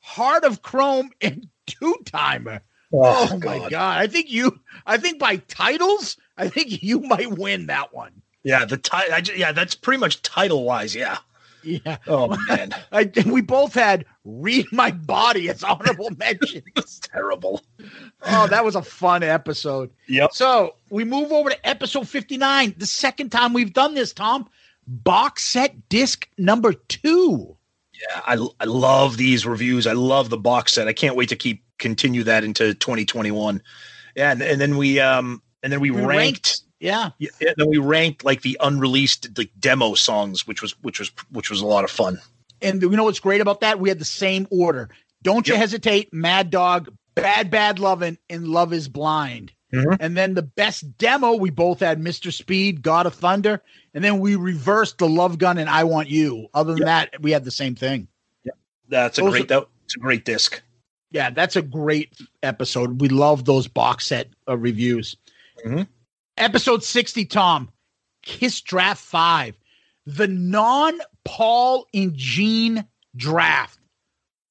Heart 0.00 0.44
of 0.44 0.62
Chrome 0.62 1.10
and 1.20 1.46
two 1.66 1.96
timer. 2.04 2.60
Oh, 2.94 3.28
oh, 3.32 3.38
my 3.38 3.68
god! 3.68 3.98
I 3.98 4.06
think 4.06 4.30
you. 4.30 4.60
I 4.86 4.96
think 4.98 5.18
by 5.18 5.36
titles, 5.36 6.16
I 6.36 6.48
think 6.48 6.82
you 6.82 7.00
might 7.00 7.30
win 7.30 7.66
that 7.66 7.92
one. 7.92 8.12
Yeah, 8.44 8.64
the 8.64 8.76
ti- 8.76 8.90
I, 8.92 9.22
yeah, 9.34 9.52
that's 9.52 9.74
pretty 9.74 9.98
much 9.98 10.22
title 10.22 10.64
wise. 10.64 10.94
Yeah. 10.94 11.18
Yeah. 11.64 11.96
Oh 12.06 12.36
man, 12.48 12.74
I 12.92 13.10
we 13.26 13.40
both 13.40 13.74
had 13.74 14.04
"Read 14.24 14.66
My 14.70 14.90
Body" 14.90 15.48
as 15.48 15.64
honorable 15.64 16.10
mention. 16.18 16.62
it's 16.76 17.00
terrible. 17.00 17.62
oh, 18.22 18.46
that 18.46 18.64
was 18.64 18.76
a 18.76 18.82
fun 18.82 19.22
episode. 19.22 19.90
Yep. 20.08 20.32
So 20.32 20.76
we 20.90 21.04
move 21.04 21.32
over 21.32 21.50
to 21.50 21.66
episode 21.66 22.08
fifty-nine. 22.08 22.74
The 22.76 22.86
second 22.86 23.30
time 23.30 23.52
we've 23.54 23.72
done 23.72 23.94
this, 23.94 24.12
Tom. 24.12 24.48
Box 24.86 25.42
set 25.42 25.88
disc 25.88 26.28
number 26.36 26.74
two. 26.74 27.56
Yeah, 27.94 28.20
I, 28.26 28.46
I 28.60 28.64
love 28.64 29.16
these 29.16 29.46
reviews. 29.46 29.86
I 29.86 29.92
love 29.92 30.28
the 30.28 30.36
box 30.36 30.74
set. 30.74 30.88
I 30.88 30.92
can't 30.92 31.16
wait 31.16 31.30
to 31.30 31.36
keep 31.36 31.63
continue 31.78 32.24
that 32.24 32.44
into 32.44 32.74
2021. 32.74 33.62
Yeah, 34.16 34.32
and, 34.32 34.42
and 34.42 34.60
then 34.60 34.76
we 34.76 35.00
um 35.00 35.42
and 35.62 35.72
then 35.72 35.80
we, 35.80 35.90
We 35.90 36.00
ranked, 36.02 36.08
ranked- 36.16 36.60
Yeah. 36.80 37.10
yeah, 37.18 37.30
and 37.40 37.54
then 37.56 37.68
we 37.68 37.78
ranked 37.78 38.24
like 38.24 38.42
the 38.42 38.56
unreleased 38.60 39.36
like 39.36 39.50
demo 39.58 39.94
songs, 39.94 40.46
which 40.46 40.62
was 40.62 40.72
which 40.82 40.98
was 40.98 41.10
which 41.30 41.50
was 41.50 41.60
a 41.60 41.66
lot 41.66 41.84
of 41.84 41.90
fun. 41.90 42.20
And 42.62 42.80
you 42.82 42.90
know 42.90 43.04
what's 43.04 43.20
great 43.20 43.40
about 43.40 43.60
that? 43.60 43.80
We 43.80 43.88
had 43.88 43.98
the 43.98 44.04
same 44.04 44.46
order. 44.50 44.88
Don't 45.22 45.48
you 45.48 45.54
hesitate, 45.56 46.12
Mad 46.12 46.50
Dog, 46.50 46.90
Bad 47.14 47.50
Bad 47.50 47.78
Lovin', 47.78 48.18
and 48.28 48.46
Love 48.48 48.72
is 48.72 48.88
Blind. 48.88 49.52
Mhm. 49.72 49.96
And 49.98 50.16
then 50.16 50.34
the 50.34 50.42
best 50.42 50.96
demo, 50.98 51.34
we 51.34 51.50
both 51.50 51.80
had 51.80 51.98
Mr. 52.00 52.32
Speed, 52.32 52.82
God 52.82 53.06
of 53.06 53.14
Thunder, 53.14 53.60
and 53.92 54.04
then 54.04 54.20
we 54.20 54.36
reversed 54.36 54.98
the 54.98 55.08
Love 55.08 55.38
Gun 55.38 55.58
and 55.58 55.68
I 55.68 55.82
Want 55.84 56.08
You. 56.08 56.46
Other 56.54 56.74
than 56.74 56.84
that, 56.84 57.20
we 57.20 57.32
had 57.32 57.42
the 57.44 57.50
same 57.50 57.74
thing. 57.74 58.06
Yeah, 58.44 58.52
That's 58.88 59.18
a 59.18 59.22
Those 59.22 59.30
great 59.32 59.48
that, 59.48 59.66
it's 59.86 59.96
a 59.96 59.98
great 59.98 60.24
disc. 60.24 60.62
Yeah, 61.14 61.30
that's 61.30 61.54
a 61.54 61.62
great 61.62 62.12
episode. 62.42 63.00
We 63.00 63.08
love 63.08 63.44
those 63.44 63.68
box 63.68 64.08
set 64.08 64.30
uh, 64.48 64.58
reviews. 64.58 65.16
Mhm. 65.64 65.86
Episode 66.36 66.82
60, 66.82 67.24
Tom, 67.26 67.70
Kiss 68.22 68.60
Draft 68.60 69.00
5, 69.00 69.54
the 70.06 70.26
non 70.26 70.98
Paul 71.24 71.86
and 71.94 72.12
Gene 72.16 72.84
draft. 73.14 73.78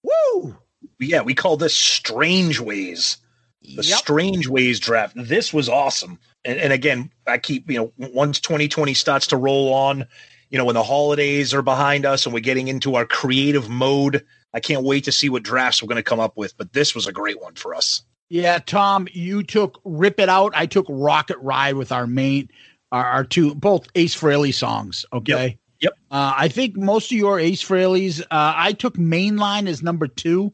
Woo! 0.03 0.55
Yeah, 1.01 1.21
we 1.21 1.33
call 1.35 1.57
this 1.57 1.75
Strange 1.75 2.61
Ways. 2.61 3.17
The 3.61 3.83
Yep. 3.83 3.97
Strange 3.99 4.47
Ways 4.47 4.79
draft. 4.79 5.15
This 5.17 5.53
was 5.53 5.67
awesome. 5.67 6.17
And, 6.45 6.57
and 6.59 6.71
again, 6.71 7.11
I 7.27 7.39
keep, 7.39 7.69
you 7.69 7.77
know, 7.77 8.09
once 8.13 8.39
2020 8.39 8.93
starts 8.93 9.27
to 9.27 9.37
roll 9.37 9.73
on, 9.73 10.07
you 10.53 10.59
know, 10.59 10.65
when 10.65 10.75
the 10.75 10.83
holidays 10.83 11.51
are 11.55 11.63
behind 11.63 12.05
us 12.05 12.27
and 12.27 12.33
we're 12.33 12.39
getting 12.39 12.67
into 12.67 12.93
our 12.93 13.07
creative 13.07 13.69
mode, 13.69 14.23
I 14.53 14.59
can't 14.59 14.83
wait 14.83 15.05
to 15.05 15.11
see 15.11 15.27
what 15.27 15.41
drafts 15.41 15.81
we're 15.81 15.87
going 15.87 15.95
to 15.95 16.03
come 16.03 16.19
up 16.19 16.37
with. 16.37 16.55
But 16.55 16.73
this 16.73 16.93
was 16.93 17.07
a 17.07 17.11
great 17.11 17.41
one 17.41 17.55
for 17.55 17.73
us. 17.73 18.03
Yeah, 18.29 18.59
Tom, 18.59 19.07
you 19.11 19.41
took 19.41 19.81
Rip 19.83 20.19
It 20.19 20.29
Out. 20.29 20.53
I 20.55 20.67
took 20.67 20.85
Rocket 20.87 21.39
Ride 21.39 21.73
with 21.73 21.91
our 21.91 22.05
main, 22.05 22.49
our, 22.91 23.03
our 23.03 23.23
two, 23.23 23.55
both 23.55 23.87
Ace 23.95 24.15
Frehley 24.15 24.53
songs. 24.53 25.07
Okay. 25.11 25.57
Yep. 25.79 25.93
Uh, 26.11 26.33
I 26.37 26.49
think 26.49 26.77
most 26.77 27.11
of 27.11 27.17
your 27.17 27.39
Ace 27.39 27.63
Frehleys, 27.63 28.21
uh, 28.21 28.25
I 28.55 28.73
took 28.73 28.93
Mainline 28.93 29.67
as 29.67 29.81
number 29.81 30.07
two. 30.07 30.53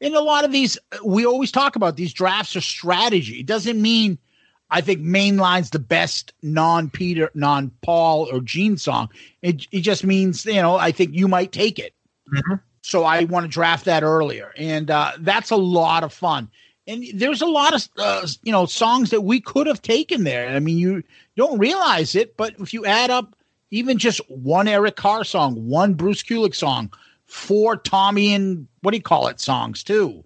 In 0.00 0.16
a 0.16 0.20
lot 0.20 0.44
of 0.44 0.50
these, 0.50 0.76
we 1.04 1.24
always 1.24 1.52
talk 1.52 1.76
about 1.76 1.96
these 1.96 2.12
drafts 2.12 2.56
are 2.56 2.60
strategy. 2.60 3.38
It 3.38 3.46
doesn't 3.46 3.80
mean 3.80 4.18
I 4.70 4.80
think 4.80 5.00
Mainline's 5.00 5.70
the 5.70 5.78
best 5.78 6.32
non 6.42 6.90
Peter, 6.90 7.30
non 7.34 7.70
Paul 7.82 8.28
or 8.32 8.40
Gene 8.40 8.76
song. 8.76 9.08
It, 9.42 9.66
it 9.72 9.80
just 9.80 10.04
means, 10.04 10.44
you 10.44 10.54
know, 10.62 10.76
I 10.76 10.90
think 10.92 11.14
you 11.14 11.28
might 11.28 11.52
take 11.52 11.78
it. 11.78 11.94
Mhm. 12.32 12.60
So 12.82 13.04
I 13.04 13.24
want 13.24 13.44
to 13.44 13.48
draft 13.48 13.84
that 13.86 14.02
earlier. 14.02 14.52
And 14.56 14.90
uh, 14.90 15.12
that's 15.20 15.50
a 15.50 15.56
lot 15.56 16.04
of 16.04 16.12
fun. 16.12 16.48
and 16.88 17.04
there's 17.14 17.42
a 17.42 17.46
lot 17.46 17.74
of 17.74 17.88
uh, 17.98 18.26
you 18.44 18.52
know 18.52 18.64
songs 18.66 19.10
that 19.10 19.22
we 19.22 19.40
could 19.40 19.66
have 19.66 19.82
taken 19.82 20.24
there. 20.24 20.48
I 20.48 20.60
mean, 20.60 20.78
you 20.78 21.02
don't 21.36 21.58
realize 21.58 22.14
it, 22.14 22.36
but 22.36 22.54
if 22.60 22.72
you 22.72 22.84
add 22.86 23.10
up 23.10 23.34
even 23.72 23.98
just 23.98 24.20
one 24.30 24.68
Eric 24.68 24.94
Carr 24.96 25.24
song, 25.24 25.68
one 25.68 25.94
Bruce 25.94 26.22
Kulick 26.22 26.54
song, 26.54 26.92
four 27.26 27.76
Tommy 27.76 28.32
and 28.34 28.68
what 28.82 28.92
do 28.92 28.96
you 28.98 29.02
call 29.02 29.26
it 29.28 29.40
songs 29.40 29.82
too. 29.82 30.22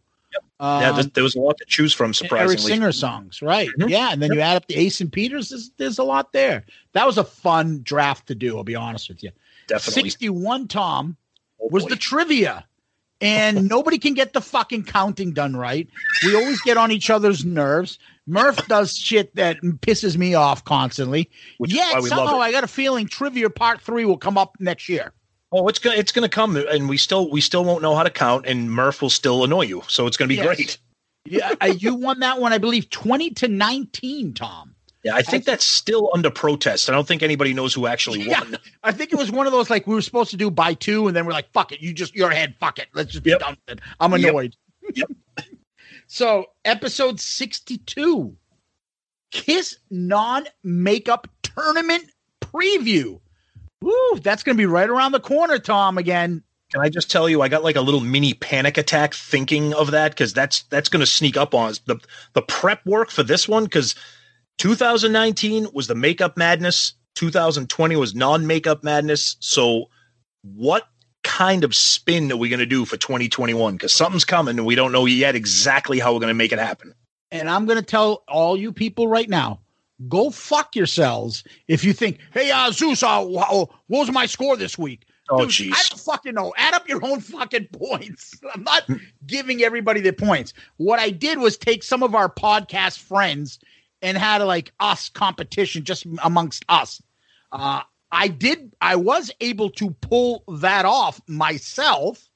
Yeah, 0.61 0.91
Um, 0.91 0.95
there, 0.97 1.05
there 1.05 1.25
was 1.25 1.35
a 1.35 1.41
lot 1.41 1.57
to 1.59 1.65
choose 1.67 1.93
from. 1.93 2.13
Surprisingly, 2.13 2.53
Eric 2.55 2.61
Singer 2.61 2.93
songs, 2.93 3.41
right? 3.43 3.69
Mhm. 3.79 3.89
Yeah, 3.89 4.11
and 4.13 4.23
then 4.23 4.33
you 4.33 4.41
add 4.41 4.57
up 4.57 4.67
the 4.67 4.77
Ace 4.77 5.01
and 5.01 5.11
Peters. 5.13 5.49
There's, 5.49 5.71
there's 5.79 5.99
a 5.99 6.05
lot 6.05 6.33
there. 6.33 6.65
That 6.93 7.07
was 7.07 7.19
a 7.19 7.25
fun 7.25 7.81
draft 7.83 8.27
to 8.29 8.35
do. 8.35 8.57
I'll 8.57 8.65
be 8.65 8.77
honest 8.77 9.09
with 9.09 9.23
you. 9.23 9.31
definitely. 9.69 10.03
61, 10.11 10.69
Tom, 10.69 11.17
Oh, 11.63 11.69
was 11.71 11.85
boy. 11.85 11.91
the 11.91 11.97
trivia. 11.97 12.67
And 13.23 13.69
nobody 13.69 13.99
can 13.99 14.15
get 14.15 14.33
the 14.33 14.41
fucking 14.41 14.85
counting 14.85 15.33
done 15.33 15.55
right. 15.55 15.89
We 16.25 16.35
always 16.35 16.61
get 16.63 16.77
on 16.77 16.91
each 16.91 17.11
other's 17.11 17.45
nerves. 17.45 17.99
Murph 18.27 18.57
does 18.69 18.97
shit 18.97 19.35
that 19.37 19.59
pisses 19.63 20.17
me 20.17 20.35
off 20.35 20.65
constantly. 20.65 21.31
Which 21.59 21.73
Yet 21.75 21.95
why 21.95 22.01
we 22.01 22.09
love 22.11 22.19
somehow. 22.19 22.39
I 22.41 22.51
got 22.53 22.65
a 22.65 22.69
feeling 22.69 23.07
trivia 23.09 23.51
part 23.51 23.81
three 23.81 24.05
will 24.05 24.17
come 24.19 24.39
up 24.39 24.57
next 24.59 24.89
year. 24.89 25.13
Oh, 25.53 25.67
it's 25.69 25.79
gonna 25.81 25.97
it's 25.97 26.13
gonna 26.13 26.29
come, 26.29 26.57
and 26.57 26.89
we 26.89 26.97
still 26.97 27.29
we 27.31 27.41
still 27.41 27.65
won't 27.65 27.83
know 27.83 27.95
how 27.97 28.03
to 28.05 28.11
count, 28.11 28.47
and 28.47 28.71
Murph 28.71 29.03
will 29.03 29.11
still 29.11 29.43
annoy 29.45 29.63
you. 29.63 29.83
So 29.89 30.07
it's 30.07 30.17
gonna 30.17 30.29
be 30.29 30.37
Yes. 30.37 30.47
great. 30.47 30.79
Yeah, 31.27 31.53
you 31.67 31.95
won 31.97 32.21
that 32.21 32.41
one, 32.41 32.53
I 32.53 32.59
believe, 32.59 32.89
twenty 32.91 33.31
to 33.31 33.49
nineteen, 33.49 34.33
Tom. 34.33 34.75
Yeah, 35.03 35.15
I 35.15 35.23
think 35.23 35.45
that's 35.45 35.65
still 35.65 36.11
under 36.15 36.31
protest. 36.31 36.89
I 36.89 36.93
don't 36.93 37.07
think 37.09 37.23
anybody 37.23 37.53
knows 37.55 37.73
who 37.75 37.87
actually 37.87 38.21
Yeah. 38.23 38.41
won. 38.41 38.59
I 38.85 38.93
think 38.93 39.13
it 39.13 39.17
was 39.17 39.31
one 39.31 39.47
of 39.47 39.53
those 39.53 39.71
like 39.71 39.87
we 39.87 39.95
were 39.95 40.03
supposed 40.03 40.31
to 40.31 40.37
do 40.37 40.51
by 40.51 40.75
two, 40.75 41.09
and 41.09 41.17
then 41.17 41.27
we're 41.27 41.33
like, 41.33 41.51
"Fuck 41.53 41.73
it, 41.73 41.81
you 41.81 41.93
just 41.93 42.15
your 42.15 42.31
head, 42.31 42.55
fuck 42.61 42.79
it, 42.79 42.89
let's 42.95 43.11
just 43.13 43.25
be 43.25 43.31
Yep. 43.31 43.41
done 43.41 43.57
with 43.67 43.79
it." 43.79 43.85
I'm 43.99 44.13
Yep. 44.13 44.21
annoyed. 44.31 44.57
Yep. 44.95 45.11
so, 46.07 46.47
episode 46.65 47.19
sixty-two, 47.21 48.37
Kiss 49.31 49.77
non-makeup 49.91 51.29
tournament 51.43 52.11
preview. 52.41 53.21
Woo, 53.83 54.19
that's 54.23 54.43
going 54.43 54.57
to 54.57 54.61
be 54.61 54.67
right 54.67 54.89
around 54.89 55.13
the 55.13 55.21
corner, 55.21 55.59
Tom. 55.59 55.97
Again, 55.99 56.43
Can 56.73 56.83
I 56.83 56.89
just 56.89 57.11
tell 57.11 57.29
you, 57.29 57.43
I 57.43 57.49
got 57.49 57.65
like 57.65 57.77
a 57.77 57.81
little 57.81 58.01
mini 58.01 58.35
panic 58.35 58.77
attack 58.79 59.15
thinking 59.15 59.73
of 59.75 59.93
that 59.93 60.13
because 60.13 60.33
that's 60.35 60.63
that's 60.65 60.89
going 60.89 61.01
to 61.01 61.07
sneak 61.07 61.37
up 61.37 61.55
on 61.55 61.71
us. 61.71 61.79
The 61.81 61.97
the 62.35 62.43
prep 62.43 62.85
work 62.87 63.11
for 63.11 63.23
this 63.23 63.49
one 63.49 63.65
because 63.65 63.95
2019 64.59 65.69
was 65.73 65.87
the 65.87 65.95
makeup 65.95 66.37
madness, 66.37 66.93
2020 67.15 67.97
was 67.97 68.15
non 68.15 68.47
makeup 68.47 68.85
madness. 68.85 69.37
So, 69.41 69.87
what 70.43 70.87
kind 71.23 71.65
of 71.65 71.75
spin 71.75 72.31
are 72.33 72.37
we 72.37 72.49
going 72.49 72.61
to 72.61 72.67
do 72.67 72.85
for 72.85 72.97
2021? 72.97 73.75
Because 73.75 73.93
something's 73.93 74.25
coming 74.25 74.59
and 74.59 74.67
we 74.67 74.75
don't 74.75 74.93
know 74.93 75.07
yet 75.07 75.35
exactly 75.35 75.99
how 75.99 76.13
we're 76.13 76.21
going 76.21 76.29
to 76.29 76.35
make 76.35 76.53
it 76.53 76.59
happen. 76.59 76.95
and 77.31 77.49
I'm 77.49 77.67
going 77.67 77.79
to 77.79 77.85
tell 77.85 78.25
all 78.29 78.57
you 78.57 78.73
people 78.73 79.09
right 79.09 79.29
now. 79.29 79.60
Go 80.09 80.31
fuck 80.31 80.75
yourselves 80.75 81.45
if 81.69 81.85
you 81.85 81.93
think, 81.93 82.19
hey, 82.33 82.51
uh, 82.51 82.71
Zeus, 82.71 83.03
uh, 83.03 83.21
oh, 83.21 83.69
what 83.89 84.01
was 84.01 84.11
my 84.11 84.27
score 84.27 84.57
this 84.57 84.79
week? 84.79 85.05
Oh, 85.31 85.41
Dude, 85.41 85.51
jeez. 85.51 85.73
I 85.73 85.83
don't 85.89 86.01
fucking 86.01 86.35
know. 86.35 86.53
Add 86.57 86.75
up 86.75 86.89
your 86.89 87.05
own 87.05 87.21
fucking 87.21 87.69
points. 87.73 88.35
I'm 88.53 88.65
not 88.65 88.89
giving 89.27 89.63
everybody 89.63 90.01
the 90.01 90.13
points. 90.13 90.53
What 90.79 90.99
I 90.99 91.11
did 91.11 91.39
was 91.39 91.57
take 91.57 91.83
some 91.83 92.03
of 92.03 92.15
our 92.15 92.29
podcast 92.29 92.99
friends 92.99 93.61
and 94.03 94.19
had 94.19 94.41
a 94.41 94.47
like 94.47 94.73
us 94.81 95.09
competition 95.09 95.85
just 95.85 96.07
amongst 96.23 96.65
us. 96.69 97.03
Uh, 97.53 97.83
I 98.11 98.29
did. 98.29 98.75
I 98.81 98.97
was 98.97 99.31
able 99.41 99.71
to 99.71 99.91
pull 100.01 100.43
that 100.61 100.85
off 100.85 101.21
myself, 101.29 102.29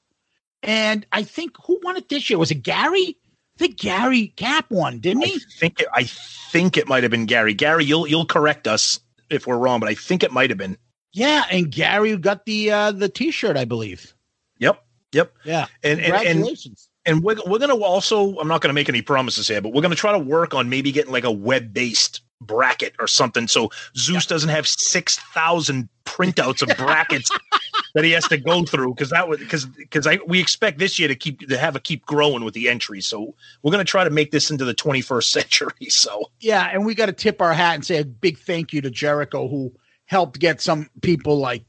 and 0.63 1.05
I 1.11 1.23
think 1.23 1.57
who 1.65 1.79
won 1.83 1.97
it 1.97 2.07
this 2.07 2.29
year 2.29 2.39
was 2.39 2.51
it 2.51 2.63
Gary? 2.63 3.17
I 3.57 3.59
think 3.59 3.77
Gary 3.77 4.27
Cap 4.35 4.65
won, 4.69 4.99
didn't 4.99 5.23
I 5.23 5.27
he? 5.27 5.39
think 5.39 5.79
it, 5.79 5.87
I 5.93 6.03
think 6.03 6.77
it 6.77 6.87
might 6.87 7.03
have 7.03 7.11
been 7.11 7.25
Gary. 7.25 7.53
Gary, 7.53 7.85
you'll 7.85 8.07
you'll 8.07 8.25
correct 8.25 8.67
us 8.67 8.99
if 9.29 9.47
we're 9.47 9.57
wrong, 9.57 9.79
but 9.79 9.89
I 9.89 9.95
think 9.95 10.23
it 10.23 10.31
might 10.31 10.49
have 10.49 10.57
been. 10.57 10.77
Yeah, 11.13 11.45
and 11.49 11.71
Gary 11.71 12.17
got 12.17 12.45
the 12.45 12.71
uh 12.71 12.91
the 12.91 13.07
T-shirt, 13.07 13.55
I 13.55 13.65
believe. 13.65 14.13
Yep. 14.59 14.83
Yep. 15.13 15.33
Yeah, 15.45 15.67
And 15.83 16.01
and, 16.01 16.13
and 16.13 16.57
and 17.05 17.23
we're, 17.23 17.35
we're 17.45 17.59
going 17.59 17.69
to 17.69 17.83
also 17.83 18.37
i'm 18.39 18.47
not 18.47 18.61
going 18.61 18.69
to 18.69 18.73
make 18.73 18.89
any 18.89 19.01
promises 19.01 19.47
here 19.47 19.61
but 19.61 19.71
we're 19.71 19.81
going 19.81 19.91
to 19.91 19.97
try 19.97 20.11
to 20.11 20.19
work 20.19 20.53
on 20.53 20.67
maybe 20.69 20.91
getting 20.91 21.11
like 21.11 21.23
a 21.23 21.31
web-based 21.31 22.21
bracket 22.41 22.93
or 22.99 23.07
something. 23.07 23.47
So 23.47 23.71
zeus 23.95 24.25
doesn't 24.25 24.49
have 24.49 24.67
6000 24.67 25.89
printouts 26.05 26.61
of 26.61 26.77
brackets 26.77 27.31
that 27.95 28.03
he 28.03 28.11
has 28.11 28.27
to 28.27 28.37
go 28.37 28.63
through 28.63 28.93
because 28.93 29.09
that 29.09 29.27
would 29.27 29.39
because 29.39 29.65
because 29.65 30.05
i 30.05 30.19
we 30.27 30.39
expect 30.39 30.77
this 30.77 30.99
year 30.99 31.07
to 31.07 31.15
keep 31.15 31.47
to 31.47 31.57
have 31.57 31.75
a 31.75 31.79
keep 31.79 32.05
growing 32.05 32.43
with 32.43 32.53
the 32.53 32.69
entries. 32.69 33.07
So 33.07 33.35
we're 33.63 33.71
going 33.71 33.85
to 33.85 33.89
try 33.89 34.03
to 34.03 34.09
make 34.09 34.31
this 34.31 34.51
into 34.51 34.65
the 34.65 34.75
21st 34.75 35.23
century 35.31 35.89
so. 35.89 36.29
Yeah, 36.39 36.69
and 36.71 36.85
we 36.85 36.95
got 36.95 37.07
to 37.07 37.13
tip 37.13 37.41
our 37.41 37.53
hat 37.53 37.75
and 37.75 37.85
say 37.85 37.97
a 37.97 38.05
big 38.05 38.37
thank 38.37 38.73
you 38.73 38.81
to 38.81 38.89
Jericho 38.89 39.47
who 39.47 39.73
helped 40.05 40.39
get 40.39 40.61
some 40.61 40.89
people 41.01 41.37
like 41.37 41.65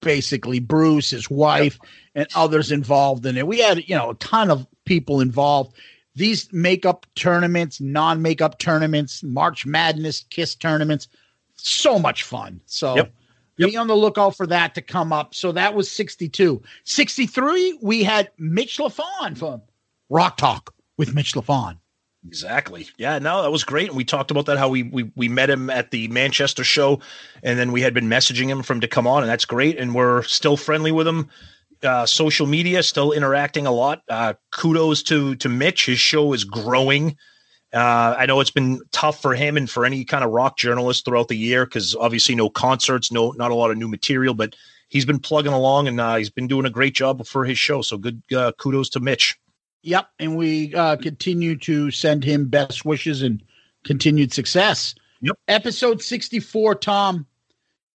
basically 0.00 0.58
Bruce, 0.58 1.10
his 1.10 1.30
wife, 1.30 1.78
and 2.14 2.26
others 2.34 2.72
involved 2.72 3.24
in 3.24 3.36
it. 3.36 3.46
We 3.46 3.60
had 3.60 3.88
you 3.88 3.94
know 3.94 4.10
a 4.10 4.14
ton 4.14 4.50
of 4.50 4.66
people 4.84 5.20
involved. 5.20 5.74
These 6.14 6.52
makeup 6.52 7.06
tournaments, 7.14 7.80
non-makeup 7.80 8.58
tournaments, 8.58 9.22
March 9.22 9.64
Madness, 9.64 10.24
Kiss 10.30 10.54
tournaments, 10.54 11.08
so 11.56 11.98
much 11.98 12.22
fun. 12.22 12.60
So 12.66 12.96
Yep. 12.96 13.12
Yep. 13.58 13.70
be 13.70 13.76
on 13.76 13.86
the 13.86 13.94
lookout 13.94 14.36
for 14.36 14.46
that 14.46 14.74
to 14.74 14.82
come 14.82 15.12
up. 15.12 15.34
So 15.34 15.52
that 15.52 15.74
was 15.74 15.90
62. 15.90 16.62
63, 16.84 17.78
we 17.82 18.02
had 18.02 18.30
Mitch 18.38 18.78
Lafon 18.78 19.36
from 19.36 19.62
Rock 20.08 20.36
Talk 20.36 20.74
with 20.96 21.14
Mitch 21.14 21.34
Lafon. 21.34 21.76
Exactly. 22.26 22.88
Yeah, 22.98 23.18
no, 23.18 23.42
that 23.42 23.50
was 23.50 23.64
great. 23.64 23.88
And 23.88 23.96
we 23.96 24.04
talked 24.04 24.30
about 24.30 24.46
that 24.46 24.56
how 24.56 24.68
we 24.68 24.84
we 24.84 25.10
we 25.16 25.28
met 25.28 25.50
him 25.50 25.70
at 25.70 25.90
the 25.90 26.06
Manchester 26.08 26.62
show 26.62 27.00
and 27.42 27.58
then 27.58 27.72
we 27.72 27.80
had 27.80 27.94
been 27.94 28.08
messaging 28.08 28.46
him 28.46 28.62
from 28.62 28.80
to 28.80 28.88
come 28.88 29.08
on 29.08 29.22
and 29.22 29.30
that's 29.30 29.44
great 29.44 29.76
and 29.76 29.94
we're 29.94 30.22
still 30.22 30.56
friendly 30.56 30.92
with 30.92 31.08
him. 31.08 31.28
Uh, 31.82 32.06
social 32.06 32.46
media 32.46 32.82
still 32.82 33.12
interacting 33.12 33.66
a 33.66 33.72
lot. 33.72 34.02
Uh, 34.08 34.34
kudos 34.50 35.02
to 35.04 35.34
to 35.36 35.48
Mitch. 35.48 35.86
His 35.86 35.98
show 35.98 36.32
is 36.32 36.44
growing. 36.44 37.16
Uh, 37.72 38.14
I 38.18 38.26
know 38.26 38.40
it's 38.40 38.50
been 38.50 38.80
tough 38.92 39.22
for 39.22 39.34
him 39.34 39.56
and 39.56 39.68
for 39.68 39.86
any 39.86 40.04
kind 40.04 40.22
of 40.22 40.30
rock 40.30 40.58
journalist 40.58 41.04
throughout 41.04 41.28
the 41.28 41.36
year 41.36 41.64
because 41.64 41.96
obviously 41.96 42.34
no 42.34 42.50
concerts, 42.50 43.10
no 43.10 43.30
not 43.32 43.50
a 43.50 43.54
lot 43.54 43.70
of 43.70 43.78
new 43.78 43.88
material, 43.88 44.34
but 44.34 44.54
he's 44.88 45.06
been 45.06 45.18
plugging 45.18 45.54
along 45.54 45.88
and 45.88 46.00
uh, 46.00 46.16
he's 46.16 46.30
been 46.30 46.46
doing 46.46 46.66
a 46.66 46.70
great 46.70 46.94
job 46.94 47.26
for 47.26 47.44
his 47.44 47.58
show. 47.58 47.80
So 47.80 47.96
good 47.96 48.22
uh, 48.36 48.52
kudos 48.52 48.90
to 48.90 49.00
Mitch. 49.00 49.38
Yep. 49.82 50.08
And 50.18 50.36
we 50.36 50.74
uh, 50.74 50.96
continue 50.96 51.56
to 51.58 51.90
send 51.90 52.24
him 52.24 52.48
best 52.48 52.84
wishes 52.84 53.22
and 53.22 53.42
continued 53.84 54.32
success. 54.32 54.94
Yep. 55.22 55.36
Episode 55.48 56.02
64, 56.02 56.76
Tom. 56.76 57.26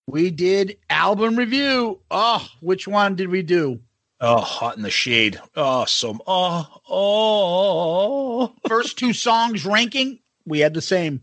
We 0.06 0.30
did 0.30 0.76
album 0.88 1.36
review. 1.36 2.00
Oh, 2.10 2.46
which 2.60 2.86
one 2.86 3.16
did 3.16 3.28
we 3.28 3.42
do? 3.42 3.80
Oh, 4.20 4.40
hot 4.40 4.76
in 4.76 4.82
the 4.82 4.90
shade. 4.90 5.38
Oh, 5.56 5.84
so 5.84 6.18
oh 6.26 6.66
oh. 6.88 8.54
First 8.68 8.98
two 8.98 9.12
songs 9.12 9.66
ranking, 9.66 10.20
we 10.46 10.60
had 10.60 10.74
the 10.74 10.80
same. 10.80 11.20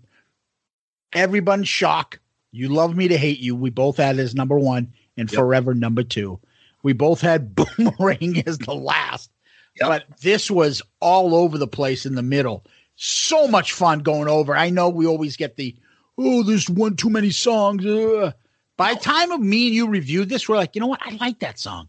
Everyone's 1.13 1.67
shock. 1.69 2.19
You 2.51 2.69
love 2.69 2.95
me 2.95 3.07
to 3.07 3.17
hate 3.17 3.39
you. 3.39 3.55
We 3.55 3.69
both 3.69 3.97
had 3.97 4.19
as 4.19 4.35
number 4.35 4.59
one 4.59 4.93
and 5.17 5.31
Yep. 5.31 5.39
forever 5.39 5.73
number 5.73 6.03
two. 6.03 6.39
We 6.83 6.93
both 6.93 7.21
had 7.21 7.55
boomerang 7.77 8.43
as 8.45 8.57
the 8.57 8.75
last. 8.75 9.31
Yep. 9.79 9.87
But 9.89 10.19
this 10.21 10.51
was 10.51 10.81
all 10.99 11.33
over 11.35 11.57
the 11.57 11.67
place 11.67 12.05
in 12.05 12.15
the 12.15 12.21
middle. 12.21 12.65
So 12.95 13.47
much 13.47 13.73
fun 13.73 13.99
going 13.99 14.27
over. 14.27 14.55
I 14.55 14.69
know 14.69 14.89
we 14.89 15.07
always 15.07 15.35
get 15.37 15.55
the 15.55 15.75
oh, 16.17 16.43
there's 16.43 16.69
one 16.69 16.95
too 16.95 17.09
many 17.09 17.31
songs. 17.31 17.83
Ugh. 17.85 18.33
By 18.77 18.93
the 18.95 18.99
time 18.99 19.31
of 19.31 19.39
me 19.39 19.67
and 19.67 19.75
you 19.75 19.87
reviewed 19.87 20.29
this, 20.29 20.49
we're 20.49 20.55
like, 20.57 20.75
you 20.75 20.81
know 20.81 20.87
what? 20.87 21.01
I 21.03 21.15
like 21.15 21.39
that 21.39 21.59
song. 21.59 21.87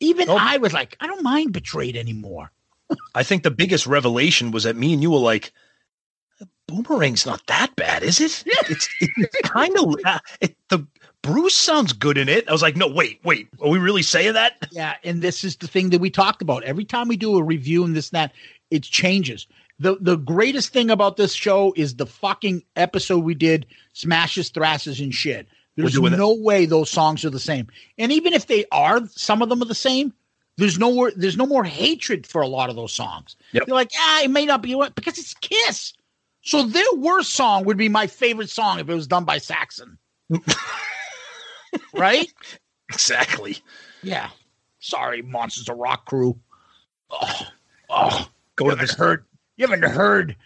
Even 0.00 0.28
Oh. 0.28 0.36
I 0.38 0.56
was 0.56 0.72
like, 0.72 0.96
I 1.00 1.06
don't 1.06 1.22
mind 1.22 1.52
Betrayed 1.52 1.96
anymore. 1.96 2.50
I 3.14 3.22
think 3.22 3.42
the 3.42 3.50
biggest 3.50 3.86
revelation 3.86 4.50
was 4.50 4.64
that 4.64 4.76
me 4.76 4.92
and 4.92 5.02
you 5.02 5.10
were 5.10 5.18
like, 5.18 5.52
"Boomerang's 6.68 7.24
not 7.26 7.46
that 7.46 7.74
bad, 7.76 8.02
is 8.02 8.20
it? 8.20 8.44
It's 8.70 8.88
it's 9.00 9.40
kind 9.48 9.76
of 9.78 9.94
uh, 10.04 10.18
it, 10.40 10.56
the 10.68 10.86
Bruce 11.22 11.54
sounds 11.54 11.92
good 11.94 12.18
in 12.18 12.28
it." 12.28 12.46
I 12.48 12.52
was 12.52 12.62
like, 12.62 12.76
"No, 12.76 12.86
wait, 12.86 13.20
wait, 13.24 13.48
are 13.60 13.70
we 13.70 13.78
really 13.78 14.02
saying 14.02 14.34
that?" 14.34 14.68
Yeah, 14.70 14.96
and 15.02 15.22
this 15.22 15.44
is 15.44 15.56
the 15.56 15.66
thing 15.66 15.90
that 15.90 16.00
we 16.00 16.10
talked 16.10 16.42
about. 16.42 16.62
Every 16.64 16.84
time 16.84 17.08
we 17.08 17.16
do 17.16 17.36
a 17.38 17.42
review 17.42 17.84
and 17.84 17.96
this 17.96 18.10
and 18.10 18.16
that, 18.18 18.32
it 18.70 18.82
changes. 18.82 19.46
The 19.78 19.96
the 20.00 20.16
greatest 20.16 20.72
thing 20.72 20.90
about 20.90 21.16
this 21.16 21.32
show 21.32 21.72
is 21.76 21.96
the 21.96 22.06
fucking 22.06 22.62
episode 22.76 23.20
we 23.24 23.34
did, 23.34 23.66
Smashes, 23.94 24.50
Thrashes, 24.50 25.00
and 25.00 25.14
shit. 25.14 25.48
There's 25.76 25.94
that. 25.94 26.10
no 26.10 26.34
way 26.34 26.66
those 26.66 26.90
songs 26.90 27.24
are 27.24 27.30
the 27.30 27.40
same. 27.40 27.68
And 27.98 28.12
even 28.12 28.32
if 28.32 28.46
they 28.46 28.64
are, 28.70 29.00
some 29.08 29.42
of 29.42 29.48
them 29.48 29.62
are 29.62 29.66
the 29.66 29.74
same. 29.74 30.12
There's 30.56 30.78
no 30.78 30.92
more 30.92 31.10
there's 31.16 31.36
no 31.36 31.46
more 31.46 31.64
hatred 31.64 32.26
for 32.26 32.40
a 32.40 32.46
lot 32.46 32.70
of 32.70 32.76
those 32.76 32.92
songs. 32.92 33.36
Yep. 33.52 33.64
You're 33.66 33.76
like, 33.76 33.90
ah, 33.98 34.22
it 34.22 34.30
may 34.30 34.46
not 34.46 34.62
be 34.62 34.74
what 34.74 34.94
because 34.94 35.18
it's 35.18 35.34
Kiss. 35.34 35.94
So 36.42 36.62
their 36.62 36.84
worst 36.96 37.30
song 37.30 37.64
would 37.64 37.76
be 37.76 37.88
my 37.88 38.06
favorite 38.06 38.50
song 38.50 38.78
if 38.78 38.88
it 38.88 38.94
was 38.94 39.06
done 39.06 39.24
by 39.24 39.38
Saxon. 39.38 39.98
right? 41.94 42.32
Exactly. 42.90 43.58
Yeah. 44.02 44.28
Sorry, 44.78 45.22
Monsters 45.22 45.68
of 45.68 45.78
Rock 45.78 46.04
crew. 46.06 46.38
Oh, 47.10 47.46
oh 47.90 48.28
Go 48.56 48.70
to 48.70 48.76
this 48.76 48.94
hurt. 48.94 49.24
You 49.56 49.66
haven't 49.66 49.90
heard 49.90 50.36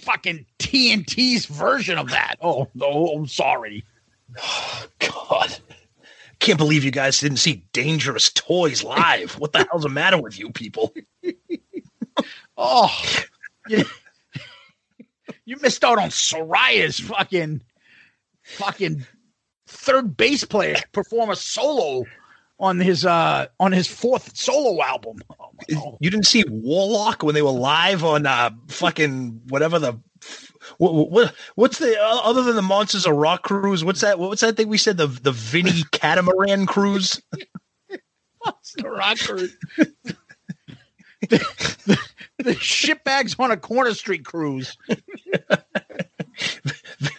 fucking 0.00 0.46
TNT's 0.58 1.46
version 1.46 1.98
of 1.98 2.10
that. 2.10 2.36
Oh 2.40 2.68
no, 2.74 3.08
I'm 3.08 3.26
sorry. 3.26 3.84
God. 4.98 5.56
Can't 6.40 6.58
believe 6.58 6.84
you 6.84 6.90
guys 6.90 7.20
didn't 7.20 7.38
see 7.38 7.64
Dangerous 7.72 8.30
Toys 8.30 8.84
live. 8.84 9.32
What 9.38 9.52
the 9.52 9.66
hell's 9.70 9.82
the 9.82 9.88
matter 9.88 10.20
with 10.20 10.38
you 10.38 10.50
people? 10.50 10.94
Oh, 12.60 12.90
you, 13.68 13.84
you 15.44 15.56
missed 15.62 15.84
out 15.84 15.98
on 15.98 16.08
Saraya's 16.08 16.98
fucking 16.98 17.62
fucking 18.42 19.06
third 19.68 20.16
bass 20.16 20.44
player 20.44 20.74
perform 20.92 21.30
a 21.30 21.36
solo 21.36 22.04
on 22.58 22.80
his 22.80 23.06
uh 23.06 23.46
on 23.60 23.70
his 23.70 23.86
fourth 23.86 24.36
solo 24.36 24.82
album. 24.82 25.18
Oh. 25.76 25.96
You 26.00 26.10
didn't 26.10 26.26
see 26.26 26.42
Warlock 26.48 27.22
when 27.22 27.36
they 27.36 27.42
were 27.42 27.50
live 27.50 28.02
on 28.02 28.26
uh 28.26 28.50
fucking 28.66 29.40
whatever 29.48 29.78
the 29.78 30.00
what, 30.76 31.10
what 31.10 31.34
what's 31.54 31.78
the 31.78 31.98
uh, 31.98 32.20
other 32.22 32.42
than 32.42 32.56
the 32.56 32.62
Monsters 32.62 33.06
of 33.06 33.16
Rock 33.16 33.42
cruise? 33.42 33.84
What's 33.84 34.02
that? 34.02 34.18
What's 34.18 34.42
that 34.42 34.56
thing 34.56 34.68
we 34.68 34.78
said? 34.78 34.96
The 34.96 35.06
the 35.06 35.32
Vinny 35.32 35.82
Catamaran 35.92 36.66
cruise. 36.66 37.20
Monster 38.44 38.90
Rocker. 38.90 39.48
the, 41.20 41.38
the, 41.86 41.98
the 42.38 42.54
shitbags 42.54 43.38
on 43.38 43.50
a 43.50 43.56
corner 43.56 43.94
street 43.94 44.24
cruise. 44.24 44.76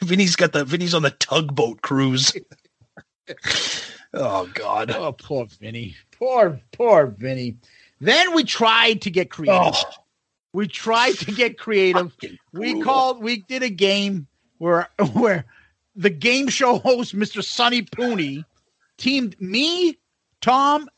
Vinny's 0.01 0.35
got 0.35 0.53
the 0.53 0.63
Vinny's 0.63 0.93
on 0.93 1.01
the 1.01 1.11
tugboat 1.11 1.81
cruise. 1.81 2.33
oh 4.13 4.49
God. 4.53 4.91
Oh, 4.91 5.11
poor 5.11 5.45
Vinny. 5.59 5.95
Poor, 6.11 6.59
poor 6.71 7.07
Vinny. 7.07 7.57
Then 7.99 8.33
we 8.33 8.43
tried 8.43 9.01
to 9.01 9.11
get 9.11 9.29
creative. 9.29 9.75
Oh. 9.75 9.93
We 10.53 10.67
tried 10.67 11.13
to 11.19 11.31
get 11.31 11.57
creative. 11.57 12.15
We 12.53 12.81
called. 12.81 13.21
We 13.21 13.37
did 13.37 13.63
a 13.63 13.69
game 13.69 14.27
where 14.57 14.89
where 15.13 15.45
the 15.95 16.09
game 16.09 16.47
show 16.47 16.79
host, 16.79 17.15
Mr. 17.15 17.43
Sonny 17.43 17.83
Pooney, 17.83 18.45
teamed 18.97 19.39
me, 19.39 19.97
Tom, 20.41 20.89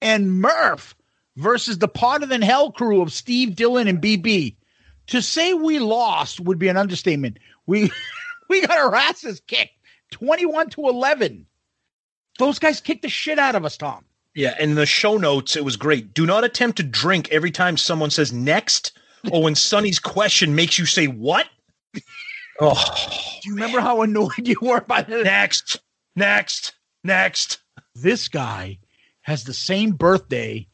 and 0.00 0.40
Murph 0.40 0.94
versus 1.36 1.78
the 1.78 1.88
Hotter 1.94 2.26
Than 2.26 2.42
Hell 2.42 2.72
crew 2.72 3.02
of 3.02 3.12
Steve 3.12 3.54
Dillon 3.54 3.88
and 3.88 4.00
BB. 4.00 4.56
To 5.08 5.20
say 5.20 5.54
we 5.54 5.78
lost 5.80 6.40
would 6.40 6.58
be 6.58 6.68
an 6.68 6.76
understatement. 6.76 7.38
We 7.66 7.90
we 8.48 8.66
got 8.66 8.78
our 8.78 8.94
asses 8.94 9.40
kicked, 9.46 9.74
twenty-one 10.10 10.70
to 10.70 10.88
eleven. 10.88 11.46
Those 12.38 12.58
guys 12.58 12.80
kicked 12.80 13.02
the 13.02 13.08
shit 13.08 13.38
out 13.38 13.54
of 13.54 13.64
us, 13.64 13.76
Tom. 13.76 14.04
Yeah, 14.40 14.54
in 14.58 14.74
the 14.74 14.86
show 14.86 15.18
notes, 15.18 15.54
it 15.54 15.66
was 15.66 15.76
great. 15.76 16.14
Do 16.14 16.24
not 16.24 16.44
attempt 16.44 16.78
to 16.78 16.82
drink 16.82 17.28
every 17.30 17.50
time 17.50 17.76
someone 17.76 18.08
says 18.08 18.32
next 18.32 18.92
or 19.30 19.42
when 19.42 19.54
Sonny's 19.54 19.98
question 19.98 20.54
makes 20.54 20.78
you 20.78 20.86
say 20.86 21.06
what? 21.06 21.46
Oh, 22.62 22.74
Do 23.42 23.48
you 23.48 23.54
remember 23.54 23.80
how 23.80 24.02
annoyed 24.02 24.46
you 24.46 24.56
were 24.60 24.82
by 24.82 25.00
the 25.00 25.22
next, 25.24 25.78
next, 26.14 26.74
next. 27.02 27.58
this 27.94 28.28
guy 28.28 28.78
has 29.22 29.44
the 29.44 29.54
same 29.54 29.92
birthday 29.92 30.66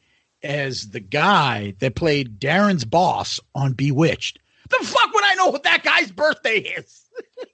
as 0.43 0.91
the 0.91 0.99
guy 0.99 1.75
that 1.79 1.95
played 1.95 2.41
Darrin's 2.41 2.85
boss 2.85 3.39
on 3.55 3.73
Bewitched. 3.73 4.41
The 4.69 4.85
fuck 4.85 5.13
would 5.15 5.25
I 5.25 5.37
know 5.37 5.47
what 5.49 5.63
that 5.63 5.85
guy's 5.85 6.11
birthday 6.11 6.59
is? 6.59 7.05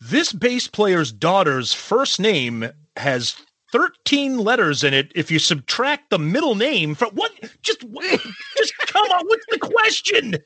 This 0.00 0.32
bass 0.32 0.66
player's 0.68 1.12
daughter's 1.12 1.72
first 1.72 2.18
name 2.20 2.68
has 2.96 3.36
13 3.72 4.38
letters 4.38 4.84
in 4.84 4.94
it. 4.94 5.10
If 5.14 5.30
you 5.30 5.38
subtract 5.38 6.10
the 6.10 6.18
middle 6.18 6.54
name 6.54 6.94
from 6.94 7.10
what, 7.14 7.32
just, 7.62 7.80
just 7.80 8.78
come 8.86 9.10
on. 9.10 9.26
What's 9.26 9.46
the 9.50 9.58
question? 9.58 10.36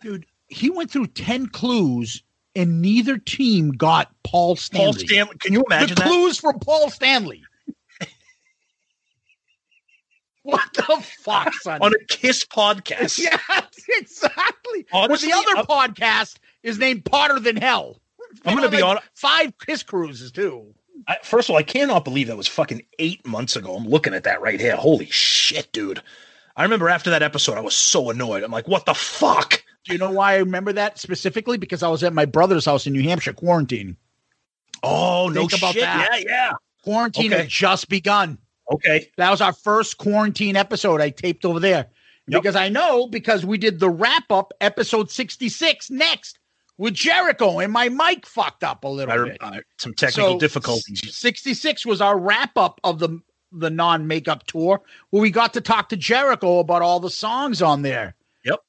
Dude, 0.00 0.24
he 0.48 0.70
went 0.70 0.90
through 0.90 1.08
10 1.08 1.48
clues 1.48 2.22
and 2.54 2.80
neither 2.80 3.18
team 3.18 3.72
got 3.72 4.12
Paul 4.22 4.54
Stanley. 4.56 4.84
Paul 4.84 4.92
Stanley. 4.94 5.36
Can 5.40 5.52
you 5.52 5.64
imagine 5.66 5.96
the 5.96 6.02
that? 6.02 6.08
clues 6.08 6.38
from 6.38 6.58
Paul 6.60 6.88
Stanley. 6.90 7.42
what 10.42 10.62
the 10.74 11.04
fuck, 11.20 11.52
son? 11.54 11.82
On 11.82 11.92
a 11.92 12.04
Kiss 12.06 12.44
podcast. 12.44 13.18
yes, 13.48 13.84
exactly. 13.88 14.86
Honestly, 14.92 15.28
but 15.30 15.44
the 15.44 15.50
other 15.50 15.56
I'm- 15.58 15.66
podcast 15.66 16.36
is 16.62 16.78
named 16.78 17.06
Hotter 17.10 17.40
Than 17.40 17.56
Hell. 17.56 18.00
I'm 18.44 18.56
gonna 18.56 18.68
be 18.68 18.80
hon- 18.80 18.98
Five 19.14 19.52
Kiss 19.58 19.82
cruises, 19.82 20.32
too. 20.32 20.74
I, 21.06 21.16
first 21.22 21.48
of 21.48 21.52
all, 21.52 21.58
I 21.58 21.62
cannot 21.62 22.04
believe 22.04 22.28
that 22.28 22.36
was 22.36 22.48
fucking 22.48 22.82
eight 22.98 23.26
months 23.26 23.56
ago. 23.56 23.74
I'm 23.76 23.84
looking 23.88 24.14
at 24.14 24.24
that 24.24 24.40
right 24.40 24.60
here. 24.60 24.76
Holy 24.76 25.06
shit, 25.06 25.70
dude. 25.72 26.00
I 26.56 26.62
remember 26.62 26.88
after 26.88 27.10
that 27.10 27.22
episode, 27.22 27.58
I 27.58 27.60
was 27.60 27.74
so 27.76 28.10
annoyed. 28.10 28.42
I'm 28.42 28.52
like, 28.52 28.68
what 28.68 28.86
the 28.86 28.94
fuck? 28.94 29.62
Do 29.84 29.92
you 29.92 29.98
know 29.98 30.10
why 30.12 30.34
I 30.34 30.38
remember 30.38 30.72
that 30.72 30.98
specifically? 30.98 31.58
Because 31.58 31.82
I 31.82 31.88
was 31.88 32.02
at 32.02 32.12
my 32.14 32.24
brother's 32.24 32.64
house 32.64 32.86
in 32.86 32.92
New 32.92 33.02
Hampshire 33.02 33.32
quarantine. 33.32 33.96
Oh, 34.82 35.28
no 35.28 35.40
Think 35.42 35.58
about 35.58 35.74
shit. 35.74 35.82
that. 35.82 36.08
Yeah, 36.22 36.24
yeah. 36.26 36.52
Quarantine 36.82 37.32
Okay. 37.32 37.42
had 37.42 37.48
just 37.48 37.88
begun. 37.88 38.38
Okay. 38.70 39.10
That 39.16 39.30
was 39.30 39.40
our 39.40 39.52
first 39.52 39.98
quarantine 39.98 40.56
episode 40.56 41.00
I 41.00 41.10
taped 41.10 41.44
over 41.44 41.60
there. 41.60 41.86
Yep. 42.28 42.42
Because 42.42 42.56
I 42.56 42.68
know 42.70 43.06
because 43.06 43.44
we 43.44 43.58
did 43.58 43.78
the 43.80 43.90
wrap 43.90 44.30
up 44.30 44.52
episode 44.60 45.10
66 45.10 45.90
next 45.90 46.38
with 46.78 46.94
Jericho 46.94 47.60
and 47.60 47.72
my 47.72 47.88
mic 47.88 48.26
fucked 48.26 48.64
up 48.64 48.84
a 48.84 48.88
little 48.88 49.12
I, 49.26 49.28
bit. 49.28 49.36
uh, 49.40 49.60
some 49.78 49.94
technical 49.94 50.32
So, 50.32 50.38
difficulties. 50.38 51.16
66 51.16 51.86
was 51.86 52.00
our 52.00 52.18
wrap 52.18 52.56
up 52.56 52.80
of 52.84 52.98
the 52.98 53.20
the 53.52 53.70
non 53.70 54.08
makeup 54.08 54.44
tour 54.48 54.80
where 55.10 55.20
we 55.22 55.30
got 55.30 55.52
to 55.54 55.60
talk 55.60 55.88
to 55.90 55.96
Jericho 55.96 56.58
about 56.58 56.82
all 56.82 56.98
the 56.98 57.10
songs 57.10 57.62
on 57.62 57.82
there. 57.82 58.16
Yep. 58.44 58.60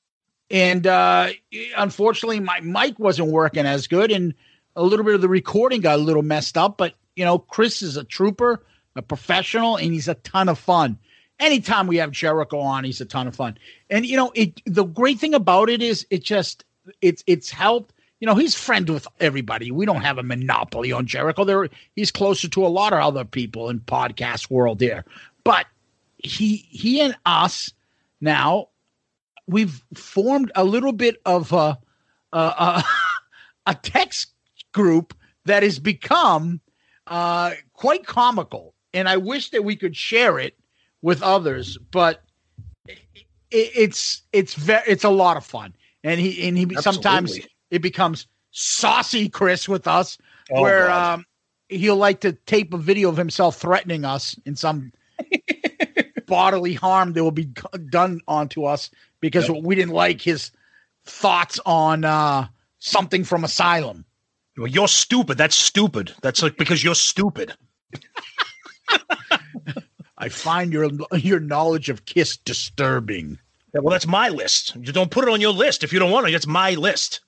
And 0.52 0.86
uh 0.86 1.30
unfortunately 1.76 2.40
my 2.40 2.60
mic 2.61 2.99
wasn't 2.99 3.30
working 3.30 3.65
as 3.65 3.88
good 3.88 4.11
and 4.11 4.34
a 4.76 4.84
little 4.84 5.03
bit 5.06 5.15
of 5.15 5.22
the 5.22 5.30
recording 5.30 5.82
got 5.82 5.95
a 5.95 6.02
little 6.02 6.22
messed 6.22 6.57
up, 6.57 6.77
but 6.77 6.94
you 7.15 7.23
know, 7.26 7.40
Chris 7.40 7.82
is 7.82 7.98
a 7.98 8.03
trooper, 8.03 8.64
a 8.95 9.02
professional, 9.02 9.77
and 9.77 9.94
he's 9.94 10.07
a 10.10 10.15
ton 10.15 10.49
of 10.49 10.60
fun. 10.60 10.99
Anytime 11.40 11.88
we 11.88 11.98
have 11.98 12.11
Jericho 12.11 12.60
on, 12.60 12.84
he's 12.84 13.02
a 13.02 13.06
ton 13.06 13.26
of 13.27 13.36
fun. 13.36 13.57
And 13.90 14.06
you 14.06 14.18
know, 14.18 14.32
it 14.36 14.61
the 14.65 14.84
great 14.84 15.18
thing 15.18 15.34
about 15.34 15.69
it 15.69 15.82
is 15.82 16.06
it 16.11 16.23
just 16.23 16.64
it's 17.02 17.23
it's 17.26 17.49
helped. 17.49 17.94
You 18.20 18.28
know, 18.28 18.36
he's 18.36 18.56
friends 18.56 18.90
with 18.90 19.08
everybody. 19.20 19.72
We 19.72 19.86
don't 19.86 20.02
have 20.02 20.18
a 20.18 20.24
monopoly 20.24 20.92
on 20.92 21.06
Jericho. 21.06 21.44
There 21.44 21.70
he's 21.96 22.12
closer 22.12 22.48
to 22.50 22.66
a 22.66 22.70
lot 22.70 22.94
of 22.94 23.00
other 23.00 23.26
people 23.26 23.70
in 23.70 23.80
podcast 23.82 24.50
world 24.50 24.80
there. 24.80 25.06
But 25.44 25.66
he 26.18 26.58
he 26.70 27.02
and 27.02 27.16
us 27.26 27.72
now 28.22 28.70
we've 29.48 29.84
formed 29.94 30.52
a 30.56 30.64
little 30.64 30.92
bit 30.92 31.22
of 31.26 31.52
a 31.52 31.78
a, 32.32 32.38
a, 32.38 32.84
a 33.68 33.76
text 33.76 34.28
group 34.72 35.14
that 35.46 35.64
has 35.64 35.80
become 35.80 36.60
uh, 37.08 37.52
quite 37.74 38.06
comical, 38.06 38.74
and 38.94 39.08
I 39.08 39.18
wish 39.18 39.52
that 39.52 39.64
we 39.64 39.76
could 39.76 39.96
share 39.96 40.40
it 40.40 40.58
with 41.02 41.22
others. 41.22 41.78
But 41.92 42.24
it, 42.88 42.98
it's 43.52 44.24
it's 44.34 44.54
very 44.56 44.84
it's 44.88 45.04
a 45.04 45.10
lot 45.10 45.38
of 45.38 45.46
fun, 45.46 45.76
and 46.04 46.20
he 46.20 46.48
and 46.48 46.58
he 46.58 46.68
sometimes 46.76 47.32
Absolutely. 47.32 47.50
It 47.72 47.82
becomes 47.82 48.28
saucy 48.52 49.30
Chris 49.30 49.68
with 49.68 49.88
us, 49.88 50.18
Oh, 50.52 50.62
where 50.62 50.88
God. 50.88 51.14
um, 51.16 51.26
he'll 51.70 51.96
like 51.96 52.22
to 52.22 52.34
tape 52.34 52.74
a 52.74 52.78
video 52.78 53.10
of 53.10 53.18
himself 53.18 53.58
threatening 53.58 54.06
us 54.06 54.38
in 54.46 54.56
some 54.56 54.92
bodily 56.28 56.74
harm 56.74 57.14
that 57.14 57.24
will 57.24 57.32
be 57.32 57.50
done 57.90 58.22
onto 58.28 58.66
us 58.66 58.90
because 59.22 59.50
we 59.50 59.76
didn't 59.76 59.94
like 59.94 60.22
his 60.22 60.52
thoughts 61.06 61.60
on 61.66 62.06
uh, 62.06 62.48
something 62.80 63.24
from 63.24 63.44
Asylum. 63.44 64.06
Well, 64.58 64.68
you're 64.68 64.88
stupid. 64.88 65.38
That's 65.38 65.56
stupid. 65.56 66.14
That's 66.22 66.42
like 66.42 66.58
because 66.58 66.84
you're 66.84 66.96
stupid. 66.96 67.54
I 70.18 70.30
find 70.30 70.72
your 70.72 70.90
your 71.14 71.40
knowledge 71.40 71.90
of 71.90 72.06
Kiss 72.06 72.38
disturbing. 72.38 73.38
Yeah, 73.74 73.82
well, 73.82 73.92
that's 73.92 74.08
my 74.08 74.30
list. 74.30 74.76
You 74.76 74.94
don't 74.94 75.12
put 75.12 75.28
it 75.28 75.32
on 75.32 75.42
your 75.42 75.52
list 75.52 75.84
if 75.84 75.92
you 75.92 76.00
don't 76.00 76.12
want 76.12 76.26
to. 76.26 76.32
That's 76.32 76.48
my 76.48 76.72
list. 76.76 77.20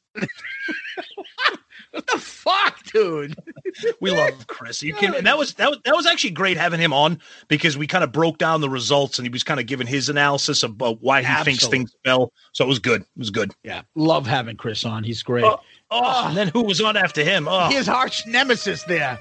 What 1.91 2.05
the 2.07 2.19
fuck, 2.19 2.83
dude? 2.83 3.35
We 4.01 4.11
love 4.11 4.45
Chris. 4.47 4.83
You 4.83 4.93
can, 4.93 5.15
and 5.15 5.25
that 5.25 5.37
was 5.37 5.53
that 5.55 5.69
was 5.69 5.79
that 5.85 5.95
was 5.95 6.05
actually 6.05 6.31
great 6.31 6.57
having 6.57 6.79
him 6.79 6.93
on 6.93 7.19
because 7.47 7.77
we 7.77 7.87
kind 7.87 8.03
of 8.03 8.11
broke 8.11 8.37
down 8.37 8.61
the 8.61 8.69
results 8.69 9.17
and 9.17 9.25
he 9.25 9.31
was 9.31 9.43
kind 9.43 9.59
of 9.59 9.65
giving 9.65 9.87
his 9.87 10.09
analysis 10.09 10.63
about 10.63 10.95
uh, 10.95 10.95
why 10.99 11.23
he 11.23 11.43
thinks 11.43 11.65
things 11.67 11.95
fell. 12.05 12.33
So 12.51 12.65
it 12.65 12.67
was 12.67 12.79
good. 12.79 13.01
It 13.01 13.07
was 13.17 13.31
good. 13.31 13.51
Yeah, 13.63 13.81
love 13.95 14.27
having 14.27 14.57
Chris 14.57 14.85
on. 14.85 15.03
He's 15.03 15.23
great. 15.23 15.45
Oh, 15.45 15.59
oh, 15.89 16.27
and 16.27 16.37
then 16.37 16.49
who 16.49 16.63
was 16.63 16.81
on 16.81 16.97
after 16.97 17.23
him? 17.23 17.47
Oh, 17.47 17.69
His 17.69 17.87
arch 17.89 18.27
nemesis 18.27 18.83
there. 18.83 19.17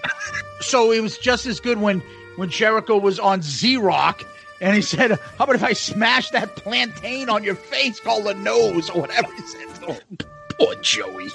so 0.61 0.91
it 0.93 1.01
was 1.01 1.17
just 1.19 1.47
as 1.47 1.61
good 1.61 1.79
when 1.79 2.03
when 2.37 2.51
Jericho 2.51 2.99
was 2.99 3.19
on 3.19 3.41
Z 3.43 3.77
Rock 3.79 4.23
and 4.61 4.75
he 4.75 4.83
said, 4.83 5.13
"How 5.39 5.45
about 5.45 5.55
if 5.57 5.63
I 5.65 5.73
smash 5.73 6.31
that 6.31 6.57
plantain 6.57 7.31
on 7.31 7.43
your 7.45 7.55
face 7.55 8.01
called 8.01 8.27
a 8.27 8.35
nose 8.35 8.91
or 8.91 9.03
whatever 9.03 9.33
he 9.35 9.43
said?" 9.43 10.27
Oh, 10.61 10.67
poor 10.67 10.75
Joey. 10.77 11.31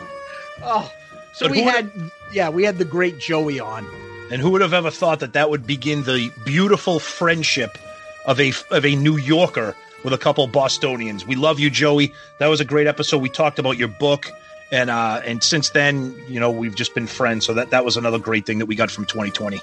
Oh, 0.64 0.92
so 1.34 1.48
we 1.50 1.62
had 1.62 1.92
yeah, 2.32 2.50
we 2.50 2.64
had 2.64 2.78
the 2.78 2.86
great 2.86 3.20
Joey 3.20 3.60
on. 3.60 3.88
And 4.32 4.42
who 4.42 4.52
would 4.52 4.62
have 4.62 4.74
ever 4.74 4.92
thought 4.92 5.20
that 5.20 5.34
that 5.34 5.50
would 5.50 5.68
begin 5.68 6.04
the 6.04 6.32
beautiful 6.46 7.00
friendship 7.00 7.78
of 8.26 8.40
a 8.40 8.54
of 8.70 8.86
a 8.86 8.96
New 8.96 9.18
Yorker 9.18 9.76
with 10.04 10.14
a 10.14 10.18
couple 10.18 10.48
Bostonians. 10.48 11.26
We 11.26 11.36
love 11.36 11.60
you, 11.60 11.70
Joey. 11.70 12.14
That 12.40 12.48
was 12.48 12.62
a 12.62 12.66
great 12.66 12.88
episode. 12.88 13.22
We 13.22 13.30
talked 13.30 13.60
about 13.60 13.78
your 13.78 13.88
book, 13.88 14.32
and 14.72 14.90
uh, 14.90 15.22
and 15.26 15.44
since 15.44 15.72
then, 15.72 16.16
you 16.28 16.40
know, 16.40 16.50
we've 16.50 16.76
just 16.76 16.96
been 16.96 17.08
friends. 17.08 17.46
So 17.46 17.54
that 17.54 17.72
that 17.72 17.86
was 17.86 17.98
another 17.98 18.20
great 18.20 18.46
thing 18.46 18.60
that 18.60 18.68
we 18.68 18.76
got 18.76 18.90
from 18.90 19.06
2020. 19.06 19.60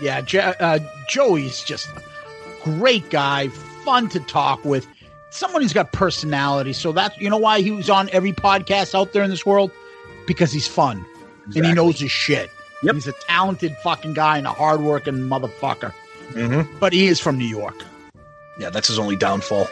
Yeah, 0.00 0.20
jo- 0.20 0.54
uh, 0.60 0.78
Joey's 1.08 1.62
just 1.62 1.88
a 1.88 2.02
great 2.64 3.08
guy, 3.10 3.48
fun 3.48 4.08
to 4.10 4.20
talk 4.20 4.64
with, 4.64 4.86
someone 5.30 5.62
who's 5.62 5.72
got 5.72 5.92
personality. 5.92 6.72
So 6.72 6.92
that's 6.92 7.16
you 7.18 7.30
know 7.30 7.38
why 7.38 7.60
he 7.60 7.70
was 7.70 7.90
on 7.90 8.08
every 8.12 8.32
podcast 8.32 8.94
out 8.94 9.12
there 9.12 9.22
in 9.22 9.30
this 9.30 9.44
world 9.46 9.70
because 10.26 10.52
he's 10.52 10.66
fun 10.66 11.04
and 11.54 11.64
he 11.66 11.72
knows 11.72 12.00
his 12.00 12.10
shit. 12.10 12.50
Yep. 12.82 12.94
He's 12.94 13.06
a 13.06 13.12
talented 13.12 13.76
fucking 13.82 14.14
guy 14.14 14.38
and 14.38 14.46
a 14.46 14.52
hardworking 14.52 15.14
motherfucker. 15.14 15.92
Mm-hmm. 16.32 16.78
But 16.78 16.92
he 16.92 17.06
is 17.06 17.20
from 17.20 17.38
New 17.38 17.46
York. 17.46 17.76
Yeah, 18.58 18.70
that's 18.70 18.88
his 18.88 18.98
only 18.98 19.16
downfall. 19.16 19.66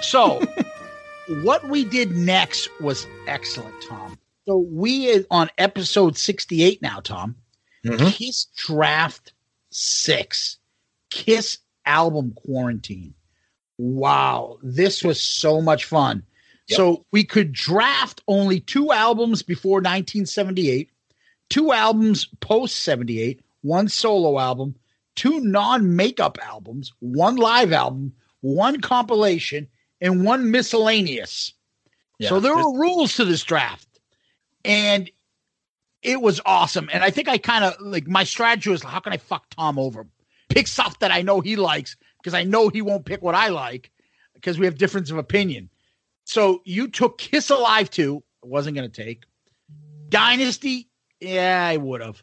So, 0.00 0.42
what 1.42 1.68
we 1.68 1.84
did 1.84 2.12
next 2.12 2.68
was 2.80 3.06
excellent, 3.26 3.74
Tom. 3.88 4.18
So 4.46 4.58
we 4.58 5.14
are 5.16 5.24
on 5.30 5.50
episode 5.58 6.16
sixty-eight 6.16 6.80
now, 6.82 7.00
Tom. 7.00 7.34
Mhm. 7.84 8.12
Kiss 8.12 8.46
Draft 8.56 9.32
Six, 9.70 10.58
Kiss 11.10 11.58
Album 11.84 12.32
Quarantine. 12.36 13.14
Wow, 13.78 14.58
this 14.62 15.04
was 15.04 15.20
so 15.20 15.60
much 15.60 15.84
fun. 15.84 16.22
Yep. 16.68 16.76
So 16.76 17.06
we 17.12 17.24
could 17.24 17.52
draft 17.52 18.22
only 18.26 18.60
two 18.60 18.90
albums 18.90 19.42
before 19.42 19.76
1978, 19.76 20.90
two 21.50 21.72
albums 21.72 22.26
post 22.40 22.78
78, 22.80 23.40
one 23.62 23.88
solo 23.88 24.38
album, 24.38 24.74
two 25.14 25.40
non 25.40 25.94
makeup 25.94 26.38
albums, 26.42 26.92
one 27.00 27.36
live 27.36 27.72
album, 27.72 28.12
one 28.40 28.80
compilation, 28.80 29.68
and 30.00 30.24
one 30.24 30.50
miscellaneous. 30.50 31.52
Yeah, 32.18 32.30
so 32.30 32.40
there 32.40 32.56
were 32.56 32.78
rules 32.78 33.16
to 33.16 33.24
this 33.24 33.42
draft. 33.44 33.86
And 34.64 35.10
it 36.02 36.20
was 36.20 36.40
awesome. 36.46 36.88
And 36.92 37.04
I 37.04 37.10
think 37.10 37.28
I 37.28 37.38
kind 37.38 37.64
of 37.64 37.74
like 37.80 38.06
my 38.06 38.24
strategy 38.24 38.70
was 38.70 38.82
how 38.82 39.00
can 39.00 39.12
I 39.12 39.18
fuck 39.18 39.48
Tom 39.50 39.78
over? 39.78 40.06
Pick 40.56 40.68
stuff 40.68 40.98
that 41.00 41.12
I 41.12 41.20
know 41.20 41.42
he 41.42 41.54
likes 41.56 41.96
because 42.16 42.32
I 42.32 42.42
know 42.42 42.70
he 42.70 42.80
won't 42.80 43.04
pick 43.04 43.20
what 43.20 43.34
I 43.34 43.48
like 43.48 43.90
because 44.32 44.58
we 44.58 44.64
have 44.64 44.78
difference 44.78 45.10
of 45.10 45.18
opinion. 45.18 45.68
So 46.24 46.62
you 46.64 46.88
took 46.88 47.18
Kiss 47.18 47.50
Alive 47.50 47.90
too. 47.90 48.22
I 48.42 48.46
wasn't 48.46 48.74
going 48.74 48.90
to 48.90 49.02
take. 49.04 49.24
Dynasty, 50.08 50.88
yeah, 51.20 51.66
I 51.70 51.76
would 51.76 52.00
have. 52.00 52.22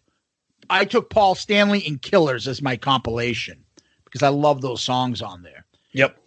I 0.67 0.85
took 0.85 1.11
Paul 1.11 1.35
Stanley 1.35 1.83
and 1.85 2.01
Killers 2.01 2.47
as 2.47 2.59
my 2.59 2.75
compilation 2.75 3.63
because 4.03 4.23
I 4.23 4.29
love 4.29 4.61
those 4.61 4.81
songs 4.81 5.21
on 5.21 5.43
there. 5.43 5.67
Yep. 5.91 6.17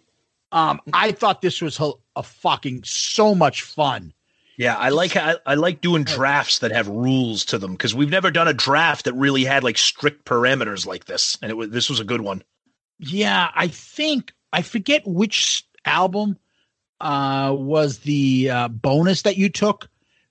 Um, 0.53 0.79
I 0.93 1.11
thought 1.11 1.41
this 1.41 1.61
was 1.61 1.77
a, 1.81 1.91
a 2.15 2.23
fucking 2.23 2.83
so 2.85 3.35
much 3.35 3.63
fun. 3.63 4.13
Yeah, 4.57 4.75
I 4.75 4.89
like 4.89 5.15
I, 5.15 5.35
I 5.45 5.53
like 5.53 5.81
doing 5.81 6.03
drafts 6.03 6.59
that 6.59 6.71
have 6.71 6.87
rules 6.87 7.45
to 7.45 7.59
them 7.59 7.73
because 7.73 7.93
we've 7.93 8.09
never 8.09 8.31
done 8.31 8.47
a 8.47 8.53
draft 8.53 9.05
that 9.05 9.13
really 9.13 9.43
had 9.43 9.63
like 9.63 9.77
strict 9.77 10.25
parameters 10.25 10.85
like 10.85 11.05
this, 11.05 11.37
and 11.41 11.51
it 11.51 11.55
was 11.55 11.69
this 11.69 11.89
was 11.89 11.99
a 11.99 12.03
good 12.03 12.21
one. 12.21 12.43
Yeah, 12.97 13.51
I 13.53 13.67
think 13.67 14.33
I 14.51 14.63
forget 14.63 15.03
which 15.05 15.63
album 15.85 16.37
uh 16.99 17.53
was 17.55 17.99
the 17.99 18.49
uh 18.49 18.67
bonus 18.69 19.21
that 19.21 19.37
you 19.37 19.49
took, 19.49 19.87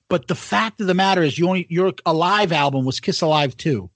but 0.09 0.27
the 0.27 0.35
fact 0.35 0.81
of 0.81 0.89
the 0.89 0.95
matter 0.95 1.23
is 1.23 1.39
you 1.39 1.47
only 1.49 1.67
your 1.71 1.93
alive 2.05 2.51
album 2.51 2.85
was 2.85 2.99
Kiss 2.99 3.21
Alive 3.21 3.57
too. 3.57 3.89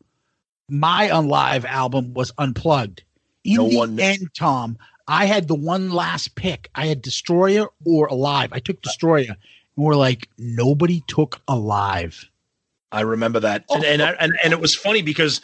My 0.69 1.09
unlive 1.09 1.65
album 1.65 2.15
was 2.15 2.31
unplugged. 2.39 3.03
In 3.43 3.57
No 3.57 3.69
the 3.69 3.77
one- 3.79 3.99
end, 3.99 4.29
Tom, 4.39 4.79
I 5.09 5.25
had 5.25 5.49
the 5.49 5.57
one 5.57 5.91
last 5.91 6.37
pick. 6.37 6.71
I 6.77 6.87
had 6.87 7.03
Destroyer 7.03 7.67
or 7.85 8.07
Alive. 8.07 8.51
I 8.53 8.61
took 8.61 8.81
Destroyer, 8.81 9.25
and 9.29 9.37
we're 9.81 9.97
like, 9.97 10.29
nobody 10.39 11.03
took 11.09 11.41
Alive. 11.49 12.29
I 12.93 13.03
remember 13.03 13.41
that, 13.41 13.65
and 13.71 13.85
and, 13.85 14.03
I- 14.03 14.13
and 14.19 14.37
and 14.43 14.53
it 14.53 14.61
was 14.61 14.75
funny 14.75 15.03
because 15.03 15.41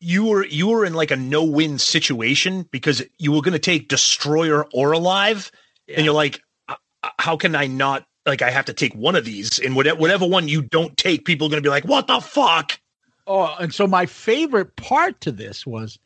you 0.00 0.26
were 0.26 0.44
you 0.46 0.68
were 0.68 0.84
in 0.84 0.94
like 0.94 1.10
a 1.10 1.16
no 1.16 1.42
win 1.42 1.78
situation 1.78 2.68
because 2.70 3.02
you 3.18 3.32
were 3.32 3.40
going 3.40 3.52
to 3.54 3.58
take 3.58 3.88
Destroyer 3.88 4.66
or 4.72 4.92
Alive, 4.92 5.50
and 5.88 6.04
you're 6.04 6.14
like, 6.14 6.42
"Uh, 6.68 6.74
uh, 7.02 7.08
how 7.18 7.36
can 7.36 7.54
I 7.56 7.66
not? 7.66 8.06
Like 8.26 8.42
I 8.42 8.50
have 8.50 8.66
to 8.66 8.74
take 8.74 8.94
one 8.94 9.16
of 9.16 9.24
these, 9.24 9.58
and 9.58 9.74
whatever 9.74 9.98
whatever 9.98 10.26
one 10.26 10.48
you 10.48 10.60
don't 10.60 10.96
take, 10.98 11.24
people 11.24 11.46
are 11.46 11.50
going 11.50 11.62
to 11.62 11.66
be 11.66 11.70
like, 11.70 11.86
what 11.86 12.06
the 12.06 12.20
fuck? 12.20 12.78
Oh, 13.26 13.54
and 13.58 13.72
so 13.72 13.86
my 13.86 14.04
favorite 14.06 14.76
part 14.76 15.20
to 15.22 15.32
this 15.32 15.66
was 15.66 15.98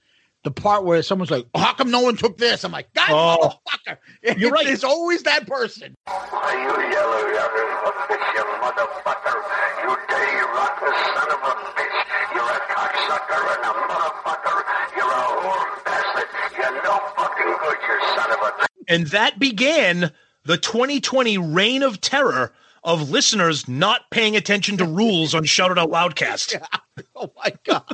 the 0.45 0.51
part 0.51 0.85
where 0.85 1.03
someone's 1.03 1.31
like, 1.31 1.47
oh, 1.55 1.61
"How 1.61 1.75
come 1.75 1.91
no 1.91 2.01
one 2.01 2.17
took 2.17 2.37
this?" 2.39 2.65
I'm 2.65 2.73
like, 2.73 2.93
"God, 2.95 3.09
Oh. 3.11 3.59
motherfucker!" 3.67 3.99
You're 4.39 4.51
right. 4.51 4.67
It's 4.67 4.85
always 4.85 5.23
that 5.25 5.47
person. 5.47 5.95
Why, 6.07 6.53
you 6.53 6.91
yellow 6.91 7.33
yellow 7.33 7.93
bitch, 8.09 8.35
you 8.35 8.45
motherfucker. 8.61 9.37
You 9.83 9.97
dirty, 10.09 10.39
rotten 10.53 10.95
son 11.15 11.29
of 11.31 11.41
a 11.43 11.55
bitch. 11.77 11.99
You're 12.35 12.51
a 12.51 12.61
cocksucker 12.73 13.43
and 13.55 13.65
a 13.65 13.73
motherfucker. 13.93 14.59
You're 14.97 15.11
a 15.11 15.25
whore 15.43 15.85
bastard. 15.85 16.29
You're 16.59 16.83
no 16.83 17.01
fucking 17.17 17.55
good, 17.63 17.79
you 17.89 18.01
son 18.17 18.31
of 18.33 18.39
a... 18.61 18.67
And 18.89 19.07
that 19.09 19.39
began 19.39 20.13
the 20.45 20.59
2020 20.59 21.39
reign 21.39 21.83
of 21.83 22.01
terror 22.01 22.53
of 22.85 23.11
listeners 23.11 23.69
not 23.69 24.11
paying 24.11 24.35
attention 24.37 24.77
to 24.79 24.85
rules 24.85 25.35
on 25.35 25.45
Shout 25.45 25.71
It 25.71 25.79
Out 25.79 25.91
Loudcast. 25.91 26.61
Oh 27.17 27.33
my 27.37 27.53
god! 27.65 27.85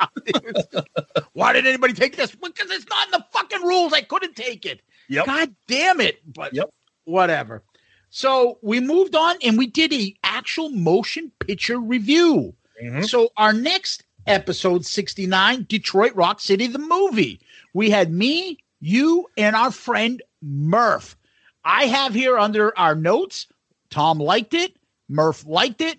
Why 1.32 1.52
did 1.52 1.66
anybody 1.66 1.92
take 1.92 2.16
this? 2.16 2.32
Because 2.34 2.70
it's 2.70 2.88
not 2.88 3.06
in 3.06 3.12
the 3.12 3.24
fucking 3.32 3.62
rules. 3.62 3.92
I 3.92 4.00
couldn't 4.02 4.34
take 4.36 4.66
it. 4.66 4.80
Yep. 5.08 5.26
God 5.26 5.54
damn 5.66 6.00
it! 6.00 6.20
But 6.34 6.54
Yep. 6.54 6.70
whatever. 7.04 7.62
So 8.10 8.58
we 8.62 8.80
moved 8.80 9.14
on 9.14 9.36
and 9.44 9.58
we 9.58 9.66
did 9.66 9.92
a 9.92 10.14
actual 10.24 10.70
motion 10.70 11.30
picture 11.46 11.78
review. 11.78 12.54
Mhm. 12.82 13.08
So 13.08 13.30
our 13.36 13.52
next 13.52 14.02
episode 14.26 14.84
69, 14.86 15.64
Detroit 15.68 16.14
Rock 16.14 16.40
City, 16.40 16.66
the 16.66 16.78
movie. 16.78 17.40
We 17.74 17.90
had 17.90 18.10
me, 18.10 18.58
you, 18.80 19.26
and 19.36 19.54
our 19.54 19.70
friend 19.70 20.22
Murph. 20.42 21.16
I 21.64 21.86
have 21.86 22.14
here 22.14 22.38
under 22.38 22.76
our 22.78 22.94
notes, 22.94 23.46
Tom 23.90 24.18
liked 24.18 24.54
it, 24.54 24.76
Murph 25.08 25.44
liked 25.46 25.80
it, 25.82 25.98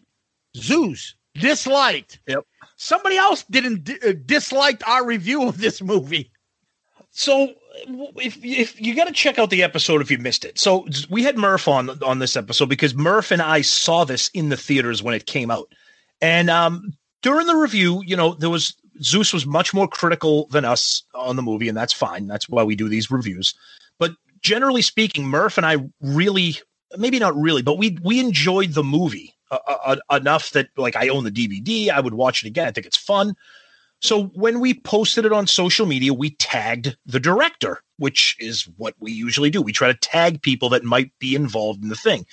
Zeus 0.58 1.16
disliked. 1.36 2.20
Yep. 2.28 2.46
Somebody 2.82 3.18
else 3.18 3.44
didn't 3.50 3.84
di- 3.84 4.00
uh, 4.08 4.14
disliked 4.26 4.88
our 4.88 5.06
review 5.06 5.50
of 5.50 5.58
this 5.58 5.82
movie. 5.82 6.32
So 7.12 7.54
if 8.16 8.38
if 8.42 8.80
you 8.80 8.96
got 8.96 9.08
to 9.08 9.14
check 9.14 9.38
out 9.38 9.50
the 9.50 9.64
episode 9.64 10.02
if 10.02 10.10
you 10.10 10.18
missed 10.18 10.46
it. 10.46 10.58
So 10.58 10.88
we 11.10 11.22
had 11.22 11.38
Murph 11.38 11.68
on 11.68 11.90
on 12.02 12.20
this 12.20 12.38
episode 12.38 12.70
because 12.70 12.96
Murph 12.96 13.32
and 13.32 13.42
I 13.42 13.62
saw 13.62 14.06
this 14.06 14.30
in 14.34 14.48
the 14.48 14.56
theaters 14.56 15.04
when 15.04 15.14
it 15.14 15.26
came 15.26 15.52
out. 15.52 15.74
And 16.22 16.50
um 16.50 16.94
during 17.22 17.48
the 17.48 17.56
review, 17.58 18.02
you 18.06 18.16
know, 18.16 18.34
there 18.36 18.50
was 18.50 18.74
Zeus 19.04 19.34
was 19.34 19.46
much 19.46 19.74
more 19.74 19.88
critical 19.88 20.48
than 20.48 20.64
us 20.64 21.04
on 21.14 21.36
the 21.36 21.42
movie 21.42 21.68
and 21.68 21.78
that's 21.78 21.92
fine. 21.92 22.28
That's 22.28 22.48
why 22.48 22.64
we 22.64 22.78
do 22.78 22.88
these 22.88 23.12
reviews. 23.12 23.54
But 23.98 24.12
generally 24.42 24.84
speaking, 24.84 25.28
Murph 25.28 25.58
and 25.58 25.66
I 25.66 25.78
really 26.00 26.56
maybe 26.98 27.20
not 27.20 27.36
really, 27.36 27.62
but 27.62 27.78
we 27.78 27.98
we 28.06 28.22
enjoyed 28.22 28.72
the 28.72 28.86
movie 28.86 29.36
uh, 29.52 29.96
enough 30.12 30.52
that 30.52 30.70
like 30.78 30.96
I 30.96 31.08
own 31.10 31.24
the 31.24 31.32
DVD, 31.32 31.90
I 31.90 32.00
would 32.00 32.14
watch 32.14 32.44
it 32.44 32.48
again. 32.48 32.68
I 32.68 32.72
think 32.72 32.88
it's 32.88 32.98
fun. 32.98 33.36
So 34.02 34.26
when 34.28 34.60
we 34.60 34.74
posted 34.74 35.26
it 35.26 35.34
on 35.34 35.46
social 35.46 35.86
media, 35.86 36.14
we 36.14 36.32
tagged 36.32 36.96
the 37.06 37.20
director, 37.20 37.84
which 37.98 38.38
is 38.40 38.64
what 38.78 38.96
we 39.00 39.12
usually 39.12 39.50
do. 39.50 39.62
We 39.62 39.74
try 39.74 39.90
to 39.90 39.98
tag 40.00 40.42
people 40.42 40.70
that 40.70 40.84
might 40.86 41.12
be 41.20 41.36
involved 41.36 41.84
in 41.84 41.90
the 41.90 41.96
thing. 41.96 42.26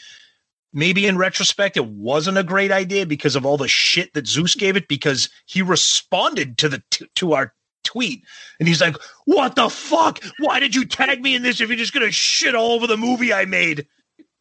Maybe 0.72 1.06
in 1.06 1.18
retrospect, 1.18 1.76
it 1.76 1.86
wasn't 1.86 2.38
a 2.38 2.44
great 2.44 2.70
idea 2.70 3.06
because 3.06 3.34
of 3.34 3.44
all 3.44 3.56
the 3.56 3.66
shit 3.66 4.12
that 4.14 4.26
Zeus 4.26 4.54
gave 4.54 4.76
it, 4.76 4.88
because 4.88 5.28
he 5.46 5.62
responded 5.62 6.58
to 6.58 6.68
the 6.68 6.82
t- 6.90 7.08
to 7.16 7.32
our 7.32 7.52
tweet 7.82 8.24
and 8.58 8.68
he's 8.68 8.80
like, 8.80 8.96
"What 9.24 9.54
the 9.54 9.70
fuck? 9.70 10.22
Why 10.38 10.60
did 10.60 10.74
you 10.74 10.84
tag 10.84 11.22
me 11.22 11.34
in 11.34 11.42
this 11.42 11.60
if 11.60 11.68
you're 11.68 11.78
just 11.78 11.94
gonna 11.94 12.12
shit 12.12 12.54
all 12.54 12.72
over 12.72 12.86
the 12.86 12.96
movie 12.96 13.32
I 13.32 13.44
made?" 13.44 13.86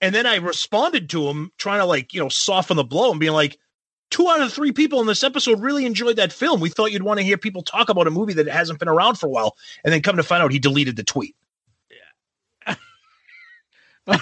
And 0.01 0.13
then 0.13 0.25
I 0.25 0.35
responded 0.35 1.09
to 1.11 1.27
him, 1.27 1.51
trying 1.57 1.79
to 1.79 1.85
like 1.85 2.13
you 2.13 2.19
know 2.19 2.29
soften 2.29 2.77
the 2.77 2.83
blow 2.83 3.11
and 3.11 3.19
being 3.19 3.33
like, 3.33 3.57
two 4.09 4.27
out 4.29 4.41
of 4.41 4.53
three 4.53 4.71
people 4.71 5.01
in 5.01 5.07
this 5.07 5.23
episode 5.23 5.61
really 5.61 5.85
enjoyed 5.85 6.17
that 6.17 6.33
film. 6.33 6.59
We 6.59 6.69
thought 6.69 6.91
you'd 6.91 7.03
want 7.03 7.19
to 7.19 7.25
hear 7.25 7.37
people 7.37 7.63
talk 7.63 7.89
about 7.89 8.07
a 8.07 8.11
movie 8.11 8.33
that 8.33 8.47
hasn't 8.47 8.79
been 8.79 8.87
around 8.87 9.15
for 9.15 9.27
a 9.27 9.29
while, 9.29 9.57
and 9.83 9.93
then 9.93 10.01
come 10.01 10.17
to 10.17 10.23
find 10.23 10.43
out 10.43 10.51
he 10.51 10.59
deleted 10.59 10.95
the 10.95 11.03
tweet. 11.03 11.35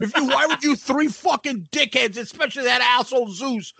If 0.00 0.16
you, 0.16 0.26
why 0.26 0.46
would 0.46 0.62
you 0.62 0.76
three 0.76 1.08
fucking 1.08 1.68
dickheads, 1.72 2.16
especially 2.16 2.64
that 2.64 2.80
asshole 2.80 3.30
Zeus, 3.32 3.72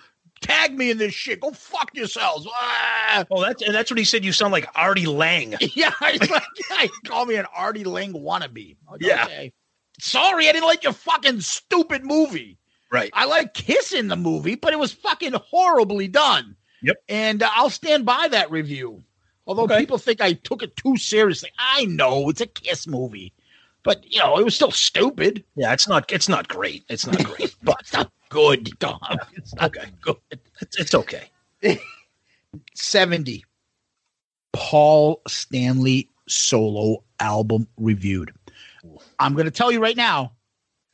tag 0.43 0.77
me 0.77 0.91
in 0.91 0.99
this 0.99 1.15
shit? 1.15 1.41
Go 1.41 1.53
fuck 1.53 1.95
yourselves. 1.95 2.47
Ah. 2.53 3.25
Oh, 3.31 3.41
that's 3.43 3.63
and 3.63 3.75
that's 3.75 3.91
what 3.91 3.99
he 3.99 4.05
said. 4.05 4.25
You 4.25 4.33
sound 4.33 4.53
like 4.53 4.67
Artie 4.75 5.07
Lange. 5.07 5.57
Yeah, 5.75 5.93
he's 6.11 6.31
like, 6.31 6.43
yeah, 6.71 6.83
he 6.83 6.91
called 7.07 7.29
me 7.29 7.37
an 7.37 7.47
Artie 7.55 7.85
Lange 7.85 8.13
wannabe. 8.15 8.77
Like, 8.91 9.01
Yeah. 9.01 9.25
okay. 9.25 9.53
Sorry, 10.01 10.49
I 10.49 10.53
didn't 10.53 10.67
like 10.67 10.83
your 10.85 10.93
fucking 10.93 11.41
stupid 11.43 12.05
movie. 12.05 12.59
Right. 12.91 13.11
I 13.15 13.25
like 13.27 13.55
Kiss 13.55 13.93
in 13.93 14.09
the 14.09 14.17
movie, 14.17 14.55
but 14.57 14.73
it 14.73 14.79
was 14.79 14.93
fucking 14.93 15.33
horribly 15.35 16.09
done. 16.09 16.57
Yep. 16.83 16.97
And 17.09 17.43
uh, 17.43 17.51
I'll 17.55 17.71
stand 17.71 18.05
by 18.05 18.29
that 18.29 18.51
review. 18.51 19.03
Although 19.47 19.63
Okay. 19.65 19.79
people 19.79 19.99
think 19.99 20.21
I 20.21 20.33
took 20.35 20.63
it 20.63 20.77
too 20.77 20.97
seriously. 20.97 21.51
I 21.59 21.85
know 21.87 22.29
it's 22.29 22.41
a 22.41 22.47
Kiss 22.47 22.87
movie, 22.87 23.33
but 23.83 24.05
you 24.13 24.19
know 24.21 24.39
it 24.39 24.45
was 24.45 24.55
still 24.55 24.71
stupid. 24.71 25.45
Yeah, 25.57 25.73
it's 25.73 25.89
not 25.89 26.11
it's 26.13 26.29
not 26.29 26.49
great. 26.49 26.85
It's 26.89 27.07
not 27.07 27.23
great, 27.25 27.55
but 27.63 28.09
good, 28.33 28.81
Tom. 28.81 28.99
It's 29.35 29.55
not 29.55 29.73
good. 29.73 30.17
It's, 30.61 30.79
it's 30.79 30.95
okay. 30.95 31.31
70. 32.75 33.45
Paul 34.53 35.21
Stanley 35.29 36.09
solo 36.29 37.05
album 37.21 37.69
reviewed. 37.77 38.33
I'm 39.19 39.35
going 39.35 39.47
to 39.47 39.51
tell 39.51 39.71
you 39.71 39.81
right 39.81 39.97
now, 39.97 40.33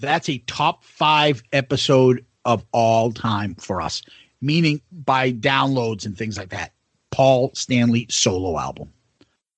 that's 0.01 0.29
a 0.29 0.39
top 0.39 0.85
five 0.85 1.43
episode 1.53 2.25
of 2.45 2.65
all 2.73 3.13
time 3.13 3.55
for 3.57 3.81
us, 3.81 4.03
meaning 4.41 4.81
by 4.93 5.33
downloads 5.33 6.07
and 6.07 6.17
things 6.17 6.37
like 6.37 6.51
that. 6.51 6.73
Paul 7.11 7.51
Stanley 7.55 8.07
solo 8.09 8.59
album. 8.59 8.93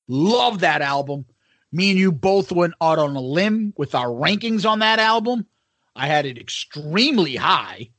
Love 0.09 0.61
that 0.61 0.83
album. 0.83 1.25
Me 1.73 1.91
and 1.91 1.99
you 1.99 2.11
both 2.11 2.51
went 2.51 2.75
out 2.81 2.99
on 2.99 3.15
a 3.15 3.21
limb 3.21 3.75
with 3.77 3.95
our 3.95 4.09
rankings 4.09 4.69
on 4.69 4.81
that 4.81 4.99
album. 4.99 5.47
I 5.97 6.07
had 6.07 6.27
it 6.27 6.39
extremely 6.39 7.37
high 7.37 7.91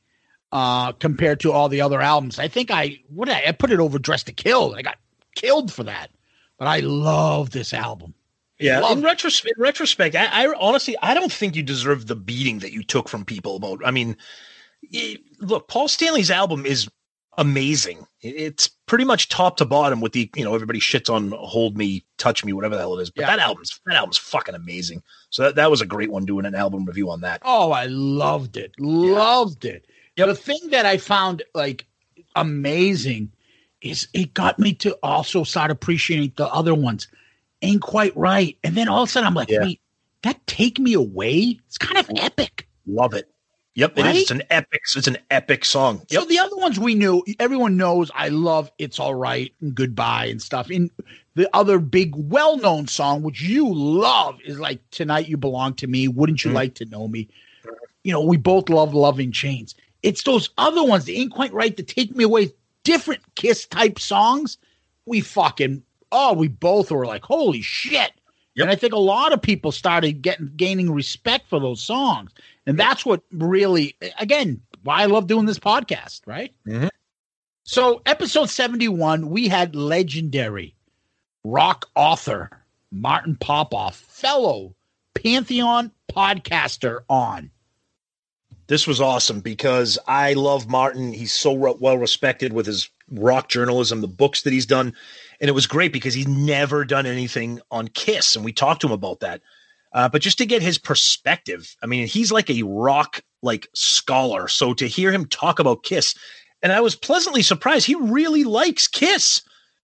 uh, 0.50 0.92
compared 0.92 1.40
to 1.40 1.52
all 1.52 1.68
the 1.68 1.80
other 1.80 2.00
albums. 2.00 2.38
I 2.38 2.48
think 2.48 2.70
I 2.70 3.00
what 3.08 3.28
I, 3.28 3.44
I 3.48 3.52
put 3.52 3.70
it 3.70 3.80
over 3.80 3.98
Dress 3.98 4.22
to 4.24 4.32
Kill. 4.32 4.74
I 4.74 4.82
got 4.82 4.98
killed 5.34 5.72
for 5.72 5.84
that, 5.84 6.10
but 6.58 6.68
I 6.68 6.80
love 6.80 7.50
this 7.50 7.72
album. 7.72 8.14
Yeah, 8.58 8.80
Love 8.80 8.98
in, 8.98 9.04
retros- 9.04 9.44
in 9.44 9.54
retrospect, 9.56 10.14
I, 10.14 10.44
I 10.44 10.54
honestly 10.60 10.96
I 11.02 11.14
don't 11.14 11.32
think 11.32 11.56
you 11.56 11.62
deserve 11.62 12.06
the 12.06 12.14
beating 12.14 12.60
that 12.60 12.72
you 12.72 12.84
took 12.84 13.08
from 13.08 13.24
people 13.24 13.56
about. 13.56 13.80
I 13.84 13.90
mean, 13.90 14.16
y- 14.92 15.16
look, 15.40 15.66
Paul 15.68 15.88
Stanley's 15.88 16.30
album 16.30 16.64
is 16.64 16.88
amazing. 17.38 18.06
It's 18.20 18.68
pretty 18.86 19.04
much 19.04 19.28
top 19.28 19.56
to 19.56 19.64
bottom 19.64 20.00
with 20.00 20.12
the 20.12 20.30
you 20.36 20.44
know 20.44 20.54
everybody 20.54 20.80
shits 20.80 21.12
on 21.12 21.32
"Hold 21.32 21.76
Me, 21.76 22.04
Touch 22.18 22.44
Me," 22.44 22.52
whatever 22.52 22.74
the 22.76 22.80
hell 22.80 22.98
it 22.98 23.02
is. 23.02 23.10
But 23.10 23.26
that 23.26 23.38
album's 23.38 23.80
that 23.86 23.96
album's 23.96 24.18
fucking 24.18 24.54
amazing. 24.54 25.02
So 25.30 25.44
that, 25.44 25.56
that 25.56 25.70
was 25.70 25.80
a 25.80 25.86
great 25.86 26.10
one 26.10 26.24
doing 26.24 26.46
an 26.46 26.54
album 26.54 26.84
review 26.84 27.10
on 27.10 27.20
that. 27.22 27.42
Oh, 27.44 27.72
I 27.72 27.86
loved 27.86 28.56
it. 28.56 28.72
Loved 28.78 29.64
it. 29.64 29.86
The 30.16 30.34
thing 30.34 30.60
that 30.70 30.86
I 30.86 30.98
found 30.98 31.42
like 31.54 31.86
amazing 32.36 33.32
is 33.80 34.08
it 34.12 34.34
got 34.34 34.58
me 34.58 34.74
to 34.74 34.96
also 35.02 35.42
start 35.42 35.70
appreciating 35.70 36.32
the 36.36 36.46
other 36.46 36.74
ones. 36.74 37.08
Ain't 37.62 37.82
quite 37.82 38.16
right. 38.16 38.56
And 38.62 38.76
then 38.76 38.88
all 38.88 39.02
of 39.02 39.08
a 39.08 39.12
sudden 39.12 39.26
I'm 39.26 39.34
like, 39.34 39.50
Yeah. 39.50 39.62
wait, 39.62 39.80
that 40.22 40.44
take 40.46 40.78
me 40.78 40.94
away? 40.94 41.58
It's 41.66 41.78
kind 41.78 41.98
of 41.98 42.08
epic. 42.16 42.68
Love 42.86 43.14
it. 43.14 43.31
Yep, 43.74 43.92
it 43.92 44.00
is. 44.00 44.04
Right? 44.04 44.16
It's 44.16 44.30
an 44.30 44.42
epic. 44.50 44.82
It's 44.94 45.06
an 45.06 45.18
epic 45.30 45.64
song. 45.64 46.02
So 46.10 46.24
the 46.24 46.38
other 46.38 46.56
ones 46.56 46.78
we 46.78 46.94
knew, 46.94 47.24
everyone 47.38 47.76
knows 47.76 48.10
I 48.14 48.28
love 48.28 48.70
It's 48.78 49.00
All 49.00 49.14
Right 49.14 49.52
and 49.60 49.74
Goodbye 49.74 50.26
and 50.26 50.42
stuff. 50.42 50.68
And 50.68 50.90
the 51.34 51.48
other 51.54 51.78
big 51.78 52.12
well 52.14 52.58
known 52.58 52.86
song, 52.86 53.22
which 53.22 53.40
you 53.40 53.72
love, 53.72 54.38
is 54.44 54.58
like 54.58 54.78
Tonight 54.90 55.28
You 55.28 55.38
Belong 55.38 55.74
to 55.74 55.86
Me. 55.86 56.06
Wouldn't 56.06 56.44
you 56.44 56.50
mm-hmm. 56.50 56.56
like 56.56 56.74
to 56.76 56.84
know 56.84 57.08
me? 57.08 57.28
You 58.04 58.12
know, 58.12 58.20
we 58.20 58.36
both 58.36 58.68
love 58.68 58.94
Loving 58.94 59.32
Chains. 59.32 59.74
It's 60.02 60.24
those 60.24 60.50
other 60.58 60.84
ones 60.84 61.06
that 61.06 61.12
ain't 61.12 61.32
quite 61.32 61.52
right 61.52 61.76
to 61.76 61.82
take 61.82 62.14
me 62.14 62.24
away. 62.24 62.50
Different 62.84 63.22
Kiss 63.36 63.64
type 63.66 63.98
songs. 63.98 64.58
We 65.06 65.20
fucking, 65.20 65.82
oh, 66.10 66.34
we 66.34 66.48
both 66.48 66.90
were 66.90 67.06
like, 67.06 67.24
holy 67.24 67.62
shit. 67.62 68.12
And 68.56 68.70
I 68.70 68.74
think 68.74 68.92
a 68.92 68.98
lot 68.98 69.32
of 69.32 69.40
people 69.40 69.72
started 69.72 70.22
getting 70.22 70.52
gaining 70.56 70.92
respect 70.92 71.48
for 71.48 71.58
those 71.60 71.82
songs. 71.82 72.30
And 72.66 72.78
that's 72.78 73.04
what 73.06 73.22
really, 73.32 73.96
again, 74.18 74.60
why 74.82 75.02
I 75.02 75.06
love 75.06 75.26
doing 75.26 75.46
this 75.46 75.58
podcast, 75.58 76.20
right? 76.26 76.52
Mhm. 76.66 76.90
So, 77.64 78.02
episode 78.06 78.50
71, 78.50 79.30
we 79.30 79.48
had 79.48 79.74
legendary 79.74 80.74
rock 81.44 81.88
author 81.94 82.50
Martin 82.90 83.36
Popoff, 83.36 83.96
fellow 83.96 84.74
Pantheon 85.14 85.90
podcaster 86.12 87.00
on. 87.08 87.50
this 88.68 88.86
was 88.86 89.00
awesome 89.02 89.40
because 89.40 89.98
I 90.06 90.32
love 90.32 90.66
Martin. 90.68 91.12
He's 91.12 91.32
so 91.32 91.52
well 91.52 91.98
respected 91.98 92.52
with 92.54 92.64
his 92.64 92.88
rock 93.10 93.48
journalism, 93.50 94.00
the 94.00 94.08
books 94.08 94.42
that 94.42 94.52
he's 94.52 94.64
done, 94.66 94.94
and 95.42 95.48
it 95.48 95.52
was 95.52 95.66
great 95.66 95.92
because 95.92 96.14
he's 96.14 96.28
never 96.28 96.84
done 96.84 97.04
anything 97.04 97.60
on 97.72 97.88
Kiss, 97.88 98.36
and 98.36 98.44
we 98.44 98.52
talked 98.52 98.80
to 98.80 98.86
him 98.86 98.92
about 98.92 99.20
that. 99.20 99.42
Uh, 99.92 100.08
but 100.08 100.22
just 100.22 100.38
to 100.38 100.46
get 100.46 100.62
his 100.62 100.78
perspective, 100.78 101.76
I 101.82 101.86
mean, 101.86 102.06
he's 102.06 102.30
like 102.30 102.48
a 102.48 102.62
rock 102.62 103.20
like 103.42 103.68
scholar. 103.74 104.46
So 104.46 104.72
to 104.72 104.86
hear 104.86 105.10
him 105.10 105.26
talk 105.26 105.58
about 105.58 105.82
Kiss, 105.82 106.14
and 106.62 106.72
I 106.72 106.80
was 106.80 106.94
pleasantly 106.94 107.42
surprised. 107.42 107.86
He 107.86 107.96
really 107.96 108.44
likes 108.44 108.86
Kiss. 108.86 109.42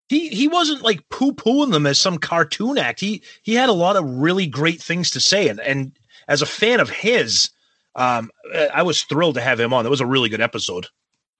He 0.09 0.29
he 0.29 0.47
wasn't 0.47 0.83
like 0.83 1.07
poo 1.11 1.33
pooing 1.33 1.73
them 1.73 1.87
as 1.87 1.99
some 1.99 2.19
cartoon 2.19 2.79
act. 2.79 3.01
He 3.01 3.23
he 3.43 3.55
had 3.55 3.69
a 3.69 3.73
lot 3.73 3.97
of 3.97 4.09
really 4.09 4.47
great 4.47 4.81
things 4.81 5.11
to 5.11 5.21
say, 5.21 5.49
and 5.49 5.61
and 5.61 5.93
as 6.29 6.41
a 6.41 6.47
fan 6.47 6.79
of 6.79 6.89
his, 6.89 7.51
um, 7.97 8.31
I 8.73 8.83
was 8.83 9.03
thrilled 9.03 9.35
to 9.35 9.41
have 9.41 9.59
him 9.59 9.75
on. 9.75 9.83
That 9.83 9.91
was 9.91 10.01
a 10.01 10.07
really 10.07 10.29
good 10.29 10.41
episode. 10.41 10.87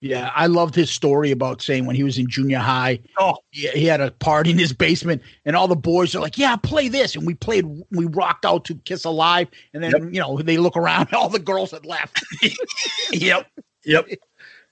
Yeah, 0.01 0.31
I 0.35 0.47
loved 0.47 0.77
his 0.77 0.91
story 0.91 1.33
about 1.33 1.61
saying 1.61 1.85
when 1.85 1.97
he 1.97 2.05
was 2.05 2.19
in 2.19 2.29
junior 2.29 2.59
high, 2.61 3.01
oh, 3.19 3.39
he, 3.51 3.67
he 3.69 3.85
had 3.85 4.01
a 4.01 4.13
party 4.13 4.53
in 4.53 4.59
his 4.59 4.73
basement, 4.73 5.23
and 5.45 5.57
all 5.57 5.67
the 5.67 5.75
boys 5.75 6.15
are 6.15 6.21
like, 6.21 6.39
"Yeah, 6.39 6.55
play 6.55 6.87
this," 6.87 7.17
and 7.17 7.27
we 7.27 7.35
played, 7.35 7.65
we 7.91 8.07
rocked 8.07 8.45
out 8.45 8.65
to 8.67 8.77
"Kiss 8.85 9.05
Alive," 9.05 9.49
and 9.75 9.83
then 9.83 10.15
you 10.15 10.21
know 10.21 10.39
they 10.41 10.57
look 10.57 10.77
around, 10.77 11.09
all 11.13 11.29
the 11.29 11.41
girls 11.41 11.73
had 11.73 11.85
left. 11.85 12.25
yep, 13.13 13.51
yep. 13.85 14.07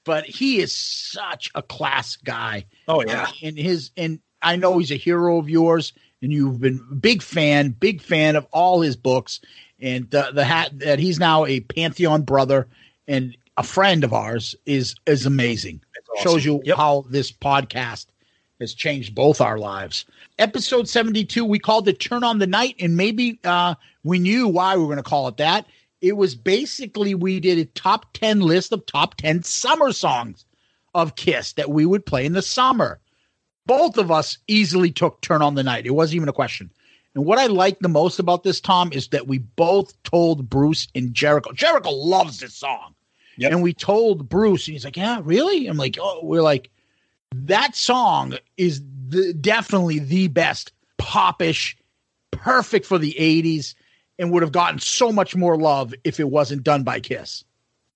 But 0.05 0.27
he 0.27 0.61
is 0.61 0.73
such 0.73 1.51
a 1.57 1.63
class 1.63 2.15
guy. 2.15 2.67
Oh 2.87 3.03
yeah, 3.05 3.25
Uh, 3.25 3.33
and 3.43 3.59
his 3.59 3.91
and 3.97 4.21
I 4.43 4.55
know 4.55 4.79
he's 4.79 4.93
a 4.93 4.97
hero 4.97 5.39
of 5.39 5.51
yours, 5.51 5.93
and 6.23 6.33
you've 6.33 6.61
been 6.61 6.81
a 6.89 6.95
big 6.95 7.21
fan, 7.21 7.71
big 7.71 8.01
fan 8.01 8.37
of 8.37 8.47
all 8.53 8.81
his 8.81 8.95
books, 8.95 9.41
and 9.81 10.09
the 10.11 10.31
the 10.33 10.45
hat 10.45 10.79
that 10.79 11.01
he's 11.01 11.19
now 11.19 11.47
a 11.47 11.59
Pantheon 11.59 12.23
brother 12.23 12.69
and 13.09 13.37
a 13.57 13.63
friend 13.63 14.05
of 14.05 14.13
ours 14.13 14.55
is 14.67 14.95
is 15.07 15.27
amazing. 15.27 15.81
awesome. 16.19 16.31
Shows 16.31 16.45
you 16.45 16.63
how 16.77 17.05
this 17.09 17.33
podcast 17.33 18.07
has 18.61 18.75
changed 18.75 19.15
both 19.15 19.41
our 19.41 19.59
lives. 19.59 20.05
Episode 20.39 20.89
72, 20.89 21.45
we 21.45 21.59
called 21.59 21.89
it 21.89 22.01
Turn 22.01 22.25
on 22.25 22.39
the 22.39 22.47
Night, 22.47 22.77
and 22.81 22.97
maybe 22.97 23.39
uh, 23.45 23.75
we 24.05 24.19
knew 24.19 24.49
why 24.49 24.77
we 24.77 24.83
were 24.83 24.89
going 24.89 24.97
to 24.97 25.03
call 25.03 25.29
it 25.29 25.37
that. 25.39 25.67
It 26.01 26.17
was 26.17 26.35
basically 26.35 27.15
we 27.15 27.41
did 27.41 27.59
a 27.59 27.65
top 27.65 28.13
10 28.15 28.41
list 28.41 28.73
of 28.73 28.85
top 28.87 29.17
10 29.17 29.43
summer 29.43 29.93
songs 29.93 30.45
of 30.95 31.17
Kiss 31.17 31.53
that 31.55 31.71
we 31.71 31.85
would 31.87 32.07
play 32.07 32.25
in 32.25 32.33
the 32.33 32.43
summer. 32.43 33.01
Both 33.67 33.99
of 33.99 34.11
us 34.11 34.39
easily 34.47 34.91
took 34.91 35.21
Turn 35.21 35.43
on 35.43 35.55
the 35.55 35.63
Night. 35.63 35.87
It 35.87 35.91
wasn't 35.91 36.17
even 36.17 36.29
a 36.29 36.35
question. 36.35 36.71
And 37.15 37.25
what 37.25 37.39
I 37.39 37.47
like 37.47 37.79
the 37.79 37.89
most 37.89 38.19
about 38.19 38.43
this, 38.43 38.61
Tom, 38.61 38.93
is 38.93 39.09
that 39.09 39.27
we 39.27 39.39
both 39.39 40.01
told 40.03 40.51
Bruce 40.51 40.87
and 40.95 41.15
Jericho. 41.15 41.53
Jericho 41.53 41.91
loves 41.91 42.41
this 42.41 42.55
song. 42.55 42.95
And 43.43 43.63
we 43.63 43.73
told 43.73 44.29
Bruce, 44.29 44.67
and 44.67 44.73
he's 44.73 44.85
like, 44.85 44.97
Yeah, 44.97 45.21
really? 45.23 45.67
I'm 45.67 45.77
like, 45.77 45.99
Oh, 46.01 46.21
we're 46.23 46.43
like, 46.43 46.71
that 47.35 47.77
song 47.77 48.37
is 48.57 48.83
the, 49.09 49.33
definitely 49.35 49.99
the 49.99 50.29
best 50.29 50.73
popish, 50.99 51.77
perfect 52.31 52.87
for 52.87 52.99
the 52.99 53.15
80s, 53.19 53.75
and 54.19 54.31
would 54.31 54.43
have 54.43 54.53
gotten 54.53 54.79
so 54.79 55.13
much 55.13 55.37
more 55.37 55.57
love 55.57 55.93
if 56.05 56.19
it 56.21 56.31
wasn't 56.31 56.63
done 56.63 56.83
by 56.83 57.01
Kiss. 57.01 57.45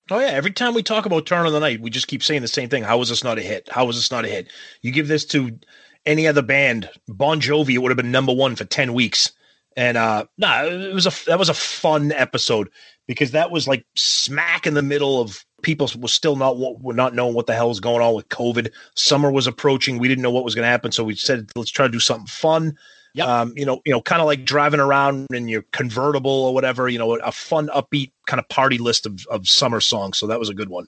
Oh 0.09 0.19
yeah, 0.19 0.27
every 0.27 0.51
time 0.51 0.73
we 0.73 0.83
talk 0.83 1.05
about 1.05 1.25
Turn 1.25 1.45
on 1.45 1.53
the 1.53 1.59
Night, 1.59 1.81
we 1.81 1.89
just 1.89 2.07
keep 2.07 2.21
saying 2.21 2.41
the 2.41 2.47
same 2.47 2.69
thing. 2.69 2.83
How 2.83 2.97
was 2.97 3.09
this 3.09 3.23
not 3.23 3.37
a 3.37 3.41
hit? 3.41 3.69
How 3.69 3.85
was 3.85 3.95
this 3.95 4.11
not 4.11 4.25
a 4.25 4.27
hit? 4.27 4.49
You 4.81 4.91
give 4.91 5.07
this 5.07 5.25
to 5.27 5.57
any 6.05 6.27
other 6.27 6.41
band, 6.41 6.89
Bon 7.07 7.39
Jovi, 7.39 7.75
it 7.75 7.77
would 7.77 7.91
have 7.91 7.97
been 7.97 8.11
number 8.11 8.33
one 8.33 8.55
for 8.55 8.65
ten 8.65 8.93
weeks. 8.93 9.31
And 9.77 9.97
uh 9.97 10.25
nah, 10.37 10.65
it 10.65 10.93
was 10.93 11.05
a 11.05 11.13
that 11.27 11.39
was 11.39 11.49
a 11.49 11.53
fun 11.53 12.11
episode 12.11 12.69
because 13.11 13.31
that 13.31 13.51
was 13.51 13.67
like 13.67 13.85
smack 13.95 14.65
in 14.65 14.73
the 14.73 14.81
middle 14.81 15.19
of 15.19 15.43
people 15.61 15.89
was 15.99 16.13
still 16.13 16.37
not 16.37 16.57
were 16.57 16.93
not 16.93 17.13
knowing 17.13 17.33
what 17.33 17.45
the 17.45 17.53
hell 17.53 17.67
was 17.67 17.81
going 17.81 18.01
on 18.01 18.13
with 18.13 18.29
COVID. 18.29 18.71
Summer 18.95 19.29
was 19.29 19.47
approaching. 19.47 19.97
We 19.97 20.07
didn't 20.07 20.21
know 20.21 20.31
what 20.31 20.45
was 20.45 20.55
going 20.55 20.63
to 20.63 20.69
happen, 20.69 20.93
so 20.93 21.03
we 21.03 21.15
said 21.15 21.49
let's 21.57 21.71
try 21.71 21.87
to 21.87 21.91
do 21.91 21.99
something 21.99 22.27
fun. 22.27 22.77
Um, 23.21 23.53
you 23.57 23.65
know, 23.65 23.81
you 23.85 23.91
know, 23.91 24.01
kind 24.01 24.21
of 24.21 24.27
like 24.27 24.45
driving 24.45 24.79
around 24.79 25.27
in 25.33 25.49
your 25.49 25.65
convertible 25.73 26.31
or 26.31 26.53
whatever. 26.53 26.87
You 26.87 26.99
know, 26.99 27.17
a 27.17 27.33
fun, 27.33 27.67
upbeat 27.67 28.13
kind 28.27 28.39
of 28.39 28.47
party 28.47 28.77
list 28.77 29.05
of 29.05 29.25
of 29.29 29.49
summer 29.49 29.81
songs. 29.81 30.17
So 30.17 30.27
that 30.27 30.39
was 30.39 30.47
a 30.47 30.53
good 30.53 30.69
one. 30.69 30.87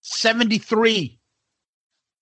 73 0.00 1.18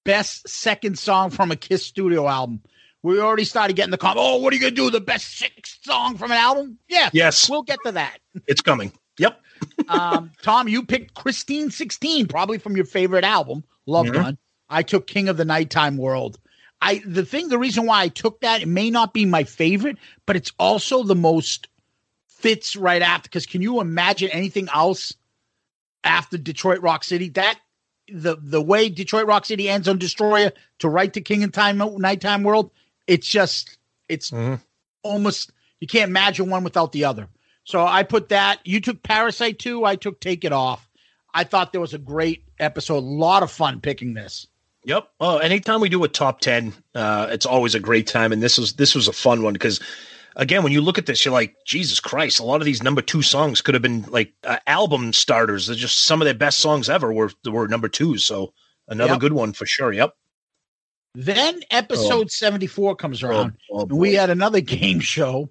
best 0.04 0.48
second 0.48 0.98
song 0.98 1.30
from 1.30 1.52
a 1.52 1.56
Kiss 1.56 1.84
studio 1.86 2.26
album. 2.26 2.62
We 3.06 3.20
already 3.20 3.44
started 3.44 3.76
getting 3.76 3.92
the 3.92 3.98
comment. 3.98 4.18
Oh, 4.20 4.38
what 4.38 4.52
are 4.52 4.56
you 4.56 4.60
gonna 4.62 4.72
do? 4.72 4.90
The 4.90 5.00
best 5.00 5.38
sixth 5.38 5.78
song 5.84 6.16
from 6.16 6.32
an 6.32 6.38
album? 6.38 6.78
Yeah. 6.88 7.08
Yes. 7.12 7.48
We'll 7.48 7.62
get 7.62 7.78
to 7.84 7.92
that. 7.92 8.18
It's 8.48 8.60
coming. 8.60 8.92
Yep. 9.18 9.40
um, 9.88 10.32
Tom, 10.42 10.66
you 10.66 10.84
picked 10.84 11.14
Christine 11.14 11.70
16, 11.70 12.26
probably 12.26 12.58
from 12.58 12.74
your 12.74 12.84
favorite 12.84 13.22
album, 13.24 13.62
Love 13.86 14.06
Mhm. 14.06 14.12
Gun. 14.12 14.38
I 14.68 14.82
took 14.82 15.06
King 15.06 15.28
of 15.28 15.36
the 15.36 15.44
Nighttime 15.44 15.96
World. 15.96 16.40
I 16.82 17.00
the 17.06 17.24
thing, 17.24 17.48
the 17.48 17.58
reason 17.60 17.86
why 17.86 18.02
I 18.02 18.08
took 18.08 18.40
that, 18.40 18.62
it 18.62 18.66
may 18.68 18.90
not 18.90 19.14
be 19.14 19.24
my 19.24 19.44
favorite, 19.44 19.98
but 20.26 20.34
it's 20.34 20.50
also 20.58 21.04
the 21.04 21.14
most 21.14 21.68
fits 22.26 22.74
right 22.74 23.02
after. 23.02 23.28
Because 23.28 23.46
can 23.46 23.62
you 23.62 23.80
imagine 23.80 24.30
anything 24.30 24.68
else 24.74 25.12
after 26.02 26.36
Detroit 26.36 26.80
Rock 26.82 27.04
City? 27.04 27.28
That 27.30 27.60
the 28.08 28.36
the 28.40 28.60
way 28.60 28.88
Detroit 28.88 29.26
Rock 29.26 29.46
City 29.46 29.68
ends 29.68 29.86
on 29.86 29.98
Destroyer 29.98 30.50
to 30.80 30.88
right 30.88 31.12
to 31.12 31.20
King 31.20 31.44
and 31.44 31.54
Time 31.54 31.78
Nighttime 31.78 32.42
World 32.42 32.72
it's 33.06 33.26
just 33.28 33.78
it's 34.08 34.32
almost 35.02 35.52
you 35.80 35.86
can't 35.86 36.08
imagine 36.10 36.50
one 36.50 36.64
without 36.64 36.92
the 36.92 37.04
other. 37.04 37.28
So 37.64 37.84
I 37.84 38.02
put 38.04 38.28
that. 38.28 38.60
You 38.64 38.80
took 38.80 39.02
Parasite 39.02 39.58
too. 39.58 39.84
I 39.84 39.96
took 39.96 40.20
Take 40.20 40.44
It 40.44 40.52
Off. 40.52 40.88
I 41.34 41.44
thought 41.44 41.72
there 41.72 41.80
was 41.80 41.94
a 41.94 41.98
great 41.98 42.44
episode. 42.58 42.98
A 42.98 43.00
lot 43.00 43.42
of 43.42 43.50
fun 43.50 43.80
picking 43.80 44.14
this. 44.14 44.46
Yep. 44.84 45.08
Oh, 45.20 45.38
anytime 45.38 45.80
we 45.80 45.88
do 45.88 46.04
a 46.04 46.08
top 46.08 46.40
ten, 46.40 46.72
uh, 46.94 47.26
it's 47.30 47.44
always 47.44 47.74
a 47.74 47.80
great 47.80 48.06
time, 48.06 48.32
and 48.32 48.40
this 48.42 48.56
was 48.56 48.74
this 48.74 48.94
was 48.94 49.08
a 49.08 49.12
fun 49.12 49.42
one 49.42 49.52
because, 49.52 49.80
again, 50.36 50.62
when 50.62 50.72
you 50.72 50.80
look 50.80 50.96
at 50.96 51.06
this, 51.06 51.24
you're 51.24 51.32
like, 51.32 51.56
Jesus 51.66 51.98
Christ! 51.98 52.38
A 52.38 52.44
lot 52.44 52.60
of 52.60 52.64
these 52.66 52.84
number 52.84 53.02
two 53.02 53.20
songs 53.22 53.60
could 53.60 53.74
have 53.74 53.82
been 53.82 54.02
like 54.02 54.32
uh, 54.44 54.58
album 54.68 55.12
starters. 55.12 55.66
They're 55.66 55.74
just 55.74 56.04
some 56.04 56.22
of 56.22 56.24
their 56.26 56.34
best 56.34 56.60
songs 56.60 56.88
ever 56.88 57.12
were 57.12 57.32
were 57.44 57.66
number 57.66 57.88
twos. 57.88 58.24
So 58.24 58.54
another 58.86 59.14
Yep. 59.14 59.20
good 59.20 59.32
one 59.32 59.52
for 59.52 59.66
sure. 59.66 59.92
Yep. 59.92 60.14
Then 61.18 61.60
episode 61.70 62.30
74 62.30 62.94
comes 62.96 63.24
oh, 63.24 63.28
around, 63.28 63.56
oh, 63.72 63.80
and 63.80 63.92
we 63.92 64.12
had 64.12 64.28
another 64.28 64.60
game 64.60 65.00
show, 65.00 65.48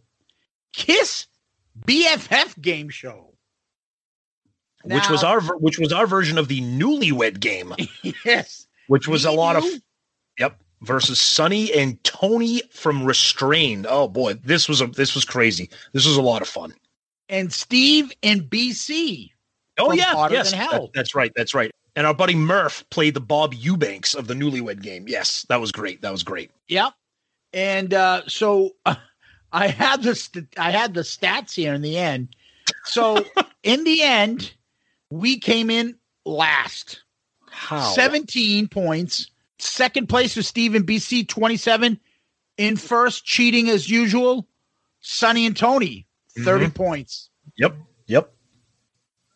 Kiss 0.73 1.25
BFF 1.87 2.61
game 2.61 2.87
show. 2.89 3.33
which 4.83 5.09
was 5.09 5.23
our 5.23 5.41
which 5.57 5.79
was 5.79 5.91
our 5.91 6.05
version 6.05 6.37
of 6.37 6.49
the 6.49 6.61
Newlywed 6.61 7.39
Game, 7.39 7.73
yes, 8.25 8.67
which 8.89 9.07
was 9.07 9.25
a 9.25 9.31
lot 9.31 9.55
of 9.55 9.65
yep 10.37 10.61
versus 10.81 11.19
Sonny 11.19 11.73
and 11.73 12.01
Tony 12.03 12.61
from 12.69 13.03
Restrained. 13.03 13.87
Oh 13.89 14.07
boy, 14.07 14.35
this 14.35 14.69
was 14.69 14.81
a 14.81 14.85
this 14.85 15.15
was 15.15 15.25
crazy. 15.25 15.71
This 15.93 16.05
was 16.05 16.15
a 16.15 16.21
lot 16.21 16.43
of 16.43 16.47
fun. 16.47 16.75
and 17.27 17.51
Steve 17.51 18.11
and 18.21 18.43
BC. 18.43 19.31
Oh 19.79 19.93
yeah, 19.93 20.29
yes, 20.29 20.51
Than 20.51 20.59
that- 20.59 20.89
that's 20.93 21.15
right, 21.15 21.31
that's 21.35 21.55
right. 21.55 21.71
And 21.95 22.05
our 22.05 22.13
buddy 22.13 22.35
Murph 22.35 22.83
played 22.89 23.13
the 23.13 23.21
Bob 23.21 23.53
Eubanks 23.53 24.13
of 24.13 24.27
the 24.27 24.33
Newlywed 24.33 24.81
Game. 24.81 25.07
Yes, 25.07 25.45
that 25.49 25.61
was 25.61 25.71
great. 25.71 26.01
That 26.01 26.11
was 26.11 26.23
great. 26.23 26.51
Yep. 26.67 26.93
And 27.53 27.93
uh, 27.93 28.23
so 28.27 28.71
I 29.51 29.67
had 29.67 30.03
the 30.03 30.15
st- 30.15 30.53
I 30.57 30.71
had 30.71 30.93
the 30.93 31.01
stats 31.01 31.53
here 31.53 31.73
in 31.73 31.81
the 31.81 31.97
end. 31.97 32.35
So 32.83 33.23
in 33.63 33.83
the 33.85 34.01
end, 34.03 34.53
we 35.09 35.39
came 35.39 35.69
in 35.69 35.95
last. 36.25 37.01
How 37.49 37.79
17 37.91 38.67
points. 38.67 39.31
Second 39.59 40.09
place 40.09 40.35
was 40.35 40.47
Steve 40.47 40.75
and 40.75 40.85
BC 40.85 41.27
27. 41.27 41.99
In 42.57 42.75
first, 42.75 43.25
cheating 43.25 43.69
as 43.69 43.89
usual, 43.89 44.47
Sonny 44.99 45.45
and 45.45 45.55
Tony 45.55 46.05
30 46.43 46.69
points. 46.71 47.29
Yep. 47.57 47.75
Yep. 48.07 48.34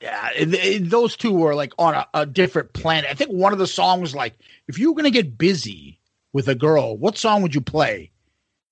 Yeah, 0.01 0.29
it- 0.35 0.53
it- 0.53 0.89
those 0.89 1.15
two 1.17 1.33
were 1.33 1.55
like 1.55 1.73
on 1.77 1.93
a, 1.93 2.07
a 2.13 2.25
different 2.25 2.71
planet. 2.73 3.09
I 3.09 3.13
think 3.15 3.31
one 3.31 3.51
of 3.53 3.59
the 3.59 3.67
songs 3.67 4.01
was 4.01 4.15
like, 4.15 4.33
if 4.67 4.79
you 4.79 4.89
were 4.89 4.95
going 4.95 5.11
to 5.11 5.17
get 5.23 5.37
busy 5.37 5.99
with 6.31 6.47
a 6.47 6.55
girl, 6.55 6.95
what 6.97 7.17
song 7.17 7.41
would 7.41 7.53
you 7.53 7.61
play? 7.61 8.11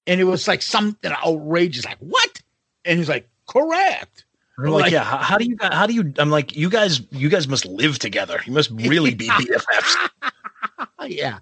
And 0.06 0.22
it 0.22 0.24
was 0.24 0.48
like 0.48 0.62
something 0.62 1.12
outrageous, 1.12 1.84
like, 1.84 1.98
what? 2.00 2.42
And 2.86 2.98
he's 2.98 3.10
like, 3.10 3.28
correct. 3.50 4.24
I'm 4.58 4.66
like, 4.72 4.92
yeah. 4.92 5.04
How, 5.04 5.18
how 5.18 5.38
do 5.38 5.46
you? 5.46 5.56
How 5.62 5.86
do 5.86 5.94
you? 5.94 6.14
I'm 6.18 6.32
like, 6.32 6.56
you 6.56 6.70
guys. 6.70 7.02
You 7.12 7.30
guys 7.30 7.48
must 7.48 7.66
live 7.68 8.00
together. 8.00 8.42
You 8.46 8.54
must 8.54 8.72
really 8.72 9.14
be 9.14 9.28
BFFs. 9.30 10.10
yeah, 11.08 11.38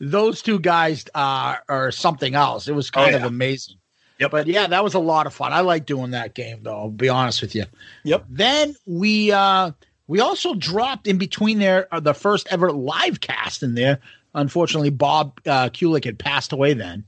those 0.00 0.42
two 0.42 0.58
guys 0.58 1.04
uh, 1.14 1.56
are 1.70 1.90
something 1.90 2.34
else. 2.34 2.68
It 2.68 2.74
was 2.74 2.90
Oh, 2.94 3.00
kind 3.04 3.14
of 3.14 3.22
amazing. 3.22 3.76
Yep. 4.18 4.30
But 4.30 4.46
yeah, 4.48 4.66
that 4.66 4.82
was 4.82 4.94
a 4.94 4.98
lot 4.98 5.26
of 5.26 5.34
fun. 5.34 5.52
I 5.52 5.60
like 5.60 5.86
doing 5.86 6.10
that 6.10 6.34
game, 6.34 6.60
though. 6.62 6.76
I'll 6.76 6.90
be 6.90 7.08
honest 7.08 7.40
with 7.40 7.54
you. 7.54 7.64
Yep. 8.04 8.26
Then 8.28 8.74
we 8.86 9.30
uh 9.32 9.70
we 10.06 10.20
also 10.20 10.54
dropped 10.54 11.06
in 11.06 11.18
between 11.18 11.58
there 11.58 11.86
uh, 11.94 12.00
the 12.00 12.14
first 12.14 12.48
ever 12.50 12.72
live 12.72 13.20
cast 13.20 13.62
in 13.62 13.74
there. 13.74 14.00
Unfortunately, 14.34 14.90
Bob 14.90 15.40
uh, 15.46 15.68
Kulick 15.68 16.04
had 16.04 16.18
passed 16.18 16.52
away 16.52 16.74
then. 16.74 17.04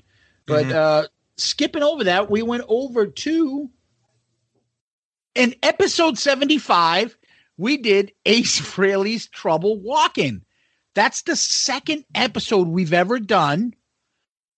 But 0.46 0.66
Mhm. 0.66 0.74
uh 0.74 1.06
skipping 1.36 1.82
over 1.82 2.04
that, 2.04 2.30
we 2.30 2.42
went 2.42 2.64
over 2.68 3.06
to 3.06 3.70
in 5.34 5.54
episode 5.62 6.18
75, 6.18 7.16
we 7.56 7.76
did 7.76 8.12
Ace 8.26 8.60
Frehley's 8.60 9.26
Trouble 9.28 9.80
Walking. 9.80 10.42
That's 10.94 11.22
the 11.22 11.36
second 11.36 12.04
episode 12.14 12.68
we've 12.68 12.92
ever 12.92 13.18
done 13.20 13.74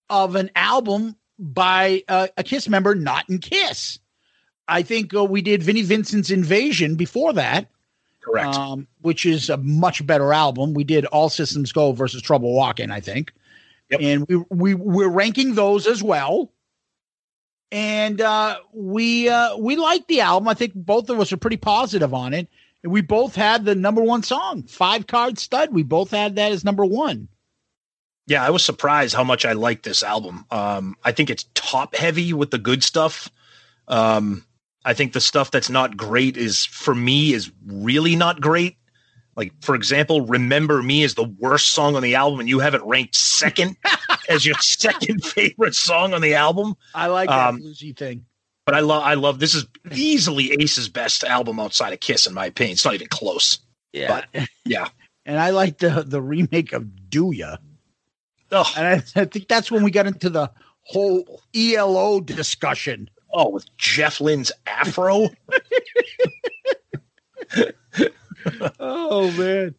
of 0.08 0.34
an 0.34 0.50
album 0.56 1.16
by 1.42 2.04
uh, 2.08 2.28
a 2.36 2.44
Kiss 2.44 2.68
member 2.68 2.94
not 2.94 3.28
in 3.28 3.38
Kiss. 3.38 3.98
I 4.68 4.82
think 4.82 5.14
uh, 5.14 5.24
we 5.24 5.42
did 5.42 5.62
Vinnie 5.62 5.82
Vincent's 5.82 6.30
Invasion 6.30 6.94
before 6.94 7.32
that. 7.34 7.68
Correct. 8.22 8.54
Um, 8.54 8.86
which 9.00 9.26
is 9.26 9.50
a 9.50 9.56
much 9.56 10.06
better 10.06 10.32
album. 10.32 10.74
We 10.74 10.84
did 10.84 11.04
All 11.06 11.28
Systems 11.28 11.72
Go 11.72 11.92
versus 11.92 12.22
Trouble 12.22 12.54
Walking, 12.54 12.92
I 12.92 13.00
think. 13.00 13.32
And 13.90 14.26
we 14.28 14.36
we 14.48 14.74
we're 14.74 15.08
ranking 15.08 15.54
those 15.54 15.86
as 15.86 16.02
well. 16.02 16.52
And 17.72 18.20
uh, 18.20 18.58
we 18.72 19.28
uh, 19.28 19.56
we 19.56 19.76
liked 19.76 20.08
the 20.08 20.20
album. 20.20 20.48
I 20.48 20.54
think 20.54 20.72
both 20.74 21.10
of 21.10 21.18
us 21.18 21.32
are 21.32 21.36
pretty 21.36 21.56
positive 21.56 22.14
on 22.14 22.32
it. 22.32 22.48
And 22.82 22.92
we 22.92 23.00
both 23.00 23.34
had 23.34 23.64
the 23.64 23.74
number 23.74 24.02
one 24.02 24.22
song, 24.22 24.62
Five 24.62 25.06
Card 25.06 25.38
Stud. 25.38 25.72
We 25.72 25.82
both 25.82 26.10
had 26.10 26.36
that 26.36 26.52
as 26.52 26.64
number 26.64 26.84
one. 26.84 27.28
Yeah, 28.26 28.44
I 28.44 28.50
was 28.50 28.64
surprised 28.64 29.14
how 29.14 29.24
much 29.24 29.44
I 29.44 29.52
liked 29.52 29.82
this 29.84 30.02
album. 30.02 30.46
Um, 30.50 30.96
I 31.04 31.12
think 31.12 31.28
it's 31.28 31.46
top 31.54 31.94
heavy 31.96 32.32
with 32.32 32.50
the 32.50 32.58
good 32.58 32.84
stuff. 32.84 33.28
Um, 33.88 34.44
I 34.84 34.94
think 34.94 35.12
the 35.12 35.20
stuff 35.20 35.50
that's 35.50 35.70
not 35.70 35.96
great 35.96 36.36
is 36.36 36.64
for 36.64 36.94
me 36.94 37.32
is 37.32 37.50
really 37.66 38.16
not 38.16 38.40
great. 38.40 38.76
Like 39.34 39.52
for 39.62 39.74
example, 39.74 40.26
"Remember 40.26 40.82
Me" 40.82 41.02
is 41.02 41.14
the 41.14 41.24
worst 41.24 41.68
song 41.68 41.96
on 41.96 42.02
the 42.02 42.14
album, 42.16 42.40
and 42.40 42.48
you 42.48 42.58
have 42.58 42.74
it 42.74 42.82
ranked 42.84 43.14
second 43.14 43.76
as 44.28 44.44
your 44.44 44.56
second 44.60 45.24
favorite 45.24 45.74
song 45.74 46.12
on 46.12 46.20
the 46.20 46.34
album. 46.34 46.74
I 46.94 47.06
like 47.06 47.28
that 47.28 47.48
Um, 47.48 47.60
bluesy 47.60 47.96
thing. 47.96 48.26
But 48.66 48.76
I 48.76 48.80
love, 48.80 49.02
I 49.02 49.14
love. 49.14 49.40
This 49.40 49.54
is 49.54 49.66
easily 49.90 50.52
Ace's 50.60 50.88
best 50.88 51.24
album 51.24 51.58
outside 51.58 51.92
of 51.92 52.00
Kiss, 52.00 52.26
in 52.26 52.34
my 52.34 52.46
opinion. 52.46 52.74
It's 52.74 52.84
not 52.84 52.94
even 52.94 53.08
close. 53.08 53.58
Yeah. 53.92 54.22
But 54.32 54.46
yeah. 54.64 54.88
And 55.24 55.38
I 55.38 55.50
like 55.50 55.78
the 55.78 56.02
the 56.04 56.20
remake 56.20 56.72
of 56.72 57.08
Do 57.08 57.30
Ya. 57.30 57.56
Oh. 58.52 58.70
And 58.76 58.86
I, 58.86 59.20
I 59.22 59.24
think 59.24 59.48
that's 59.48 59.70
when 59.70 59.82
we 59.82 59.90
got 59.90 60.06
into 60.06 60.30
the 60.30 60.50
whole 60.82 61.42
ELO 61.54 62.20
discussion. 62.20 63.08
Oh, 63.32 63.48
with 63.48 63.66
Jeff 63.78 64.20
Lynne's 64.20 64.52
afro. 64.66 65.30
oh 68.78 69.30
man. 69.32 69.74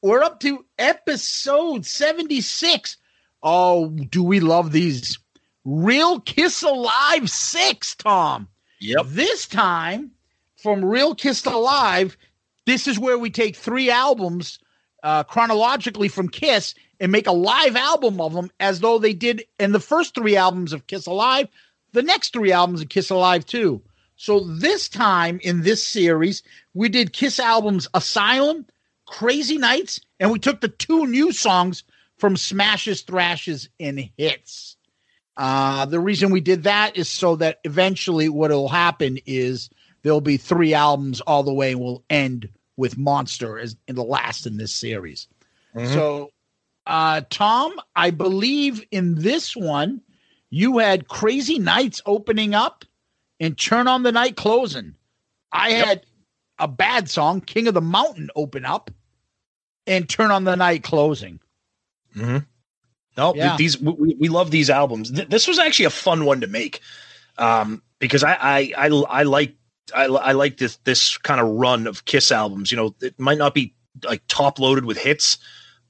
We're 0.00 0.22
up 0.22 0.40
to 0.40 0.64
episode 0.78 1.86
76. 1.86 2.96
Oh, 3.42 3.88
do 3.88 4.22
we 4.22 4.38
love 4.40 4.70
these 4.70 5.18
Real 5.64 6.20
Kiss 6.20 6.62
Alive 6.62 7.28
6, 7.28 7.94
Tom? 7.96 8.48
Yep. 8.80 9.06
This 9.06 9.46
time 9.46 10.10
from 10.62 10.84
Real 10.84 11.14
Kiss 11.14 11.44
Alive, 11.46 12.16
this 12.66 12.86
is 12.86 12.98
where 12.98 13.18
we 13.18 13.30
take 13.30 13.56
three 13.56 13.90
albums 13.90 14.58
uh, 15.02 15.24
chronologically 15.24 16.08
from 16.08 16.28
Kiss 16.28 16.74
and 17.00 17.12
make 17.12 17.26
a 17.26 17.32
live 17.32 17.76
album 17.76 18.20
of 18.20 18.32
them 18.32 18.50
as 18.60 18.80
though 18.80 18.98
they 18.98 19.12
did 19.12 19.44
in 19.58 19.72
the 19.72 19.80
first 19.80 20.14
three 20.14 20.36
albums 20.36 20.72
of 20.72 20.86
Kiss 20.86 21.06
Alive, 21.06 21.48
the 21.92 22.02
next 22.02 22.32
three 22.32 22.52
albums 22.52 22.80
of 22.82 22.88
Kiss 22.88 23.10
Alive 23.10 23.44
too. 23.44 23.82
So 24.16 24.40
this 24.40 24.88
time 24.88 25.40
in 25.42 25.62
this 25.62 25.84
series, 25.84 26.42
we 26.72 26.88
did 26.88 27.12
Kiss 27.12 27.38
albums 27.40 27.88
Asylum, 27.94 28.66
Crazy 29.06 29.58
Nights, 29.58 30.00
and 30.20 30.30
we 30.30 30.38
took 30.38 30.60
the 30.60 30.68
two 30.68 31.06
new 31.06 31.32
songs 31.32 31.82
from 32.16 32.36
Smashes, 32.36 33.02
Thrashes, 33.02 33.68
and 33.80 34.08
Hits. 34.16 34.76
Uh, 35.36 35.84
the 35.86 35.98
reason 35.98 36.30
we 36.30 36.40
did 36.40 36.62
that 36.62 36.96
is 36.96 37.08
so 37.08 37.36
that 37.36 37.58
eventually 37.64 38.28
what 38.28 38.50
will 38.50 38.68
happen 38.68 39.18
is 39.26 39.68
there'll 40.02 40.20
be 40.20 40.36
three 40.36 40.74
albums 40.74 41.20
all 41.22 41.42
the 41.42 41.52
way 41.52 41.72
and 41.72 41.80
we'll 41.80 42.04
end 42.08 42.48
with 42.76 42.96
Monster 42.96 43.58
as 43.58 43.76
in 43.88 43.96
the 43.96 44.04
last 44.04 44.46
in 44.46 44.56
this 44.58 44.72
series. 44.72 45.26
Mhm. 45.74 45.92
So, 45.92 46.30
uh, 46.86 47.22
Tom, 47.30 47.72
I 47.96 48.10
believe 48.10 48.84
in 48.90 49.14
this 49.16 49.56
one, 49.56 50.00
you 50.50 50.78
had 50.78 51.08
Crazy 51.08 51.58
Nights 51.58 52.00
opening 52.06 52.54
up 52.54 52.84
and 53.40 53.58
Turn 53.58 53.88
on 53.88 54.02
the 54.02 54.12
Night 54.12 54.36
closing. 54.36 54.94
I 55.52 55.70
had 55.70 56.04
a 56.58 56.68
bad 56.68 57.08
song, 57.10 57.40
King 57.40 57.68
of 57.68 57.74
the 57.74 57.80
Mountain, 57.80 58.30
open 58.36 58.64
up 58.64 58.90
and 59.86 60.08
Turn 60.08 60.30
on 60.30 60.44
the 60.44 60.56
Night 60.56 60.82
closing. 60.82 61.40
Mm-hmm. 62.16 62.38
No, 63.16 63.34
Yeah. 63.34 63.56
these 63.56 63.80
we, 63.80 64.16
we 64.18 64.28
love 64.28 64.50
these 64.50 64.70
albums. 64.70 65.10
Th- 65.10 65.28
this 65.28 65.46
was 65.46 65.58
actually 65.58 65.86
a 65.86 65.90
fun 65.90 66.24
one 66.24 66.40
to 66.40 66.46
make 66.46 66.80
um, 67.38 67.82
because 67.98 68.24
I 68.24 68.34
I 68.34 68.72
I, 68.76 68.86
I 69.08 69.22
like 69.22 69.54
I, 69.94 70.04
I 70.06 70.32
like 70.32 70.56
this 70.58 70.76
this 70.84 71.16
kind 71.18 71.40
of 71.40 71.48
run 71.48 71.86
of 71.86 72.04
Kiss 72.04 72.32
albums. 72.32 72.70
You 72.72 72.76
know, 72.76 72.94
it 73.00 73.18
might 73.18 73.38
not 73.38 73.54
be 73.54 73.74
like 74.04 74.22
top 74.28 74.58
loaded 74.58 74.84
with 74.84 74.98
hits, 74.98 75.38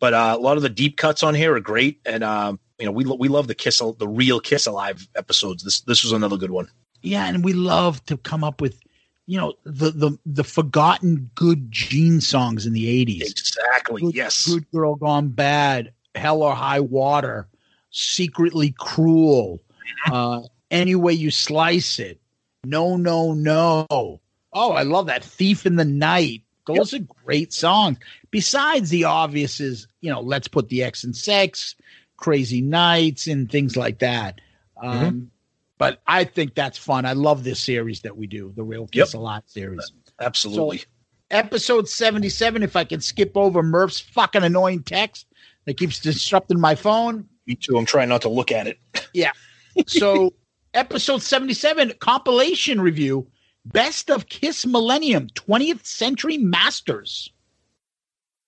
but 0.04 0.12
uh, 0.12 0.36
a 0.38 0.42
lot 0.42 0.58
of 0.58 0.62
the 0.62 0.68
deep 0.68 0.98
cuts 0.98 1.22
on 1.22 1.34
here 1.34 1.54
are 1.54 1.60
great. 1.60 1.98
And 2.04 2.22
um, 2.22 2.60
you 2.78 2.84
know, 2.84 2.92
we 2.92 3.04
lo- 3.04 3.16
we 3.18 3.28
love 3.28 3.46
the 3.46 3.54
Kiss 3.54 3.78
the 3.78 4.06
real 4.06 4.38
Kiss 4.38 4.66
Alive 4.66 5.08
episodes. 5.14 5.64
This 5.64 5.80
this 5.80 6.04
was 6.04 6.12
another 6.12 6.36
good 6.36 6.50
one. 6.50 6.68
Yeah, 7.00 7.24
and 7.26 7.42
we 7.42 7.54
love 7.54 8.04
to 8.04 8.18
come 8.18 8.44
up 8.44 8.60
with, 8.60 8.78
you 9.24 9.38
know, 9.38 9.54
the 9.64 9.92
the 9.92 10.18
the 10.26 10.44
forgotten 10.44 11.30
good 11.34 11.72
Gene 11.72 12.20
songs 12.20 12.66
in 12.66 12.74
the 12.74 12.86
eighties. 12.86 13.30
Exactly. 13.30 14.02
Good, 14.02 14.14
yes. 14.14 14.46
Good 14.46 14.70
girl 14.72 14.94
gone 14.94 15.28
bad. 15.28 15.94
Hell 16.14 16.42
or 16.42 16.54
high 16.54 16.80
water. 16.80 17.48
secretly 17.94 18.74
cruel, 18.78 19.62
uh, 20.10 20.42
any 20.70 20.94
way 20.94 21.12
you 21.12 21.30
slice 21.30 21.98
it. 21.98 22.20
No, 22.64 22.96
no, 22.96 23.32
no. 23.32 23.86
Oh, 23.90 24.72
I 24.72 24.82
love 24.82 25.06
that. 25.06 25.24
Thief 25.24 25.64
in 25.64 25.76
the 25.76 25.84
Night. 25.84 26.42
Those 26.66 26.94
are 26.94 27.00
great 27.24 27.52
songs. 27.52 27.98
Besides 28.30 28.90
the 28.90 29.04
obvious 29.04 29.60
is, 29.60 29.86
you 30.00 30.10
know, 30.10 30.20
let's 30.20 30.48
put 30.48 30.68
the 30.68 30.82
X 30.82 31.04
in 31.04 31.12
sex, 31.12 31.74
crazy 32.16 32.60
nights, 32.60 33.26
and 33.26 33.50
things 33.50 33.76
like 33.76 33.98
that. 34.00 34.40
Um, 34.82 35.30
But 35.76 36.00
I 36.06 36.24
think 36.24 36.54
that's 36.54 36.78
fun. 36.78 37.04
I 37.04 37.12
love 37.12 37.44
this 37.44 37.60
series 37.60 38.00
that 38.02 38.16
we 38.16 38.26
do, 38.26 38.52
the 38.56 38.62
Real 38.62 38.86
Kiss 38.86 39.12
Alive 39.14 39.42
series. 39.46 39.92
Absolutely. 40.20 40.78
So, 40.78 40.84
episode 41.30 41.88
77, 41.88 42.62
if 42.62 42.76
I 42.76 42.84
can 42.84 43.00
skip 43.00 43.36
over 43.36 43.62
Murph's 43.62 44.00
fucking 44.00 44.44
annoying 44.44 44.82
text 44.84 45.26
that 45.64 45.76
keeps 45.76 45.98
disrupting 45.98 46.60
my 46.60 46.74
phone. 46.74 47.28
Me 47.46 47.56
too. 47.56 47.76
I'm 47.76 47.86
trying 47.86 48.08
not 48.08 48.22
to 48.22 48.28
look 48.28 48.52
at 48.52 48.66
it. 48.66 48.78
Yeah. 49.12 49.32
So, 49.88 50.32
episode 50.72 51.20
77, 51.20 51.94
compilation 51.98 52.80
review 52.80 53.26
Best 53.64 54.10
of 54.10 54.28
Kiss 54.28 54.66
Millennium 54.66 55.28
20th 55.28 55.84
Century 55.84 56.38
Masters. 56.38 57.30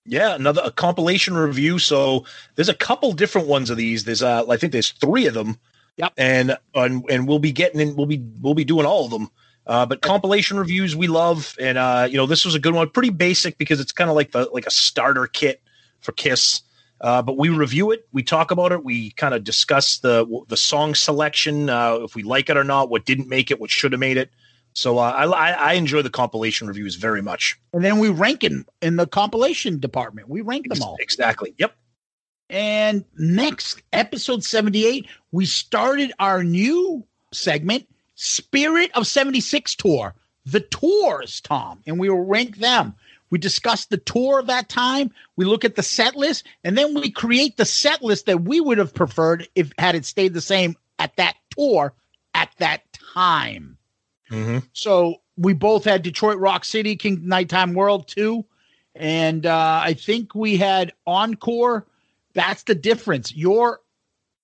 Yeah, 0.05 0.35
another 0.35 0.61
a 0.63 0.71
compilation 0.71 1.35
review. 1.35 1.79
So 1.79 2.25
there's 2.55 2.69
a 2.69 2.73
couple 2.73 3.11
different 3.11 3.47
ones 3.47 3.69
of 3.69 3.77
these. 3.77 4.05
There's 4.05 4.23
uh 4.23 4.45
I 4.49 4.57
think 4.57 4.71
there's 4.71 4.91
three 4.91 5.25
of 5.25 5.33
them. 5.33 5.59
Yep. 5.97 6.13
And 6.17 6.57
and, 6.73 7.03
and 7.09 7.27
we'll 7.27 7.39
be 7.39 7.51
getting 7.51 7.81
in 7.81 7.95
we'll 7.95 8.05
be 8.05 8.23
we'll 8.41 8.53
be 8.53 8.63
doing 8.63 8.85
all 8.85 9.05
of 9.05 9.11
them. 9.11 9.29
Uh, 9.65 9.85
but 9.85 10.01
compilation 10.01 10.57
reviews 10.57 10.95
we 10.95 11.07
love, 11.07 11.53
and 11.59 11.77
uh, 11.77 12.07
you 12.09 12.15
know 12.15 12.25
this 12.25 12.45
was 12.45 12.55
a 12.55 12.59
good 12.59 12.73
one. 12.73 12.89
Pretty 12.89 13.09
basic 13.09 13.57
because 13.57 13.81
it's 13.81 13.91
kind 13.91 14.09
of 14.09 14.15
like 14.15 14.31
the 14.31 14.49
like 14.53 14.65
a 14.65 14.71
starter 14.71 15.27
kit 15.27 15.61
for 15.99 16.13
Kiss. 16.13 16.61
Uh, 17.01 17.21
but 17.21 17.37
we 17.37 17.49
review 17.49 17.91
it, 17.91 18.07
we 18.11 18.23
talk 18.23 18.49
about 18.49 18.71
it, 18.71 18.83
we 18.83 19.11
kind 19.11 19.33
of 19.33 19.43
discuss 19.43 19.99
the 19.99 20.25
the 20.47 20.57
song 20.57 20.95
selection, 20.95 21.69
uh, 21.69 21.95
if 22.01 22.15
we 22.15 22.23
like 22.23 22.49
it 22.49 22.57
or 22.57 22.63
not, 22.63 22.89
what 22.89 23.05
didn't 23.05 23.27
make 23.27 23.51
it, 23.51 23.59
what 23.59 23.69
should 23.69 23.91
have 23.91 23.99
made 23.99 24.17
it. 24.17 24.31
So 24.77 24.99
uh, 24.99 25.11
I, 25.11 25.53
I 25.53 25.73
enjoy 25.73 26.03
the 26.03 26.11
compilation 26.11 26.67
reviews 26.67 26.95
very 26.95 27.23
much. 27.23 27.59
And 27.73 27.83
then 27.83 27.97
we 27.97 28.09
rank 28.09 28.41
them 28.41 28.63
in 28.79 28.97
the 28.97 29.07
compilation 29.07 29.79
department. 29.79 30.29
We 30.29 30.41
rank 30.41 30.69
them 30.69 30.83
all. 30.83 30.97
Exactly. 30.99 31.55
Yep. 31.57 31.75
And 32.51 33.03
next, 33.17 33.81
episode 33.91 34.43
78, 34.43 35.07
we 35.31 35.47
started 35.47 36.13
our 36.19 36.43
new 36.43 37.03
segment, 37.33 37.87
Spirit 38.13 38.91
of 38.93 39.07
76 39.07 39.75
Tour, 39.75 40.13
the 40.45 40.61
tours, 40.61 41.41
Tom, 41.41 41.81
and 41.87 41.99
we 41.99 42.07
will 42.11 42.23
rank 42.23 42.57
them. 42.57 42.93
We 43.31 43.39
discuss 43.39 43.87
the 43.87 43.97
tour 43.97 44.39
of 44.39 44.45
that 44.45 44.69
time. 44.69 45.11
We 45.37 45.45
look 45.45 45.65
at 45.65 45.75
the 45.75 45.81
set 45.81 46.15
list, 46.15 46.45
and 46.63 46.77
then 46.77 46.93
we 46.93 47.09
create 47.09 47.57
the 47.57 47.65
set 47.65 48.03
list 48.03 48.27
that 48.27 48.43
we 48.43 48.61
would 48.61 48.77
have 48.77 48.93
preferred 48.93 49.47
if 49.55 49.73
had 49.79 49.95
it 49.95 50.05
stayed 50.05 50.35
the 50.35 50.39
same 50.41 50.75
at 50.99 51.15
that 51.15 51.35
tour 51.49 51.95
at 52.35 52.51
that 52.59 52.83
time. 52.93 53.76
Mm-hmm. 54.31 54.59
So 54.73 55.15
we 55.37 55.53
both 55.53 55.83
had 55.83 56.01
Detroit 56.01 56.37
Rock 56.37 56.65
City, 56.65 56.95
King 56.95 57.27
Nighttime 57.27 57.73
World 57.73 58.07
too, 58.07 58.45
and 58.95 59.45
uh, 59.45 59.81
I 59.83 59.93
think 59.93 60.35
we 60.35 60.57
had 60.57 60.93
Encore. 61.05 61.85
That's 62.33 62.63
the 62.63 62.75
difference. 62.75 63.33
Your 63.33 63.79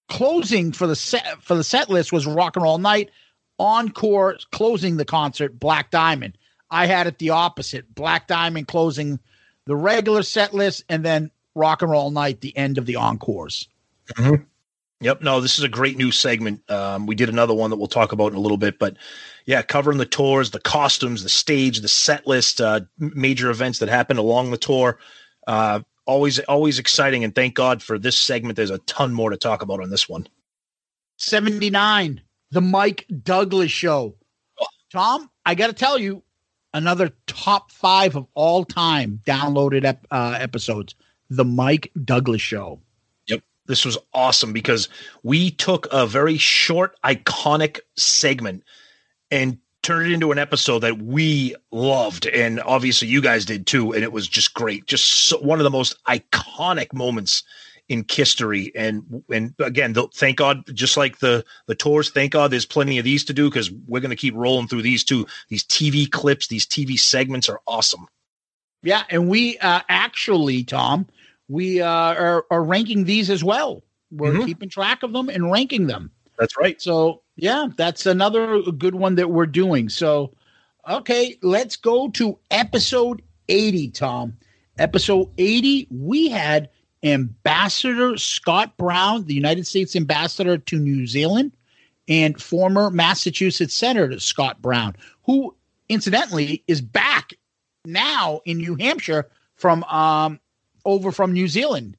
closing 0.09 0.71
for 0.71 0.87
the 0.87 0.95
set 0.95 1.41
for 1.41 1.55
the 1.55 1.63
set 1.63 1.89
list 1.89 2.11
was 2.11 2.25
Rock 2.25 2.55
and 2.55 2.63
Roll 2.63 2.77
Night. 2.77 3.11
Encore 3.59 4.37
closing 4.51 4.97
the 4.97 5.05
concert, 5.05 5.59
Black 5.59 5.91
Diamond. 5.91 6.37
I 6.71 6.87
had 6.87 7.07
it 7.07 7.19
the 7.19 7.31
opposite. 7.31 7.93
Black 7.93 8.27
Diamond 8.27 8.67
closing 8.67 9.19
the 9.65 9.75
regular 9.75 10.23
set 10.23 10.53
list, 10.53 10.83
and 10.89 11.05
then 11.05 11.31
Rock 11.55 11.81
and 11.81 11.91
Roll 11.91 12.11
Night, 12.11 12.41
the 12.41 12.55
end 12.57 12.77
of 12.77 12.85
the 12.85 12.95
encores. 12.95 13.67
Mm-hmm. 14.15 14.43
Yep. 15.03 15.21
No, 15.21 15.41
this 15.41 15.57
is 15.57 15.63
a 15.63 15.69
great 15.69 15.97
new 15.97 16.11
segment. 16.11 16.69
Um, 16.71 17.05
we 17.05 17.15
did 17.15 17.29
another 17.29 17.53
one 17.53 17.69
that 17.69 17.75
we'll 17.75 17.87
talk 17.87 18.11
about 18.11 18.31
in 18.31 18.37
a 18.37 18.41
little 18.41 18.57
bit, 18.57 18.79
but 18.79 18.97
yeah, 19.45 19.61
covering 19.61 19.97
the 19.97 20.05
tours, 20.05 20.51
the 20.51 20.59
costumes, 20.59 21.23
the 21.23 21.29
stage, 21.29 21.81
the 21.81 21.87
set 21.87 22.25
list, 22.25 22.61
uh, 22.61 22.81
major 22.97 23.49
events 23.49 23.79
that 23.79 23.89
happened 23.89 24.19
along 24.19 24.51
the 24.51 24.57
tour. 24.57 24.99
Uh, 25.45 25.81
always, 26.05 26.39
always 26.39 26.79
exciting. 26.79 27.23
And 27.23 27.35
thank 27.35 27.53
God 27.53 27.83
for 27.83 27.99
this 27.99 28.17
segment. 28.17 28.55
There's 28.55 28.69
a 28.69 28.77
ton 28.79 29.13
more 29.13 29.29
to 29.29 29.37
talk 29.37 29.61
about 29.61 29.81
on 29.81 29.89
this 29.89 30.07
one. 30.07 30.27
79, 31.17 32.21
the 32.51 32.61
Mike 32.61 33.05
Douglas 33.23 33.71
show. 33.71 34.15
Tom, 34.91 35.29
I 35.45 35.55
got 35.55 35.67
to 35.67 35.73
tell 35.73 35.97
you, 35.97 36.23
another 36.73 37.11
top 37.27 37.71
five 37.71 38.15
of 38.15 38.27
all 38.33 38.65
time 38.65 39.21
downloaded 39.25 39.83
ep- 39.83 40.07
uh, 40.11 40.37
episodes, 40.39 40.95
the 41.29 41.45
Mike 41.45 41.91
Douglas 42.03 42.41
show. 42.41 42.79
This 43.65 43.85
was 43.85 43.97
awesome 44.13 44.53
because 44.53 44.89
we 45.23 45.51
took 45.51 45.87
a 45.91 46.05
very 46.05 46.37
short, 46.37 46.95
iconic 47.03 47.79
segment 47.95 48.63
and 49.31 49.57
turned 49.81 50.07
it 50.07 50.13
into 50.13 50.31
an 50.31 50.39
episode 50.39 50.79
that 50.79 51.01
we 51.01 51.55
loved. 51.71 52.25
And 52.25 52.59
obviously, 52.61 53.07
you 53.07 53.21
guys 53.21 53.45
did 53.45 53.67
too. 53.67 53.93
And 53.93 54.03
it 54.03 54.11
was 54.11 54.27
just 54.27 54.53
great. 54.53 54.85
Just 54.85 55.05
so, 55.05 55.37
one 55.39 55.59
of 55.59 55.63
the 55.63 55.69
most 55.69 55.95
iconic 56.05 56.93
moments 56.93 57.43
in 57.89 58.05
history. 58.09 58.71
And 58.75 59.23
and 59.29 59.53
again, 59.59 59.93
thank 60.13 60.37
God, 60.37 60.63
just 60.73 60.97
like 60.97 61.19
the 61.19 61.45
the 61.67 61.75
tours, 61.75 62.09
thank 62.09 62.31
God 62.31 62.51
there's 62.51 62.65
plenty 62.65 62.97
of 62.97 63.05
these 63.05 63.25
to 63.25 63.33
do 63.33 63.49
because 63.49 63.71
we're 63.87 63.99
going 63.99 64.09
to 64.09 64.15
keep 64.15 64.35
rolling 64.35 64.67
through 64.67 64.81
these 64.81 65.03
too. 65.03 65.27
These 65.49 65.63
TV 65.65 66.09
clips, 66.09 66.47
these 66.47 66.65
TV 66.65 66.97
segments 66.99 67.49
are 67.49 67.59
awesome. 67.67 68.07
Yeah, 68.81 69.03
and 69.09 69.29
we 69.29 69.57
uh, 69.59 69.81
actually, 69.87 70.63
Tom, 70.63 71.07
we 71.53 71.81
uh, 71.81 71.87
are, 71.87 72.45
are 72.49 72.63
ranking 72.63 73.03
these 73.05 73.29
as 73.29 73.43
well. 73.43 73.83
We're 74.11 74.33
Mhm. 74.33 74.45
keeping 74.45 74.69
track 74.69 75.03
of 75.03 75.13
them 75.13 75.29
and 75.29 75.51
ranking 75.51 75.85
them. 75.87 76.09
That's 76.39 76.57
right. 76.57 76.81
So 76.81 77.21
yeah, 77.35 77.67
that's 77.77 78.05
another 78.07 78.61
good 78.77 78.95
one 78.95 79.15
that 79.15 79.29
we're 79.29 79.45
doing. 79.45 79.87
So 79.89 80.33
okay, 80.89 81.37
let's 81.43 81.75
go 81.75 82.09
to 82.09 82.37
episode 82.51 83.21
80, 83.49 83.89
Tom. 83.91 84.33
Episode 84.79 85.29
80, 85.37 85.87
we 85.91 86.29
had 86.29 86.69
Ambassador 87.03 88.17
Scott 88.17 88.75
Brown, 88.77 89.25
the 89.25 89.33
United 89.35 89.67
States 89.67 89.95
ambassador 89.95 90.57
to 90.57 90.79
New 90.79 91.05
Zealand, 91.05 91.55
and 92.07 92.41
former 92.41 92.89
Massachusetts 92.89 93.73
Senator 93.75 94.19
Scott 94.19 94.61
Brown, 94.61 94.95
who 95.25 95.55
incidentally 95.89 96.63
is 96.67 96.81
back 96.81 97.33
now 97.85 98.41
in 98.45 98.57
New 98.57 98.75
Hampshire 98.75 99.29
from 99.55 99.83
um 99.85 100.39
over 100.85 101.11
from 101.11 101.33
New 101.33 101.47
Zealand. 101.47 101.97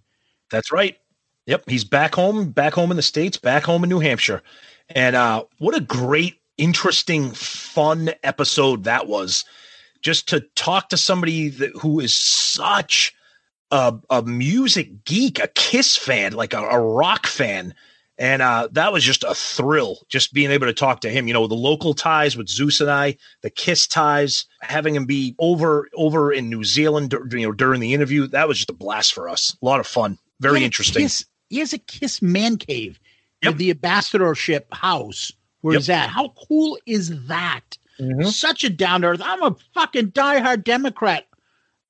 That's 0.51 0.73
right. 0.73 0.99
Yep, 1.47 1.65
he's 1.69 1.85
back 1.85 2.15
home, 2.15 2.51
back 2.51 2.73
home 2.73 2.91
in 2.91 2.97
the 2.97 3.03
states, 3.03 3.37
back 3.37 3.65
home 3.65 3.85
in 3.85 3.91
New 3.91 4.01
Hampshire, 4.01 4.43
and 4.89 5.15
uh, 5.15 5.45
what 5.59 5.77
a 5.77 5.81
great, 5.81 6.41
interesting, 6.57 7.33
fun 7.33 8.11
episode 8.23 8.85
that 8.85 9.07
was. 9.07 9.45
Just 10.01 10.29
to 10.29 10.41
talk 10.55 10.91
to 10.91 10.99
somebody 10.99 11.49
that, 11.49 11.71
who 11.77 11.99
is 11.99 12.15
such 12.15 13.15
a, 13.71 13.95
a 14.11 14.23
music 14.23 15.05
geek, 15.05 15.43
a 15.43 15.49
Kiss 15.49 15.97
fan, 15.97 16.33
like 16.33 16.53
a, 16.53 16.61
a 16.61 16.79
rock 16.79 17.27
fan, 17.27 17.75
and 18.19 18.43
uh, 18.43 18.69
that 18.73 18.93
was 18.93 19.03
just 19.05 19.25
a 19.25 19.35
thrill. 19.35 19.99
Just 20.09 20.33
being 20.33 20.51
able 20.51 20.67
to 20.67 20.73
talk 20.73 21.01
to 21.01 21.11
him, 21.11 21.27
you 21.27 21.35
know, 21.35 21.47
the 21.47 21.55
local 21.55 21.95
ties 21.95 22.37
with 22.37 22.49
Zeus 22.49 22.81
and 22.81 22.91
I, 22.91 23.17
the 23.43 23.51
Kiss 23.51 23.87
ties, 23.87 24.45
having 24.61 24.95
him 24.95 25.05
be 25.07 25.35
over 25.39 25.89
over 25.95 26.33
in 26.33 26.49
New 26.51 26.65
Zealand, 26.65 27.15
you 27.33 27.47
know, 27.47 27.53
during 27.53 27.81
the 27.81 27.95
interview, 27.95 28.27
that 28.29 28.49
was 28.49 28.59
just 28.59 28.71
a 28.71 28.75
blast 28.75 29.13
for 29.15 29.29
us. 29.29 29.57
A 29.61 29.65
lot 29.65 29.81
of 29.81 29.87
fun, 29.87 30.19
very 30.41 30.61
He 30.61 30.65
interesting. 30.65 31.03
Kiss, 31.03 31.25
he 31.49 31.59
has 31.59 31.73
a 31.73 31.79
Kiss 31.79 32.23
man 32.23 32.57
cave 32.57 32.99
with 33.45 33.59
the 33.59 33.71
ambassadorship 33.71 34.73
house 34.73 35.33
where 35.61 35.75
Yep. 35.75 35.81
he's 35.81 35.91
at. 35.91 36.09
How 36.09 36.29
cool 36.49 36.79
is 36.87 37.27
that? 37.27 37.79
Mhm. 38.01 38.27
Such 38.33 38.65
a 38.65 38.71
down 38.71 39.03
to 39.03 39.09
earth. 39.09 39.21
I'm 39.23 39.43
a 39.43 39.57
fucking 39.75 40.13
diehard 40.13 40.65
Democrat. 40.65 41.27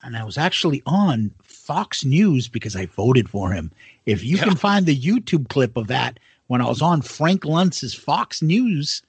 And 0.03 0.17
I 0.17 0.25
was 0.25 0.37
actually 0.37 0.83
on 0.85 1.31
Fox 1.65 2.05
News 2.05 2.47
because 2.47 2.77
I 2.77 2.85
voted 2.87 3.31
for 3.31 3.51
him. 3.51 3.73
If 4.05 4.23
you 4.23 4.37
can 4.37 4.55
find 4.55 4.85
the 4.85 4.99
YouTube 4.99 5.49
clip 5.49 5.79
of 5.79 5.87
that 5.87 6.21
when 6.49 6.61
I 6.61 6.69
was 6.69 6.83
on 6.83 7.01
Frank 7.01 7.47
Luntz's 7.47 7.95
Fox 7.95 8.43
News 8.43 9.01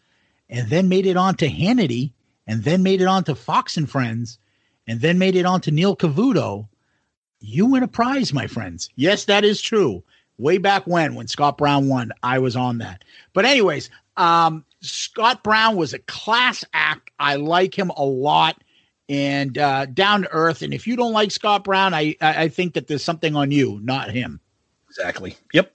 and 0.50 0.70
then 0.70 0.88
made 0.88 1.06
it 1.06 1.18
on 1.18 1.36
to 1.36 1.50
Hannity 1.50 2.12
and 2.48 2.64
then 2.64 2.82
made 2.82 3.02
it 3.02 3.08
on 3.08 3.26
to 3.26 3.36
Fox 3.36 3.76
and 3.76 3.90
Friends 3.90 4.40
and 4.88 5.02
then 5.02 5.18
made 5.18 5.36
it 5.36 5.46
on 5.46 5.60
to 5.62 5.72
Neil 5.72 5.98
Cavuto, 5.98 6.66
you 7.42 7.66
win 7.66 7.84
a 7.84 7.90
prize, 7.90 8.32
my 8.32 8.48
friends. 8.48 8.90
Yes, 8.96 9.26
that 9.26 9.44
is 9.44 9.60
true. 9.60 10.02
Way 10.38 10.58
back 10.58 10.88
when, 10.88 11.14
when 11.16 11.28
Scott 11.28 11.58
Brown 11.58 11.90
won, 11.90 12.12
I 12.24 12.40
was 12.40 12.56
on 12.56 12.78
that. 12.78 13.04
But, 13.34 13.46
anyways, 13.46 13.90
um, 14.16 14.64
Scott 14.82 15.44
Brown 15.44 15.76
was 15.76 15.94
a 15.94 16.00
class 16.00 16.64
act. 16.74 17.12
I 17.20 17.36
like 17.36 17.78
him 17.78 17.90
a 17.90 18.06
lot 18.06 18.62
and 19.10 19.58
uh, 19.58 19.86
down 19.86 20.24
to 20.24 20.32
earth. 20.32 20.62
And 20.62 20.74
if 20.74 20.88
you 20.88 20.96
don't 20.96 21.14
like 21.14 21.32
Scott 21.32 21.64
Brown, 21.64 21.94
I, 21.94 22.16
I 22.22 22.44
I 22.44 22.48
think 22.50 22.74
that 22.74 22.88
there's 22.88 23.04
something 23.04 23.36
on 23.36 23.52
you, 23.52 23.80
not 23.84 24.12
him. 24.12 24.40
Exactly. 24.90 25.36
Yep. 25.54 25.74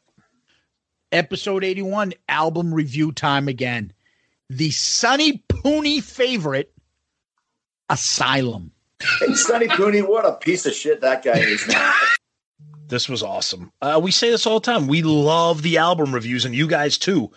Episode 1.13 1.65
81, 1.65 2.15
album 2.29 2.73
review 2.73 3.13
time 3.13 3.49
again. 3.49 3.93
The 4.49 4.71
Sonny 4.71 5.45
Pooney 5.49 6.03
favorite, 6.03 6.73
Asylum. 7.89 8.73
Hey, 9.19 9.35
Sonny 9.35 9.67
Cooney, 9.67 10.03
what 10.03 10.25
a 10.25 10.33
piece 10.33 10.67
of 10.67 10.75
shit 10.75 11.01
that 11.01 11.25
guy 11.25 11.39
is 11.39 11.67
now. 11.67 11.95
this 12.87 13.09
was 13.09 13.23
awesome. 13.23 13.73
Uh, 13.83 14.01
we 14.03 14.11
say 14.11 14.31
this 14.31 14.47
all 14.47 14.61
the 14.61 14.65
time. 14.65 14.87
We 14.87 15.03
love 15.03 15.63
the 15.63 15.79
album 15.79 16.15
reviews, 16.15 16.45
and 16.45 16.55
you 16.55 16.67
guys 16.67 16.99
too. 16.99 17.31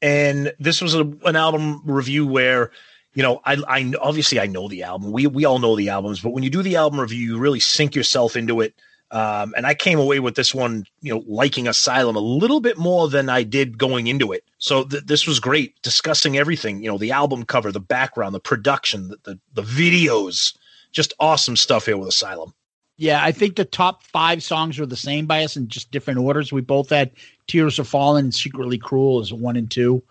And 0.00 0.52
this 0.58 0.80
was 0.80 0.94
a, 0.94 1.02
an 1.24 1.36
album 1.36 1.82
review 1.84 2.26
where, 2.26 2.72
you 3.14 3.22
know, 3.22 3.40
I, 3.44 3.56
I 3.68 3.92
obviously 4.00 4.40
I 4.40 4.46
know 4.46 4.68
the 4.68 4.82
album. 4.84 5.12
We 5.12 5.26
we 5.26 5.44
all 5.44 5.58
know 5.58 5.76
the 5.76 5.90
albums, 5.90 6.20
but 6.20 6.30
when 6.30 6.42
you 6.42 6.50
do 6.50 6.62
the 6.62 6.76
album 6.76 7.00
review, 7.00 7.18
you 7.18 7.38
really 7.38 7.60
sink 7.60 7.94
yourself 7.94 8.36
into 8.36 8.60
it. 8.60 8.74
Um, 9.10 9.52
and 9.54 9.66
I 9.66 9.74
came 9.74 9.98
away 9.98 10.20
with 10.20 10.36
this 10.36 10.54
one, 10.54 10.86
you 11.02 11.12
know, 11.12 11.22
liking 11.26 11.68
Asylum 11.68 12.16
a 12.16 12.20
little 12.20 12.60
bit 12.60 12.78
more 12.78 13.10
than 13.10 13.28
I 13.28 13.42
did 13.42 13.76
going 13.76 14.06
into 14.06 14.32
it. 14.32 14.42
So 14.56 14.84
th- 14.84 15.04
this 15.04 15.26
was 15.26 15.38
great, 15.38 15.74
discussing 15.82 16.38
everything. 16.38 16.82
You 16.82 16.90
know, 16.90 16.96
the 16.96 17.10
album 17.10 17.44
cover, 17.44 17.70
the 17.70 17.78
background, 17.80 18.34
the 18.34 18.40
production, 18.40 19.08
the, 19.08 19.18
the 19.24 19.38
the 19.52 19.62
videos, 19.62 20.56
just 20.92 21.12
awesome 21.20 21.56
stuff 21.56 21.84
here 21.84 21.98
with 21.98 22.08
Asylum. 22.08 22.54
Yeah, 22.96 23.22
I 23.22 23.32
think 23.32 23.56
the 23.56 23.64
top 23.66 24.04
five 24.04 24.42
songs 24.42 24.78
were 24.78 24.86
the 24.86 24.96
same 24.96 25.26
by 25.26 25.44
us 25.44 25.56
in 25.56 25.68
just 25.68 25.90
different 25.90 26.20
orders. 26.20 26.52
We 26.52 26.60
both 26.62 26.88
had 26.88 27.10
Tears 27.46 27.78
Are 27.78 27.84
Falling 27.84 28.26
and 28.26 28.34
Secretly 28.34 28.78
Cruel 28.78 29.20
as 29.20 29.32
one 29.32 29.56
and 29.56 29.70
2 29.70 30.02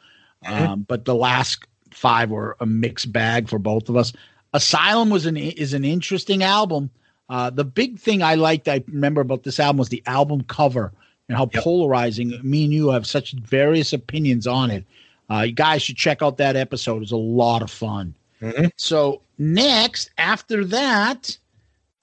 Mm-hmm. 0.44 0.64
um, 0.72 0.86
but 0.88 1.06
the 1.06 1.14
last 1.14 1.66
five 1.92 2.30
were 2.30 2.58
a 2.60 2.66
mixed 2.66 3.12
bag 3.12 3.50
for 3.50 3.60
both 3.60 3.90
of 3.90 3.96
us. 3.96 4.14
Asylum 4.54 5.10
was 5.10 5.26
an 5.26 5.38
is 5.38 5.74
an 5.74 5.86
interesting 5.86 6.44
album. 6.44 6.90
Uh, 7.30 7.50
the 7.50 7.64
big 7.64 7.98
thing 7.98 8.22
I 8.22 8.36
liked, 8.36 8.68
I 8.68 8.84
remember 8.88 9.22
about 9.22 9.44
this 9.44 9.60
album 9.60 9.78
was 9.78 9.90
the 9.90 10.04
album 10.06 10.44
cover 10.44 10.92
and 11.30 11.38
how 11.38 11.46
polarizing. 11.46 12.38
Me 12.44 12.66
and 12.66 12.74
you 12.74 12.90
have 12.90 13.08
such 13.08 13.32
various 13.34 13.94
opinions 13.94 14.48
on 14.48 14.70
it. 14.70 14.86
Uh, 15.30 15.44
you 15.44 15.54
guys 15.54 15.82
should 15.82 15.96
check 15.96 16.22
out 16.22 16.38
that 16.38 16.58
episode. 16.58 16.98
It 16.98 17.00
was 17.00 17.12
a 17.12 17.18
lot 17.18 17.62
of 17.62 17.72
fun. 17.72 18.14
So 18.76 19.22
next, 19.38 20.10
after 20.18 20.66
that, 20.66 21.38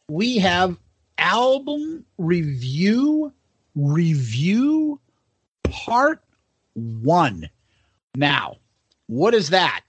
we 0.08 0.38
have 0.38 0.78
album 1.18 2.04
review 2.16 3.32
review 3.74 5.00
part 5.64 6.22
one. 6.74 7.48
Now, 8.14 8.56
what 9.08 9.34
is 9.34 9.50
that? 9.50 9.82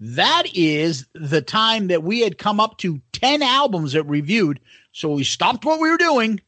That 0.00 0.44
is 0.54 1.04
the 1.14 1.42
time 1.42 1.88
that 1.88 2.02
we 2.02 2.20
had 2.20 2.38
come 2.38 2.58
up 2.58 2.78
to 2.78 3.00
10 3.12 3.42
albums 3.42 3.92
that 3.92 4.04
reviewed. 4.04 4.58
So 4.92 5.10
we 5.10 5.24
stopped 5.24 5.64
what 5.64 5.80
we 5.80 5.90
were 5.90 5.98
doing 5.98 6.40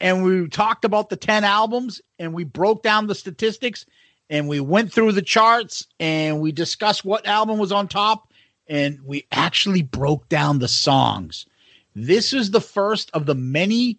and 0.00 0.22
we 0.22 0.48
talked 0.48 0.84
about 0.84 1.08
the 1.08 1.16
10 1.16 1.44
albums 1.44 2.02
and 2.18 2.34
we 2.34 2.44
broke 2.44 2.82
down 2.82 3.06
the 3.06 3.14
statistics 3.14 3.86
and 4.28 4.48
we 4.48 4.60
went 4.60 4.92
through 4.92 5.12
the 5.12 5.22
charts 5.22 5.86
and 5.98 6.40
we 6.40 6.52
discussed 6.52 7.04
what 7.04 7.26
album 7.26 7.58
was 7.58 7.72
on 7.72 7.88
top 7.88 8.30
and 8.66 9.00
we 9.04 9.26
actually 9.32 9.82
broke 9.82 10.28
down 10.28 10.58
the 10.58 10.68
songs. 10.68 11.46
This 11.94 12.34
is 12.34 12.50
the 12.50 12.60
first 12.60 13.10
of 13.14 13.24
the 13.24 13.34
many 13.34 13.98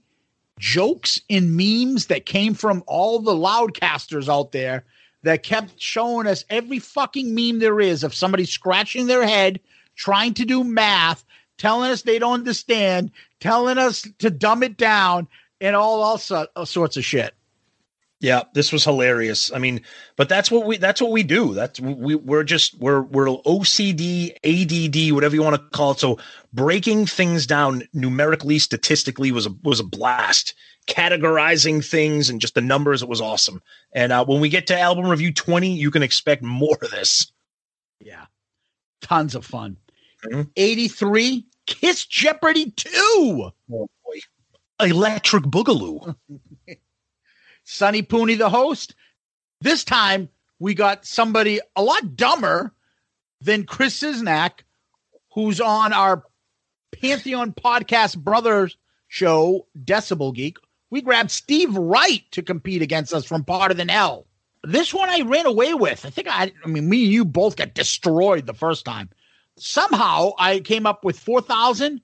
jokes 0.60 1.20
and 1.30 1.58
memes 1.58 2.08
that 2.08 2.26
came 2.26 2.54
from 2.54 2.84
all 2.86 3.20
the 3.20 3.34
loudcasters 3.34 4.30
out 4.30 4.52
there 4.52 4.86
that 5.24 5.44
kept 5.44 5.80
showing 5.82 6.28
us 6.28 6.46
every 6.50 6.80
fucking 6.80 7.34
meme 7.36 7.60
there 7.60 7.80
is 7.80 8.04
of 8.04 8.14
somebody 8.16 8.46
scratching 8.46 9.08
their 9.08 9.26
head, 9.26 9.60
trying 9.96 10.34
to 10.36 10.46
do 10.46 10.64
math, 10.64 11.26
telling 11.58 11.92
us 11.92 12.04
they 12.04 12.20
don't 12.20 12.40
understand, 12.40 13.12
telling 13.40 13.78
us 13.78 14.08
to 14.20 14.30
dumb 14.30 14.64
it 14.64 14.78
down, 14.78 15.28
and 15.62 15.76
all, 15.76 16.02
all, 16.02 16.18
so- 16.18 16.48
all 16.56 16.66
sorts 16.66 16.98
of 16.98 17.04
shit. 17.04 17.34
Yeah, 18.22 18.44
this 18.54 18.74
was 18.74 18.84
hilarious. 18.84 19.52
I 19.54 19.60
mean, 19.60 19.82
but 20.18 20.28
that's 20.28 20.52
what 20.52 20.66
we 20.66 20.78
that's 20.78 21.02
what 21.02 21.12
we 21.12 21.24
do. 21.24 21.54
That's 21.54 21.80
we 21.80 22.16
we're 22.16 22.44
just 22.44 22.78
we're 22.78 23.02
we're 23.02 23.28
OCD, 23.28 24.34
ADD, 24.44 25.14
whatever 25.16 25.36
you 25.36 25.44
want 25.44 25.56
to 25.56 25.78
call 25.78 25.92
it. 25.92 26.00
So 26.00 26.20
breaking 26.52 27.06
things 27.06 27.48
down 27.48 27.84
numerically, 27.94 28.60
statistically 28.60 29.32
was 29.32 29.46
a 29.46 29.52
was 29.64 29.80
a 29.80 29.86
blast. 29.86 30.54
Categorizing 30.88 31.86
things 31.86 32.30
and 32.30 32.42
just 32.42 32.56
the 32.56 32.62
numbers, 32.62 33.04
it 33.04 33.10
was 33.10 33.22
awesome. 33.22 33.62
And 33.94 34.12
uh, 34.12 34.26
when 34.26 34.42
we 34.42 34.50
get 34.50 34.68
to 34.68 34.80
album 34.80 35.06
review 35.06 35.32
twenty, 35.32 35.74
you 35.74 35.92
can 35.92 36.04
expect 36.04 36.42
more 36.44 36.78
of 36.82 36.92
this. 36.92 37.32
Yeah, 38.02 38.26
tons 39.02 39.36
of 39.36 39.46
fun. 39.46 39.78
83, 40.58 41.46
Kiss 41.66 42.06
Jeopardy 42.06 42.72
2. 42.72 42.90
Oh 42.94 43.52
boy. 43.70 44.20
Electric 44.82 45.44
Boogaloo. 45.46 46.16
Sonny 47.72 48.02
Pooney, 48.02 48.36
the 48.36 48.50
host. 48.50 48.96
This 49.62 49.84
time 49.84 50.28
we 50.58 50.74
got 50.74 51.06
somebody 51.06 51.60
a 51.76 51.84
lot 51.84 52.16
dumber 52.16 52.74
than 53.42 53.64
Chris 53.64 54.00
Czynszak, 54.00 54.64
who's 55.36 55.62
on 55.62 55.94
our 55.94 56.24
Pantheon 56.92 57.54
podcast 57.54 58.18
brothers 58.18 58.76
show, 59.08 59.68
Decibel 59.78 60.34
Geek. 60.34 60.58
We 60.90 61.02
grabbed 61.02 61.30
Steve 61.30 61.78
Wright 61.78 62.24
to 62.32 62.42
compete 62.42 62.82
against 62.82 63.14
us 63.14 63.24
from 63.24 63.44
Part 63.44 63.70
of 63.70 63.78
the 63.78 63.88
L. 63.88 64.26
This 64.64 64.92
one 64.92 65.08
I 65.08 65.22
ran 65.22 65.46
away 65.46 65.76
with. 65.76 66.08
I 66.08 66.10
think 66.10 66.28
I, 66.28 66.52
I 66.66 66.68
mean, 66.68 66.90
me 66.90 67.04
and 67.04 67.14
you 67.14 67.24
both 67.24 67.56
got 67.56 67.76
destroyed 67.76 68.48
the 68.48 68.56
first 68.56 68.84
time. 68.84 69.12
Somehow 69.58 70.32
I 70.40 70.62
came 70.62 70.88
up 70.88 71.06
with 71.06 71.20
4,000. 71.20 72.02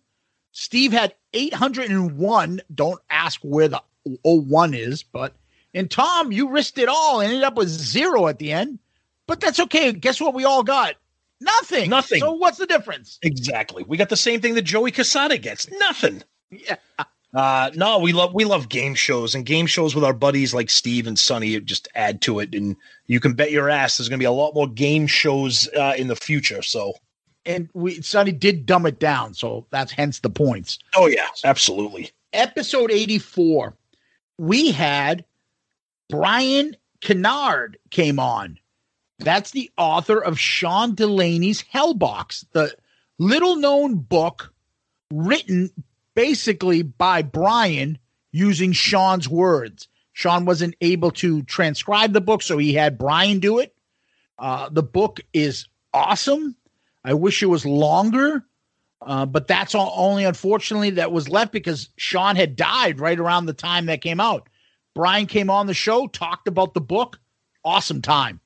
Steve 0.52 0.92
had 0.92 1.16
801. 1.34 2.62
Don't 2.74 3.02
ask 3.10 3.42
where 3.42 3.68
the 3.68 3.82
01 4.24 4.76
is, 4.76 5.02
but 5.02 5.34
and 5.76 5.92
Tom, 5.92 6.32
you 6.32 6.50
risked 6.50 6.80
it 6.80 6.90
all 6.90 7.20
and 7.22 7.30
ended 7.30 7.44
up 7.44 7.56
with 7.56 7.70
zero 7.70 8.28
at 8.28 8.40
the 8.40 8.52
end. 8.52 8.80
But 9.28 9.40
that's 9.42 9.60
okay. 9.60 9.92
Guess 9.92 10.20
what 10.20 10.34
we 10.34 10.46
all 10.46 10.64
got? 10.64 10.96
Nothing. 11.42 11.90
Nothing. 11.90 12.20
So 12.20 12.32
what's 12.34 12.58
the 12.58 12.66
difference? 12.66 13.20
Exactly. 13.22 13.84
We 13.88 13.98
got 13.98 14.10
the 14.10 14.18
same 14.18 14.42
thing 14.42 14.56
that 14.56 14.64
Joey 14.64 14.92
Cassata 14.92 15.40
gets. 15.40 15.70
Nothing. 15.72 16.24
Yeah. 16.50 16.78
Uh, 17.34 17.70
no, 17.76 18.00
we 18.00 18.14
love 18.14 18.34
we 18.34 18.46
love 18.46 18.70
game 18.70 18.96
shows 18.96 19.36
and 19.36 19.46
game 19.46 19.66
shows 19.66 19.94
with 19.94 20.06
our 20.06 20.14
buddies 20.14 20.54
like 20.54 20.70
Steve 20.70 21.06
and 21.06 21.20
Sonny 21.20 21.60
just 21.60 21.90
add 21.94 22.22
to 22.22 22.40
it. 22.40 22.56
And 22.56 22.78
you 23.08 23.20
can 23.20 23.34
bet 23.34 23.52
your 23.52 23.70
ass 23.70 23.98
there's 23.98 24.08
going 24.08 24.20
to 24.20 24.24
be 24.24 24.28
a 24.28 24.32
lot 24.32 24.54
more 24.56 24.70
game 24.70 25.06
shows 25.06 25.68
uh, 25.78 25.94
in 25.98 26.08
the 26.08 26.16
future. 26.16 26.62
So, 26.62 26.94
And 27.46 27.68
we 27.74 28.02
Sonny 28.02 28.32
did 28.32 28.66
dumb 28.66 28.86
it 28.86 29.00
down, 29.00 29.34
so 29.34 29.66
that's 29.70 29.92
hence 29.92 30.20
the 30.20 30.30
points. 30.30 30.80
oh 30.96 31.08
yeah, 31.08 31.28
absolutely. 31.44 32.12
Episode 32.32 32.90
84, 32.92 33.76
we 34.38 34.72
had 34.72 35.26
Brian 36.10 36.76
Kennard 37.02 37.78
came 37.90 38.20
on. 38.20 38.60
That's 39.20 39.52
the 39.52 39.72
author 39.78 40.20
of 40.20 40.40
Sean 40.40 40.96
Delaney's 40.96 41.64
Hellbox, 41.64 42.46
the 42.52 42.76
little 43.18 43.56
known 43.56 43.96
book 43.96 44.54
written 45.12 45.72
basically 46.16 46.82
by 46.82 47.22
Brian 47.22 47.98
using 48.32 48.72
Sean's 48.72 49.30
words. 49.30 49.88
Sean 50.14 50.46
wasn't 50.46 50.76
able 50.82 51.12
to 51.12 51.44
transcribe 51.44 52.14
the 52.14 52.22
book, 52.22 52.42
so 52.42 52.58
he 52.58 52.74
had 52.74 52.98
Brian 52.98 53.40
do 53.40 53.60
it. 53.60 53.76
Uh, 54.38 54.70
the 54.70 54.84
book 54.84 55.22
is 55.34 55.68
awesome. 55.94 56.56
I 57.04 57.14
wish 57.14 57.44
it 57.44 57.48
was 57.48 57.66
longer, 57.66 58.46
uh, 59.02 59.26
but 59.26 59.48
that's 59.48 59.76
all, 59.76 59.94
only 59.96 60.26
unfortunately 60.26 60.92
that 60.92 61.12
was 61.12 61.30
left 61.30 61.52
because 61.52 61.90
Sean 61.98 62.36
had 62.36 62.56
died 62.56 63.00
right 63.00 63.20
around 63.20 63.46
the 63.46 63.54
time 63.54 63.86
that 63.86 64.02
came 64.02 64.20
out. 64.20 64.50
Brian 64.96 65.28
came 65.28 65.50
on 65.50 65.68
the 65.68 65.74
show, 65.74 66.08
talked 66.08 66.48
about 66.48 66.74
the 66.74 66.82
book. 66.82 67.20
Awesome 67.64 68.02
time. 68.02 68.40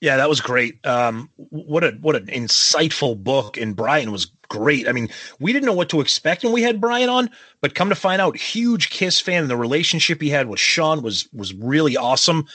Yeah, 0.00 0.16
that 0.16 0.28
was 0.28 0.40
great. 0.40 0.84
Um, 0.84 1.30
what 1.36 1.84
a 1.84 1.92
what 2.00 2.16
an 2.16 2.26
insightful 2.26 3.22
book, 3.22 3.56
and 3.56 3.76
Brian 3.76 4.10
was 4.10 4.32
great. 4.48 4.88
I 4.88 4.92
mean, 4.92 5.08
we 5.38 5.52
didn't 5.52 5.66
know 5.66 5.72
what 5.74 5.90
to 5.90 6.00
expect 6.00 6.42
when 6.42 6.52
we 6.52 6.60
had 6.60 6.80
Brian 6.80 7.08
on, 7.08 7.30
but 7.60 7.76
come 7.76 7.88
to 7.88 7.94
find 7.94 8.20
out, 8.20 8.36
huge 8.36 8.90
Kiss 8.90 9.20
fan, 9.20 9.42
and 9.42 9.50
the 9.50 9.56
relationship 9.56 10.20
he 10.20 10.28
had 10.28 10.48
with 10.48 10.58
Sean 10.58 11.02
was 11.02 11.28
was 11.32 11.54
really 11.54 11.96
awesome. 11.96 12.46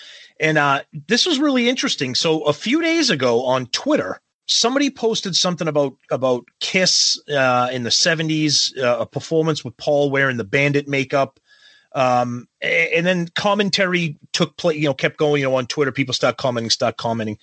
And 0.42 0.58
uh, 0.58 0.82
this 1.08 1.26
was 1.26 1.40
really 1.40 1.70
interesting. 1.70 2.16
So 2.16 2.42
a 2.42 2.52
few 2.52 2.82
days 2.82 3.10
ago 3.10 3.46
on 3.46 3.68
Twitter, 3.68 4.20
somebody 4.48 4.90
posted 4.90 5.34
something 5.34 5.70
about 5.70 5.96
about 6.12 6.44
Kiss 6.60 7.18
uh, 7.30 7.70
in 7.72 7.84
the 7.84 7.92
'70s, 7.92 8.78
uh, 8.78 8.98
a 9.00 9.06
performance 9.06 9.64
with 9.64 9.78
Paul 9.78 10.10
wearing 10.10 10.36
the 10.36 10.44
bandit 10.44 10.90
makeup. 10.90 11.40
Um, 11.98 12.48
and 12.62 13.08
then 13.08 13.28
commentary 13.30 14.18
took 14.32 14.56
place, 14.58 14.78
you 14.78 14.86
know, 14.86 14.94
kept 14.94 15.18
going, 15.18 15.42
you 15.42 15.50
know, 15.50 15.56
on 15.56 15.66
Twitter. 15.66 15.92
People 15.92 16.14
start 16.14 16.38
commenting, 16.38 16.70
start 16.70 16.98
commenting. 16.98 17.40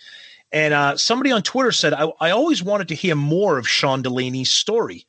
And 0.52 0.72
uh, 0.72 0.96
somebody 0.96 1.32
on 1.32 1.42
Twitter 1.42 1.72
said, 1.72 1.92
I, 1.92 2.12
I 2.20 2.30
always 2.30 2.62
wanted 2.62 2.86
to 2.88 2.94
hear 2.94 3.16
more 3.16 3.58
of 3.58 3.68
Sean 3.68 4.00
Delaney's 4.00 4.52
story. 4.52 5.06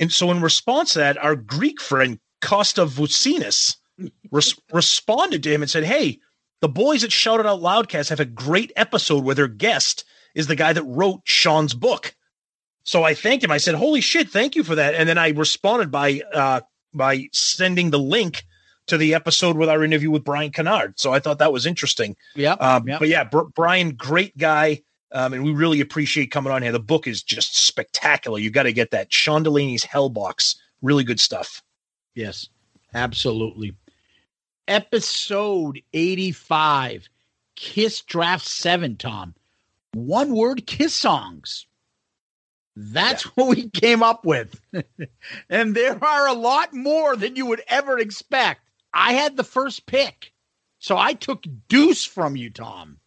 And 0.00 0.12
so, 0.12 0.32
in 0.32 0.40
response 0.40 0.94
to 0.94 0.98
that, 0.98 1.16
our 1.16 1.36
Greek 1.36 1.80
friend 1.80 2.18
Costa 2.42 2.86
Vucinis 2.86 3.76
res- 4.32 4.58
responded 4.72 5.44
to 5.44 5.52
him 5.52 5.62
and 5.62 5.70
said, 5.70 5.84
Hey, 5.84 6.18
the 6.60 6.68
boys 6.68 7.04
at 7.04 7.12
Shouted 7.12 7.46
Out 7.46 7.60
Loudcast 7.60 8.08
have 8.08 8.18
a 8.18 8.24
great 8.24 8.72
episode 8.74 9.22
where 9.22 9.36
their 9.36 9.46
guest 9.46 10.04
is 10.34 10.48
the 10.48 10.56
guy 10.56 10.72
that 10.72 10.82
wrote 10.82 11.20
Sean's 11.22 11.72
book. 11.72 12.16
So 12.82 13.04
I 13.04 13.14
thanked 13.14 13.44
him. 13.44 13.52
I 13.52 13.58
said, 13.58 13.74
"Holy 13.74 14.00
shit, 14.00 14.28
thank 14.28 14.54
you 14.54 14.64
for 14.64 14.76
that!" 14.76 14.94
And 14.94 15.08
then 15.08 15.18
I 15.18 15.30
responded 15.30 15.90
by 15.90 16.22
uh, 16.32 16.60
by 16.94 17.28
sending 17.32 17.90
the 17.90 17.98
link 17.98 18.44
to 18.86 18.96
the 18.96 19.14
episode 19.14 19.56
with 19.56 19.68
our 19.68 19.84
interview 19.84 20.10
with 20.10 20.24
Brian 20.24 20.50
Kennard. 20.50 20.98
So 20.98 21.12
I 21.12 21.18
thought 21.18 21.38
that 21.38 21.52
was 21.52 21.66
interesting. 21.66 22.16
Yeah. 22.34 22.52
Um, 22.52 22.84
But 22.84 23.08
yeah, 23.08 23.24
Br- 23.24 23.42
Brian, 23.54 23.92
great 23.92 24.36
guy. 24.38 24.82
Um, 25.12 25.32
and 25.32 25.44
we 25.44 25.52
really 25.52 25.80
appreciate 25.80 26.30
coming 26.30 26.52
on 26.52 26.62
here. 26.62 26.72
The 26.72 26.80
book 26.80 27.06
is 27.06 27.22
just 27.22 27.56
spectacular. 27.56 28.38
You 28.38 28.50
got 28.50 28.64
to 28.64 28.72
get 28.72 28.90
that. 28.90 29.12
Sean 29.12 29.44
Delaney's 29.44 29.84
Hellbox. 29.84 30.56
Really 30.82 31.04
good 31.04 31.20
stuff. 31.20 31.62
Yes. 32.14 32.48
Absolutely. 32.92 33.74
Episode 34.68 35.80
85 35.92 37.08
Kiss 37.54 38.02
Draft 38.02 38.46
7, 38.46 38.96
Tom. 38.96 39.34
One 39.94 40.34
word 40.34 40.66
kiss 40.66 40.94
songs. 40.94 41.66
That's 42.76 43.24
yeah. 43.24 43.30
what 43.34 43.56
we 43.56 43.70
came 43.70 44.02
up 44.02 44.24
with. 44.24 44.60
and 45.48 45.74
there 45.74 46.02
are 46.04 46.28
a 46.28 46.34
lot 46.34 46.74
more 46.74 47.16
than 47.16 47.36
you 47.36 47.46
would 47.46 47.62
ever 47.68 47.98
expect. 47.98 48.60
I 48.96 49.12
had 49.12 49.36
the 49.36 49.44
first 49.44 49.86
pick. 49.86 50.32
So 50.78 50.96
I 50.96 51.12
took 51.12 51.44
Deuce 51.68 52.04
from 52.04 52.36
you, 52.36 52.50
Tom. 52.50 52.98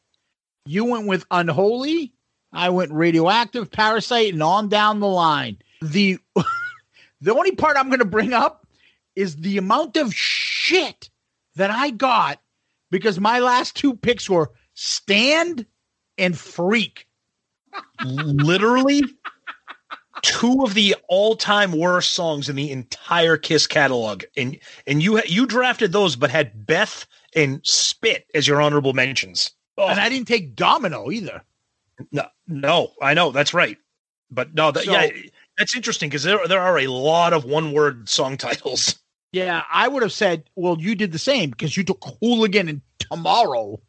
You 0.66 0.86
went 0.86 1.07
with 1.07 1.26
Unholy. 1.32 2.14
I 2.53 2.70
went 2.70 2.91
Radioactive, 2.91 3.72
Parasite, 3.72 4.34
and 4.34 4.44
on 4.44 4.70
down 4.70 4.99
the 4.99 5.07
line. 5.07 5.57
The 5.82 6.20
the 7.22 7.36
only 7.36 7.52
part 7.52 7.78
I'm 7.78 7.88
going 7.90 7.99
to 7.99 8.06
bring 8.06 8.34
up 8.34 8.68
is 9.16 9.38
the 9.38 9.57
amount 9.57 9.98
of 9.98 10.14
shit 10.14 11.10
that 11.56 11.72
I 11.72 11.90
got 11.90 12.40
because 12.91 13.20
my 13.20 13.40
last 13.40 13.76
two 13.76 13.95
picks 13.95 14.30
were 14.30 14.52
Stand 14.74 15.66
and 16.18 16.38
Freak. 16.38 17.07
Literally 18.06 19.03
two 20.22 20.64
of 20.64 20.74
the 20.74 20.96
all-time 21.08 21.72
worst 21.72 22.14
songs 22.14 22.50
in 22.50 22.56
the 22.56 22.72
entire 22.72 23.38
Kiss 23.38 23.68
catalog, 23.68 24.24
and 24.38 24.58
and 24.88 25.02
you 25.02 25.22
you 25.24 25.46
drafted 25.46 25.91
those, 25.91 26.16
but 26.16 26.30
had 26.30 26.66
Beth 26.66 27.06
and 27.36 27.62
Spit 27.64 28.28
as 28.34 28.48
your 28.48 28.62
honorable 28.62 28.94
mentions. 28.94 29.52
Oh. 29.78 29.88
And 29.88 30.00
I 30.00 30.10
didn't 30.10 30.28
take 30.28 30.56
Domino 30.56 31.12
either. 31.12 31.41
No, 32.12 32.26
no, 32.48 32.91
I 33.02 33.14
know 33.14 33.32
that's 33.32 33.54
right, 33.54 33.78
but 34.32 34.54
no, 34.54 34.72
that, 34.72 34.84
so, 34.86 34.91
yeah, 34.91 35.10
that's 35.58 35.76
interesting 35.76 36.10
because 36.10 36.24
there 36.24 36.48
there 36.48 36.62
are 36.62 36.80
a 36.80 36.88
lot 36.88 37.34
of 37.34 37.46
one-word 37.46 38.08
song 38.10 38.38
titles. 38.38 39.00
Yeah, 39.32 39.64
I 39.72 39.88
would 39.88 40.02
have 40.02 40.12
said, 40.12 40.50
well, 40.56 40.78
you 40.80 40.96
did 40.96 41.12
the 41.12 41.20
same 41.20 41.52
because 41.52 41.78
you 41.78 41.84
took 41.84 42.04
Hooligan 42.22 42.68
and 42.68 42.82
Tomorrow. 43.00 43.80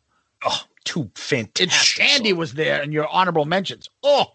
Oh, 0.45 0.63
two 0.85 1.11
fantastic. 1.15 1.63
And 1.63 1.73
Shandy 1.73 2.31
songs. 2.31 2.39
was 2.39 2.55
there 2.55 2.81
and 2.81 2.93
your 2.93 3.07
honorable 3.09 3.45
mentions. 3.45 3.89
Oh, 4.03 4.27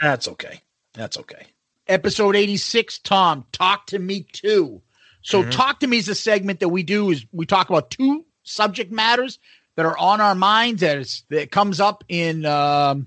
that's 0.00 0.28
okay. 0.28 0.62
That's 0.98 1.16
okay. 1.16 1.46
Episode 1.86 2.34
86, 2.34 2.98
Tom, 2.98 3.46
talk 3.52 3.86
to 3.86 3.98
me 4.00 4.26
too. 4.32 4.82
So 5.22 5.42
mm-hmm. 5.42 5.50
talk 5.50 5.80
to 5.80 5.86
me 5.86 5.98
is 5.98 6.08
a 6.08 6.14
segment 6.14 6.58
that 6.58 6.70
we 6.70 6.82
do 6.82 7.10
is 7.10 7.24
we 7.32 7.46
talk 7.46 7.70
about 7.70 7.90
two 7.90 8.26
subject 8.42 8.90
matters 8.90 9.38
that 9.76 9.86
are 9.86 9.96
on 9.96 10.20
our 10.20 10.34
minds 10.34 10.80
that, 10.80 10.98
is, 10.98 11.22
that 11.30 11.52
comes 11.52 11.78
up 11.78 12.02
in 12.08 12.44
um, 12.44 13.06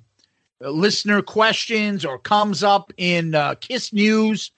listener 0.62 1.22
questions 1.22 2.06
or 2.06 2.18
comes 2.18 2.64
up 2.64 2.94
in 2.96 3.36
uh, 3.36 3.56
Kiss 3.56 3.92
news 3.92 4.52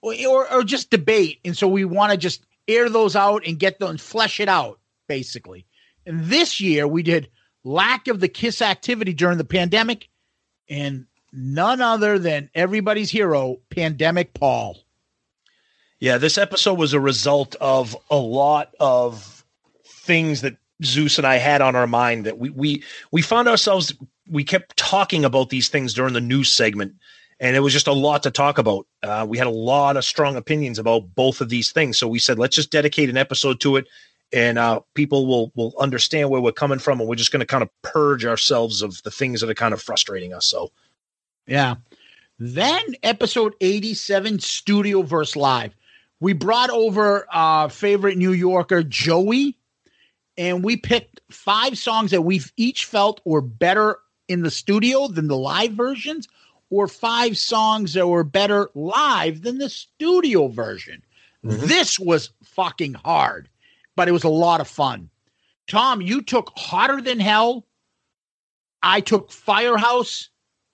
or, 0.00 0.14
or, 0.28 0.52
or 0.52 0.64
just 0.64 0.90
debate. 0.90 1.38
And 1.44 1.56
so 1.56 1.68
we 1.68 1.84
want 1.84 2.10
to 2.10 2.18
just 2.18 2.44
air 2.66 2.88
those 2.88 3.14
out 3.14 3.46
and 3.46 3.60
get 3.60 3.78
them, 3.78 3.96
flesh 3.96 4.40
it 4.40 4.48
out, 4.48 4.80
basically. 5.06 5.66
And 6.04 6.24
this 6.24 6.60
year 6.60 6.88
we 6.88 7.04
did 7.04 7.30
lack 7.62 8.08
of 8.08 8.18
the 8.18 8.28
Kiss 8.28 8.60
activity 8.60 9.12
during 9.12 9.38
the 9.38 9.44
pandemic 9.44 10.08
and 10.68 11.06
none 11.32 11.80
other 11.80 12.18
than 12.18 12.50
everybody's 12.54 13.10
hero, 13.10 13.58
Pandemic 13.70 14.34
Paul. 14.34 14.78
Yeah, 16.00 16.18
this 16.18 16.36
episode 16.36 16.78
was 16.78 16.92
a 16.92 17.00
result 17.00 17.54
of 17.60 17.96
a 18.10 18.16
lot 18.16 18.74
of 18.80 19.44
things 19.84 20.40
that 20.40 20.56
Zeus 20.84 21.18
and 21.18 21.26
I 21.26 21.36
had 21.36 21.60
on 21.60 21.76
our 21.76 21.86
mind 21.86 22.26
that 22.26 22.38
we 22.38 22.50
we 22.50 22.82
we 23.12 23.22
found 23.22 23.48
ourselves 23.48 23.94
we 24.28 24.42
kept 24.42 24.76
talking 24.76 25.24
about 25.24 25.50
these 25.50 25.68
things 25.68 25.94
during 25.94 26.12
the 26.12 26.20
news 26.20 26.50
segment 26.50 26.94
and 27.42 27.56
it 27.56 27.60
was 27.60 27.72
just 27.72 27.88
a 27.88 27.92
lot 27.92 28.22
to 28.22 28.30
talk 28.30 28.56
about. 28.56 28.86
Uh, 29.02 29.26
we 29.28 29.36
had 29.36 29.48
a 29.48 29.50
lot 29.50 29.96
of 29.96 30.04
strong 30.04 30.36
opinions 30.36 30.78
about 30.78 31.12
both 31.16 31.40
of 31.40 31.48
these 31.48 31.72
things, 31.72 31.98
so 31.98 32.06
we 32.06 32.20
said 32.20 32.38
let's 32.38 32.54
just 32.54 32.70
dedicate 32.70 33.10
an 33.10 33.16
episode 33.16 33.60
to 33.60 33.76
it, 33.76 33.88
and 34.32 34.58
uh, 34.58 34.80
people 34.94 35.26
will 35.26 35.52
will 35.56 35.74
understand 35.78 36.30
where 36.30 36.40
we're 36.40 36.52
coming 36.52 36.78
from, 36.78 37.00
and 37.00 37.08
we're 37.08 37.16
just 37.16 37.32
going 37.32 37.40
to 37.40 37.46
kind 37.46 37.62
of 37.62 37.68
purge 37.82 38.24
ourselves 38.24 38.80
of 38.80 39.02
the 39.02 39.10
things 39.10 39.40
that 39.40 39.50
are 39.50 39.54
kind 39.54 39.74
of 39.74 39.82
frustrating 39.82 40.32
us. 40.32 40.46
So 40.46 40.70
yeah. 41.46 41.76
Then 42.38 42.82
episode 43.02 43.54
87, 43.60 44.40
Studio 44.40 45.02
verse 45.02 45.36
Live. 45.36 45.74
We 46.20 46.32
brought 46.32 46.70
over 46.70 47.26
our 47.32 47.68
favorite 47.68 48.16
New 48.16 48.32
Yorker, 48.32 48.82
Joey, 48.82 49.56
and 50.36 50.64
we 50.64 50.76
picked 50.76 51.20
five 51.30 51.76
songs 51.76 52.10
that 52.10 52.22
we've 52.22 52.52
each 52.56 52.84
felt 52.84 53.20
were 53.24 53.40
better 53.40 53.98
in 54.28 54.42
the 54.42 54.50
studio 54.50 55.08
than 55.08 55.28
the 55.28 55.36
live 55.36 55.72
versions, 55.72 56.28
or 56.70 56.88
five 56.88 57.36
songs 57.36 57.92
that 57.94 58.08
were 58.08 58.24
better 58.24 58.70
live 58.74 59.42
than 59.42 59.58
the 59.58 59.68
studio 59.68 60.48
version. 60.48 61.02
Mm-hmm. 61.44 61.66
This 61.66 61.98
was 61.98 62.30
fucking 62.44 62.94
hard, 62.94 63.48
but 63.94 64.08
it 64.08 64.12
was 64.12 64.24
a 64.24 64.28
lot 64.28 64.60
of 64.60 64.68
fun. 64.68 65.10
Tom, 65.66 66.00
you 66.00 66.22
took 66.22 66.52
Hotter 66.56 67.00
Than 67.00 67.20
Hell. 67.20 67.66
I 68.82 69.00
took 69.00 69.30
Firehouse 69.30 70.30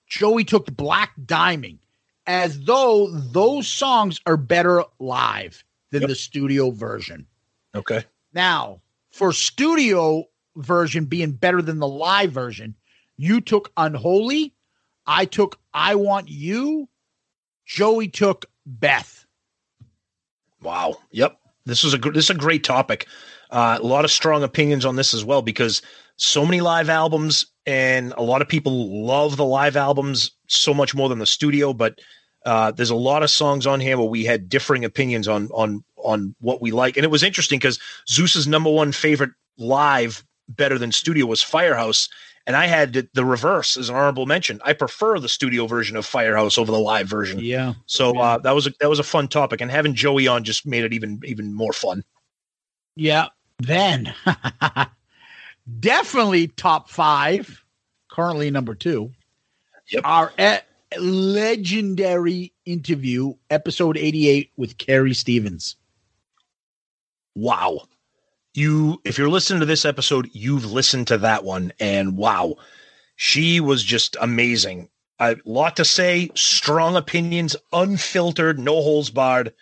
Joey 0.09 0.43
took 0.43 0.75
Black 0.75 1.13
Diamond 1.25 1.79
as 2.25 2.59
though 2.61 3.09
those 3.09 3.67
songs 3.67 4.19
are 4.25 4.37
better 4.37 4.83
live 4.99 5.63
than 5.91 6.01
yep. 6.01 6.09
the 6.09 6.15
studio 6.15 6.71
version. 6.71 7.25
Okay. 7.73 8.03
Now, 8.33 8.81
for 9.11 9.31
studio 9.31 10.25
version 10.55 11.05
being 11.05 11.31
better 11.31 11.61
than 11.61 11.79
the 11.79 11.87
live 11.87 12.31
version, 12.31 12.75
you 13.17 13.39
took 13.41 13.71
Unholy. 13.77 14.53
I 15.05 15.25
took 15.25 15.59
I 15.73 15.95
Want 15.95 16.29
You. 16.29 16.89
Joey 17.65 18.07
took 18.07 18.45
Beth. 18.65 19.25
Wow. 20.61 20.97
Yep. 21.11 21.39
This 21.65 21.83
is 21.83 21.93
a 21.93 21.97
this 21.97 22.25
is 22.25 22.29
a 22.31 22.35
great 22.35 22.63
topic. 22.63 23.07
Uh, 23.51 23.77
a 23.79 23.85
lot 23.85 24.05
of 24.05 24.11
strong 24.11 24.43
opinions 24.43 24.85
on 24.85 24.95
this 24.95 25.13
as 25.13 25.25
well 25.25 25.41
because 25.41 25.81
so 26.21 26.45
many 26.45 26.61
live 26.61 26.89
albums 26.89 27.45
and 27.65 28.13
a 28.17 28.21
lot 28.21 28.41
of 28.41 28.47
people 28.47 29.05
love 29.05 29.37
the 29.37 29.45
live 29.45 29.75
albums 29.75 30.31
so 30.47 30.73
much 30.73 30.93
more 30.93 31.09
than 31.09 31.19
the 31.19 31.25
studio 31.25 31.73
but 31.73 31.99
uh, 32.45 32.71
there's 32.71 32.89
a 32.89 32.95
lot 32.95 33.23
of 33.23 33.29
songs 33.29 33.67
on 33.67 33.79
here 33.79 33.97
where 33.97 34.07
we 34.07 34.23
had 34.23 34.49
differing 34.49 34.85
opinions 34.85 35.27
on 35.27 35.49
on 35.49 35.83
on 35.97 36.35
what 36.39 36.61
we 36.61 36.71
like. 36.71 36.95
And 36.95 37.03
it 37.03 37.11
was 37.11 37.23
interesting 37.23 37.59
because 37.59 37.79
zeus's 38.07 38.47
number 38.47 38.69
one 38.69 38.91
favorite 38.91 39.31
live 39.57 40.23
better 40.47 40.77
than 40.77 40.91
studio 40.91 41.25
was 41.25 41.43
firehouse. 41.43 42.09
And 42.47 42.55
i 42.55 42.65
had 42.65 43.07
the 43.13 43.25
reverse 43.25 43.77
as 43.77 43.89
an 43.89 43.95
honorable 43.95 44.25
mention. 44.25 44.59
I 44.63 44.73
prefer 44.73 45.19
the 45.19 45.29
studio 45.29 45.67
version 45.67 45.95
of 45.95 46.05
firehouse 46.05 46.57
over 46.57 46.71
the 46.71 46.79
live 46.79 47.07
version. 47.07 47.39
Yeah. 47.39 47.73
So 47.85 48.13
yeah. 48.15 48.21
Uh, 48.21 48.37
that 48.39 48.55
was 48.55 48.65
a 48.65 48.73
that 48.79 48.89
was 48.89 48.99
a 48.99 49.03
fun 49.03 49.27
topic 49.27 49.61
and 49.61 49.69
having 49.69 49.93
joey 49.93 50.27
on 50.27 50.43
just 50.43 50.65
made 50.65 50.83
it 50.83 50.93
even 50.93 51.21
even 51.25 51.53
more 51.53 51.73
fun. 51.73 52.03
Yeah. 52.95 53.27
Then 53.59 54.15
definitely 55.79 56.47
top 56.47 56.89
five, 56.89 57.63
currently 58.09 58.51
number 58.51 58.75
two. 58.75 59.11
Yep. 59.91 60.01
Our 60.05 60.33
e- 60.39 60.97
legendary 60.97 62.53
interview, 62.65 63.33
episode 63.49 63.97
88 63.97 64.51
with 64.57 64.77
Carrie 64.77 65.13
Stevens. 65.13 65.75
Wow. 67.35 67.81
You, 68.53 69.01
if 69.05 69.17
you're 69.17 69.29
listening 69.29 69.59
to 69.61 69.65
this 69.65 69.85
episode, 69.85 70.29
you've 70.33 70.71
listened 70.71 71.07
to 71.07 71.19
that 71.19 71.43
one, 71.43 71.71
and 71.79 72.17
wow, 72.17 72.55
she 73.15 73.59
was 73.59 73.83
just 73.83 74.17
amazing. 74.19 74.89
A 75.19 75.37
lot 75.45 75.75
to 75.75 75.85
say, 75.85 76.29
strong 76.35 76.95
opinions, 76.95 77.55
unfiltered, 77.71 78.57
no 78.57 78.81
holes 78.81 79.09
barred. 79.09 79.53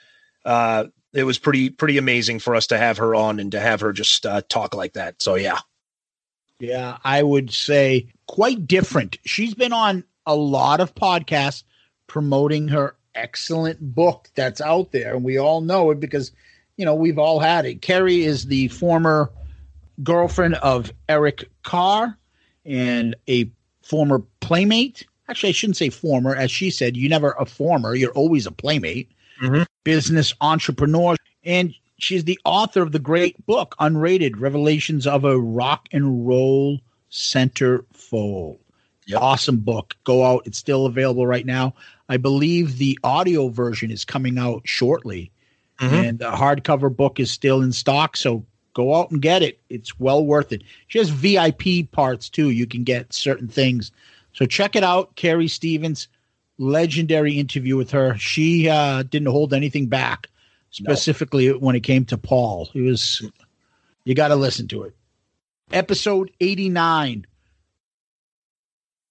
Uh, 0.46 0.86
it 1.14 1.24
was 1.24 1.40
pretty 1.40 1.70
pretty 1.70 1.98
amazing 1.98 2.40
for 2.40 2.56
us 2.56 2.68
to 2.68 2.78
have 2.78 2.98
her 2.98 3.16
on 3.16 3.40
and 3.40 3.52
to 3.52 3.60
have 3.60 3.82
her 3.82 3.92
just 3.92 4.26
uh, 4.26 4.42
talk 4.48 4.76
like 4.76 4.94
that. 4.94 5.22
So 5.22 5.36
yeah, 5.36 5.60
yeah, 6.60 6.98
I 7.04 7.24
would 7.24 7.52
say 7.52 8.08
quite 8.28 8.68
different. 8.68 9.18
She's 9.26 9.54
been 9.54 9.74
on 9.74 10.04
a 10.26 10.36
lot 10.36 10.80
of 10.80 10.96
podcasts 10.96 11.64
promoting 12.08 12.68
her 12.70 12.96
excellent 13.16 13.80
book 13.96 14.30
that's 14.36 14.62
out 14.62 14.92
there, 14.92 15.16
and 15.16 15.24
we 15.24 15.38
all 15.38 15.62
know 15.62 15.92
it 15.92 16.00
because 16.00 16.32
you 16.78 16.86
know 16.86 16.96
we've 16.96 17.20
all 17.20 17.40
had 17.40 17.66
it. 17.66 17.82
Carrie 17.82 18.24
is 18.24 18.48
the 18.48 18.68
former 18.70 19.32
girlfriend 20.04 20.56
of 20.56 20.92
Eric 21.10 21.50
Carr 21.64 22.18
and 22.66 23.16
a 23.28 23.50
former 23.82 24.20
playmate. 24.40 25.06
Actually, 25.30 25.50
I 25.50 25.54
shouldn't 25.54 25.78
say 25.78 25.90
former, 25.90 26.36
as 26.36 26.52
she 26.52 26.72
said, 26.72 26.96
you 26.96 27.10
never 27.10 27.32
a 27.40 27.46
former, 27.46 27.96
you're 27.96 28.12
always 28.12 28.46
a 28.46 28.52
playmate. 28.52 29.12
Mm-hmm. 29.42 29.64
Business 29.84 30.34
entrepreneur, 30.42 31.16
and 31.44 31.74
she's 31.98 32.24
the 32.24 32.40
author 32.46 32.82
of 32.82 32.92
the 32.92 33.00
great 33.00 33.44
book 33.46 33.76
unrated 33.80 34.40
revelations 34.40 35.08
of 35.08 35.24
a 35.24 35.40
rock 35.40 35.88
and 35.92 36.28
roll 36.28 36.80
centerfold 37.12 38.60
yep. 39.08 39.22
awesome 39.22 39.58
book. 39.58 39.96
Go 40.04 40.24
out. 40.24 40.46
It's 40.46 40.58
still 40.58 40.86
available 40.86 41.26
right 41.26 41.46
now. 41.46 41.74
I 42.10 42.18
believe 42.18 42.78
the 42.78 43.00
audio 43.04 43.50
version 43.50 43.90
is 43.90 44.06
coming 44.06 44.38
out 44.38 44.62
shortly. 44.66 45.32
Mm-hmm. 45.80 45.94
and 45.94 46.18
the 46.18 46.32
hardcover 46.32 46.96
book 46.96 47.20
is 47.20 47.30
still 47.30 47.62
in 47.62 47.72
stock 47.72 48.18
so 48.18 48.44
go 48.74 48.96
out 48.96 49.12
and 49.12 49.22
get 49.22 49.44
it. 49.44 49.60
It's 49.70 50.00
well 50.00 50.26
worth 50.26 50.52
it. 50.52 50.64
She 50.88 50.98
has 50.98 51.10
vip 51.12 51.92
parts 51.92 52.30
too. 52.30 52.50
You 52.50 52.66
can 52.66 52.84
get 52.84 53.14
certain 53.14 53.48
things. 53.48 53.92
So 54.34 54.48
check 54.48 54.76
it 54.76 54.84
out. 54.84 55.16
Carrie 55.18 55.48
stevens 55.48 56.08
legendary 56.58 57.38
interview 57.38 57.78
with 57.78 57.92
her. 57.92 58.18
She 58.18 58.68
uh, 58.68 59.04
didn't 59.04 59.28
hold 59.28 59.54
anything 59.54 59.86
back 59.86 60.30
specifically 60.78 61.50
when 61.50 61.76
it 61.76 61.82
came 61.82 62.06
to 62.06 62.18
Paul. 62.18 62.70
He 62.72 62.82
was, 62.82 63.22
you 64.06 64.14
got 64.14 64.30
to 64.30 64.36
listen 64.36 64.68
to 64.70 64.84
it. 64.84 64.96
Episode 65.72 66.32
89 66.40 67.26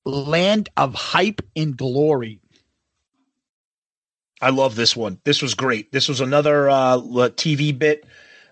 Land 0.05 0.69
of 0.77 0.95
Hype 0.95 1.43
and 1.57 1.77
Glory. 1.77 2.41
I 4.41 4.51
love 4.51 4.77
this 4.77 4.95
one. 4.95 5.19
This 5.25 5.43
was 5.43 5.55
great. 5.55 5.91
This 5.93 6.09
was 6.09 6.21
another 6.21 6.71
uh, 6.71 6.99
TV 6.99 7.77
bit, 7.77 8.05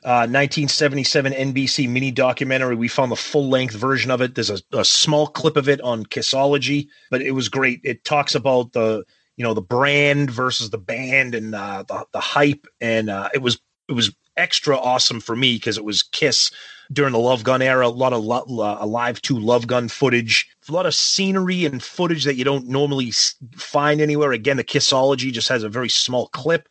uh, 0.02 0.26
1977 0.26 1.32
NBC 1.32 1.88
mini 1.88 2.10
documentary. 2.10 2.74
We 2.74 2.88
found 2.88 3.12
the 3.12 3.16
full 3.16 3.48
length 3.48 3.74
version 3.74 4.10
of 4.10 4.20
it. 4.20 4.34
There's 4.34 4.50
a, 4.50 4.58
a 4.72 4.84
small 4.84 5.28
clip 5.28 5.56
of 5.56 5.68
it 5.68 5.80
on 5.82 6.04
Kissology, 6.06 6.88
but 7.10 7.22
it 7.22 7.32
was 7.32 7.48
great. 7.48 7.80
It 7.84 8.04
talks 8.04 8.34
about 8.34 8.72
the 8.72 9.04
you 9.36 9.44
know 9.44 9.54
the 9.54 9.62
brand 9.62 10.30
versus 10.30 10.70
the 10.70 10.78
band 10.78 11.34
and 11.34 11.54
uh, 11.54 11.84
the 11.86 12.06
the 12.12 12.20
hype, 12.20 12.66
and 12.80 13.10
uh, 13.10 13.28
it 13.34 13.42
was 13.42 13.58
it 13.88 13.92
was 13.92 14.14
extra 14.36 14.76
awesome 14.76 15.20
for 15.20 15.36
me 15.36 15.54
because 15.54 15.78
it 15.78 15.84
was 15.84 16.02
Kiss 16.02 16.50
during 16.92 17.12
the 17.12 17.18
Love 17.18 17.44
Gun 17.44 17.62
era. 17.62 17.86
A 17.86 17.88
lot 17.88 18.12
of 18.12 18.24
lo- 18.24 18.44
live 18.84 19.20
to 19.22 19.38
Love 19.38 19.66
Gun 19.66 19.88
footage, 19.88 20.48
a 20.68 20.72
lot 20.72 20.86
of 20.86 20.94
scenery 20.94 21.64
and 21.64 21.82
footage 21.82 22.24
that 22.24 22.36
you 22.36 22.44
don't 22.44 22.68
normally 22.68 23.12
find 23.56 24.00
anywhere. 24.00 24.32
Again, 24.32 24.56
the 24.56 24.64
Kissology 24.64 25.32
just 25.32 25.48
has 25.48 25.62
a 25.62 25.68
very 25.68 25.88
small 25.88 26.28
clip. 26.28 26.68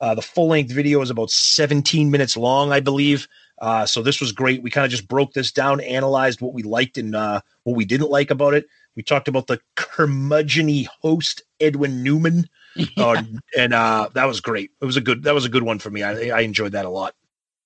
Uh, 0.00 0.14
the 0.14 0.22
full 0.22 0.48
length 0.48 0.72
video 0.72 1.00
is 1.00 1.10
about 1.10 1.30
17 1.30 2.10
minutes 2.10 2.36
long, 2.36 2.72
I 2.72 2.80
believe. 2.80 3.28
Uh, 3.58 3.86
so 3.86 4.02
this 4.02 4.20
was 4.20 4.32
great. 4.32 4.62
We 4.62 4.70
kind 4.70 4.84
of 4.84 4.90
just 4.90 5.08
broke 5.08 5.32
this 5.32 5.52
down, 5.52 5.80
analyzed 5.80 6.40
what 6.40 6.52
we 6.52 6.62
liked 6.62 6.98
and 6.98 7.14
uh, 7.14 7.40
what 7.62 7.76
we 7.76 7.84
didn't 7.84 8.10
like 8.10 8.30
about 8.30 8.54
it. 8.54 8.66
We 8.96 9.02
talked 9.02 9.28
about 9.28 9.46
the 9.46 9.60
curmudgeony 9.76 10.86
host 11.00 11.42
Edwin 11.60 12.02
Newman, 12.02 12.48
yeah. 12.76 12.86
uh, 12.96 13.22
and 13.56 13.74
uh, 13.74 14.08
that 14.14 14.26
was 14.26 14.40
great. 14.40 14.70
It 14.80 14.84
was 14.84 14.96
a 14.96 15.00
good 15.00 15.24
that 15.24 15.34
was 15.34 15.44
a 15.44 15.48
good 15.48 15.62
one 15.62 15.78
for 15.78 15.90
me. 15.90 16.02
I, 16.02 16.36
I 16.36 16.40
enjoyed 16.40 16.72
that 16.72 16.84
a 16.84 16.90
lot. 16.90 17.14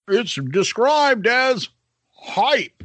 It's 0.09 0.35
described 0.35 1.27
as 1.27 1.69
hype. 2.09 2.83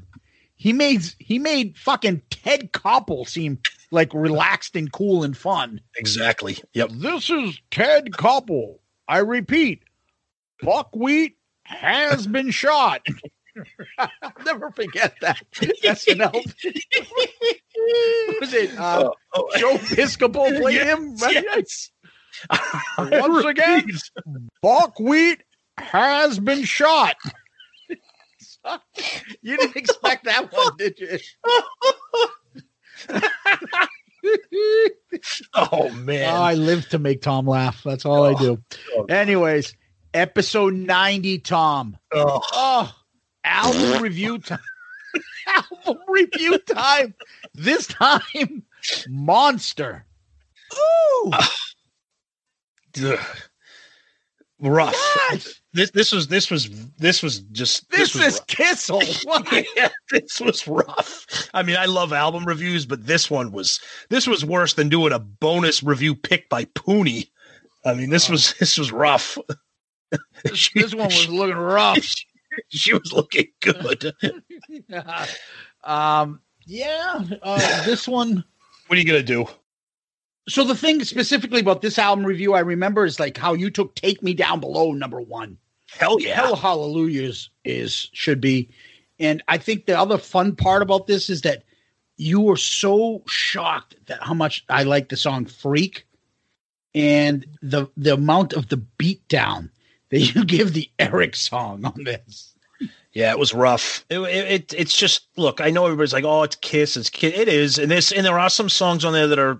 He 0.56 0.74
made 0.74 1.04
he 1.20 1.40
made 1.40 1.78
fucking 1.78 2.22
Ted 2.30 2.72
Koppel 2.74 3.28
seem 3.28 3.60
like 3.92 4.14
relaxed 4.14 4.76
and 4.76 4.92
cool 4.92 5.24
and 5.24 5.36
fun. 5.36 5.82
Exactly. 5.98 6.58
Yep. 6.74 6.90
This 6.94 7.30
is 7.30 7.60
Ted 7.72 8.12
Koppel. 8.12 8.80
I 9.08 9.20
repeat, 9.20 9.84
buckwheat 10.62 11.38
has 11.64 12.28
been 12.28 12.52
shot. 12.52 13.06
I'll 13.98 14.34
never 14.46 14.72
forget 14.72 15.16
that. 15.22 15.42
SNL. 15.54 16.34
Was 18.40 18.54
it 18.54 18.78
uh, 18.78 19.10
oh, 19.10 19.14
oh. 19.34 19.50
Joe 19.58 19.78
Piscopo 19.78 20.58
played 20.62 20.76
yes, 20.76 20.98
him? 20.98 21.16
Right? 21.18 21.44
Yes. 21.44 21.92
Once 22.98 23.46
again, 23.46 23.88
buckwheat 24.62 25.44
has 25.78 26.40
been 26.40 26.64
shot. 26.64 27.16
you 29.42 29.58
didn't 29.58 29.76
expect 29.76 30.26
that 30.26 30.52
one, 30.52 30.78
did 30.78 31.00
you? 31.00 31.20
oh 35.54 35.90
man! 35.92 36.34
Oh, 36.34 36.42
I 36.42 36.54
live 36.54 36.88
to 36.90 37.00
make 37.00 37.22
Tom 37.22 37.46
laugh. 37.46 37.84
That's 37.84 38.06
all 38.06 38.24
oh, 38.24 38.36
I 38.36 38.40
do. 38.40 38.64
Oh, 38.96 39.04
Anyways, 39.06 39.76
episode 40.14 40.74
ninety, 40.74 41.40
Tom. 41.40 41.98
Oh, 42.14 42.42
oh 42.54 42.96
album 43.44 44.02
review 44.02 44.40
time. 44.40 44.60
album 45.48 46.02
review 46.08 46.58
time. 46.60 47.14
This 47.54 47.88
time, 47.88 48.64
Monster. 49.10 50.06
Ooh. 50.74 51.32
Uh, 53.02 53.18
rough. 54.60 54.94
What? 54.94 55.48
This 55.74 55.92
this 55.92 56.12
was 56.12 56.28
this 56.28 56.52
was 56.52 56.70
this 56.98 57.24
was 57.24 57.40
just 57.40 57.90
this, 57.90 58.14
this 58.14 58.16
was 58.16 58.26
is 58.26 58.40
rough. 58.40 58.48
Kissel. 58.48 59.02
yeah, 59.76 59.90
this 60.12 60.40
was 60.40 60.68
rough. 60.68 61.26
I 61.54 61.64
mean, 61.64 61.78
I 61.78 61.86
love 61.86 62.14
album 62.14 62.46
reviews, 62.46 62.86
but 62.86 63.06
this 63.06 63.30
one 63.30 63.52
was 63.52 63.80
this 64.10 64.28
was 64.28 64.46
worse 64.46 64.74
than 64.76 64.90
doing 64.90 65.14
a 65.14 65.20
bonus 65.20 65.82
review 65.82 66.16
pick 66.16 66.48
by 66.50 66.66
Pooney. 66.66 67.30
I 67.86 67.94
mean, 67.96 68.10
this 68.12 68.30
was 68.30 68.54
this 68.60 68.78
was 68.78 68.92
rough. 68.92 69.38
This, 70.44 70.70
this 70.76 70.94
one 70.94 71.08
was 71.08 71.30
looking 71.30 71.58
rough. 71.58 71.98
She, 72.70 72.78
she 72.78 72.94
was 72.94 73.12
looking 73.14 73.48
good. 73.60 74.14
um, 75.84 76.42
yeah, 76.66 77.24
uh, 77.42 77.86
this 77.86 78.08
one. 78.08 78.44
What 78.88 78.98
are 78.98 79.02
you 79.02 79.08
gonna 79.08 79.24
do? 79.24 79.46
So 80.50 80.66
the 80.66 80.76
thing 80.76 81.04
specifically 81.06 81.62
about 81.62 81.82
this 81.82 81.98
album 81.98 82.26
review, 82.26 82.54
I 82.54 82.60
remember 82.60 83.06
is 83.06 83.18
like 83.18 83.38
how 83.38 83.54
you 83.54 83.72
took 83.72 83.96
"Take 83.96 84.22
Me 84.22 84.34
Down 84.34 84.60
Below" 84.60 84.92
number 84.92 85.22
one. 85.22 85.58
Hell 85.90 86.20
yeah, 86.20 86.36
Hell 86.36 86.58
Hallelujah 86.58 87.24
is, 87.24 87.50
is 87.64 88.10
should 88.12 88.42
be, 88.42 88.70
and 89.20 89.42
I 89.48 89.58
think 89.58 89.86
the 89.86 89.98
other 89.98 90.18
fun 90.18 90.56
part 90.58 90.82
about 90.82 91.08
this 91.08 91.30
is 91.30 91.42
that 91.42 91.64
you 92.18 92.42
were 92.42 92.58
so 92.58 93.24
shocked 93.26 93.96
that 94.08 94.22
how 94.22 94.34
much 94.34 94.66
I 94.68 94.84
like 94.84 95.08
the 95.08 95.18
song 95.18 95.46
"Freak," 95.46 96.06
and 96.94 97.46
the 97.62 97.88
the 97.96 98.14
amount 98.14 98.52
of 98.52 98.68
the 98.68 98.78
beat 98.78 99.26
down 99.30 99.72
that 100.14 100.36
you 100.36 100.46
give 100.46 100.74
the 100.74 100.88
Eric 101.00 101.36
song 101.36 101.84
on 101.84 102.04
this. 102.04 102.54
Yeah, 103.14 103.32
it 103.32 103.40
was 103.40 103.52
rough. 103.52 104.06
It, 104.12 104.20
it, 104.20 104.52
it, 104.52 104.74
it's 104.78 104.96
just 104.96 105.28
look. 105.38 105.60
I 105.60 105.72
know 105.72 105.86
everybody's 105.86 106.14
like, 106.14 106.24
"Oh, 106.24 106.44
it's 106.44 106.56
Kiss, 106.58 106.96
it's 106.96 107.10
Kiss." 107.10 107.34
It 107.36 107.48
is, 107.48 107.80
and 107.80 107.90
this, 107.90 108.12
and 108.12 108.24
there 108.24 108.38
are 108.38 108.50
some 108.50 108.70
songs 108.70 109.06
on 109.06 109.14
there 109.14 109.28
that 109.28 109.40
are 109.40 109.60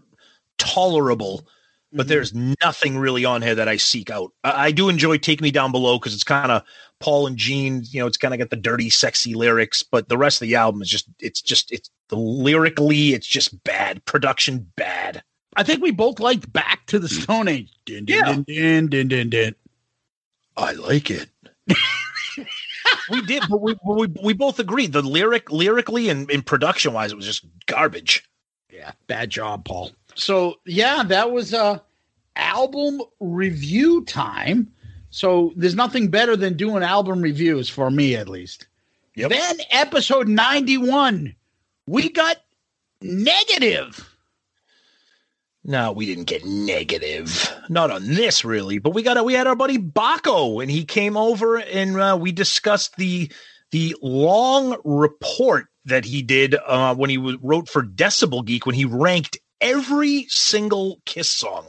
tolerable, 0.60 1.48
but 1.92 2.02
mm-hmm. 2.02 2.10
there's 2.10 2.34
nothing 2.36 3.00
really 3.00 3.26
on 3.26 3.42
here 3.42 3.56
that 3.56 3.68
I 3.68 3.78
seek 3.78 4.12
out. 4.12 4.32
I, 4.44 4.68
I 4.68 4.72
do 4.72 4.90
enjoy 4.90 5.18
"Take 5.18 5.42
Me 5.42 5.50
Down 5.50 5.72
Below" 5.72 5.98
because 5.98 6.14
it's 6.14 6.24
kind 6.24 6.52
of 6.52 6.64
Paul 7.00 7.26
and 7.26 7.38
Gene. 7.38 7.82
You 7.90 8.02
know, 8.02 8.08
it's 8.08 8.18
kind 8.18 8.34
of 8.34 8.40
got 8.40 8.52
the 8.52 8.56
dirty, 8.56 8.92
sexy 8.92 9.34
lyrics, 9.34 9.82
but 9.82 10.08
the 10.08 10.20
rest 10.20 10.40
of 10.40 10.48
the 10.48 10.56
album 10.56 10.84
is 10.84 10.90
just, 10.90 11.08
it's 11.20 11.42
just, 11.42 11.72
it's 11.72 11.90
the 12.10 12.16
lyrically, 12.16 13.14
it's 13.14 13.28
just 13.28 13.64
bad. 13.64 14.06
Production 14.06 14.72
bad. 14.76 15.24
I 15.56 15.64
think 15.64 15.82
we 15.82 15.92
both 15.92 16.20
liked 16.20 16.52
"Back 16.54 16.86
to 16.88 17.00
the 17.00 17.10
Stone 17.10 17.48
Age." 17.48 17.72
Din, 17.86 18.06
din, 18.06 18.18
yeah. 18.18 18.34
din, 18.34 18.44
din, 18.44 18.88
din, 18.88 19.08
din, 19.08 19.30
din. 19.30 19.56
I 20.56 20.74
like 20.74 21.10
it. 21.10 21.30
we 23.10 23.22
did, 23.26 23.44
but 23.50 23.62
we, 23.62 23.76
we 23.84 24.08
we 24.24 24.34
both 24.34 24.60
agreed 24.60 24.94
the 24.94 25.02
lyric 25.02 25.52
lyrically 25.52 26.10
and, 26.10 26.30
and 26.30 26.46
production 26.46 26.94
wise, 26.94 27.12
it 27.12 27.16
was 27.16 27.26
just 27.26 27.46
garbage. 27.66 28.28
Yeah, 28.72 28.92
bad 29.08 29.30
job, 29.30 29.66
Paul. 29.66 29.92
So 30.16 30.56
yeah, 30.66 31.04
that 31.04 31.32
was 31.32 31.54
uh 31.54 31.80
album 32.36 33.02
review 33.20 34.04
time. 34.06 34.72
So 35.10 35.54
there's 35.56 35.76
nothing 35.76 36.10
better 36.10 36.36
than 36.36 36.58
doing 36.58 36.84
album 36.84 37.22
reviews 37.22 37.70
for 37.70 37.92
me 37.92 38.16
at 38.16 38.28
least. 38.28 38.68
Yep. 39.16 39.30
Then 39.30 39.58
episode 39.70 40.28
91, 40.28 41.36
we 41.86 42.10
got 42.10 42.38
negative. 43.02 44.13
No, 45.66 45.94
we 45.94 46.06
didn't 46.06 46.26
get 46.26 46.44
negative. 46.44 47.50
Not 47.70 47.90
on 47.90 48.06
this, 48.06 48.44
really. 48.44 48.80
But 48.80 48.94
we 48.94 49.02
got 49.02 49.18
a, 49.18 49.24
we 49.24 49.34
had 49.34 49.48
our 49.48 49.56
buddy 49.56 49.78
Baco, 49.78 50.62
and 50.62 50.70
he 50.70 50.84
came 50.84 51.16
over 51.16 51.58
and 51.58 51.98
uh, 52.00 52.18
we 52.20 52.32
discussed 52.32 52.98
the 52.98 53.32
the 53.72 53.96
long 54.02 54.78
report 54.84 55.68
that 55.86 56.06
he 56.06 56.22
did 56.22 56.56
uh, 56.56 56.94
when 56.96 57.10
he 57.10 57.16
w- 57.16 57.40
wrote 57.42 57.68
for 57.70 57.82
Decibel 57.82 58.46
Geek 58.46 58.66
when 58.66 58.76
he 58.76 58.86
ranked 58.86 59.38
every 59.62 60.26
single 60.30 61.02
Kiss 61.06 61.30
song. 61.30 61.68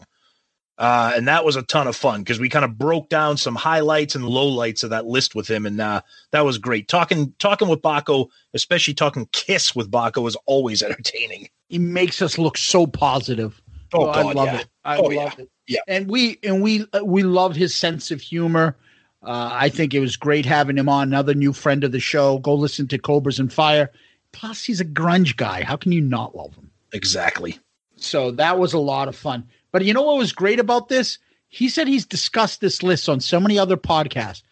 Uh, 0.77 1.13
and 1.15 1.29
that 1.29 1.45
was 1.45 1.55
a 1.55 1.63
ton 1.63 1.87
of 1.87 1.95
fun 1.95 2.21
because 2.21 2.41
we 2.41 2.49
kind 2.49 2.65
of 2.65 2.77
broke 2.77 3.09
down 3.09 3.37
some 3.37 3.55
highlights 3.55 4.17
and 4.17 4.25
lowlights 4.25 4.83
of 4.83 4.91
that 4.91 5.07
list 5.07 5.37
with 5.37 5.49
him, 5.49 5.67
and 5.67 5.81
uh, 5.81 6.01
that 6.33 6.45
was 6.45 6.59
great. 6.59 6.89
Talking 6.89 7.33
talking 7.39 7.69
with 7.69 7.81
Baco, 7.81 8.29
especially 8.55 8.95
talking 8.95 9.29
Kiss 9.31 9.77
with 9.77 9.89
Baco, 9.89 10.27
is 10.27 10.37
always 10.47 10.83
entertaining. 10.83 11.49
He 11.69 11.79
makes 11.79 12.21
us 12.21 12.39
look 12.39 12.59
so 12.59 12.89
positive. 12.89 13.63
Oh, 13.95 14.07
God, 14.07 14.17
I 14.17 14.33
love 14.33 14.47
yeah. 14.47 14.61
it. 14.61 14.67
I 14.85 14.97
oh, 14.97 15.03
love 15.03 15.13
yeah. 15.13 15.31
it. 15.39 15.51
Yeah. 15.67 15.81
And 15.89 16.09
we 16.11 16.39
and 16.43 16.63
we 16.63 16.87
uh, 16.93 17.05
we 17.05 17.23
love 17.23 17.57
his 17.57 17.75
sense 17.75 18.11
of 18.11 18.21
humor. 18.21 18.77
Uh, 19.23 19.49
I 19.53 19.71
think 19.71 19.95
it 19.95 20.01
was 20.01 20.17
great 20.17 20.45
having 20.45 20.77
him 20.77 20.89
on. 20.89 21.09
Another 21.09 21.33
new 21.33 21.53
friend 21.53 21.85
of 21.85 21.93
the 21.93 22.01
show. 22.01 22.39
Go 22.39 22.55
listen 22.55 22.89
to 22.89 22.99
Cobras 22.99 23.39
and 23.39 23.53
Fire. 23.53 23.91
Plus, 24.33 24.65
he's 24.65 24.81
a 24.81 24.85
grunge 24.85 25.37
guy. 25.37 25.63
How 25.63 25.77
can 25.77 25.93
you 25.93 26.01
not 26.03 26.37
love 26.37 26.55
him? 26.55 26.71
Exactly. 26.93 27.59
So 27.97 28.33
that 28.33 28.59
was 28.59 28.73
a 28.75 28.79
lot 28.79 29.09
of 29.09 29.17
fun. 29.17 29.49
But 29.73 29.85
you 29.85 29.95
know 29.95 30.03
what 30.03 30.19
was 30.19 30.33
great 30.33 30.61
about 30.61 30.89
this? 30.89 31.19
He 31.49 31.69
said 31.69 31.87
he's 31.87 32.05
discussed 32.05 32.61
this 32.61 32.83
list 32.83 33.09
on 33.09 33.21
so 33.21 33.41
many 33.41 33.59
other 33.59 33.77
podcasts. 33.77 34.43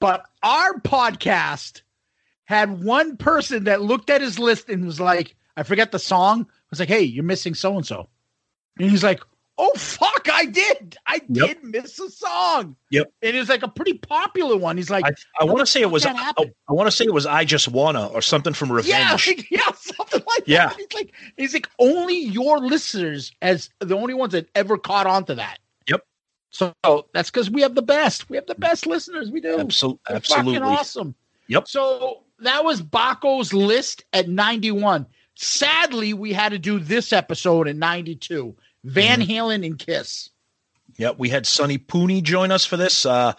But 0.00 0.24
our 0.42 0.74
podcast 0.80 1.82
had 2.44 2.82
one 2.82 3.16
person 3.16 3.64
that 3.64 3.80
looked 3.80 4.10
at 4.10 4.20
his 4.20 4.38
list 4.38 4.68
and 4.68 4.84
was 4.84 5.00
like, 5.00 5.36
I 5.56 5.62
forget 5.62 5.92
the 5.92 5.98
song. 5.98 6.42
I 6.42 6.66
was 6.70 6.80
like, 6.80 6.88
hey, 6.88 7.02
you're 7.02 7.24
missing 7.24 7.54
so 7.54 7.76
and 7.76 7.86
so. 7.86 8.08
And 8.78 8.90
he's 8.90 9.04
like, 9.04 9.20
oh, 9.58 9.72
fuck, 9.76 10.28
I 10.32 10.46
did. 10.46 10.96
I 11.06 11.20
Yep. 11.28 11.46
did 11.48 11.64
miss 11.64 11.98
a 12.00 12.10
song. 12.10 12.74
Yep. 12.90 13.12
And 13.22 13.36
it 13.36 13.38
was 13.38 13.48
like 13.48 13.62
a 13.62 13.68
pretty 13.68 13.94
popular 13.94 14.56
one. 14.56 14.76
He's 14.76 14.90
like, 14.90 15.04
I, 15.04 15.10
I 15.40 15.44
want 15.44 15.60
to 15.60 15.66
say 15.66 15.82
it 15.82 15.90
was. 15.90 16.04
I. 16.06 16.12
I 16.12 16.72
want 16.72 16.86
to 16.88 16.90
say 16.90 17.04
it 17.04 17.12
was. 17.12 17.26
I 17.26 17.44
just 17.44 17.68
wanna 17.68 18.06
or 18.08 18.22
something 18.22 18.54
from 18.54 18.70
yeah, 18.84 19.12
Revenge. 19.12 19.46
yeah, 19.50 19.70
something 19.76 20.22
like 20.26 20.44
Yeah. 20.46 20.68
that. 20.68 20.76
He's 20.76 20.92
like, 20.94 21.12
he's 21.36 21.54
like, 21.54 21.68
only 21.78 22.18
your 22.18 22.58
listeners 22.58 23.32
as 23.42 23.68
the 23.80 23.94
only 23.96 24.14
ones 24.14 24.32
that 24.32 24.48
ever 24.54 24.78
caught 24.78 25.06
on 25.06 25.24
to 25.26 25.34
that. 25.36 25.58
Yep. 25.88 26.04
So 26.50 26.74
that's 27.12 27.30
because 27.30 27.50
we 27.50 27.60
have 27.62 27.74
the 27.74 27.82
best. 27.82 28.28
We 28.30 28.36
have 28.36 28.46
the 28.46 28.54
best 28.54 28.86
listeners. 28.86 29.30
We 29.30 29.40
do. 29.40 29.58
Absol- 29.58 29.98
They're 30.08 30.16
absolutely. 30.16 30.54
Fucking 30.54 30.68
awesome. 30.68 31.14
Yep. 31.48 31.68
So 31.68 32.22
that 32.40 32.64
was 32.64 32.80
Baco's 32.82 33.52
list 33.52 34.04
at 34.12 34.28
91. 34.28 35.06
Sadly, 35.34 36.12
we 36.14 36.32
had 36.32 36.50
to 36.50 36.58
do 36.58 36.78
this 36.78 37.12
episode 37.12 37.68
in 37.68 37.78
92. 37.78 38.54
Van 38.84 39.20
Mm-hmm. 39.20 39.30
Halen 39.30 39.66
and 39.66 39.78
Kiss. 39.78 40.30
Yeah, 40.98 41.12
we 41.16 41.28
had 41.28 41.46
Sonny 41.46 41.78
Pooney 41.78 42.22
join 42.22 42.50
us 42.50 42.64
for 42.66 42.76
this. 42.76 43.06
Uh, 43.06 43.32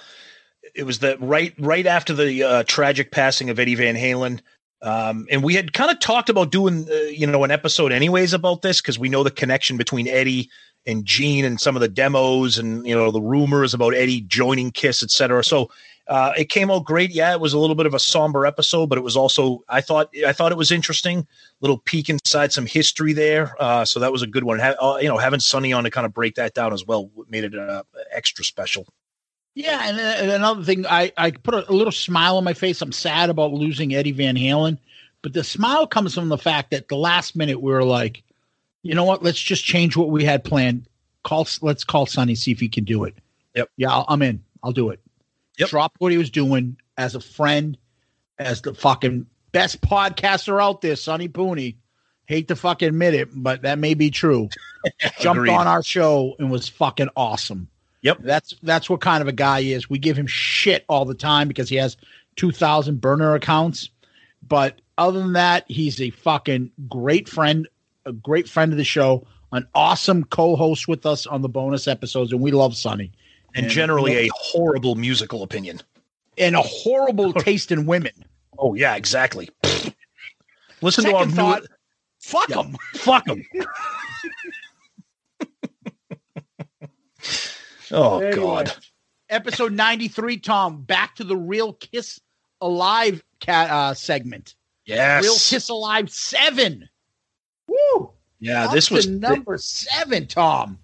it 0.75 0.83
was 0.83 0.99
the 0.99 1.17
right 1.19 1.53
right 1.59 1.85
after 1.85 2.13
the 2.13 2.43
uh, 2.43 2.63
tragic 2.63 3.11
passing 3.11 3.49
of 3.49 3.59
Eddie 3.59 3.75
Van 3.75 3.95
Halen, 3.95 4.41
um, 4.81 5.27
and 5.29 5.43
we 5.43 5.53
had 5.53 5.73
kind 5.73 5.91
of 5.91 5.99
talked 5.99 6.29
about 6.29 6.51
doing 6.51 6.87
uh, 6.89 6.93
you 7.09 7.27
know 7.27 7.43
an 7.43 7.51
episode 7.51 7.91
anyways 7.91 8.33
about 8.33 8.61
this 8.63 8.81
because 8.81 8.97
we 8.97 9.09
know 9.09 9.23
the 9.23 9.29
connection 9.31 9.77
between 9.77 10.07
Eddie 10.07 10.49
and 10.85 11.05
Gene 11.05 11.45
and 11.45 11.61
some 11.61 11.75
of 11.75 11.81
the 11.81 11.87
demos 11.87 12.57
and 12.57 12.87
you 12.87 12.95
know 12.95 13.11
the 13.11 13.21
rumors 13.21 13.73
about 13.73 13.93
Eddie 13.93 14.21
joining 14.21 14.71
Kiss, 14.71 15.03
etc. 15.03 15.43
So 15.43 15.69
uh, 16.07 16.33
it 16.37 16.49
came 16.49 16.69
out 16.69 16.83
great. 16.83 17.11
Yeah, 17.11 17.31
it 17.31 17.39
was 17.39 17.53
a 17.53 17.59
little 17.59 17.75
bit 17.75 17.85
of 17.85 17.93
a 17.93 17.99
somber 17.99 18.45
episode, 18.45 18.87
but 18.87 18.97
it 18.97 19.03
was 19.03 19.15
also 19.15 19.63
I 19.69 19.81
thought 19.81 20.09
I 20.25 20.33
thought 20.33 20.51
it 20.51 20.57
was 20.57 20.71
interesting. 20.71 21.25
Little 21.61 21.77
peek 21.77 22.09
inside 22.09 22.51
some 22.51 22.65
history 22.65 23.13
there. 23.13 23.55
Uh, 23.59 23.85
so 23.85 23.99
that 23.99 24.11
was 24.11 24.21
a 24.21 24.27
good 24.27 24.43
one. 24.43 24.59
Ha- 24.59 24.75
uh, 24.81 24.97
you 24.97 25.07
know, 25.07 25.17
having 25.17 25.39
Sonny 25.39 25.71
on 25.71 25.83
to 25.85 25.89
kind 25.89 26.05
of 26.05 26.13
break 26.13 26.35
that 26.35 26.53
down 26.53 26.73
as 26.73 26.85
well 26.85 27.09
made 27.29 27.45
it 27.45 27.57
uh, 27.57 27.83
extra 28.11 28.43
special. 28.43 28.85
Yeah, 29.55 29.87
and, 29.87 29.99
uh, 29.99 30.01
and 30.01 30.31
another 30.31 30.63
thing, 30.63 30.85
I, 30.87 31.11
I 31.15 31.29
put 31.29 31.53
a, 31.53 31.69
a 31.69 31.73
little 31.73 31.91
smile 31.91 32.37
on 32.37 32.43
my 32.43 32.53
face. 32.53 32.81
I'm 32.81 32.91
sad 32.91 33.29
about 33.29 33.53
losing 33.53 33.93
Eddie 33.93 34.11
Van 34.11 34.35
Halen, 34.35 34.79
but 35.21 35.33
the 35.33 35.43
smile 35.43 35.85
comes 35.85 36.15
from 36.15 36.29
the 36.29 36.39
fact 36.39 36.71
that 36.71 36.87
the 36.87 36.95
last 36.95 37.35
minute 37.35 37.61
we 37.61 37.71
were 37.71 37.83
like, 37.83 38.23
you 38.81 38.95
know 38.95 39.03
what? 39.03 39.21
Let's 39.21 39.39
just 39.39 39.63
change 39.63 39.95
what 39.95 40.09
we 40.09 40.23
had 40.23 40.43
planned. 40.43 40.87
Call, 41.23 41.47
let's 41.61 41.83
call 41.83 42.07
Sonny 42.07 42.35
see 42.35 42.51
if 42.51 42.59
he 42.59 42.67
can 42.67 42.83
do 42.83 43.03
it. 43.03 43.15
Yep. 43.55 43.69
Yeah, 43.77 43.91
I'll, 43.91 44.05
I'm 44.09 44.23
in. 44.23 44.43
I'll 44.63 44.71
do 44.71 44.89
it. 44.89 44.99
Yep. 45.57 45.69
Drop 45.69 45.93
what 45.99 46.11
he 46.11 46.17
was 46.17 46.29
doing 46.29 46.77
as 46.97 47.15
a 47.15 47.19
friend, 47.19 47.77
as 48.39 48.61
the 48.61 48.73
fucking 48.73 49.27
best 49.51 49.81
podcaster 49.81 50.61
out 50.61 50.81
there, 50.81 50.95
Sonny 50.95 51.29
Pooney. 51.29 51.75
Hate 52.25 52.47
to 52.47 52.55
fucking 52.55 52.87
admit 52.87 53.13
it, 53.13 53.29
but 53.33 53.63
that 53.63 53.79
may 53.79 53.93
be 53.93 54.09
true. 54.09 54.49
Jumped 55.19 55.49
on 55.49 55.67
our 55.67 55.83
show 55.83 56.35
and 56.39 56.49
was 56.49 56.69
fucking 56.69 57.09
awesome. 57.15 57.67
Yep. 58.01 58.19
That's 58.21 58.55
that's 58.63 58.89
what 58.89 59.01
kind 59.01 59.21
of 59.21 59.27
a 59.27 59.33
guy 59.33 59.61
he 59.61 59.73
is. 59.73 59.89
We 59.89 59.99
give 59.99 60.17
him 60.17 60.27
shit 60.27 60.85
all 60.87 61.05
the 61.05 61.15
time 61.15 61.47
because 61.47 61.69
he 61.69 61.75
has 61.77 61.97
2000 62.37 62.99
burner 62.99 63.35
accounts. 63.35 63.89
But 64.45 64.81
other 64.97 65.19
than 65.19 65.33
that, 65.33 65.65
he's 65.67 66.01
a 66.01 66.09
fucking 66.11 66.71
great 66.89 67.29
friend, 67.29 67.67
a 68.05 68.13
great 68.13 68.47
friend 68.49 68.71
of 68.71 68.77
the 68.77 68.83
show, 68.83 69.25
an 69.51 69.67
awesome 69.75 70.23
co-host 70.23 70.87
with 70.87 71.05
us 71.05 71.25
on 71.25 71.41
the 71.41 71.49
bonus 71.49 71.87
episodes 71.87 72.31
and 72.31 72.41
we 72.41 72.51
love 72.51 72.75
Sonny. 72.75 73.11
And 73.55 73.69
generally 73.69 74.15
a 74.27 74.29
horrible 74.33 74.95
musical 74.95 75.43
opinion. 75.43 75.79
and 76.37 76.55
a 76.55 76.61
horrible 76.61 77.33
taste 77.45 77.71
in 77.71 77.85
women. 77.85 78.13
Oh 78.57 78.73
yeah, 78.75 78.95
exactly. 78.95 79.49
Listen 80.81 81.03
to 81.05 81.15
our 81.15 81.23
Second 81.23 81.29
new- 81.29 81.35
thought, 81.35 81.63
fuck 82.19 82.49
him. 82.49 82.75
Fuck 82.95 83.25
them. 83.25 83.43
oh 87.91 88.19
Anyway, 88.19 88.35
God. 88.35 88.73
Episode 89.29 89.71
93, 89.73 90.37
Tom, 90.37 90.81
back 90.83 91.15
to 91.15 91.23
the 91.23 91.37
real 91.37 91.73
Kiss 91.73 92.19
Alive 92.61 93.23
cat 93.39 93.69
uh, 93.69 93.93
segment. 93.93 94.55
Yes. 94.85 95.23
Real 95.23 95.33
Kiss 95.35 95.69
Alive 95.69 96.09
7. 96.11 96.87
Woo! 97.67 98.11
Yeah, 98.39 98.65
Up 98.65 98.73
this 98.73 98.91
was 98.91 99.07
number 99.07 99.57
7, 99.57 100.27
Tom. 100.27 100.77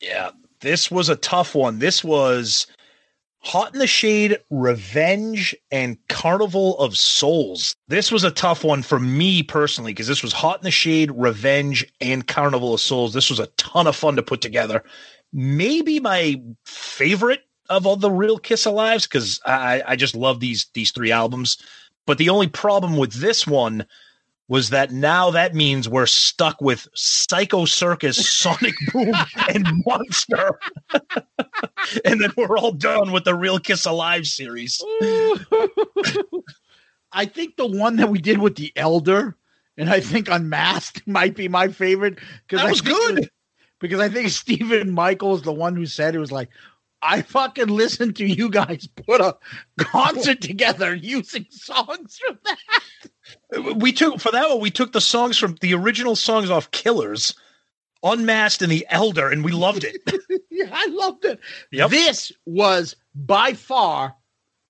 Yeah, 0.00 0.30
this 0.60 0.90
was 0.90 1.08
a 1.08 1.16
tough 1.16 1.54
one. 1.54 1.78
This 1.78 2.02
was 2.02 2.66
Hot 3.40 3.72
in 3.72 3.78
the 3.78 3.86
Shade, 3.86 4.38
Revenge, 4.50 5.54
and 5.70 5.96
Carnival 6.08 6.78
of 6.78 6.96
Souls. 6.98 7.74
This 7.86 8.10
was 8.10 8.24
a 8.24 8.30
tough 8.30 8.64
one 8.64 8.82
for 8.82 8.98
me 8.98 9.42
personally 9.42 9.92
because 9.92 10.08
this 10.08 10.22
was 10.22 10.32
Hot 10.32 10.58
in 10.58 10.64
the 10.64 10.70
Shade, 10.70 11.12
Revenge, 11.14 11.86
and 12.00 12.26
Carnival 12.26 12.74
of 12.74 12.80
Souls. 12.80 13.14
This 13.14 13.30
was 13.30 13.38
a 13.38 13.46
ton 13.56 13.86
of 13.86 13.96
fun 13.96 14.16
to 14.16 14.22
put 14.22 14.40
together. 14.40 14.82
Maybe 15.32 16.00
my 16.00 16.40
favorite 16.64 17.44
of 17.68 17.86
all 17.86 17.96
the 17.96 18.10
real 18.10 18.38
Kiss 18.38 18.66
Alives 18.66 19.04
because 19.04 19.40
I, 19.44 19.82
I 19.86 19.96
just 19.96 20.14
love 20.14 20.40
these 20.40 20.66
these 20.74 20.90
three 20.90 21.12
albums. 21.12 21.58
But 22.06 22.18
the 22.18 22.30
only 22.30 22.48
problem 22.48 22.96
with 22.96 23.12
this 23.12 23.46
one 23.46 23.86
was 24.48 24.70
that 24.70 24.90
now 24.90 25.30
that 25.30 25.54
means 25.54 25.88
we're 25.88 26.06
stuck 26.06 26.60
with 26.60 26.88
Psycho 26.94 27.64
Circus, 27.66 28.28
Sonic 28.32 28.74
Boom, 28.92 29.12
and 29.54 29.66
Monster. 29.86 30.58
and 32.04 32.20
then 32.20 32.30
we're 32.36 32.58
all 32.58 32.72
done 32.72 33.12
with 33.12 33.24
the 33.24 33.34
Real 33.34 33.58
Kiss 33.58 33.84
Alive 33.84 34.26
series. 34.26 34.82
I 37.12 37.26
think 37.26 37.56
the 37.56 37.66
one 37.66 37.96
that 37.96 38.08
we 38.10 38.18
did 38.18 38.38
with 38.38 38.56
the 38.56 38.72
Elder 38.76 39.36
and 39.78 39.88
I 39.88 40.00
think 40.00 40.28
Unmasked 40.28 41.06
might 41.06 41.36
be 41.36 41.48
my 41.48 41.68
favorite 41.68 42.18
because 42.46 42.62
That 42.62 42.70
was 42.70 42.80
good. 42.80 43.30
because 43.80 44.00
I 44.00 44.08
think 44.08 44.28
Stephen 44.30 44.90
Michael 44.90 45.36
is 45.36 45.42
the 45.42 45.52
one 45.52 45.76
who 45.76 45.86
said 45.86 46.14
it 46.14 46.18
was 46.18 46.32
like 46.32 46.50
I 47.00 47.22
fucking 47.22 47.68
listened 47.68 48.16
to 48.16 48.26
you 48.26 48.50
guys 48.50 48.88
put 48.88 49.20
a 49.20 49.36
concert 49.78 50.40
together 50.40 50.96
using 50.96 51.46
songs 51.48 52.18
from 52.18 52.38
that. 52.44 52.58
We 53.76 53.92
took 53.92 54.20
for 54.20 54.30
that 54.30 54.50
one, 54.50 54.60
we 54.60 54.70
took 54.70 54.92
the 54.92 55.00
songs 55.00 55.38
from 55.38 55.56
the 55.60 55.74
original 55.74 56.16
songs 56.16 56.50
off 56.50 56.70
Killers, 56.70 57.34
Unmasked 58.02 58.62
and 58.62 58.70
The 58.70 58.86
Elder, 58.90 59.30
and 59.30 59.42
we 59.42 59.52
loved 59.52 59.84
it. 59.84 60.02
yeah, 60.50 60.68
I 60.70 60.86
loved 60.86 61.24
it. 61.24 61.40
Yep. 61.72 61.90
This 61.90 62.32
was 62.44 62.94
by 63.14 63.54
far 63.54 64.14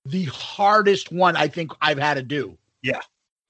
the 0.04 0.24
hardest 0.26 1.10
one 1.10 1.36
I 1.36 1.48
think 1.48 1.72
I've 1.80 1.98
had 1.98 2.14
to 2.14 2.22
do. 2.22 2.56
Yeah. 2.82 3.00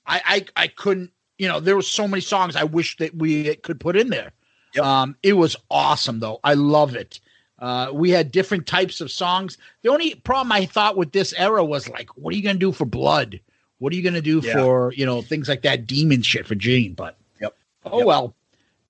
I 0.07 0.45
I, 0.57 0.65
I 0.65 0.67
couldn't, 0.69 1.13
you 1.37 1.47
know, 1.47 1.61
there 1.61 1.77
were 1.77 1.83
so 1.83 2.09
many 2.09 2.23
songs 2.23 2.57
I 2.57 2.65
wish 2.65 2.97
that 2.97 3.15
we 3.15 3.55
could 3.57 3.81
put 3.81 3.97
in 3.97 4.09
there. 4.09 4.33
Um, 4.81 5.17
it 5.23 5.35
was 5.35 5.57
awesome 5.71 6.21
though. 6.21 6.41
I 6.45 6.55
love 6.55 6.95
it. 6.95 7.21
Uh, 7.59 7.91
we 7.93 8.11
had 8.11 8.31
different 8.31 8.67
types 8.67 9.01
of 9.01 9.11
songs. 9.11 9.59
The 9.83 9.91
only 9.91 10.15
problem 10.15 10.53
I 10.53 10.67
thought 10.67 10.97
with 10.97 11.13
this 11.13 11.35
era 11.37 11.65
was 11.65 11.89
like, 11.89 12.09
what 12.17 12.33
are 12.33 12.37
you 12.37 12.43
gonna 12.43 12.59
do 12.59 12.73
for 12.73 12.85
blood? 12.85 13.41
What 13.79 13.93
are 13.93 13.97
you 13.97 14.03
gonna 14.03 14.21
do 14.21 14.41
Yeah. 14.43 14.55
for 14.55 14.93
you 14.93 15.07
know 15.07 15.23
things 15.23 15.49
like 15.49 15.63
that 15.63 15.87
demon 15.87 16.23
shit 16.23 16.47
for 16.47 16.55
Gene? 16.55 16.95
But 16.95 17.17
Yep. 17.41 17.57
oh 17.87 18.05
well. 18.05 18.35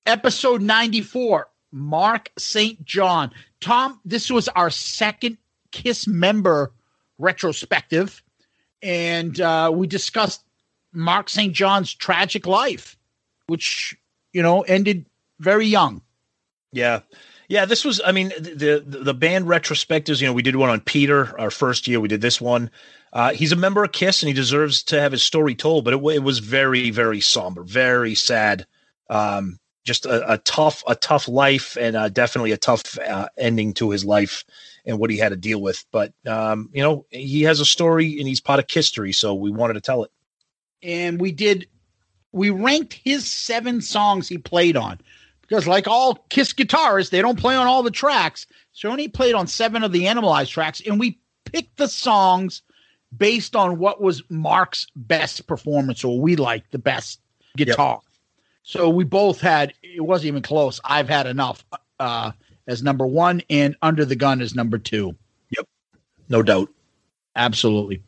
Episode 0.07 0.63
94, 0.63 1.49
Mark 1.71 2.31
St. 2.39 2.83
John. 2.87 3.31
Tom, 3.61 4.01
this 4.07 4.31
was 4.31 4.49
our 4.49 4.71
second 4.71 5.37
Kiss 5.71 6.07
member 6.07 6.73
retrospective, 7.19 8.23
and 8.83 9.39
uh, 9.41 9.71
we 9.75 9.87
discussed 9.87 10.43
Mark 10.95 11.29
St. 11.29 11.53
John's 11.53 11.93
tragic 11.93 12.47
life, 12.47 12.97
which, 13.49 13.95
you 14.33 14.43
know, 14.43 14.63
ended 14.63 15.05
very 15.41 15.67
young. 15.67 16.01
Yeah. 16.73 17.01
Yeah, 17.49 17.65
this 17.67 17.85
was 17.85 18.01
I 18.05 18.13
mean 18.13 18.29
the 18.39 18.83
the, 18.87 18.99
the 18.99 19.15
band 19.15 19.47
retrospectives, 19.47 20.21
you 20.21 20.27
know, 20.27 20.33
we 20.33 20.43
did 20.43 20.57
one 20.57 20.71
on 20.71 20.81
Peter 20.81 21.39
our 21.41 21.51
first 21.51 21.87
year, 21.87 21.99
we 22.01 22.09
did 22.09 22.21
this 22.23 22.41
one. 22.41 22.71
Uh, 23.13 23.33
he's 23.33 23.53
a 23.53 23.57
member 23.57 23.83
of 23.85 23.93
Kiss 23.93 24.23
and 24.23 24.29
he 24.29 24.35
deserves 24.35 24.83
to 24.85 25.01
have 25.01 25.13
his 25.13 25.23
story 25.23 25.55
told, 25.55 25.85
but 25.85 25.95
it, 25.95 26.05
it 26.15 26.23
was 26.23 26.39
very 26.39 26.91
very 26.91 27.21
somber, 27.21 27.63
very 27.63 28.15
sad. 28.15 28.67
Um 29.09 29.59
just 29.85 30.05
a, 30.05 30.35
a 30.35 30.39
tough 30.39 30.85
a 30.87 30.95
tough 30.95 31.27
life 31.29 31.77
and 31.81 31.97
uh, 31.97 32.11
definitely 32.11 32.53
a 32.53 32.59
tough 32.59 32.99
uh, 32.99 33.27
ending 33.39 33.73
to 33.73 33.91
his 33.91 34.05
life 34.05 34.45
and 34.85 34.99
what 34.99 35.11
he 35.11 35.17
had 35.17 35.31
to 35.31 35.37
deal 35.37 35.61
with. 35.63 35.85
But 35.91 36.13
um, 36.27 36.71
you 36.73 36.83
know, 36.83 37.07
he 37.11 37.43
has 37.43 37.59
a 37.59 37.65
story 37.65 38.19
and 38.19 38.29
he's 38.29 38.41
part 38.41 38.59
of 38.59 38.67
history, 38.69 39.13
so 39.13 39.35
we 39.35 39.51
wanted 39.51 39.75
to 39.75 39.81
tell 39.81 40.05
it. 40.05 40.11
And 40.83 41.21
we 41.21 41.33
did, 41.33 41.69
we 42.33 42.51
ranked 42.51 42.95
his 42.95 43.31
seven 43.31 43.81
songs 43.81 44.29
he 44.29 44.39
played 44.39 44.77
on 44.77 45.01
because, 45.41 45.67
like 45.67 45.89
all 45.89 46.15
Kiss 46.29 46.53
guitarists, 46.53 47.11
they 47.11 47.23
don't 47.23 47.39
play 47.39 47.57
on 47.57 47.67
all 47.67 47.83
the 47.83 47.91
tracks. 47.91 48.47
So 48.73 48.89
he 48.89 48.93
only 48.93 49.09
played 49.09 49.35
on 49.35 49.47
seven 49.47 49.83
of 49.83 49.93
the 49.93 50.07
Animalized 50.07 50.51
tracks, 50.51 50.83
and 50.87 51.01
we 51.01 51.19
picked 51.45 51.79
the 51.79 51.89
songs 51.89 52.63
based 53.17 53.57
on 53.57 53.79
what 53.79 54.01
was 54.01 54.23
Mark's 54.29 54.87
best 54.95 55.47
performance 55.47 56.05
or 56.05 56.21
we 56.21 56.37
liked 56.37 56.73
the 56.73 56.79
best 56.79 57.21
guitar. 57.57 58.01
So 58.63 58.89
we 58.91 59.05
both 59.05 59.41
had 59.41 59.73
it 59.83 60.03
wasn't 60.03 60.29
even 60.29 60.43
close. 60.43 60.81
I've 60.85 61.09
had 61.09 61.27
enough 61.27 61.65
uh, 61.99 62.33
as 62.67 62.83
number 62.83 63.07
one, 63.07 63.43
and 63.49 63.77
Under 63.81 64.05
the 64.05 64.17
Gun 64.17 64.43
as 64.43 64.55
number 64.55 64.77
two. 64.77 65.17
Yep, 65.57 65.67
no 66.29 66.43
doubt. 66.43 66.69
Absolutely. 67.35 68.03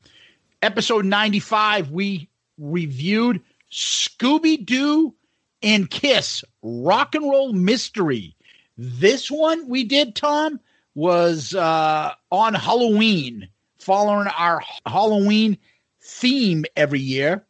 Episode 0.60 1.06
ninety 1.06 1.40
five, 1.40 1.90
we 1.90 2.28
reviewed 2.58 3.40
Scooby 3.72 4.64
Doo 4.64 5.14
and 5.62 5.88
Kiss 5.90 6.44
Rock 6.62 7.14
and 7.14 7.24
Roll 7.24 7.54
Mystery. 7.54 8.36
This 8.76 9.30
one 9.30 9.68
we 9.68 9.84
did, 9.84 10.14
Tom, 10.14 10.60
was 10.94 11.54
uh, 11.54 12.12
on 12.30 12.54
Halloween, 12.54 13.48
following 13.90 14.28
our 14.38 14.62
Halloween 14.86 15.58
theme 16.00 16.64
every 16.76 17.00
year. 17.00 17.44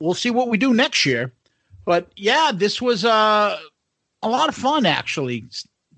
We'll 0.00 0.14
see 0.14 0.32
what 0.32 0.48
we 0.48 0.58
do 0.58 0.74
next 0.74 1.06
year. 1.06 1.32
But 1.84 2.10
yeah, 2.16 2.50
this 2.52 2.82
was 2.82 3.04
uh, 3.04 3.56
a 4.20 4.28
lot 4.28 4.48
of 4.48 4.56
fun, 4.56 4.84
actually, 4.84 5.44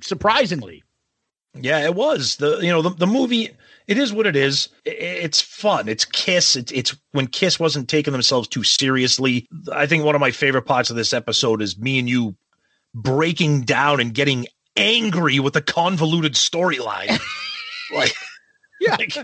surprisingly. 0.02 0.84
Yeah, 1.58 1.78
it 1.86 1.94
was 1.94 2.36
the 2.36 2.58
you 2.58 2.68
know 2.68 2.82
the, 2.82 2.90
the 2.90 3.06
movie. 3.06 3.48
It 3.86 3.96
is 3.96 4.12
what 4.12 4.26
it 4.26 4.36
is. 4.36 4.68
It's 4.84 5.40
fun. 5.40 5.88
It's 5.88 6.04
Kiss. 6.04 6.54
It's 6.54 6.70
it's 6.72 6.94
when 7.12 7.26
Kiss 7.26 7.58
wasn't 7.58 7.88
taking 7.88 8.12
themselves 8.12 8.48
too 8.48 8.64
seriously. 8.64 9.48
I 9.72 9.86
think 9.86 10.04
one 10.04 10.14
of 10.14 10.20
my 10.20 10.32
favorite 10.32 10.66
parts 10.66 10.90
of 10.90 10.96
this 10.96 11.14
episode 11.14 11.62
is 11.62 11.78
me 11.78 11.98
and 11.98 12.10
you 12.10 12.36
breaking 12.94 13.62
down 13.62 14.00
and 14.00 14.12
getting 14.12 14.48
angry 14.76 15.40
with 15.40 15.54
the 15.54 15.62
convoluted 15.62 16.34
storyline. 16.34 17.18
like, 17.94 18.12
Yeah. 18.80 18.96
like, 18.98 19.16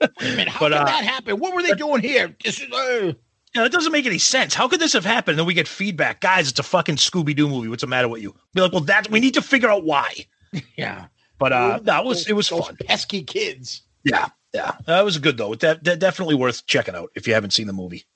Wait 0.00 0.10
a 0.20 0.24
minute, 0.36 0.48
how 0.48 0.60
But, 0.60 0.68
did 0.70 0.78
uh, 0.78 0.84
that 0.84 1.04
happen? 1.04 1.38
What 1.38 1.54
were 1.54 1.62
they 1.62 1.72
doing 1.72 2.02
here? 2.02 2.34
This 2.44 2.60
is, 2.60 2.70
uh, 2.72 3.06
you 3.06 3.14
know, 3.54 3.64
it 3.64 3.72
doesn't 3.72 3.92
make 3.92 4.06
any 4.06 4.18
sense. 4.18 4.54
How 4.54 4.68
could 4.68 4.80
this 4.80 4.92
have 4.92 5.04
happened? 5.04 5.32
And 5.32 5.38
then 5.40 5.46
we 5.46 5.54
get 5.54 5.66
feedback, 5.68 6.20
guys. 6.20 6.48
It's 6.50 6.58
a 6.58 6.62
fucking 6.62 6.96
Scooby 6.96 7.34
Doo 7.34 7.48
movie. 7.48 7.68
What's 7.68 7.80
the 7.80 7.86
matter 7.86 8.08
with 8.08 8.22
you? 8.22 8.34
Be 8.54 8.60
like, 8.60 8.72
well, 8.72 8.82
that 8.82 9.10
we 9.10 9.20
need 9.20 9.34
to 9.34 9.42
figure 9.42 9.68
out 9.68 9.84
why. 9.84 10.12
yeah. 10.76 11.06
But 11.38 11.52
uh, 11.52 11.78
that 11.84 12.04
was 12.04 12.28
it 12.28 12.32
was 12.32 12.48
Those 12.48 12.66
fun. 12.66 12.76
pesky 12.84 13.22
kids. 13.22 13.82
Yeah, 14.04 14.26
yeah, 14.52 14.72
that 14.86 15.04
was 15.04 15.18
good 15.18 15.36
though. 15.36 15.54
That, 15.54 15.84
that 15.84 15.98
definitely 16.00 16.34
worth 16.34 16.66
checking 16.66 16.96
out 16.96 17.10
if 17.14 17.28
you 17.28 17.34
haven't 17.34 17.52
seen 17.52 17.68
the 17.68 17.72
movie. 17.72 18.06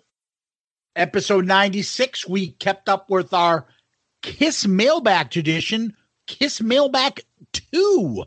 Episode 0.96 1.46
96, 1.46 2.28
we 2.28 2.48
kept 2.52 2.88
up 2.88 3.10
with 3.10 3.32
our 3.32 3.66
Kiss 4.22 4.66
mailbag 4.66 5.30
tradition, 5.30 5.94
Kiss 6.26 6.60
mailbag 6.60 7.20
2. 7.52 8.24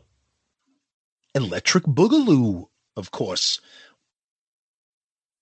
Electric 1.34 1.84
Boogaloo, 1.84 2.66
of 2.96 3.10
course. 3.10 3.60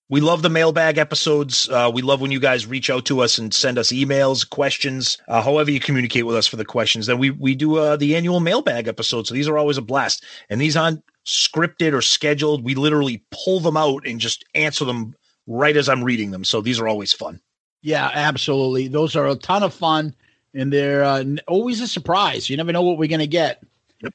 We 0.07 0.21
love 0.21 0.43
the 0.43 0.49
mailbag 0.49 0.99
episodes. 0.99 1.67
Uh, 1.67 1.89
we 1.91 2.03
love 2.03 2.21
when 2.21 2.29
you 2.29 2.39
guys 2.39 2.67
reach 2.67 2.91
out 2.91 3.05
to 3.05 3.21
us 3.21 3.39
and 3.39 3.51
send 3.51 3.79
us 3.79 3.91
emails, 3.91 4.47
questions, 4.47 5.17
uh, 5.27 5.41
however 5.41 5.71
you 5.71 5.79
communicate 5.79 6.27
with 6.27 6.35
us 6.35 6.45
for 6.45 6.57
the 6.57 6.65
questions. 6.65 7.07
Then 7.07 7.17
we 7.17 7.31
we 7.31 7.55
do 7.55 7.77
uh, 7.77 7.95
the 7.95 8.15
annual 8.15 8.39
mailbag 8.39 8.87
episodes. 8.87 9.29
So 9.29 9.35
these 9.35 9.47
are 9.47 9.57
always 9.57 9.79
a 9.79 9.81
blast, 9.81 10.23
and 10.47 10.61
these 10.61 10.77
aren't 10.77 11.03
scripted 11.25 11.93
or 11.93 12.03
scheduled. 12.03 12.63
We 12.63 12.75
literally 12.75 13.23
pull 13.31 13.59
them 13.59 13.77
out 13.77 14.05
and 14.05 14.19
just 14.19 14.45
answer 14.53 14.85
them 14.85 15.15
right 15.47 15.75
as 15.75 15.89
I'm 15.89 16.03
reading 16.03 16.29
them. 16.29 16.43
So 16.43 16.61
these 16.61 16.79
are 16.79 16.87
always 16.87 17.11
fun. 17.11 17.41
Yeah, 17.81 18.09
absolutely. 18.13 18.87
Those 18.87 19.15
are 19.15 19.27
a 19.27 19.35
ton 19.35 19.63
of 19.63 19.73
fun, 19.73 20.15
and 20.53 20.71
they're 20.71 21.03
uh, 21.03 21.23
always 21.47 21.81
a 21.81 21.87
surprise. 21.87 22.49
You 22.49 22.57
never 22.57 22.71
know 22.71 22.81
what 22.81 22.97
we're 22.97 23.09
going 23.09 23.19
to 23.19 23.27
get. 23.27 23.63
Yep. 24.01 24.13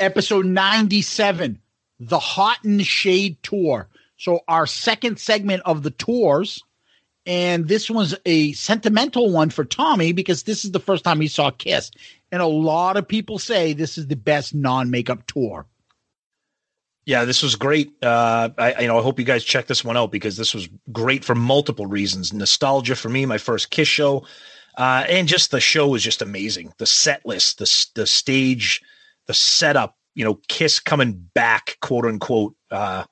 Episode 0.00 0.46
97, 0.46 1.58
the 2.00 2.18
Hot 2.18 2.58
and 2.64 2.84
Shade 2.84 3.36
Tour. 3.42 3.88
So, 4.16 4.40
our 4.48 4.66
second 4.66 5.20
segment 5.20 5.62
of 5.64 5.82
the 5.82 5.90
tours. 5.90 6.62
And 7.26 7.68
this 7.68 7.90
was 7.90 8.16
a 8.24 8.52
sentimental 8.52 9.30
one 9.30 9.50
for 9.50 9.64
Tommy 9.64 10.12
because 10.12 10.44
this 10.44 10.64
is 10.64 10.72
the 10.72 10.80
first 10.80 11.04
time 11.04 11.20
he 11.20 11.28
saw 11.28 11.50
Kiss. 11.50 11.90
And 12.32 12.40
a 12.40 12.46
lot 12.46 12.96
of 12.96 13.06
people 13.06 13.38
say 13.38 13.72
this 13.72 13.98
is 13.98 14.06
the 14.06 14.16
best 14.16 14.54
non 14.54 14.90
makeup 14.90 15.26
tour. 15.26 15.66
Yeah, 17.04 17.24
this 17.24 17.42
was 17.42 17.56
great. 17.56 17.92
Uh, 18.02 18.50
I 18.56 18.82
you 18.82 18.88
know 18.88 18.98
I 18.98 19.02
hope 19.02 19.18
you 19.18 19.24
guys 19.24 19.42
check 19.42 19.66
this 19.66 19.84
one 19.84 19.96
out 19.96 20.12
because 20.12 20.36
this 20.36 20.54
was 20.54 20.68
great 20.92 21.24
for 21.24 21.34
multiple 21.34 21.86
reasons. 21.86 22.32
Nostalgia 22.32 22.94
for 22.94 23.08
me, 23.08 23.26
my 23.26 23.38
first 23.38 23.70
Kiss 23.70 23.88
show, 23.88 24.24
uh, 24.76 25.04
and 25.08 25.26
just 25.26 25.50
the 25.50 25.60
show 25.60 25.88
was 25.88 26.02
just 26.02 26.22
amazing. 26.22 26.72
The 26.78 26.86
set 26.86 27.24
list, 27.26 27.58
the 27.58 27.86
the 27.94 28.06
stage, 28.06 28.82
the 29.26 29.34
setup. 29.34 29.96
You 30.20 30.26
know, 30.26 30.38
Kiss 30.48 30.80
coming 30.80 31.12
back, 31.32 31.78
quote 31.80 32.04
unquote. 32.04 32.54
Uh, 32.70 33.04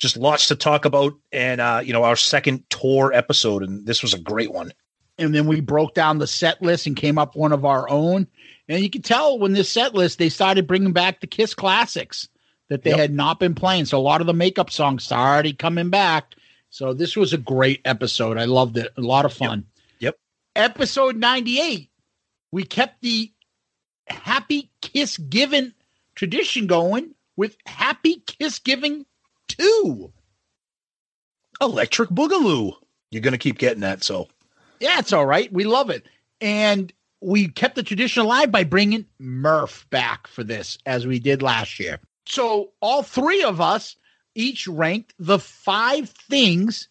just 0.00 0.16
lots 0.16 0.48
to 0.48 0.56
talk 0.56 0.84
about, 0.84 1.12
and 1.30 1.60
uh, 1.60 1.80
you 1.84 1.92
know 1.92 2.02
our 2.02 2.16
second 2.16 2.68
tour 2.70 3.12
episode, 3.14 3.62
and 3.62 3.86
this 3.86 4.02
was 4.02 4.14
a 4.14 4.18
great 4.18 4.50
one. 4.52 4.72
and 5.16 5.32
then 5.32 5.46
we 5.46 5.60
broke 5.60 5.94
down 5.94 6.18
the 6.18 6.26
set 6.26 6.60
list 6.60 6.88
and 6.88 6.96
came 6.96 7.18
up 7.18 7.36
one 7.36 7.52
of 7.52 7.64
our 7.64 7.88
own. 7.88 8.26
And 8.68 8.82
you 8.82 8.90
could 8.90 9.04
tell 9.04 9.38
when 9.38 9.52
this 9.52 9.70
set 9.70 9.94
list 9.94 10.18
they 10.18 10.28
started 10.28 10.66
bringing 10.66 10.92
back 10.92 11.20
the 11.20 11.28
Kiss 11.28 11.54
classics 11.54 12.28
that 12.68 12.82
they 12.82 12.90
Yep. 12.90 12.98
had 12.98 13.14
not 13.14 13.38
been 13.38 13.54
playing. 13.54 13.84
So 13.84 13.96
a 13.96 14.00
lot 14.02 14.20
of 14.20 14.26
the 14.26 14.34
makeup 14.34 14.72
songs 14.72 15.04
started 15.04 15.60
coming 15.60 15.88
back. 15.88 16.34
So 16.70 16.92
this 16.94 17.16
was 17.16 17.32
a 17.32 17.38
great 17.38 17.80
episode. 17.84 18.38
I 18.38 18.46
loved 18.46 18.76
it. 18.76 18.92
A 18.96 19.00
lot 19.00 19.24
of 19.24 19.32
fun. 19.32 19.66
Yep. 20.00 20.18
Episode 20.56 21.14
98, 21.16 21.88
we 22.50 22.64
kept 22.64 23.02
the 23.02 23.30
Happy 24.08 24.70
Kiss 24.82 25.16
Giving 25.16 25.72
tradition 26.16 26.66
going 26.66 27.14
with 27.36 27.56
Happy 27.66 28.22
Kiss 28.26 28.58
Giving 28.58 29.06
2. 29.48 30.12
Electric 31.60 32.10
Boogaloo. 32.10 32.72
You're 33.10 33.22
gonna 33.22 33.38
keep 33.38 33.58
getting 33.58 33.80
that, 33.80 34.02
so 34.02 34.28
Yeah, 34.80 34.98
it's 34.98 35.12
all 35.12 35.24
right. 35.24 35.50
We 35.52 35.64
love 35.64 35.88
it. 35.90 36.04
And 36.40 36.92
we 37.22 37.48
kept 37.48 37.76
the 37.76 37.82
tradition 37.82 38.22
alive 38.22 38.50
by 38.50 38.64
bringing 38.64 39.06
Murph 39.18 39.86
back 39.88 40.26
for 40.26 40.44
this, 40.44 40.76
as 40.84 41.06
we 41.06 41.18
did 41.18 41.40
last 41.42 41.80
year. 41.80 41.98
So 42.26 42.72
all 42.80 43.02
three 43.02 43.42
of 43.42 43.60
us 43.60 43.96
each 44.34 44.68
ranked 44.68 45.14
the 45.18 45.38
five 45.38 46.10
things 46.10 46.88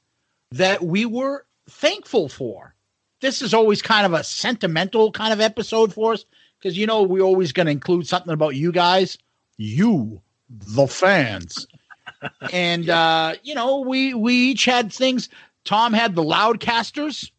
that 0.52 0.84
we 0.84 1.06
were 1.06 1.45
thankful 1.69 2.27
for. 2.27 2.73
This 3.22 3.41
is 3.41 3.53
always 3.53 3.81
kind 3.81 4.06
of 4.06 4.14
a 4.14 4.23
sentimental 4.23 5.11
kind 5.11 5.31
of 5.31 5.41
episode 5.41 5.93
for 5.93 6.14
us 6.14 6.26
because, 6.65 6.79
you 6.79 6.87
know, 6.87 7.03
we're 7.03 7.21
always 7.21 7.51
going 7.51 7.67
to 7.67 7.71
include 7.71 8.07
something 8.07 8.33
about 8.33 8.55
you 8.55 8.71
guys, 8.71 9.19
you, 9.57 10.19
the 10.49 10.87
fans. 10.87 11.67
and, 12.51 12.89
uh, 12.89 13.35
you 13.43 13.53
know, 13.53 13.81
we, 13.81 14.15
we 14.15 14.33
each 14.33 14.65
had 14.65 14.91
things. 14.91 15.29
Tom 15.63 15.93
had 15.93 16.15
the 16.15 16.23
Loudcasters. 16.23 17.29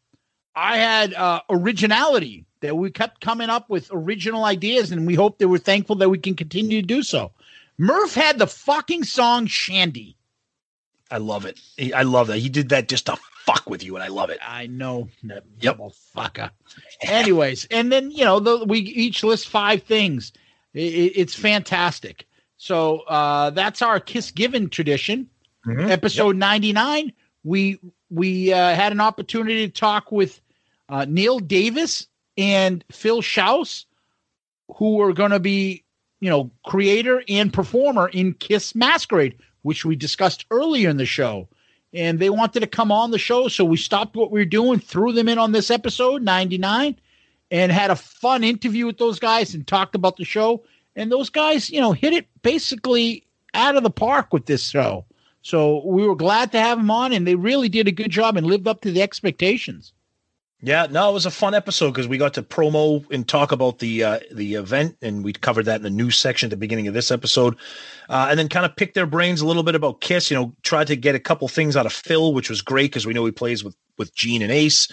I 0.54 0.76
had 0.76 1.12
uh, 1.14 1.40
originality 1.50 2.44
that 2.60 2.76
we 2.76 2.88
kept 2.92 3.20
coming 3.20 3.50
up 3.50 3.68
with 3.68 3.90
original 3.92 4.44
ideas, 4.44 4.92
and 4.92 5.08
we 5.08 5.16
hope 5.16 5.38
that 5.38 5.48
we're 5.48 5.58
thankful 5.58 5.96
that 5.96 6.08
we 6.08 6.18
can 6.18 6.36
continue 6.36 6.80
to 6.80 6.86
do 6.86 7.02
so. 7.02 7.32
Murph 7.78 8.14
had 8.14 8.38
the 8.38 8.46
fucking 8.46 9.02
song 9.02 9.46
Shandy. 9.46 10.15
I 11.10 11.18
love 11.18 11.44
it. 11.46 11.60
He- 11.76 11.92
I 11.92 12.02
love 12.02 12.26
that 12.28 12.38
he 12.38 12.48
did 12.48 12.70
that 12.70 12.88
just 12.88 13.06
to 13.06 13.16
fuck 13.44 13.68
with 13.70 13.82
you, 13.84 13.94
and 13.94 14.02
I 14.02 14.08
love 14.08 14.30
it. 14.30 14.38
I 14.46 14.66
know 14.66 15.08
that 15.24 15.44
Yep. 15.60 15.78
motherfucker. 15.78 16.50
Anyways, 17.02 17.66
and 17.70 17.92
then 17.92 18.10
you 18.10 18.24
know 18.24 18.40
the, 18.40 18.64
we 18.64 18.80
each 18.80 19.22
list 19.22 19.48
five 19.48 19.82
things. 19.84 20.32
I- 20.74 20.78
I- 20.80 21.12
it's 21.14 21.34
fantastic. 21.34 22.26
So 22.56 23.00
uh, 23.00 23.50
that's 23.50 23.82
our 23.82 24.00
kiss 24.00 24.30
given 24.30 24.68
tradition. 24.68 25.28
Mhm. 25.66 25.90
Episode 25.90 26.36
ninety 26.36 26.72
nine. 26.72 27.12
We 27.44 27.78
we 28.10 28.52
uh, 28.52 28.74
had 28.74 28.92
an 28.92 29.00
opportunity 29.00 29.66
to 29.66 29.72
talk 29.72 30.10
with 30.10 30.40
uh, 30.88 31.04
Neil 31.08 31.38
Davis 31.38 32.06
and 32.38 32.84
Phil 32.90 33.20
Shouse, 33.22 33.86
who 34.76 34.96
were 34.96 35.12
going 35.12 35.30
to 35.32 35.40
be 35.40 35.84
you 36.20 36.30
know 36.30 36.50
creator 36.64 37.22
and 37.28 37.52
performer 37.52 38.08
in 38.08 38.34
Kiss 38.34 38.74
Masquerade, 38.74 39.36
which 39.66 39.84
we 39.84 39.96
discussed 39.96 40.46
earlier 40.50 40.88
in 40.88 40.96
the 40.96 41.04
show 41.04 41.48
and 41.92 42.18
they 42.18 42.30
wanted 42.30 42.60
to 42.60 42.66
come 42.66 42.92
on 42.92 43.10
the 43.10 43.18
show. 43.18 43.48
So 43.48 43.64
we 43.64 43.76
stopped 43.76 44.16
what 44.16 44.30
we 44.30 44.40
were 44.40 44.44
doing, 44.44 44.78
threw 44.78 45.12
them 45.12 45.28
in 45.28 45.38
on 45.38 45.52
this 45.52 45.70
episode 45.70 46.22
99, 46.22 46.96
and 47.50 47.72
had 47.72 47.90
a 47.90 47.96
fun 47.96 48.44
interview 48.44 48.86
with 48.86 48.98
those 48.98 49.18
guys 49.18 49.54
and 49.54 49.66
talked 49.66 49.94
about 49.94 50.16
the 50.16 50.24
show. 50.24 50.62
And 50.94 51.10
those 51.10 51.30
guys, 51.30 51.70
you 51.70 51.80
know, 51.80 51.92
hit 51.92 52.12
it 52.12 52.26
basically 52.42 53.24
out 53.54 53.76
of 53.76 53.82
the 53.82 53.90
park 53.90 54.32
with 54.32 54.46
this 54.46 54.68
show. 54.68 55.04
So 55.42 55.82
we 55.86 56.06
were 56.06 56.16
glad 56.16 56.52
to 56.52 56.60
have 56.60 56.78
them 56.78 56.90
on, 56.90 57.12
and 57.12 57.26
they 57.26 57.36
really 57.36 57.68
did 57.68 57.88
a 57.88 57.92
good 57.92 58.10
job 58.10 58.36
and 58.36 58.46
lived 58.46 58.66
up 58.66 58.82
to 58.82 58.90
the 58.90 59.02
expectations. 59.02 59.92
Yeah, 60.62 60.86
no, 60.90 61.10
it 61.10 61.12
was 61.12 61.26
a 61.26 61.30
fun 61.30 61.54
episode 61.54 61.90
because 61.90 62.08
we 62.08 62.16
got 62.16 62.34
to 62.34 62.42
promo 62.42 63.04
and 63.10 63.28
talk 63.28 63.52
about 63.52 63.78
the 63.78 64.02
uh, 64.02 64.20
the 64.32 64.54
event, 64.54 64.96
and 65.02 65.22
we 65.22 65.34
covered 65.34 65.66
that 65.66 65.76
in 65.76 65.82
the 65.82 65.90
news 65.90 66.16
section 66.16 66.46
at 66.46 66.50
the 66.50 66.56
beginning 66.56 66.88
of 66.88 66.94
this 66.94 67.10
episode, 67.10 67.56
uh, 68.08 68.28
and 68.30 68.38
then 68.38 68.48
kind 68.48 68.64
of 68.64 68.74
pick 68.74 68.94
their 68.94 69.04
brains 69.04 69.42
a 69.42 69.46
little 69.46 69.62
bit 69.62 69.74
about 69.74 70.00
Kiss. 70.00 70.30
You 70.30 70.36
know, 70.36 70.54
tried 70.62 70.86
to 70.86 70.96
get 70.96 71.14
a 71.14 71.20
couple 71.20 71.46
things 71.48 71.76
out 71.76 71.84
of 71.84 71.92
Phil, 71.92 72.32
which 72.32 72.48
was 72.48 72.62
great 72.62 72.90
because 72.90 73.04
we 73.06 73.12
know 73.12 73.26
he 73.26 73.32
plays 73.32 73.62
with 73.62 73.76
with 73.98 74.14
Gene 74.14 74.40
and 74.40 74.50
Ace, 74.50 74.88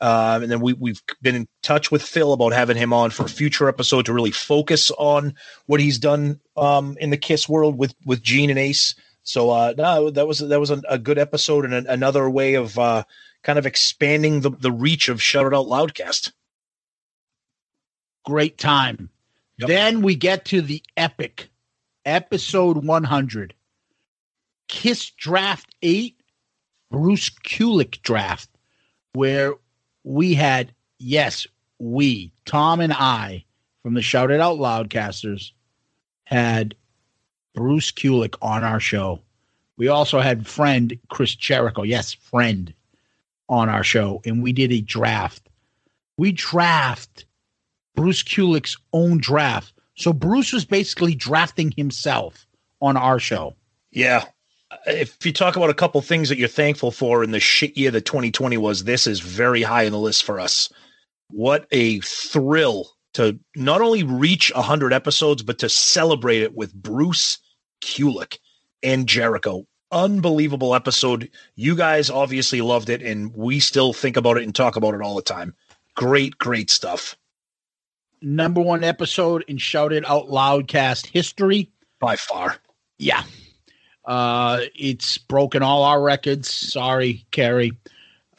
um, 0.00 0.44
and 0.44 0.52
then 0.52 0.60
we 0.60 0.74
we've 0.74 1.02
been 1.20 1.34
in 1.34 1.48
touch 1.62 1.90
with 1.90 2.02
Phil 2.02 2.32
about 2.32 2.52
having 2.52 2.76
him 2.76 2.92
on 2.92 3.10
for 3.10 3.24
a 3.24 3.28
future 3.28 3.68
episode 3.68 4.06
to 4.06 4.12
really 4.12 4.30
focus 4.30 4.92
on 4.92 5.34
what 5.66 5.80
he's 5.80 5.98
done 5.98 6.38
um, 6.56 6.96
in 7.00 7.10
the 7.10 7.16
Kiss 7.16 7.48
world 7.48 7.76
with 7.76 7.92
with 8.06 8.22
Gene 8.22 8.50
and 8.50 8.58
Ace. 8.58 8.94
So 9.24 9.50
uh, 9.50 9.74
no, 9.76 10.10
that 10.10 10.28
was 10.28 10.38
that 10.38 10.60
was 10.60 10.70
a, 10.70 10.80
a 10.88 10.96
good 10.96 11.18
episode 11.18 11.64
and 11.64 11.74
a, 11.74 11.92
another 11.92 12.30
way 12.30 12.54
of. 12.54 12.78
Uh, 12.78 13.02
kind 13.42 13.58
of 13.58 13.66
expanding 13.66 14.40
the, 14.40 14.50
the 14.50 14.72
reach 14.72 15.08
of 15.08 15.22
Shout 15.22 15.46
It 15.46 15.54
Out 15.54 15.66
Loudcast. 15.66 16.32
Great 18.24 18.58
time. 18.58 19.10
Then 19.58 20.02
we 20.02 20.14
get 20.14 20.44
to 20.46 20.62
the 20.62 20.82
epic 20.96 21.48
episode 22.04 22.84
100 22.84 23.54
Kiss 24.68 25.10
Draft 25.10 25.74
8, 25.82 26.20
Bruce 26.90 27.30
Kulick 27.30 28.02
Draft, 28.02 28.50
where 29.14 29.54
we 30.04 30.34
had, 30.34 30.72
yes, 30.98 31.46
we, 31.78 32.32
Tom 32.44 32.80
and 32.80 32.92
I 32.92 33.44
from 33.82 33.94
the 33.94 34.02
Shout 34.02 34.30
It 34.30 34.40
Out 34.40 34.58
Loudcasters, 34.58 35.52
had 36.24 36.74
Bruce 37.54 37.90
Kulick 37.90 38.36
on 38.42 38.62
our 38.62 38.80
show. 38.80 39.20
We 39.76 39.88
also 39.88 40.20
had 40.20 40.46
friend 40.46 40.98
Chris 41.08 41.34
Jericho, 41.34 41.82
yes, 41.82 42.12
friend, 42.12 42.72
on 43.48 43.68
our 43.68 43.84
show, 43.84 44.20
and 44.24 44.42
we 44.42 44.52
did 44.52 44.72
a 44.72 44.80
draft. 44.80 45.48
We 46.16 46.32
draft 46.32 47.24
Bruce 47.94 48.22
Kulick's 48.22 48.76
own 48.92 49.18
draft. 49.18 49.72
So 49.96 50.12
Bruce 50.12 50.52
was 50.52 50.64
basically 50.64 51.14
drafting 51.14 51.72
himself 51.76 52.46
on 52.80 52.96
our 52.96 53.18
show. 53.18 53.54
Yeah. 53.90 54.24
If 54.86 55.24
you 55.24 55.32
talk 55.32 55.56
about 55.56 55.70
a 55.70 55.74
couple 55.74 56.00
things 56.02 56.28
that 56.28 56.38
you're 56.38 56.48
thankful 56.48 56.90
for 56.90 57.24
in 57.24 57.30
the 57.30 57.40
shit 57.40 57.76
year 57.76 57.90
that 57.90 58.04
2020 58.04 58.56
was, 58.58 58.84
this 58.84 59.06
is 59.06 59.20
very 59.20 59.62
high 59.62 59.86
on 59.86 59.92
the 59.92 59.98
list 59.98 60.24
for 60.24 60.38
us. 60.38 60.68
What 61.30 61.66
a 61.70 62.00
thrill 62.00 62.90
to 63.14 63.38
not 63.56 63.80
only 63.80 64.02
reach 64.02 64.52
100 64.54 64.92
episodes, 64.92 65.42
but 65.42 65.58
to 65.58 65.68
celebrate 65.68 66.42
it 66.42 66.54
with 66.54 66.74
Bruce 66.74 67.38
Kulick 67.80 68.38
and 68.82 69.08
Jericho. 69.08 69.66
Unbelievable 69.90 70.74
episode. 70.74 71.30
You 71.54 71.74
guys 71.74 72.10
obviously 72.10 72.60
loved 72.60 72.90
it, 72.90 73.02
and 73.02 73.34
we 73.34 73.60
still 73.60 73.92
think 73.92 74.16
about 74.16 74.36
it 74.36 74.44
and 74.44 74.54
talk 74.54 74.76
about 74.76 74.94
it 74.94 75.00
all 75.00 75.16
the 75.16 75.22
time. 75.22 75.54
Great, 75.94 76.36
great 76.38 76.70
stuff. 76.70 77.16
Number 78.20 78.60
one 78.60 78.84
episode 78.84 79.44
in 79.48 79.58
Shout 79.58 79.92
It 79.92 80.08
Out 80.08 80.28
Loudcast 80.28 81.06
history. 81.06 81.70
By 82.00 82.16
far. 82.16 82.56
Yeah. 82.98 83.22
Uh, 84.04 84.60
it's 84.74 85.18
broken 85.18 85.62
all 85.62 85.82
our 85.82 86.00
records. 86.00 86.50
Sorry, 86.52 87.26
Carrie. 87.30 87.72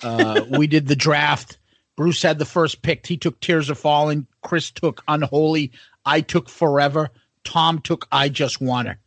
Uh, 0.02 0.42
we 0.50 0.68
did 0.68 0.88
the 0.88 0.96
draft. 0.96 1.58
Bruce 1.96 2.22
had 2.22 2.40
the 2.40 2.46
first 2.46 2.82
pick. 2.82 3.06
He 3.06 3.18
took 3.18 3.40
Tears 3.40 3.70
Are 3.70 3.76
Falling. 3.76 4.26
Chris 4.42 4.72
took 4.72 5.04
Unholy. 5.08 5.72
I 6.06 6.22
took 6.22 6.50
Forever. 6.50 7.10
Tom 7.44 7.80
took 7.80 8.08
I 8.12 8.30
Just 8.30 8.62
Wanna. 8.62 8.98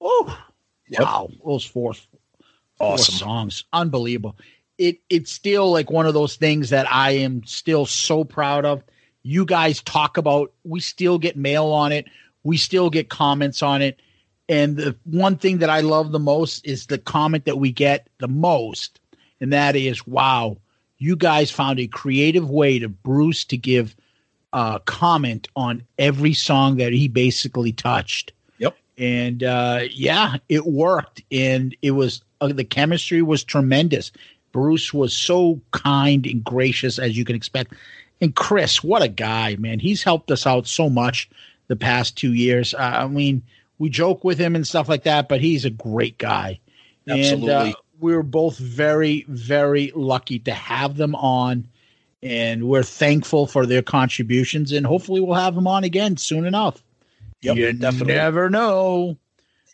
Oh, 0.00 0.38
Yep. 0.88 1.00
wow. 1.00 1.28
Those 1.44 1.64
four, 1.64 1.94
four 1.94 2.08
Awesome. 2.80 3.14
songs. 3.14 3.64
Unbelievable. 3.72 4.36
It 4.78 4.98
It's 5.08 5.30
still 5.30 5.70
like 5.70 5.90
one 5.90 6.06
of 6.06 6.14
those 6.14 6.36
things 6.36 6.70
that 6.70 6.90
I 6.92 7.12
am 7.12 7.44
still 7.44 7.86
so 7.86 8.24
proud 8.24 8.64
of. 8.64 8.82
You 9.22 9.44
guys 9.46 9.80
talk 9.82 10.16
about, 10.16 10.52
we 10.64 10.80
still 10.80 11.18
get 11.18 11.36
mail 11.36 11.66
on 11.66 11.92
it. 11.92 12.06
We 12.42 12.56
still 12.56 12.90
get 12.90 13.08
comments 13.08 13.62
on 13.62 13.80
it. 13.82 14.00
And 14.48 14.76
the 14.76 14.94
one 15.04 15.36
thing 15.36 15.58
that 15.58 15.70
I 15.70 15.80
love 15.80 16.12
the 16.12 16.18
most 16.18 16.66
is 16.66 16.86
the 16.86 16.98
comment 16.98 17.46
that 17.46 17.56
we 17.56 17.72
get 17.72 18.08
the 18.18 18.28
most. 18.28 19.00
And 19.40 19.52
that 19.52 19.76
is, 19.76 20.06
wow, 20.06 20.58
you 20.98 21.16
guys 21.16 21.50
found 21.50 21.80
a 21.80 21.86
creative 21.86 22.50
way 22.50 22.78
to 22.78 22.88
Bruce 22.88 23.44
to 23.46 23.56
give 23.56 23.96
uh, 24.52 24.78
comment 24.80 25.48
on 25.56 25.82
every 25.98 26.34
song 26.34 26.76
that 26.76 26.92
he 26.92 27.08
basically 27.08 27.72
touched. 27.72 28.32
And 28.96 29.42
uh, 29.42 29.80
yeah, 29.90 30.36
it 30.48 30.66
worked. 30.66 31.22
And 31.30 31.76
it 31.82 31.92
was, 31.92 32.22
uh, 32.40 32.48
the 32.48 32.64
chemistry 32.64 33.22
was 33.22 33.42
tremendous. 33.42 34.12
Bruce 34.52 34.94
was 34.94 35.12
so 35.12 35.60
kind 35.72 36.26
and 36.26 36.44
gracious 36.44 36.98
as 36.98 37.16
you 37.16 37.24
can 37.24 37.34
expect. 37.34 37.74
And 38.20 38.34
Chris, 38.36 38.84
what 38.84 39.02
a 39.02 39.08
guy, 39.08 39.56
man. 39.56 39.80
He's 39.80 40.02
helped 40.02 40.30
us 40.30 40.46
out 40.46 40.66
so 40.66 40.88
much 40.88 41.28
the 41.66 41.76
past 41.76 42.16
two 42.16 42.34
years. 42.34 42.72
Uh, 42.72 42.78
I 42.78 43.06
mean, 43.08 43.42
we 43.78 43.88
joke 43.88 44.22
with 44.22 44.38
him 44.38 44.54
and 44.54 44.66
stuff 44.66 44.88
like 44.88 45.02
that, 45.02 45.28
but 45.28 45.40
he's 45.40 45.64
a 45.64 45.70
great 45.70 46.18
guy. 46.18 46.60
And 47.06 47.20
Absolutely. 47.20 47.72
uh, 47.72 47.72
we 47.98 48.14
were 48.14 48.22
both 48.22 48.58
very, 48.58 49.24
very 49.28 49.90
lucky 49.96 50.38
to 50.40 50.52
have 50.52 50.96
them 50.96 51.16
on. 51.16 51.66
And 52.22 52.68
we're 52.68 52.84
thankful 52.84 53.48
for 53.48 53.66
their 53.66 53.82
contributions. 53.82 54.70
And 54.70 54.86
hopefully 54.86 55.20
we'll 55.20 55.34
have 55.34 55.56
them 55.56 55.66
on 55.66 55.82
again 55.82 56.16
soon 56.16 56.46
enough. 56.46 56.83
Yep, 57.44 57.56
you 57.56 57.72
definitely. 57.72 58.14
never 58.14 58.50
know. 58.50 59.16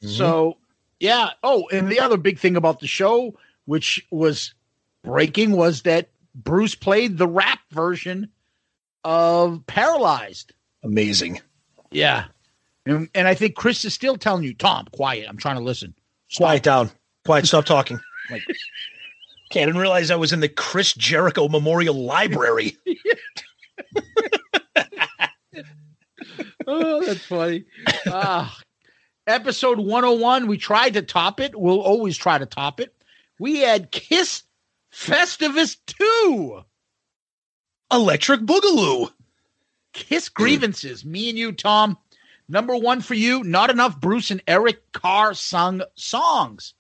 Mm-hmm. 0.03 0.09
So, 0.09 0.57
yeah. 0.99 1.31
Oh, 1.43 1.69
and 1.73 1.91
the 1.91 2.01
other 2.01 2.17
big 2.17 2.39
thing 2.39 2.57
about 2.57 2.81
the 2.81 2.87
show, 2.87 3.35
which 3.67 4.05
was 4.11 4.55
breaking, 5.03 5.53
was 5.53 5.83
that 5.83 6.09
Bruce 6.35 6.75
played 6.75 7.19
the 7.19 7.29
rap 7.29 7.61
version 7.71 8.31
of 9.05 9.65
Paralyzed. 9.67 10.53
Amazing. 10.83 11.41
Yeah. 11.91 12.25
And, 12.87 13.09
and 13.15 13.29
I 13.29 13.35
think 13.35 13.55
Chris 13.55 13.85
is 13.85 13.95
still 13.95 14.17
telling 14.17 14.45
you, 14.45 14.55
Tom, 14.55 14.87
quiet. 14.93 15.27
I'm 15.29 15.37
trying 15.37 15.57
to 15.57 15.63
listen. 15.63 15.95
Quiet 16.37 16.63
down. 16.63 16.91
Quiet. 17.25 17.47
Stop 17.47 17.65
talking. 17.65 18.01
Like, 18.31 18.45
okay, 19.51 19.65
I 19.65 19.67
didn't 19.67 19.81
realize 19.81 20.13
I 20.13 20.15
was 20.15 20.33
in 20.33 20.39
the 20.39 20.49
Chris 20.49 20.95
Jericho 20.95 21.49
Memorial 21.49 21.97
Library. 21.97 22.77
oh, 26.67 27.05
that's 27.05 27.25
funny. 27.25 27.65
Ah, 28.07 28.59
episode 29.27 29.79
101, 29.79 30.47
we 30.47 30.59
tried 30.59 30.95
to 30.95 31.03
top 31.03 31.41
it. 31.41 31.59
We'll 31.59 31.81
always 31.81 32.17
try 32.17 32.39
to 32.39 32.47
top 32.47 32.81
it. 32.81 32.95
We 33.39 33.59
had 33.61 33.91
Kiss 33.91 34.43
Festivus 34.93 35.77
2. 35.87 36.63
Electric 37.93 38.41
Boogaloo. 38.41 39.11
Kiss 39.93 40.29
grievances. 40.29 41.05
Me 41.05 41.29
and 41.31 41.39
you, 41.39 41.53
Tom. 41.53 41.99
Number 42.49 42.77
one 42.77 43.01
for 43.01 43.15
you, 43.15 43.45
not 43.45 43.71
enough 43.71 44.01
Bruce 44.01 44.31
and 44.31 44.43
Eric 44.47 44.93
Carr 44.93 45.35
sung 45.35 45.83
songs. 45.95 46.75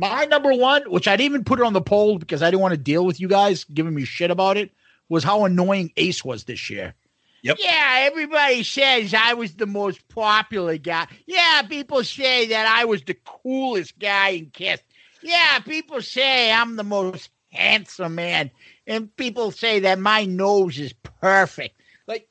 My 0.00 0.26
number 0.26 0.52
one, 0.52 0.82
which 0.90 1.08
I 1.08 1.16
didn't 1.16 1.32
even 1.32 1.44
put 1.44 1.60
it 1.60 1.64
on 1.64 1.72
the 1.72 1.80
poll 1.80 2.18
because 2.18 2.42
I 2.42 2.50
didn't 2.50 2.60
want 2.60 2.72
to 2.72 2.78
deal 2.78 3.04
with 3.04 3.18
you 3.18 3.26
guys 3.26 3.64
giving 3.64 3.94
me 3.94 4.04
shit 4.04 4.30
about 4.30 4.56
it, 4.56 4.70
was 5.08 5.24
how 5.24 5.44
annoying 5.44 5.92
Ace 5.96 6.24
was 6.24 6.44
this 6.44 6.70
year. 6.70 6.94
Yep. 7.42 7.56
Yeah, 7.60 7.94
everybody 8.10 8.62
says 8.64 9.14
I 9.14 9.34
was 9.34 9.54
the 9.54 9.66
most 9.66 10.06
popular 10.08 10.76
guy. 10.76 11.06
Yeah, 11.26 11.62
people 11.62 12.02
say 12.04 12.46
that 12.48 12.66
I 12.66 12.84
was 12.84 13.02
the 13.02 13.16
coolest 13.24 13.98
guy 13.98 14.30
in 14.30 14.46
Kiss. 14.50 14.80
Yeah, 15.22 15.60
people 15.60 16.02
say 16.02 16.52
I'm 16.52 16.76
the 16.76 16.84
most 16.84 17.30
handsome 17.50 18.14
man. 18.16 18.50
And 18.86 19.14
people 19.16 19.50
say 19.50 19.80
that 19.80 19.98
my 19.98 20.24
nose 20.24 20.78
is 20.78 20.92
perfect. 21.20 21.80
Like, 22.06 22.28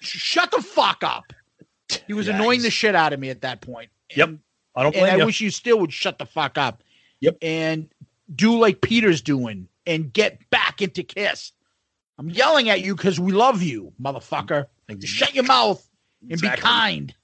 shut 0.00 0.50
the 0.52 0.62
fuck 0.62 1.02
up. 1.02 1.32
He 2.06 2.12
was 2.14 2.28
annoying 2.28 2.62
the 2.62 2.70
shit 2.70 2.94
out 2.94 3.12
of 3.12 3.18
me 3.20 3.30
at 3.30 3.40
that 3.42 3.60
point. 3.60 3.90
Yep. 4.14 4.30
I 4.76 4.82
don't 4.82 4.94
And 4.94 5.02
blame 5.02 5.14
I 5.14 5.16
you. 5.16 5.26
wish 5.26 5.40
you 5.40 5.50
still 5.50 5.80
would 5.80 5.92
shut 5.92 6.18
the 6.18 6.26
fuck 6.26 6.56
up. 6.56 6.82
Yep. 7.20 7.38
And 7.42 7.88
do 8.34 8.58
like 8.58 8.80
Peter's 8.80 9.20
doing 9.20 9.66
and 9.86 10.12
get 10.12 10.48
back 10.50 10.80
into 10.80 11.02
Kiss. 11.02 11.52
I'm 12.20 12.28
yelling 12.28 12.68
at 12.68 12.82
you 12.82 12.94
because 12.94 13.18
we 13.18 13.32
love 13.32 13.62
you, 13.62 13.94
motherfucker. 13.98 14.66
Just 14.98 15.10
shut 15.14 15.34
your 15.34 15.44
mouth 15.44 15.82
and 16.20 16.32
Exactly. 16.32 16.56
be 16.56 16.62
kind. 16.62 17.14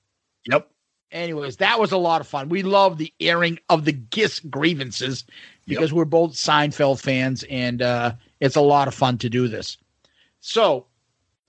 Yep. 0.46 0.70
Anyways, 1.12 1.58
that 1.58 1.78
was 1.78 1.92
a 1.92 1.98
lot 1.98 2.22
of 2.22 2.26
fun. 2.26 2.48
We 2.48 2.62
love 2.62 2.96
the 2.96 3.12
airing 3.20 3.58
of 3.68 3.84
the 3.84 3.92
Kiss 4.10 4.40
grievances 4.40 5.24
because 5.66 5.92
we're 5.92 6.06
both 6.06 6.32
Seinfeld 6.32 6.98
fans, 6.98 7.44
and 7.50 7.82
uh, 7.82 8.12
it's 8.40 8.56
a 8.56 8.62
lot 8.62 8.88
of 8.88 8.94
fun 8.94 9.18
to 9.18 9.28
do 9.28 9.48
this. 9.48 9.76
So, 10.40 10.86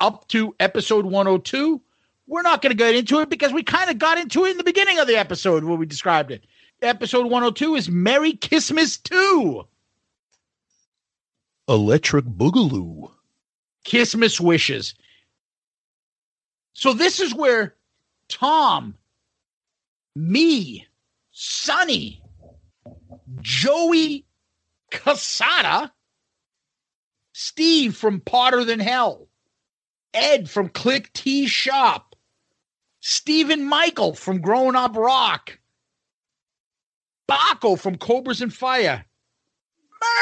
up 0.02 0.28
to 0.28 0.54
episode 0.60 1.06
102, 1.06 1.82
we're 2.28 2.42
not 2.42 2.62
going 2.62 2.72
to 2.72 2.78
get 2.78 2.96
into 2.96 3.22
it 3.22 3.30
because 3.30 3.54
we 3.54 3.64
kind 3.64 3.90
of 3.90 3.98
got 3.98 4.18
into 4.18 4.44
it 4.44 4.52
in 4.52 4.58
the 4.58 4.64
beginning 4.66 5.00
of 5.00 5.08
the 5.08 5.16
episode 5.16 5.64
where 5.64 5.78
we 5.78 5.86
described 5.86 6.32
it. 6.32 6.44
Episode 6.82 7.24
102 7.28 7.76
is 7.76 7.90
Merry 7.90 8.34
Christmas 8.34 8.98
2. 8.98 9.64
Electric 11.70 12.26
Boogaloo. 12.26 13.12
Christmas 13.90 14.40
wishes. 14.40 14.96
So 16.74 16.94
this 16.94 17.20
is 17.20 17.34
where 17.34 17.76
Tom, 18.30 18.96
me, 20.16 20.88
Sonny, 21.32 22.22
Joey 23.42 24.26
Cassata, 24.92 25.92
Steve 27.34 27.96
from 27.96 28.22
Hotter 28.28 28.64
Than 28.64 28.80
Hell, 28.80 29.28
Ed 30.14 30.50
from 30.50 30.70
Klick 30.70 31.14
Tee 31.14 31.48
Shop, 31.48 32.16
Stephen 33.00 33.66
Michael 33.66 34.14
from 34.16 34.42
Growing 34.42 34.76
Up 34.76 34.96
Rock, 34.96 35.60
Baco 37.30 37.80
from 37.80 37.98
Cobras 37.98 38.42
and 38.42 38.54
Fire, 38.54 39.06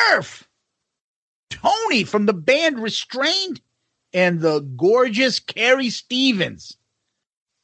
Murph, 0.09 0.47
Tony 1.61 2.03
from 2.03 2.25
the 2.25 2.33
band 2.33 2.79
Restrained, 2.79 3.61
and 4.13 4.39
the 4.39 4.61
gorgeous 4.61 5.39
Carrie 5.39 5.89
Stevens. 5.89 6.77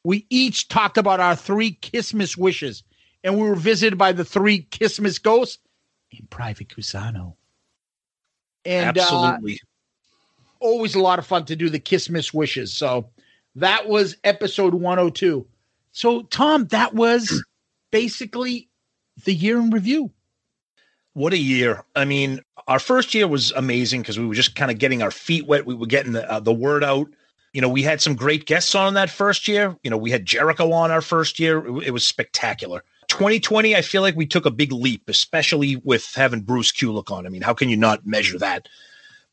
We 0.04 0.26
each 0.30 0.68
talked 0.68 0.98
about 0.98 1.20
our 1.20 1.36
three 1.36 1.72
Christmas 1.72 2.36
wishes, 2.36 2.82
and 3.24 3.36
we 3.36 3.48
were 3.48 3.54
visited 3.54 3.96
by 3.96 4.12
the 4.12 4.24
three 4.24 4.62
Christmas 4.62 5.18
ghosts 5.18 5.62
in 6.10 6.26
Private 6.26 6.68
Cusano. 6.68 7.34
And 8.64 8.98
uh, 8.98 9.00
Absolutely. 9.00 9.60
always 10.60 10.94
a 10.94 11.00
lot 11.00 11.18
of 11.18 11.26
fun 11.26 11.44
to 11.46 11.56
do 11.56 11.70
the 11.70 11.80
Christmas 11.80 12.34
wishes. 12.34 12.72
So 12.72 13.08
that 13.56 13.88
was 13.88 14.16
episode 14.24 14.74
102. 14.74 15.46
So, 15.92 16.22
Tom, 16.22 16.66
that 16.66 16.94
was 16.94 17.44
basically 17.90 18.68
the 19.24 19.34
year 19.34 19.58
in 19.58 19.70
review. 19.70 20.10
What 21.14 21.32
a 21.32 21.38
year. 21.38 21.84
I 21.94 22.04
mean, 22.04 22.40
our 22.66 22.78
first 22.78 23.14
year 23.14 23.28
was 23.28 23.52
amazing 23.52 24.02
because 24.02 24.18
we 24.18 24.26
were 24.26 24.34
just 24.34 24.54
kind 24.54 24.70
of 24.70 24.78
getting 24.78 25.02
our 25.02 25.10
feet 25.10 25.46
wet. 25.46 25.66
We 25.66 25.74
were 25.74 25.86
getting 25.86 26.12
the, 26.12 26.30
uh, 26.30 26.40
the 26.40 26.52
word 26.52 26.82
out. 26.82 27.08
You 27.52 27.60
know, 27.60 27.68
we 27.68 27.82
had 27.82 28.00
some 28.00 28.14
great 28.14 28.46
guests 28.46 28.74
on 28.74 28.94
that 28.94 29.10
first 29.10 29.46
year. 29.46 29.76
You 29.82 29.90
know, 29.90 29.98
we 29.98 30.10
had 30.10 30.24
Jericho 30.24 30.72
on 30.72 30.90
our 30.90 31.02
first 31.02 31.38
year. 31.38 31.58
It, 31.66 31.88
it 31.88 31.90
was 31.90 32.06
spectacular. 32.06 32.82
2020, 33.08 33.76
I 33.76 33.82
feel 33.82 34.00
like 34.00 34.16
we 34.16 34.24
took 34.24 34.46
a 34.46 34.50
big 34.50 34.72
leap, 34.72 35.02
especially 35.08 35.76
with 35.76 36.14
having 36.14 36.40
Bruce 36.40 36.72
Kulick 36.72 37.10
on. 37.10 37.26
I 37.26 37.28
mean, 37.28 37.42
how 37.42 37.52
can 37.52 37.68
you 37.68 37.76
not 37.76 38.06
measure 38.06 38.38
that? 38.38 38.68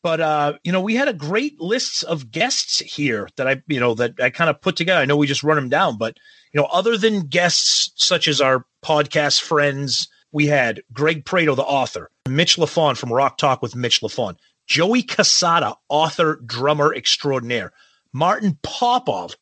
But 0.01 0.19
uh, 0.19 0.53
you 0.63 0.71
know, 0.71 0.81
we 0.81 0.95
had 0.95 1.07
a 1.07 1.13
great 1.13 1.59
list 1.59 2.03
of 2.03 2.31
guests 2.31 2.79
here 2.79 3.29
that 3.37 3.47
I, 3.47 3.61
you 3.67 3.79
know, 3.79 3.93
that 3.95 4.19
I 4.19 4.29
kind 4.29 4.49
of 4.49 4.61
put 4.61 4.75
together. 4.75 4.99
I 4.99 5.05
know 5.05 5.17
we 5.17 5.27
just 5.27 5.43
run 5.43 5.55
them 5.55 5.69
down, 5.69 5.97
but 5.97 6.17
you 6.53 6.59
know, 6.59 6.67
other 6.71 6.97
than 6.97 7.27
guests 7.27 7.91
such 7.95 8.27
as 8.27 8.41
our 8.41 8.65
podcast 8.83 9.41
friends, 9.41 10.07
we 10.31 10.47
had 10.47 10.81
Greg 10.93 11.25
Prato, 11.25 11.55
the 11.55 11.63
author, 11.63 12.11
Mitch 12.27 12.57
Lafon 12.57 12.97
from 12.97 13.11
Rock 13.11 13.37
Talk 13.37 13.61
with 13.61 13.75
Mitch 13.75 14.01
Lafon, 14.01 14.35
Joey 14.67 15.03
Cassata, 15.03 15.75
author, 15.89 16.41
drummer 16.45 16.93
extraordinaire, 16.93 17.71
Martin 18.13 18.57
Popoff, 18.61 19.35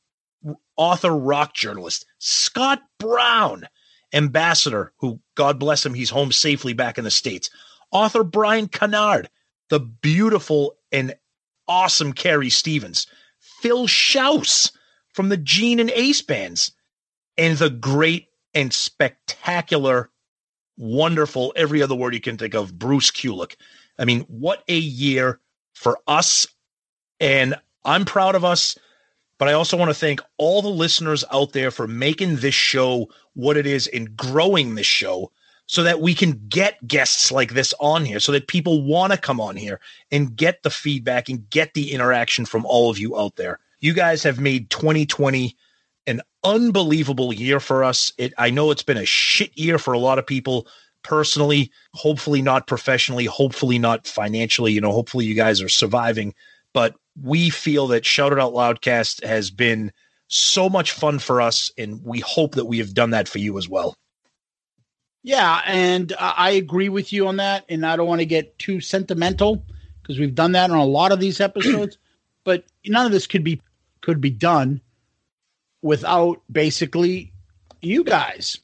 author, 0.77 1.11
rock 1.11 1.53
journalist, 1.53 2.05
Scott 2.19 2.81
Brown, 2.99 3.67
ambassador, 4.13 4.93
who 4.97 5.19
God 5.35 5.59
bless 5.59 5.85
him, 5.85 5.93
he's 5.93 6.09
home 6.09 6.31
safely 6.31 6.73
back 6.73 6.97
in 6.97 7.03
the 7.03 7.11
States, 7.11 7.49
author 7.91 8.23
Brian 8.23 8.67
Kennard, 8.67 9.29
the 9.69 9.79
beautiful 9.79 10.77
and 10.91 11.15
awesome 11.67 12.13
Carrie 12.13 12.49
Stevens, 12.49 13.07
Phil 13.39 13.87
Shouse 13.87 14.71
from 15.13 15.29
the 15.29 15.37
Gene 15.37 15.79
and 15.79 15.91
Ace 15.91 16.21
bands, 16.21 16.71
and 17.37 17.57
the 17.57 17.69
great 17.69 18.27
and 18.53 18.73
spectacular, 18.73 20.09
wonderful, 20.77 21.53
every 21.55 21.81
other 21.81 21.95
word 21.95 22.13
you 22.13 22.21
can 22.21 22.37
think 22.37 22.53
of, 22.53 22.77
Bruce 22.77 23.11
Kulick. 23.11 23.55
I 23.99 24.05
mean, 24.05 24.21
what 24.21 24.63
a 24.67 24.77
year 24.77 25.39
for 25.73 25.99
us. 26.07 26.47
And 27.19 27.55
I'm 27.83 28.05
proud 28.05 28.35
of 28.35 28.45
us, 28.45 28.77
but 29.39 29.47
I 29.47 29.53
also 29.53 29.77
want 29.77 29.89
to 29.89 29.95
thank 29.95 30.21
all 30.37 30.61
the 30.61 30.67
listeners 30.69 31.23
out 31.31 31.53
there 31.53 31.71
for 31.71 31.87
making 31.87 32.37
this 32.37 32.55
show 32.55 33.09
what 33.33 33.57
it 33.57 33.65
is 33.65 33.87
and 33.87 34.15
growing 34.15 34.75
this 34.75 34.87
show 34.87 35.31
so 35.67 35.83
that 35.83 35.99
we 35.99 36.13
can 36.13 36.41
get 36.47 36.87
guests 36.87 37.31
like 37.31 37.53
this 37.53 37.73
on 37.79 38.05
here, 38.05 38.21
so 38.21 38.31
that 38.31 38.47
people 38.47 38.83
want 38.83 39.11
to 39.11 39.19
come 39.19 39.41
on 39.41 39.57
here 39.57 39.81
and 40.11 40.35
get 40.35 40.63
the 40.63 40.69
feedback 40.69 41.27
and 41.27 41.49
get 41.49 41.73
the 41.73 41.91
interaction 41.91 42.45
from 42.45 42.65
all 42.65 42.89
of 42.89 42.97
you 42.97 43.19
out 43.19 43.35
there. 43.35 43.59
You 43.79 43.93
guys 43.93 44.23
have 44.23 44.39
made 44.39 44.69
2020 44.69 45.55
an 46.07 46.21
unbelievable 46.43 47.33
year 47.33 47.59
for 47.59 47.83
us. 47.83 48.13
It, 48.17 48.33
I 48.37 48.49
know 48.49 48.71
it's 48.71 48.83
been 48.83 48.97
a 48.97 49.05
shit 49.05 49.55
year 49.57 49.77
for 49.77 49.93
a 49.93 49.99
lot 49.99 50.17
of 50.17 50.25
people 50.25 50.67
personally, 51.03 51.71
hopefully 51.93 52.41
not 52.41 52.67
professionally, 52.67 53.25
hopefully 53.25 53.77
not 53.77 54.07
financially. 54.07 54.71
You 54.71 54.81
know, 54.81 54.91
hopefully 54.91 55.25
you 55.25 55.35
guys 55.35 55.61
are 55.61 55.69
surviving. 55.69 56.33
But 56.73 56.95
we 57.21 57.49
feel 57.49 57.87
that 57.87 58.05
Shout 58.05 58.31
It 58.31 58.39
Out 58.39 58.53
Loudcast 58.53 59.23
has 59.25 59.51
been 59.51 59.91
so 60.27 60.69
much 60.69 60.91
fun 60.91 61.19
for 61.19 61.41
us, 61.41 61.71
and 61.77 62.03
we 62.03 62.19
hope 62.19 62.55
that 62.55 62.65
we 62.65 62.79
have 62.79 62.93
done 62.93 63.11
that 63.11 63.27
for 63.27 63.39
you 63.39 63.57
as 63.57 63.69
well. 63.69 63.95
Yeah, 65.23 65.61
and 65.65 66.13
I 66.19 66.51
agree 66.51 66.89
with 66.89 67.11
you 67.11 67.27
on 67.27 67.37
that. 67.37 67.65
And 67.67 67.85
I 67.85 67.95
don't 67.95 68.07
want 68.07 68.21
to 68.21 68.25
get 68.25 68.57
too 68.59 68.79
sentimental 68.79 69.65
because 70.01 70.19
we've 70.19 70.35
done 70.35 70.53
that 70.53 70.69
on 70.71 70.77
a 70.77 70.85
lot 70.85 71.11
of 71.11 71.19
these 71.19 71.41
episodes. 71.41 71.97
but 72.43 72.63
none 72.85 73.05
of 73.05 73.11
this 73.11 73.27
could 73.27 73.43
be 73.43 73.61
could 73.99 74.21
be 74.21 74.29
done 74.29 74.79
without 75.81 76.41
basically 76.51 77.33
you 77.81 78.03
guys. 78.03 78.59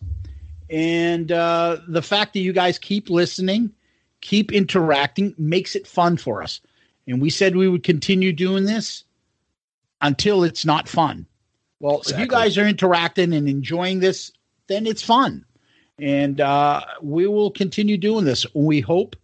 And 0.70 1.32
uh, 1.32 1.78
the 1.88 2.02
fact 2.02 2.34
that 2.34 2.40
you 2.40 2.54
guys 2.54 2.80
keep 2.80 3.10
listening, 3.10 3.72
keep 4.22 4.52
interacting, 4.52 5.36
makes 5.38 5.76
it 5.76 5.88
fun 5.88 6.18
for 6.18 6.42
us. 6.42 6.62
And 7.08 7.22
we 7.22 7.30
said 7.30 7.56
we 7.56 7.68
would 7.68 7.84
continue 7.84 8.34
doing 8.34 8.66
this 8.66 9.04
until 10.02 10.44
it's 10.44 10.66
not 10.66 10.88
fun. 10.88 11.28
Well, 11.80 12.00
exactly. 12.00 12.14
if 12.14 12.20
you 12.26 12.32
guys 12.32 12.58
are 12.58 12.68
interacting 12.68 13.34
and 13.34 13.50
enjoying 13.50 14.00
this, 14.00 14.32
then 14.68 14.88
it's 14.88 15.04
fun. 15.04 15.46
And 16.00 16.40
uh, 16.42 16.82
we 17.02 17.28
will 17.28 17.52
continue 17.52 17.98
doing 17.98 18.26
this. 18.26 18.46
We 18.54 18.80
hope 18.80 19.16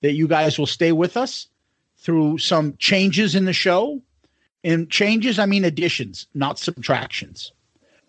that 0.00 0.12
you 0.12 0.26
guys 0.26 0.58
will 0.58 0.66
stay 0.66 0.92
with 0.92 1.16
us 1.16 1.48
through 1.98 2.38
some 2.38 2.76
changes 2.78 3.34
in 3.34 3.44
the 3.44 3.52
show. 3.52 4.00
And 4.64 4.90
changes, 4.90 5.38
I 5.38 5.46
mean 5.46 5.64
additions, 5.64 6.26
not 6.34 6.58
subtractions. 6.58 7.52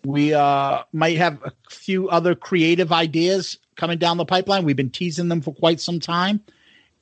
We 0.04 0.34
uh, 0.34 0.82
might 0.92 1.16
have 1.18 1.42
a 1.44 1.52
few 1.70 2.08
other 2.08 2.34
creative 2.34 2.92
ideas 2.92 3.58
coming 3.76 3.98
down 3.98 4.16
the 4.16 4.24
pipeline. 4.24 4.64
We've 4.64 4.76
been 4.76 4.90
teasing 4.90 5.28
them 5.28 5.40
for 5.40 5.54
quite 5.54 5.80
some 5.80 6.00
time. 6.00 6.40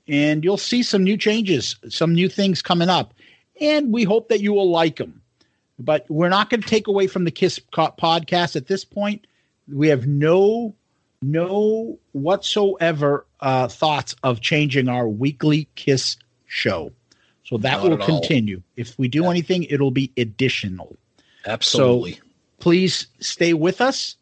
And 0.07 0.43
you'll 0.43 0.57
see 0.57 0.83
some 0.83 1.05
new 1.05 1.17
changes, 1.17 1.77
some 1.89 2.15
new 2.15 2.29
things 2.29 2.63
coming 2.63 2.89
up. 2.89 3.15
And 3.61 3.93
we 3.93 4.05
hope 4.05 4.29
that 4.29 4.41
you 4.41 4.53
will 4.53 4.71
like 4.71 4.97
them. 4.97 5.21
But 5.79 6.07
we're 6.09 6.29
not 6.29 6.51
going 6.51 6.63
to 6.63 6.69
take 6.69 6.89
away 6.89 7.07
from 7.07 7.25
the 7.25 7.31
Kiss 7.31 7.59
podcast 7.73 8.57
at 8.57 8.67
this 8.67 8.85
point. 8.85 9.27
We 9.73 9.89
have 9.89 10.07
no 10.07 10.75
no 11.21 11.99
whatsoever 12.13 13.27
uh, 13.41 13.69
thoughts 13.69 14.15
of 14.23 14.41
changing 14.41 14.89
our 14.89 15.09
weekly 15.09 15.69
Kiss 15.75 16.17
show. 16.47 16.93
So 17.49 17.57
that 17.57 17.83
Not 17.83 17.89
will 17.89 17.97
continue. 17.97 18.57
All. 18.57 18.63
If 18.77 18.99
we 18.99 19.09
do 19.09 19.23
yeah. 19.23 19.31
anything, 19.31 19.65
it'll 19.65 19.91
be 19.91 20.13
additional. 20.19 20.99
Absolutely. 21.47 22.13
So 22.13 22.21
please 22.61 23.07
stay 23.21 23.55
with 23.55 23.81
us. 23.81 24.17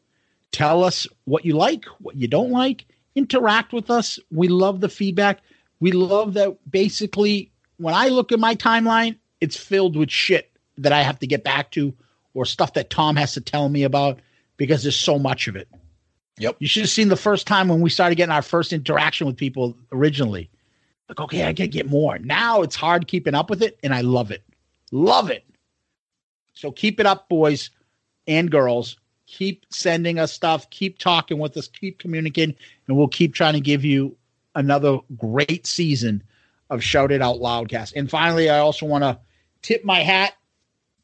Tell 0.53 0.85
us 0.85 1.09
what 1.25 1.45
you 1.45 1.57
like, 1.57 1.87
what 1.99 2.15
you 2.15 2.29
don't 2.29 2.53
like. 2.53 2.85
Interact 3.17 3.73
with 3.73 3.91
us. 3.91 4.21
We 4.31 4.47
love 4.47 4.81
the 4.81 4.89
feedback. 4.89 5.41
We 5.81 5.91
love 5.91 6.35
that 6.35 6.57
basically 6.71 7.51
when 7.79 7.95
I 7.95 8.11
look 8.11 8.31
at 8.31 8.39
my 8.39 8.55
timeline, 8.55 9.17
it's 9.41 9.57
filled 9.57 9.97
with 9.97 10.09
shit 10.09 10.53
that 10.79 10.93
I 10.93 11.03
have 11.03 11.19
to 11.19 11.27
get 11.27 11.43
back 11.43 11.73
to 11.73 11.93
or 12.33 12.45
stuff 12.45 12.75
that 12.75 12.91
Tom 12.91 13.17
has 13.17 13.33
to 13.33 13.41
tell 13.41 13.69
me 13.69 13.83
about 13.83 14.21
because 14.57 14.85
there's 14.85 14.95
so 14.95 15.19
much 15.19 15.49
of 15.49 15.57
it. 15.57 15.69
Yep. 16.39 16.59
You 16.61 16.69
should 16.69 16.83
have 16.83 16.91
seen 16.91 17.09
the 17.09 17.17
first 17.17 17.49
time 17.49 17.67
when 17.67 17.81
we 17.81 17.91
started 17.91 18.15
getting 18.15 18.33
our 18.33 18.43
first 18.43 18.73
interaction 18.73 19.27
with 19.27 19.37
people 19.37 19.77
originally. 19.91 20.49
Like, 21.09 21.21
okay, 21.21 21.47
I 21.47 21.53
can 21.53 21.71
get 21.71 21.89
more. 21.89 22.19
Now 22.19 22.63
it's 22.63 22.77
hard 22.77 23.07
keeping 23.07 23.35
up 23.35 23.49
with 23.49 23.63
it, 23.63 23.79
and 23.83 23.95
I 23.95 24.01
love 24.01 24.31
it. 24.31 24.43
Love 24.91 25.31
it. 25.31 25.45
So 26.55 26.73
keep 26.73 26.99
it 26.99 27.07
up, 27.07 27.29
boys 27.29 27.71
and 28.27 28.51
girls. 28.51 28.97
Keep 29.27 29.67
sending 29.71 30.19
us 30.19 30.33
stuff. 30.33 30.69
Keep 30.71 30.99
talking 30.99 31.39
with 31.39 31.57
us. 31.57 31.69
Keep 31.69 31.99
communicating, 31.99 32.57
and 32.87 32.97
we'll 32.97 33.09
keep 33.09 33.35
trying 33.35 33.55
to 33.55 33.61
give 33.61 33.85
you 33.85 34.17
another 34.55 34.99
great 35.17 35.67
season 35.67 36.23
of 36.71 36.83
Shout 36.83 37.13
It 37.13 37.23
Out 37.23 37.37
Loudcast. 37.37 37.93
And 37.95 38.11
finally, 38.11 38.51
I 38.51 38.59
also 38.59 38.87
want 38.87 39.05
to 39.05 39.19
tip 39.63 39.85
my 39.85 40.01
hat 40.01 40.35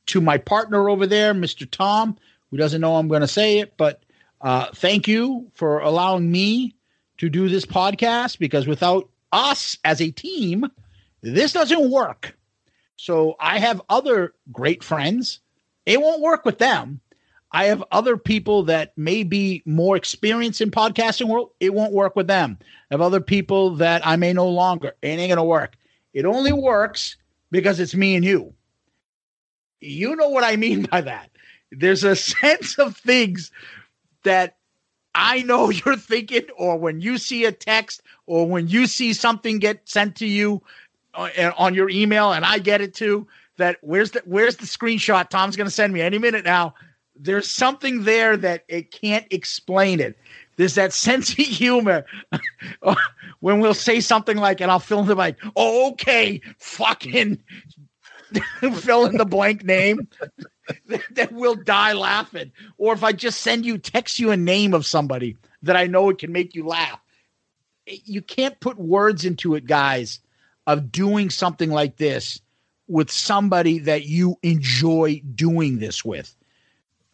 to 0.07 0.21
my 0.21 0.39
partner 0.39 0.89
over 0.89 1.07
there, 1.07 1.35
Mr. 1.35 1.69
Tom, 1.71 2.17
who 2.51 2.57
doesn't 2.57 2.81
know 2.81 2.97
I'm 2.97 3.09
going 3.09 3.21
to 3.21 3.29
say 3.29 3.59
it, 3.59 3.77
but 3.77 4.03
uh, 4.41 4.67
thank 4.75 5.07
you 5.07 5.51
for 5.55 5.79
allowing 5.81 6.31
me 6.31 6.75
to 7.19 7.29
do 7.29 7.49
this 7.49 7.65
podcast 7.65 8.39
because 8.39 8.67
without 8.67 9.09
us 9.33 9.79
as 9.85 10.01
a 10.01 10.11
team, 10.11 10.71
this 11.23 11.53
doesn't 11.53 11.91
work. 11.91 12.37
So 12.97 13.37
I 13.41 13.59
have 13.59 13.83
other 13.89 14.35
great 14.53 14.85
friends. 14.85 15.41
It 15.87 16.01
won't 16.01 16.21
work 16.23 16.45
with 16.45 16.59
them. 16.59 17.01
I 17.51 17.65
have 17.65 17.85
other 17.93 18.17
people 18.17 18.63
that 18.65 18.97
may 18.97 19.25
be 19.25 19.63
more 19.67 19.97
experienced 19.97 20.61
in 20.61 20.71
podcasting 20.71 21.29
world. 21.29 21.51
It 21.61 21.75
won't 21.75 21.93
work 21.93 22.17
with 22.17 22.27
them. 22.27 22.59
I 22.91 22.95
have 22.95 23.03
other 23.03 23.21
people 23.21 23.77
that 23.77 24.07
I 24.07 24.17
may 24.17 24.33
no 24.33 24.49
longer. 24.49 24.95
It 25.03 25.09
ain't 25.09 25.31
gonna 25.31 25.45
work. 25.45 25.77
It 26.15 26.25
only 26.25 26.53
works 26.53 27.17
because 27.51 27.79
it's 27.79 27.95
me 27.95 28.15
and 28.15 28.25
you. 28.25 28.55
You 29.81 30.17
know 30.17 30.31
what 30.31 30.45
I 30.45 30.57
mean 30.57 30.83
by 30.91 31.03
that. 31.03 31.31
There's 31.71 32.05
a 32.05 32.17
sense 32.17 32.79
of 32.79 32.97
things 32.97 33.51
that 34.25 34.57
I 35.15 35.43
know 35.43 35.71
you're 35.71 35.97
thinking, 35.97 36.47
or 36.57 36.79
when 36.79 37.01
you 37.01 37.19
see 37.19 37.45
a 37.45 37.53
text, 37.53 38.03
or 38.27 38.49
when 38.49 38.69
you 38.69 38.87
see 38.87 39.13
something 39.13 39.59
get 39.59 39.89
sent 39.89 40.17
to 40.17 40.27
you 40.27 40.63
uh, 41.15 41.53
on 41.57 41.75
your 41.75 41.91
email, 41.91 42.33
and 42.33 42.45
I 42.45 42.59
get 42.59 42.81
it 42.81 42.95
too. 42.95 43.27
That 43.59 43.77
where's 43.83 44.13
the 44.13 44.23
where's 44.25 44.57
the 44.57 44.67
screenshot 44.67 45.29
Tom's 45.29 45.57
going 45.57 45.67
to 45.67 45.71
send 45.71 45.93
me 45.93 46.01
any 46.01 46.19
minute 46.19 46.45
now? 46.45 46.75
There's 47.15 47.49
something 47.49 48.05
there 48.05 48.37
that 48.39 48.65
it 48.69 48.91
can't 48.91 49.27
explain 49.31 50.01
it. 50.01 50.19
There's 50.57 50.75
that 50.77 50.93
sense 50.93 51.31
of 51.31 51.37
humor 51.37 52.05
when 53.41 53.61
we'll 53.61 53.75
say 53.75 54.01
something 54.01 54.37
like, 54.37 54.61
and 54.61 54.71
I'll 54.71 54.79
fill 54.79 55.01
in 55.01 55.07
the 55.07 55.15
blank. 55.15 55.37
oh, 55.57 55.91
okay, 55.93 56.41
fucking 56.59 57.43
fill 58.75 59.05
in 59.07 59.17
the 59.19 59.27
blank 59.27 59.65
name. 59.65 60.09
that 61.11 61.33
will 61.33 61.55
die 61.55 61.93
laughing. 61.93 62.53
Or 62.79 62.95
if 62.95 63.05
I 63.05 63.13
just 63.13 63.41
send 63.43 63.67
you, 63.67 63.77
text 63.79 64.19
you 64.19 64.31
a 64.31 64.37
name 64.37 64.73
of 64.75 64.87
somebody 64.87 65.37
that 65.63 65.77
I 65.77 65.87
know 65.87 66.09
it 66.09 66.19
can 66.19 66.33
make 66.33 66.55
you 66.55 66.67
laugh. 66.67 67.02
You 67.87 68.23
can't 68.23 68.59
put 68.61 68.79
words 68.79 69.25
into 69.25 69.55
it, 69.55 69.67
guys, 69.67 70.21
of 70.67 70.93
doing 70.93 71.31
something 71.31 71.71
like 71.71 71.97
this 71.97 72.41
with 72.89 73.11
somebody 73.11 73.79
that 73.81 74.05
you 74.05 74.37
enjoy 74.43 75.23
doing 75.35 75.79
this 75.79 76.05
with. 76.05 76.35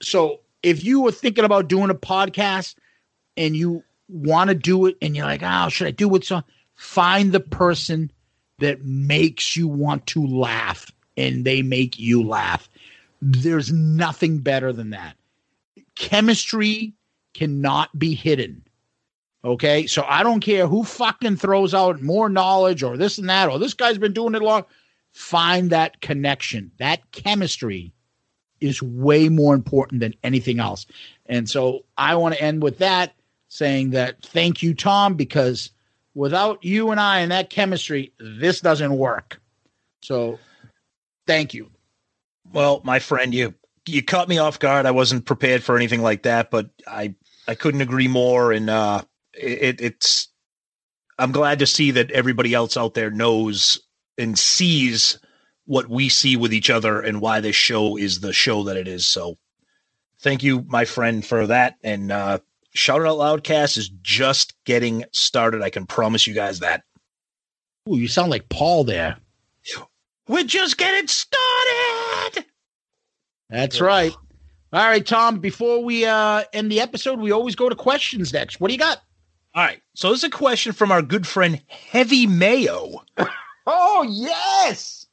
So 0.03 0.40
if 0.62 0.85
you 0.85 1.01
were 1.01 1.12
thinking 1.12 1.45
about 1.45 1.69
doing 1.69 1.90
a 1.90 1.95
podcast 1.95 2.74
and 3.36 3.57
you 3.57 3.82
want 4.09 4.49
to 4.49 4.55
do 4.55 4.86
it 4.86 4.97
and 5.01 5.16
you're 5.16 5.27
like, 5.27 5.43
oh, 5.43 5.69
should 5.69 5.86
I 5.86 5.93
do 5.93 6.15
it? 6.16 6.24
So 6.24 6.43
find 6.74 7.32
the 7.32 7.40
person 7.40 8.11
that 8.59 8.85
makes 8.85 9.57
you 9.57 9.69
want 9.69 10.07
to 10.09 10.27
laugh 10.27 10.90
and 11.16 11.45
they 11.45 11.62
make 11.62 11.99
you 11.99 12.27
laugh. 12.27 12.69
There's 13.23 13.73
nothing 13.73 14.39
better 14.39 14.73
than 14.73 14.90
that. 14.90 15.16
Chemistry 15.95 16.93
cannot 17.35 17.97
be 17.99 18.15
hidden. 18.15 18.65
Okay. 19.49 19.87
So 19.87 20.05
I 20.07 20.23
don't 20.23 20.41
care 20.41 20.66
who 20.66 20.85
fucking 20.85 21.37
throws 21.37 21.73
out 21.73 22.03
more 22.03 22.29
knowledge 22.29 22.83
or 22.83 22.97
this 22.99 23.16
and 23.16 23.31
that, 23.31 23.49
or 23.49 23.59
this 23.59 23.73
guy's 23.73 23.97
been 23.97 24.12
doing 24.12 24.35
it 24.35 24.43
long. 24.43 24.65
Find 25.12 25.70
that 25.70 26.03
connection. 26.03 26.70
That 26.79 27.11
chemistry 27.12 27.93
is 28.61 28.83
way 28.83 29.31
more 29.31 29.55
important 29.55 30.01
than 30.01 30.15
anything 30.23 30.61
else. 30.61 30.87
And 31.27 31.49
so 31.49 31.85
I 31.97 32.15
want 32.16 32.35
to 32.35 32.43
end 32.43 32.62
with 32.62 32.79
that 32.79 33.15
saying 33.49 33.91
that 33.91 34.23
thank 34.23 34.62
you, 34.62 34.75
Tom, 34.75 35.15
because 35.15 35.70
without 36.15 36.62
you 36.62 36.91
and 36.91 37.01
I 37.01 37.20
and 37.20 37.33
that 37.33 37.49
chemistry, 37.49 38.12
this 38.19 38.61
doesn't 38.61 38.99
work. 38.99 39.41
So 40.03 40.39
thank 41.27 41.55
you. 41.55 41.70
Well, 42.53 42.83
my 42.85 42.99
friend, 42.99 43.33
you 43.33 43.55
you 43.87 44.03
caught 44.03 44.29
me 44.29 44.37
off 44.37 44.59
guard. 44.59 44.85
I 44.85 44.91
wasn't 44.91 45.25
prepared 45.25 45.62
for 45.62 45.75
anything 45.75 46.03
like 46.03 46.25
that, 46.25 46.51
but 46.51 46.69
I 46.87 47.15
I 47.47 47.55
couldn't 47.55 47.81
agree 47.81 48.09
more. 48.09 48.53
And 48.53 48.69
uh, 48.69 49.03
it, 49.40 49.81
it's 49.81 50.28
I'm 51.19 51.32
glad 51.32 51.59
to 51.59 51.66
see 51.66 51.90
that 51.93 52.10
everybody 52.12 52.55
else 52.55 52.77
out 52.77 52.94
there 52.94 53.10
knows 53.10 53.81
and 54.16 54.39
sees 54.39 55.19
what 55.66 55.89
we 55.89 56.09
see 56.09 56.36
with 56.36 56.52
each 56.52 56.70
other 56.70 57.01
and 57.01 57.20
why 57.20 57.40
this 57.40 57.56
show 57.56 57.97
is 57.97 58.20
the 58.20 58.32
show 58.32 58.62
that 58.65 58.77
it 58.77 58.89
is. 58.89 59.06
So, 59.06 59.36
thank 60.20 60.43
you, 60.43 60.65
my 60.69 60.85
friend, 60.85 61.24
for 61.24 61.47
that. 61.47 61.77
And 61.82 62.10
uh, 62.12 62.39
Shout 62.74 63.01
It 63.01 63.06
Out 63.06 63.19
Loudcast 63.19 63.77
is 63.77 63.89
just 64.02 64.55
getting 64.65 65.05
started. 65.12 65.62
I 65.62 65.70
can 65.70 65.86
promise 65.86 66.27
you 66.27 66.35
guys 66.35 66.60
that. 66.60 66.85
Ooh, 67.89 67.97
you 67.97 68.09
sound 68.09 68.31
like 68.31 68.48
Paul 68.48 68.85
there. 68.85 69.16
We're 70.28 70.44
just 70.44 70.77
getting 70.77 71.09
started. 71.09 72.44
That's 73.51 73.81
right. 73.81 74.12
All 74.73 74.85
right, 74.85 75.05
Tom, 75.05 75.39
before 75.39 75.82
we 75.82 76.05
uh, 76.05 76.44
end 76.52 76.70
the 76.70 76.81
episode, 76.81 77.19
we 77.19 77.32
always 77.32 77.56
go 77.56 77.70
to 77.70 77.74
questions 77.74 78.32
next. 78.32 78.60
What 78.60 78.69
do 78.69 78.74
you 78.74 78.78
got? 78.78 79.01
All 79.55 79.65
right. 79.65 79.81
So, 79.95 80.11
this 80.11 80.19
is 80.19 80.25
a 80.25 80.31
question 80.31 80.73
from 80.73 80.93
our 80.93 81.03
good 81.03 81.27
friend 81.27 81.62
Heavy 81.66 82.27
Mayo. 82.27 83.03
oh, 83.66 84.07
yes. 84.09 85.07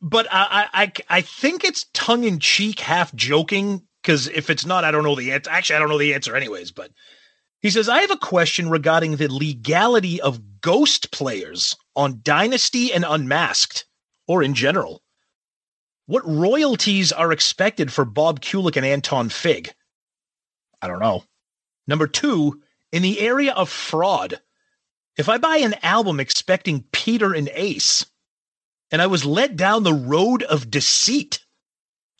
But 0.00 0.26
I, 0.30 0.68
I, 0.72 0.92
I 1.08 1.20
think 1.20 1.62
it's 1.62 1.86
tongue 1.92 2.24
in 2.24 2.38
cheek, 2.38 2.80
half 2.80 3.14
joking, 3.14 3.82
because 4.02 4.28
if 4.28 4.48
it's 4.48 4.64
not, 4.64 4.84
I 4.84 4.90
don't 4.90 5.02
know 5.04 5.14
the 5.14 5.32
answer. 5.32 5.50
Actually, 5.50 5.76
I 5.76 5.78
don't 5.80 5.90
know 5.90 5.98
the 5.98 6.14
answer, 6.14 6.34
anyways. 6.34 6.70
But 6.70 6.90
he 7.60 7.70
says, 7.70 7.88
I 7.88 8.00
have 8.00 8.10
a 8.10 8.16
question 8.16 8.70
regarding 8.70 9.16
the 9.16 9.32
legality 9.32 10.20
of 10.20 10.60
ghost 10.62 11.10
players 11.10 11.76
on 11.94 12.20
Dynasty 12.22 12.92
and 12.92 13.04
Unmasked, 13.06 13.84
or 14.26 14.42
in 14.42 14.54
general. 14.54 15.02
What 16.06 16.26
royalties 16.26 17.12
are 17.12 17.30
expected 17.30 17.92
for 17.92 18.04
Bob 18.04 18.40
Kulick 18.40 18.76
and 18.76 18.86
Anton 18.86 19.28
Fig? 19.28 19.72
I 20.80 20.88
don't 20.88 20.98
know. 20.98 21.24
Number 21.86 22.06
two, 22.06 22.62
in 22.92 23.02
the 23.02 23.20
area 23.20 23.52
of 23.52 23.68
fraud, 23.68 24.40
if 25.16 25.28
I 25.28 25.38
buy 25.38 25.58
an 25.58 25.74
album 25.82 26.20
expecting 26.20 26.84
Peter 26.92 27.32
and 27.32 27.48
Ace, 27.52 28.06
and 28.90 29.00
I 29.00 29.06
was 29.06 29.24
led 29.24 29.56
down 29.56 29.82
the 29.82 29.94
road 29.94 30.42
of 30.42 30.70
deceit, 30.70 31.44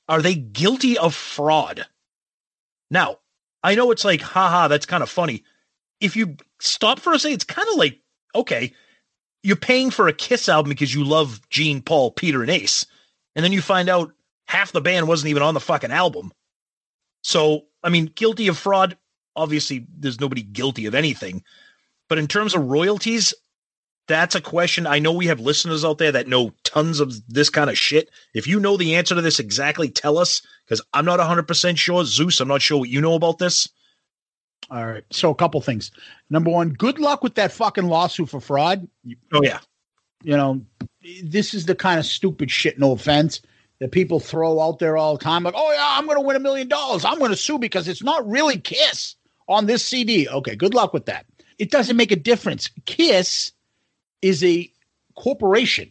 are 0.09 0.22
they 0.22 0.34
guilty 0.34 0.98
of 0.98 1.14
fraud? 1.14 1.86
Now, 2.90 3.18
I 3.62 3.74
know 3.74 3.90
it's 3.90 4.05
like, 4.05 4.20
haha, 4.20 4.68
that's 4.68 4.86
kind 4.86 5.02
of 5.02 5.10
funny. 5.10 5.44
If 6.01 6.16
you 6.16 6.36
stop 6.60 7.01
for 7.01 7.12
a 7.12 7.18
second, 7.18 7.34
it's 7.34 7.44
kind 7.44 7.68
of 7.68 7.76
like, 7.76 8.01
okay, 8.34 8.74
you're 9.42 9.56
paying 9.56 9.90
for 9.90 10.09
a 10.09 10.12
Kiss 10.12 10.48
album 10.48 10.70
because 10.70 10.94
you 10.94 11.05
love 11.05 11.40
Gene, 11.48 11.82
Paul, 11.82 12.10
Peter, 12.10 12.42
and 12.42 12.51
Ace 12.51 12.86
and 13.34 13.44
then 13.44 13.52
you 13.52 13.62
find 13.62 13.88
out 13.88 14.12
half 14.47 14.72
the 14.72 14.80
band 14.80 15.09
wasn't 15.09 15.30
even 15.30 15.42
on 15.42 15.55
the 15.55 15.60
fucking 15.60 15.92
album. 15.92 16.32
So, 17.22 17.66
I 17.82 17.88
mean, 17.88 18.06
guilty 18.06 18.48
of 18.48 18.59
fraud, 18.59 18.97
obviously, 19.36 19.86
there's 19.98 20.20
nobody 20.20 20.43
guilty 20.43 20.86
of 20.86 20.94
anything. 20.94 21.43
But 22.09 22.19
in 22.19 22.27
terms 22.27 22.55
of 22.55 22.66
royalties, 22.66 23.32
that's 24.09 24.35
a 24.35 24.40
question. 24.40 24.86
I 24.86 24.98
know 24.98 25.12
we 25.12 25.27
have 25.27 25.39
listeners 25.39 25.85
out 25.85 25.98
there 25.98 26.11
that 26.12 26.27
know 26.27 26.52
tons 26.65 26.98
of 26.98 27.15
this 27.28 27.48
kind 27.48 27.70
of 27.70 27.78
shit. 27.78 28.11
If 28.35 28.47
you 28.48 28.59
know 28.59 28.77
the 28.77 28.97
answer 28.97 29.15
to 29.15 29.20
this 29.20 29.39
exactly, 29.39 29.89
tell 29.89 30.19
us 30.19 30.43
because 30.65 30.82
I'm 30.93 31.05
not 31.05 31.20
100% 31.20 31.77
sure. 31.77 32.05
Zeus, 32.05 32.40
I'm 32.40 32.48
not 32.48 32.62
sure 32.62 32.81
what 32.81 32.89
you 32.89 33.01
know 33.01 33.15
about 33.15 33.39
this. 33.39 33.69
All 34.70 34.85
right. 34.85 35.05
So, 35.11 35.31
a 35.31 35.35
couple 35.35 35.61
things. 35.61 35.93
Number 36.28 36.51
one, 36.51 36.70
good 36.70 36.98
luck 36.98 37.23
with 37.23 37.36
that 37.36 37.52
fucking 37.52 37.86
lawsuit 37.86 38.28
for 38.28 38.40
fraud. 38.40 38.86
Oh, 39.32 39.43
yeah. 39.43 39.61
You 40.23 40.36
know, 40.36 40.61
this 41.23 41.55
is 41.55 41.66
the 41.66 41.74
kind 41.74 41.98
of 41.98 42.07
stupid 42.07 42.51
shit, 42.51 42.78
no 42.78 42.93
offense, 42.93 43.40
that 43.78 43.93
people 43.93 44.20
throw 44.20 44.61
out 44.61 44.81
there 44.81 44.97
all 44.97 45.16
the 45.16 45.24
time. 45.24 45.44
Like, 45.44 45.55
oh, 45.57 45.73
yeah, 45.73 45.86
I'm 45.97 46.07
going 46.07 46.19
to 46.19 46.27
win 46.27 46.36
a 46.36 46.40
million 46.40 46.69
dollars. 46.69 47.05
I'm 47.05 47.19
going 47.19 47.31
to 47.31 47.36
sue 47.36 47.59
because 47.59 47.89
it's 47.89 48.02
not 48.02 48.28
really 48.28 48.59
Kiss 48.59 49.15
on 49.51 49.66
this 49.66 49.85
CD. 49.85 50.28
Okay, 50.28 50.55
good 50.55 50.74
luck 50.74 50.94
with 50.94 51.06
that. 51.06 51.27
It 51.59 51.70
doesn't 51.70 51.97
make 51.97 52.12
a 52.12 52.16
difference. 52.16 52.70
Kiss 52.86 53.52
is 54.22 54.43
a 54.43 54.70
corporation. 55.14 55.90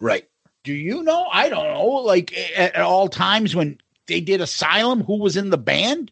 Right. 0.00 0.28
Do 0.62 0.72
you 0.72 1.02
know? 1.02 1.26
I 1.32 1.48
don't 1.48 1.66
know. 1.66 1.86
Like 1.86 2.32
at, 2.56 2.74
at 2.76 2.82
all 2.82 3.08
times 3.08 3.56
when 3.56 3.78
they 4.06 4.20
did 4.20 4.40
Asylum, 4.40 5.02
who 5.02 5.18
was 5.18 5.36
in 5.36 5.50
the 5.50 5.58
band? 5.58 6.10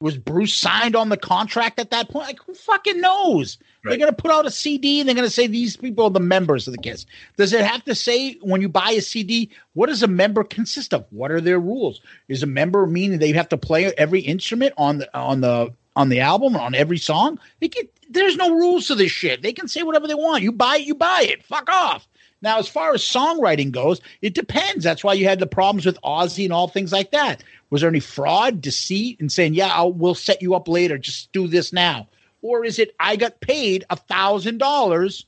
Was 0.00 0.16
Bruce 0.16 0.54
signed 0.54 0.96
on 0.96 1.10
the 1.10 1.16
contract 1.18 1.78
at 1.78 1.90
that 1.90 2.08
point? 2.08 2.26
Like, 2.26 2.40
who 2.46 2.54
fucking 2.54 3.02
knows? 3.02 3.58
Right. 3.84 3.90
They're 3.90 3.98
going 3.98 4.14
to 4.14 4.22
put 4.22 4.30
out 4.30 4.46
a 4.46 4.50
CD 4.50 4.98
and 4.98 5.06
they're 5.06 5.14
going 5.14 5.26
to 5.26 5.30
say 5.30 5.46
these 5.46 5.76
people 5.76 6.06
are 6.06 6.10
the 6.10 6.20
members 6.20 6.66
of 6.66 6.72
the 6.72 6.80
Kiss. 6.80 7.04
Does 7.36 7.52
it 7.52 7.64
have 7.64 7.84
to 7.84 7.94
say 7.94 8.38
when 8.40 8.62
you 8.62 8.68
buy 8.70 8.92
a 8.92 9.02
CD, 9.02 9.50
what 9.74 9.88
does 9.88 10.02
a 10.02 10.08
member 10.08 10.42
consist 10.42 10.94
of? 10.94 11.04
What 11.10 11.30
are 11.30 11.40
their 11.40 11.60
rules? 11.60 12.00
Is 12.28 12.42
a 12.42 12.46
member 12.46 12.86
meaning 12.86 13.18
they 13.18 13.32
have 13.32 13.50
to 13.50 13.58
play 13.58 13.92
every 13.98 14.20
instrument 14.20 14.72
on 14.78 14.98
the 14.98 15.14
on 15.14 15.42
the 15.42 15.74
on 16.00 16.08
the 16.08 16.20
album 16.20 16.56
on 16.56 16.74
every 16.74 16.98
song? 16.98 17.38
They 17.60 17.70
there's 18.08 18.36
no 18.36 18.54
rules 18.54 18.88
to 18.88 18.94
this 18.94 19.12
shit. 19.12 19.42
They 19.42 19.52
can 19.52 19.68
say 19.68 19.82
whatever 19.82 20.08
they 20.08 20.14
want. 20.14 20.42
You 20.42 20.50
buy 20.50 20.78
it, 20.78 20.86
you 20.86 20.94
buy 20.94 21.26
it. 21.28 21.44
Fuck 21.44 21.70
off. 21.70 22.08
Now, 22.42 22.58
as 22.58 22.68
far 22.68 22.94
as 22.94 23.02
songwriting 23.02 23.70
goes, 23.70 24.00
it 24.22 24.34
depends. 24.34 24.82
That's 24.82 25.04
why 25.04 25.12
you 25.12 25.26
had 25.26 25.38
the 25.38 25.46
problems 25.46 25.84
with 25.84 26.00
Ozzy 26.02 26.44
and 26.44 26.52
all 26.52 26.68
things 26.68 26.90
like 26.90 27.10
that. 27.10 27.44
Was 27.68 27.82
there 27.82 27.90
any 27.90 28.00
fraud, 28.00 28.60
deceit, 28.60 29.20
and 29.20 29.30
saying, 29.30 29.54
"Yeah, 29.54 29.68
I'll, 29.72 29.92
we'll 29.92 30.14
set 30.14 30.42
you 30.42 30.54
up 30.54 30.66
later. 30.66 30.98
Just 30.98 31.32
do 31.32 31.46
this 31.46 31.72
now," 31.72 32.08
or 32.42 32.64
is 32.64 32.78
it 32.78 32.96
I 32.98 33.16
got 33.16 33.40
paid 33.40 33.84
a 33.90 33.96
thousand 33.96 34.58
dollars 34.58 35.26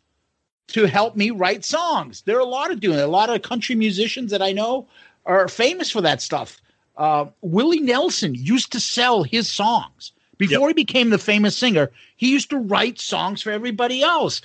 to 0.68 0.86
help 0.86 1.14
me 1.14 1.30
write 1.30 1.64
songs? 1.64 2.22
There 2.22 2.36
are 2.36 2.40
a 2.40 2.44
lot 2.44 2.70
of 2.72 2.80
doing 2.80 2.98
it. 2.98 3.02
A 3.02 3.06
lot 3.06 3.30
of 3.30 3.42
country 3.42 3.74
musicians 3.74 4.30
that 4.30 4.42
I 4.42 4.52
know 4.52 4.88
are 5.26 5.48
famous 5.48 5.90
for 5.90 6.00
that 6.00 6.22
stuff. 6.22 6.60
Uh, 6.96 7.26
Willie 7.42 7.80
Nelson 7.80 8.34
used 8.34 8.72
to 8.72 8.80
sell 8.80 9.22
his 9.22 9.48
songs 9.48 10.12
before 10.48 10.68
yep. 10.68 10.76
he 10.76 10.84
became 10.84 11.10
the 11.10 11.18
famous 11.18 11.56
singer. 11.56 11.88
He 12.16 12.32
used 12.32 12.50
to 12.50 12.58
write 12.58 12.98
songs 12.98 13.42
for 13.42 13.52
everybody 13.52 14.02
else. 14.02 14.42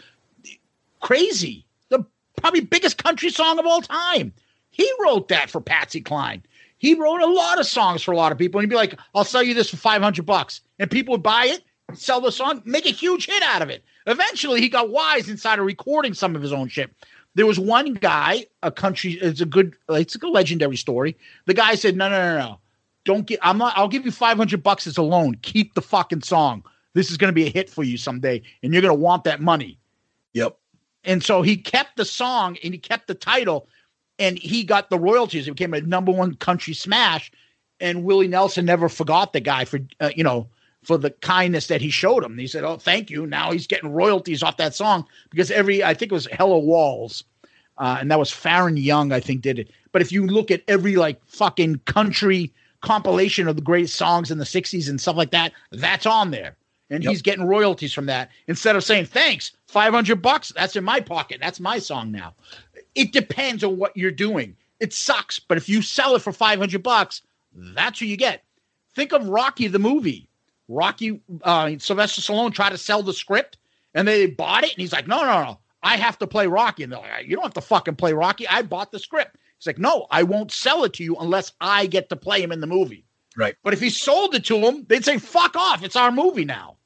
Crazy, 1.00 1.66
the 1.90 2.06
probably 2.38 2.62
biggest 2.62 3.04
country 3.04 3.32
song 3.32 3.58
of 3.58 3.66
all 3.66 3.82
time. 3.82 4.32
He 4.70 4.88
wrote 5.00 5.30
that 5.30 5.50
for 5.50 5.60
Patsy 5.60 6.02
Cline. 6.02 6.44
He 6.78 6.94
wrote 6.94 7.22
a 7.22 7.26
lot 7.26 7.60
of 7.60 7.66
songs 7.66 8.04
for 8.04 8.12
a 8.12 8.16
lot 8.16 8.32
of 8.32 8.38
people, 8.38 8.60
and 8.60 8.66
he'd 8.66 8.70
be 8.70 8.76
like, 8.76 9.00
"I'll 9.16 9.24
sell 9.24 9.42
you 9.42 9.56
this 9.56 9.72
for 9.72 9.78
five 9.78 10.04
hundred 10.04 10.28
bucks," 10.28 10.62
and 10.78 10.92
people 10.92 11.14
would 11.14 11.24
buy 11.24 11.46
it, 11.46 11.64
sell 11.96 12.22
the 12.22 12.32
song, 12.32 12.62
make 12.64 12.86
a 12.86 12.90
huge 12.90 13.26
hit 13.26 13.42
out 13.42 13.64
of 13.64 13.72
it. 13.72 13.84
Eventually, 14.06 14.62
he 14.62 14.70
got 14.70 14.92
wise 14.92 15.28
inside 15.28 15.58
of 15.58 15.66
recording 15.66 16.14
some 16.14 16.36
of 16.36 16.44
his 16.44 16.54
own 16.54 16.68
shit. 16.68 16.92
There 17.34 17.48
was 17.48 17.60
one 17.60 17.96
guy, 17.96 18.46
a 18.62 18.72
country. 18.72 19.14
It's 19.14 19.42
a 19.42 19.46
good, 19.46 19.76
it's 19.90 20.14
a 20.14 20.20
good 20.20 20.32
legendary 20.32 20.78
story. 20.78 21.18
The 21.46 21.56
guy 21.56 21.74
said, 21.74 21.98
"No, 21.98 22.08
no, 22.08 22.20
no, 22.20 22.38
no, 22.38 22.60
don't 23.08 23.26
get. 23.26 23.40
I'm 23.42 23.58
not. 23.58 23.74
I'll 23.76 23.88
give 23.88 24.06
you 24.06 24.12
five 24.12 24.38
hundred 24.38 24.62
bucks 24.62 24.86
as 24.86 24.98
a 24.98 25.02
loan. 25.02 25.36
Keep 25.42 25.74
the 25.74 25.82
fucking 25.82 26.22
song. 26.22 26.64
This 26.94 27.10
is 27.10 27.18
going 27.18 27.30
to 27.30 27.34
be 27.34 27.48
a 27.48 27.50
hit 27.50 27.70
for 27.70 27.84
you 27.84 27.98
someday, 27.98 28.42
and 28.62 28.74
you're 28.74 28.82
going 28.82 28.94
to 28.94 29.02
want 29.02 29.24
that 29.24 29.42
money." 29.42 29.80
Yep. 30.34 30.58
And 31.06 31.24
so 31.24 31.42
he 31.42 31.56
kept 31.56 31.96
the 31.96 32.06
song 32.06 32.58
and 32.64 32.74
he 32.74 32.78
kept 32.78 33.08
the 33.08 33.16
title 33.16 33.70
and 34.20 34.38
he 34.38 34.64
got 34.64 34.90
the 34.90 35.00
royalties. 35.00 35.48
It 35.48 35.52
became 35.52 35.74
a 35.74 35.82
number 35.82 36.12
one 36.12 36.36
country 36.36 36.74
smash, 36.74 37.32
and 37.80 38.04
Willie 38.04 38.28
Nelson 38.28 38.66
never 38.66 38.90
forgot 38.90 39.32
the 39.34 39.40
guy 39.40 39.66
for 39.66 39.80
uh, 40.00 40.12
you 40.16 40.24
know 40.24 40.48
for 40.84 40.98
the 40.98 41.12
kindness 41.12 41.68
that 41.68 41.82
he 41.82 41.90
showed 41.90 42.24
him. 42.24 42.38
He 42.38 42.48
said, 42.48 42.66
"Oh, 42.66 42.78
thank 42.78 43.10
you." 43.10 43.26
Now 43.26 43.52
he's 43.52 43.68
getting 43.68 43.92
royalties 43.92 44.44
off 44.44 44.58
that 44.58 44.76
song 44.76 45.06
because 45.30 45.50
every 45.50 45.84
I 45.84 45.94
think 45.94 46.12
it 46.12 46.16
was 46.16 46.28
Hello 46.34 46.58
Walls, 46.58 47.24
uh, 47.78 47.98
and 48.02 48.12
that 48.12 48.20
was 48.20 48.32
Faron 48.32 48.82
Young 48.82 49.14
I 49.14 49.22
think 49.22 49.42
did 49.42 49.60
it. 49.60 49.72
But 49.94 50.02
if 50.02 50.12
you 50.12 50.28
look 50.28 50.52
at 50.52 50.64
every 50.68 50.98
like 50.98 51.26
fucking 51.26 51.78
country 51.86 52.52
compilation 52.88 53.48
of 53.48 53.56
the 53.56 53.62
great 53.62 53.90
songs 53.90 54.32
in 54.32 54.38
the 54.38 54.46
'60s 54.46 54.90
and 54.90 55.00
stuff 55.00 55.16
like 55.16 55.32
that, 55.32 55.54
that's 55.72 56.06
on 56.06 56.32
there. 56.32 56.56
And 56.90 57.04
yep. 57.04 57.12
he's 57.12 57.22
getting 57.22 57.46
royalties 57.46 57.94
from 57.94 58.06
that 58.06 58.30
instead 58.48 58.78
of 58.78 58.84
saying 58.84 59.06
thanks, 59.06 59.52
five 59.68 59.94
hundred 59.94 60.22
bucks. 60.22 60.54
That's 60.56 60.76
in 60.76 60.84
my 60.84 61.02
pocket. 61.02 61.40
That's 61.42 61.60
my 61.60 61.80
song 61.80 62.12
now. 62.12 62.34
It 62.96 63.12
depends 63.12 63.64
on 63.64 63.78
what 63.78 63.96
you're 63.96 64.12
doing. 64.12 64.56
It 64.80 64.94
sucks, 64.94 65.40
but 65.40 65.58
if 65.58 65.68
you 65.68 65.82
sell 65.82 66.16
it 66.16 66.22
for 66.22 66.32
500 66.32 66.84
bucks, 66.84 67.24
that's 67.54 68.00
what 68.00 68.08
you 68.08 68.18
get. 68.18 68.44
Think 68.94 69.12
of 69.12 69.28
Rocky 69.28 69.68
the 69.68 69.80
movie. 69.80 70.28
Rocky, 70.68 71.20
uh, 71.44 71.72
Sylvester 71.80 72.22
Stallone 72.22 72.54
tried 72.54 72.72
to 72.72 72.78
sell 72.78 73.02
the 73.02 73.14
script, 73.14 73.58
and 73.94 74.08
they 74.08 74.28
bought 74.28 74.64
it, 74.64 74.74
and 74.74 74.82
he's 74.82 74.92
like, 74.92 75.08
"No, 75.08 75.22
no, 75.22 75.44
no, 75.44 75.60
I 75.82 75.98
have 75.98 76.20
to 76.20 76.28
play 76.28 76.48
Rocky." 76.48 76.84
And 76.84 76.92
they're 76.92 77.00
like, 77.00 77.26
"You 77.26 77.36
don't 77.36 77.46
have 77.46 77.54
to 77.54 77.62
fucking 77.62 77.96
play 77.96 78.14
Rocky. 78.14 78.48
I 78.48 78.62
bought 78.62 78.92
the 78.92 79.00
script." 79.00 79.38
He's 79.60 79.68
like, 79.68 79.80
"No, 79.80 80.08
I 80.12 80.24
won't 80.24 80.52
sell 80.52 80.84
it 80.84 80.94
to 80.94 81.04
you 81.04 81.16
unless 81.16 81.52
I 81.60 81.88
get 81.88 82.10
to 82.10 82.16
play 82.16 82.42
him 82.42 82.52
in 82.52 82.62
the 82.62 82.68
movie." 82.68 83.06
Right. 83.36 83.56
But 83.64 83.74
if 83.74 83.80
he 83.80 83.90
sold 83.90 84.36
it 84.36 84.46
to 84.46 84.58
him, 84.58 84.86
they'd 84.88 85.06
say, 85.06 85.18
"Fuck 85.18 85.56
off! 85.56 85.84
It's 85.84 85.96
our 85.96 86.12
movie 86.12 86.46
now." 86.46 86.78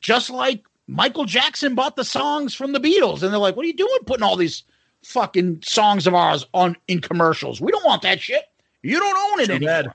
Just 0.00 0.30
like 0.30 0.64
Michael 0.86 1.24
Jackson 1.24 1.74
bought 1.74 1.96
the 1.96 2.04
songs 2.04 2.54
from 2.54 2.72
the 2.72 2.80
Beatles, 2.80 3.22
and 3.22 3.32
they're 3.32 3.38
like, 3.38 3.56
"What 3.56 3.64
are 3.64 3.68
you 3.68 3.74
doing 3.74 3.98
putting 4.06 4.24
all 4.24 4.36
these 4.36 4.64
fucking 5.04 5.62
songs 5.62 6.06
of 6.06 6.14
ours 6.14 6.46
on 6.52 6.76
in 6.88 7.00
commercials? 7.00 7.60
We 7.60 7.72
don't 7.72 7.84
want 7.84 8.02
that 8.02 8.20
shit. 8.20 8.44
You 8.82 8.98
don't 8.98 9.32
own 9.32 9.40
it 9.40 9.46
Too 9.46 9.52
anymore." 9.52 9.74
bad. 9.74 9.94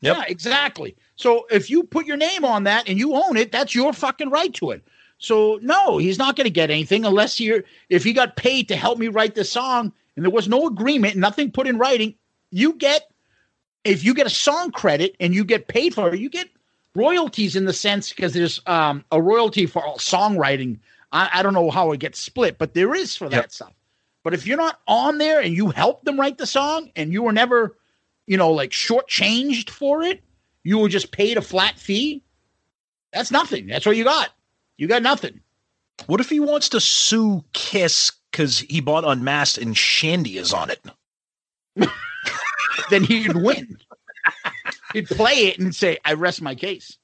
Yep. 0.00 0.16
Yeah, 0.16 0.24
exactly. 0.28 0.96
So 1.16 1.46
if 1.50 1.68
you 1.70 1.82
put 1.82 2.06
your 2.06 2.16
name 2.16 2.44
on 2.44 2.64
that 2.64 2.88
and 2.88 2.98
you 2.98 3.14
own 3.14 3.36
it, 3.36 3.50
that's 3.50 3.74
your 3.74 3.92
fucking 3.92 4.30
right 4.30 4.54
to 4.54 4.70
it. 4.70 4.84
So 5.18 5.58
no, 5.62 5.98
he's 5.98 6.18
not 6.18 6.36
going 6.36 6.44
to 6.44 6.50
get 6.50 6.70
anything 6.70 7.04
unless 7.04 7.40
you're 7.40 7.64
if 7.88 8.04
he 8.04 8.12
got 8.12 8.36
paid 8.36 8.68
to 8.68 8.76
help 8.76 8.98
me 8.98 9.08
write 9.08 9.34
this 9.34 9.50
song 9.50 9.92
and 10.18 10.24
there 10.24 10.32
was 10.32 10.48
no 10.48 10.66
agreement, 10.66 11.14
nothing 11.14 11.52
put 11.52 11.68
in 11.68 11.78
writing, 11.78 12.12
you 12.50 12.72
get 12.72 13.08
if 13.84 14.02
you 14.02 14.12
get 14.14 14.26
a 14.26 14.30
song 14.30 14.72
credit 14.72 15.14
and 15.20 15.32
you 15.32 15.44
get 15.44 15.68
paid 15.68 15.94
for 15.94 16.12
it, 16.12 16.18
you 16.18 16.28
get 16.28 16.48
royalties 16.96 17.54
in 17.54 17.66
the 17.66 17.72
sense 17.72 18.10
because 18.10 18.32
there's 18.32 18.60
um, 18.66 19.04
a 19.12 19.22
royalty 19.22 19.64
for 19.64 19.80
all 19.84 19.98
songwriting. 19.98 20.80
I, 21.12 21.30
I 21.34 21.42
don't 21.44 21.54
know 21.54 21.70
how 21.70 21.92
it 21.92 22.00
gets 22.00 22.18
split, 22.18 22.58
but 22.58 22.74
there 22.74 22.96
is 22.96 23.14
for 23.14 23.28
that 23.28 23.36
Yep. 23.36 23.52
stuff. 23.52 23.72
But 24.24 24.34
if 24.34 24.44
you're 24.44 24.56
not 24.56 24.80
on 24.88 25.18
there 25.18 25.40
and 25.40 25.54
you 25.54 25.68
helped 25.70 26.04
them 26.04 26.18
write 26.18 26.36
the 26.36 26.46
song 26.46 26.90
and 26.96 27.12
you 27.12 27.22
were 27.22 27.32
never, 27.32 27.76
you 28.26 28.36
know, 28.36 28.50
like 28.50 28.70
shortchanged 28.72 29.70
for 29.70 30.02
it, 30.02 30.20
you 30.64 30.78
were 30.78 30.88
just 30.88 31.12
paid 31.12 31.36
a 31.38 31.42
flat 31.42 31.78
fee. 31.78 32.24
That's 33.12 33.30
nothing. 33.30 33.68
That's 33.68 33.86
what 33.86 33.96
you 33.96 34.02
got. 34.02 34.30
You 34.78 34.88
got 34.88 35.04
nothing. 35.04 35.42
What 36.08 36.18
if 36.18 36.28
he 36.28 36.40
wants 36.40 36.70
to 36.70 36.80
sue 36.80 37.44
Kiss 37.52 38.10
because 38.38 38.60
he 38.60 38.80
bought 38.80 39.04
Unmasked 39.04 39.58
and 39.58 39.76
Shandy 39.76 40.38
is 40.38 40.52
on 40.52 40.70
it? 40.70 40.80
Then 42.90 43.02
he'd 43.02 43.34
win. 43.34 43.76
he'd 44.92 45.08
play 45.08 45.48
it 45.48 45.58
and 45.58 45.74
say, 45.74 45.98
"I 46.04 46.14
rest 46.14 46.40
my 46.40 46.54
case." 46.54 46.96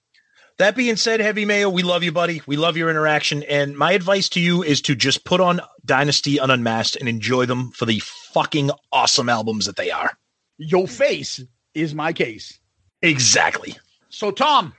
That 0.57 0.77
being 0.77 0.97
said, 0.97 1.21
Heavy 1.21 1.45
Mayo, 1.45 1.69
we 1.69 1.83
love 1.83 2.03
you, 2.05 2.13
buddy. 2.13 2.41
We 2.47 2.57
love 2.57 2.77
your 2.77 2.89
interaction. 2.89 3.43
And 3.43 3.77
my 3.77 3.93
advice 3.93 4.29
to 4.31 4.41
you 4.41 4.63
is 4.63 4.81
to 4.83 4.95
just 4.95 5.25
put 5.25 5.41
on 5.41 5.61
Dynasty 5.85 6.39
and 6.39 6.51
Unmasked 6.51 6.97
and 6.97 7.09
enjoy 7.09 7.45
them 7.45 7.73
for 7.73 7.85
the 7.85 7.99
fucking 7.99 8.71
awesome 8.93 9.29
albums 9.29 9.67
that 9.67 9.77
they 9.77 9.91
are. 9.91 10.17
Your 10.57 10.87
face 10.87 11.45
is 11.75 11.93
my 11.93 12.13
case. 12.13 12.59
Exactly. 13.03 13.77
So, 14.09 14.31
Tom, 14.31 14.73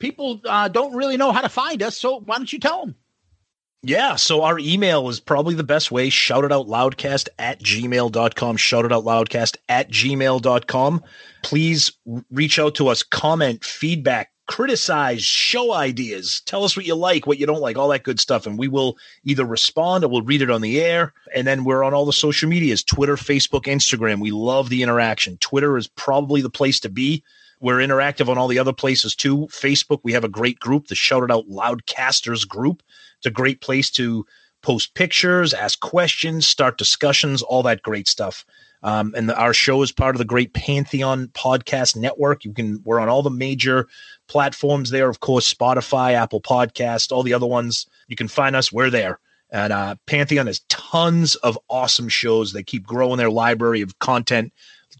people 0.00 0.40
uh, 0.46 0.68
don't 0.68 0.94
really 0.94 1.18
know 1.18 1.30
how 1.30 1.42
to 1.42 1.50
find 1.50 1.82
us. 1.82 1.96
So, 1.98 2.20
why 2.20 2.38
don't 2.38 2.52
you 2.52 2.58
tell 2.58 2.86
them? 2.86 2.96
Yeah, 3.84 4.14
so 4.14 4.42
our 4.42 4.60
email 4.60 5.08
is 5.08 5.18
probably 5.18 5.56
the 5.56 5.64
best 5.64 5.90
way. 5.90 6.08
Shout 6.08 6.44
it 6.44 6.52
out 6.52 6.68
loudcast 6.68 7.28
at 7.40 7.60
gmail.com. 7.60 8.56
Shout 8.56 8.84
it 8.84 8.92
out 8.92 9.04
loudcast 9.04 9.56
at 9.68 9.90
gmail.com. 9.90 11.02
Please 11.42 11.92
reach 12.30 12.60
out 12.60 12.76
to 12.76 12.86
us, 12.86 13.02
comment, 13.02 13.64
feedback, 13.64 14.30
criticize, 14.46 15.24
show 15.24 15.72
ideas. 15.72 16.42
Tell 16.46 16.62
us 16.62 16.76
what 16.76 16.86
you 16.86 16.94
like, 16.94 17.26
what 17.26 17.38
you 17.38 17.46
don't 17.46 17.60
like, 17.60 17.76
all 17.76 17.88
that 17.88 18.04
good 18.04 18.20
stuff. 18.20 18.46
And 18.46 18.56
we 18.56 18.68
will 18.68 18.96
either 19.24 19.44
respond 19.44 20.04
or 20.04 20.08
we'll 20.08 20.22
read 20.22 20.42
it 20.42 20.50
on 20.50 20.60
the 20.60 20.80
air. 20.80 21.12
And 21.34 21.44
then 21.44 21.64
we're 21.64 21.82
on 21.82 21.92
all 21.92 22.06
the 22.06 22.12
social 22.12 22.48
medias 22.48 22.84
Twitter, 22.84 23.16
Facebook, 23.16 23.62
Instagram. 23.62 24.20
We 24.20 24.30
love 24.30 24.68
the 24.68 24.84
interaction. 24.84 25.38
Twitter 25.38 25.76
is 25.76 25.88
probably 25.88 26.40
the 26.40 26.50
place 26.50 26.78
to 26.80 26.88
be. 26.88 27.24
We're 27.58 27.78
interactive 27.78 28.28
on 28.28 28.38
all 28.38 28.48
the 28.48 28.58
other 28.60 28.72
places 28.72 29.16
too. 29.16 29.48
Facebook, 29.50 30.00
we 30.04 30.12
have 30.12 30.24
a 30.24 30.28
great 30.28 30.60
group, 30.60 30.86
the 30.86 30.94
Shout 30.94 31.24
It 31.24 31.30
Out 31.32 31.48
Loudcasters 31.48 32.46
group. 32.46 32.82
It's 33.22 33.28
a 33.28 33.30
great 33.30 33.60
place 33.60 33.88
to 33.92 34.26
post 34.62 34.94
pictures, 34.94 35.54
ask 35.54 35.78
questions, 35.78 36.44
start 36.44 36.76
discussions, 36.76 37.40
all 37.40 37.62
that 37.62 37.82
great 37.82 38.08
stuff. 38.08 38.44
Um, 38.82 39.14
and 39.16 39.28
the, 39.28 39.38
our 39.38 39.54
show 39.54 39.80
is 39.82 39.92
part 39.92 40.16
of 40.16 40.18
the 40.18 40.24
great 40.24 40.54
Pantheon 40.54 41.28
podcast 41.28 41.94
network. 41.94 42.44
You 42.44 42.52
can 42.52 42.82
we're 42.84 42.98
on 42.98 43.08
all 43.08 43.22
the 43.22 43.30
major 43.30 43.86
platforms 44.26 44.90
there, 44.90 45.08
of 45.08 45.20
course, 45.20 45.54
Spotify, 45.54 46.14
Apple 46.14 46.40
Podcast, 46.40 47.12
all 47.12 47.22
the 47.22 47.32
other 47.32 47.46
ones. 47.46 47.86
You 48.08 48.16
can 48.16 48.26
find 48.26 48.56
us. 48.56 48.72
We're 48.72 48.90
there. 48.90 49.20
And 49.52 49.72
uh, 49.72 49.94
Pantheon 50.06 50.48
has 50.48 50.60
tons 50.68 51.36
of 51.36 51.56
awesome 51.68 52.08
shows. 52.08 52.52
They 52.52 52.64
keep 52.64 52.84
growing 52.84 53.18
their 53.18 53.30
library 53.30 53.82
of 53.82 54.00
content, 54.00 54.52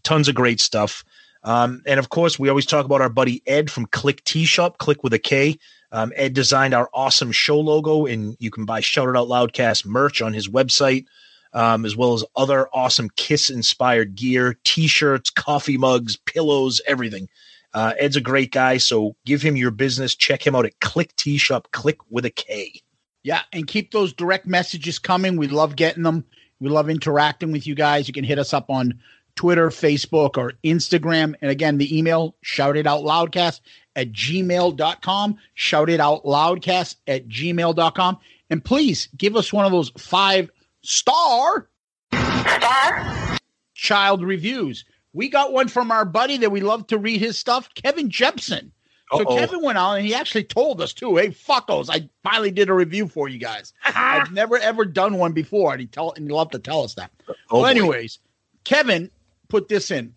tons 0.03 0.29
of 0.29 0.35
great 0.35 0.61
stuff. 0.61 1.03
Um, 1.43 1.81
and 1.85 1.99
of 1.99 2.07
course, 2.07 2.39
we 2.39 2.47
always 2.47 2.65
talk 2.65 2.85
about 2.85 3.01
our 3.01 3.09
buddy 3.09 3.43
Ed 3.47 3.69
from 3.69 3.87
Klick 3.87 4.23
Tee 4.23 4.45
Shop, 4.45 4.77
Click 4.77 5.03
with 5.03 5.13
a 5.13 5.19
K. 5.19 5.57
Um, 5.93 6.11
Ed 6.15 6.33
designed 6.33 6.73
our 6.73 6.89
awesome 6.91 7.31
show 7.31 7.59
logo, 7.59 8.07
and 8.07 8.35
you 8.39 8.49
can 8.49 8.65
buy 8.65 8.81
Shout 8.81 9.09
It 9.09 9.15
Out 9.15 9.27
Loudcast 9.27 9.85
merch 9.85 10.23
on 10.23 10.33
his 10.33 10.49
website, 10.49 11.05
um, 11.53 11.85
as 11.85 11.95
well 11.95 12.13
as 12.13 12.25
other 12.35 12.67
awesome 12.73 13.09
Kiss 13.15 13.51
inspired 13.51 14.15
gear, 14.15 14.57
t 14.63 14.87
shirts, 14.87 15.29
coffee 15.29 15.77
mugs, 15.77 16.17
pillows, 16.17 16.81
everything. 16.87 17.29
Uh, 17.75 17.93
Ed's 17.99 18.15
a 18.15 18.21
great 18.21 18.51
guy, 18.51 18.77
so 18.77 19.15
give 19.25 19.43
him 19.43 19.55
your 19.55 19.69
business. 19.69 20.15
Check 20.15 20.45
him 20.45 20.55
out 20.55 20.65
at 20.65 20.79
Klick 20.79 21.15
Tee 21.15 21.37
Shop, 21.37 21.67
Click 21.71 21.97
with 22.09 22.25
a 22.25 22.31
K. 22.31 22.81
Yeah, 23.21 23.41
and 23.53 23.67
keep 23.67 23.91
those 23.91 24.13
direct 24.13 24.47
messages 24.47 24.97
coming. 24.97 25.37
We 25.37 25.47
love 25.47 25.75
getting 25.75 26.03
them. 26.03 26.25
We 26.59 26.69
love 26.69 26.89
interacting 26.89 27.51
with 27.51 27.67
you 27.67 27.75
guys. 27.75 28.07
You 28.07 28.13
can 28.13 28.23
hit 28.23 28.39
us 28.39 28.53
up 28.53 28.69
on 28.69 28.99
Twitter, 29.35 29.69
Facebook, 29.69 30.37
or 30.37 30.53
Instagram. 30.63 31.35
And 31.41 31.51
again, 31.51 31.77
the 31.77 31.97
email, 31.97 32.35
shout 32.41 32.77
it 32.77 32.87
out 32.87 33.03
loudcast 33.03 33.61
at 33.95 34.11
gmail.com. 34.11 35.37
Shout 35.53 35.89
it 35.89 35.99
out 35.99 36.23
loudcast 36.23 36.95
at 37.07 37.27
gmail.com. 37.27 38.17
And 38.49 38.63
please 38.63 39.09
give 39.17 39.35
us 39.35 39.51
one 39.51 39.65
of 39.65 39.71
those 39.71 39.91
five 39.97 40.49
star 40.81 41.69
star 42.11 43.37
child 43.73 44.23
reviews. 44.23 44.85
We 45.13 45.29
got 45.29 45.53
one 45.53 45.67
from 45.67 45.91
our 45.91 46.05
buddy 46.05 46.37
that 46.37 46.51
we 46.51 46.61
love 46.61 46.87
to 46.87 46.97
read 46.97 47.19
his 47.19 47.37
stuff, 47.37 47.69
Kevin 47.75 48.09
Jepson. 48.09 48.71
So 49.11 49.19
Uh-oh. 49.19 49.37
Kevin 49.37 49.61
went 49.61 49.77
on 49.77 49.97
and 49.97 50.05
he 50.05 50.15
actually 50.15 50.45
told 50.45 50.81
us 50.81 50.91
too, 50.91 51.17
hey 51.17 51.29
fuckos, 51.29 51.87
I 51.89 52.09
finally 52.23 52.49
did 52.49 52.69
a 52.69 52.73
review 52.73 53.07
for 53.07 53.27
you 53.27 53.37
guys. 53.37 53.73
I've 53.85 54.31
never 54.31 54.57
ever 54.57 54.85
done 54.85 55.17
one 55.17 55.33
before, 55.33 55.71
and 55.71 55.81
he 55.81 55.87
tell 55.87 56.13
and 56.13 56.25
he 56.25 56.33
loved 56.33 56.53
to 56.53 56.59
tell 56.59 56.83
us 56.83 56.95
that. 56.95 57.11
Oh, 57.27 57.33
well, 57.51 57.61
boy. 57.61 57.67
anyways, 57.67 58.19
Kevin 58.63 59.11
put 59.49 59.67
this 59.67 59.91
in 59.91 60.15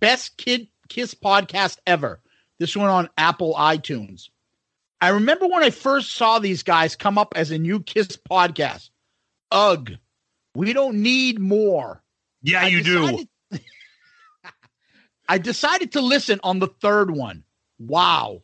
best 0.00 0.36
kid 0.36 0.68
kiss 0.88 1.14
podcast 1.14 1.78
ever. 1.86 2.20
This 2.58 2.76
one 2.76 2.90
on 2.90 3.08
Apple 3.16 3.54
iTunes. 3.54 4.28
I 5.00 5.10
remember 5.10 5.46
when 5.46 5.62
I 5.62 5.70
first 5.70 6.12
saw 6.12 6.38
these 6.38 6.62
guys 6.62 6.96
come 6.96 7.18
up 7.18 7.34
as 7.36 7.50
a 7.50 7.58
new 7.58 7.80
Kiss 7.80 8.16
podcast. 8.16 8.90
Ugh, 9.52 9.92
we 10.54 10.72
don't 10.72 11.02
need 11.02 11.38
more. 11.38 12.02
Yeah, 12.42 12.66
you 12.66 12.82
do. 12.82 13.24
do. 13.52 13.58
I 15.28 15.38
decided 15.38 15.92
to 15.92 16.00
listen 16.00 16.40
on 16.42 16.58
the 16.58 16.66
third 16.66 17.10
one. 17.10 17.44
Wow. 17.78 18.42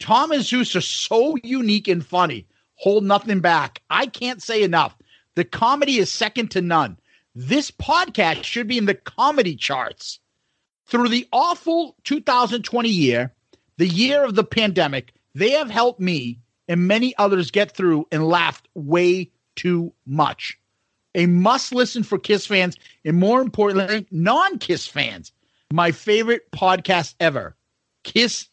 Tom 0.00 0.32
and 0.32 0.42
Zeus 0.42 0.74
are 0.74 0.80
so 0.80 1.36
unique 1.44 1.86
and 1.86 2.04
funny. 2.04 2.46
Hold 2.74 3.04
nothing 3.04 3.40
back. 3.40 3.80
I 3.88 4.06
can't 4.06 4.42
say 4.42 4.64
enough. 4.64 4.96
The 5.36 5.44
comedy 5.44 5.98
is 5.98 6.10
second 6.10 6.50
to 6.52 6.60
none. 6.60 6.98
This 7.34 7.70
podcast 7.70 8.42
should 8.42 8.66
be 8.66 8.76
in 8.76 8.86
the 8.86 8.94
comedy 8.94 9.54
charts. 9.54 10.18
Through 10.86 11.08
the 11.08 11.28
awful 11.32 11.96
2020 12.04 12.88
year, 12.88 13.32
the 13.82 13.88
year 13.88 14.22
of 14.22 14.36
the 14.36 14.44
pandemic, 14.44 15.12
they 15.34 15.50
have 15.50 15.68
helped 15.68 15.98
me 15.98 16.38
and 16.68 16.86
many 16.86 17.16
others 17.18 17.50
get 17.50 17.76
through 17.76 18.06
and 18.12 18.28
laughed 18.28 18.68
way 18.74 19.28
too 19.56 19.92
much. 20.06 20.56
A 21.16 21.26
must 21.26 21.74
listen 21.74 22.04
for 22.04 22.16
Kiss 22.16 22.46
fans 22.46 22.76
and 23.04 23.16
more 23.16 23.40
importantly, 23.40 24.06
non 24.12 24.60
Kiss 24.60 24.86
fans. 24.86 25.32
My 25.72 25.90
favorite 25.90 26.48
podcast 26.52 27.16
ever. 27.18 27.56
Kiss 28.04 28.46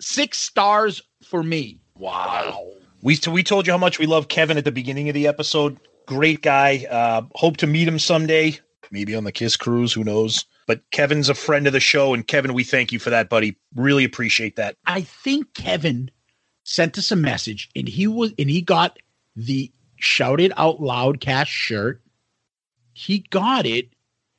six 0.00 0.38
stars 0.38 1.00
for 1.22 1.44
me. 1.44 1.78
Wow. 1.96 2.72
We 3.00 3.16
we 3.30 3.44
told 3.44 3.68
you 3.68 3.72
how 3.72 3.78
much 3.78 4.00
we 4.00 4.06
love 4.06 4.26
Kevin 4.26 4.58
at 4.58 4.64
the 4.64 4.72
beginning 4.72 5.08
of 5.08 5.14
the 5.14 5.28
episode. 5.28 5.78
Great 6.06 6.42
guy. 6.42 6.84
Uh, 6.90 7.22
hope 7.36 7.58
to 7.58 7.68
meet 7.68 7.86
him 7.86 8.00
someday. 8.00 8.58
Maybe 8.90 9.14
on 9.14 9.24
the 9.24 9.32
Kiss 9.32 9.56
cruise. 9.56 9.92
Who 9.92 10.04
knows? 10.04 10.44
But 10.66 10.82
Kevin's 10.90 11.28
a 11.28 11.34
friend 11.34 11.66
of 11.66 11.72
the 11.72 11.80
show, 11.80 12.14
and 12.14 12.26
Kevin, 12.26 12.54
we 12.54 12.64
thank 12.64 12.92
you 12.92 12.98
for 12.98 13.10
that, 13.10 13.28
buddy. 13.28 13.56
Really 13.74 14.04
appreciate 14.04 14.56
that. 14.56 14.76
I 14.86 15.02
think 15.02 15.52
Kevin 15.54 16.10
sent 16.64 16.98
us 16.98 17.12
a 17.12 17.16
message 17.16 17.68
and 17.76 17.86
he 17.86 18.06
was 18.06 18.32
and 18.38 18.48
he 18.50 18.62
got 18.62 18.98
the 19.36 19.70
Shout 19.96 20.40
It 20.40 20.52
Out 20.56 20.80
Loudcast 20.80 21.46
shirt. 21.46 22.00
He 22.94 23.20
got 23.30 23.66
it 23.66 23.88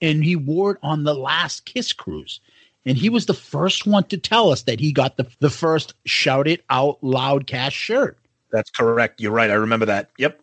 and 0.01 0.23
he 0.23 0.35
wore 0.35 0.71
it 0.71 0.77
on 0.83 1.03
the 1.03 1.13
last 1.13 1.65
Kiss 1.65 1.93
cruise. 1.93 2.39
And 2.87 2.97
he 2.97 3.09
was 3.09 3.25
the 3.25 3.33
first 3.33 3.87
one 3.87 4.03
to 4.05 4.17
tell 4.17 4.51
us 4.51 4.63
that 4.63 4.79
he 4.79 4.91
got 4.91 5.17
the, 5.17 5.27
the 5.39 5.49
first 5.49 5.95
Shout 6.05 6.47
It 6.47 6.63
Out 6.69 7.01
Loudcast 7.01 7.71
shirt. 7.71 8.17
That's 8.51 8.69
correct. 8.69 9.19
You're 9.19 9.31
right. 9.31 9.49
I 9.49 9.55
remember 9.55 9.87
that. 9.87 10.11
Yep. 10.17 10.39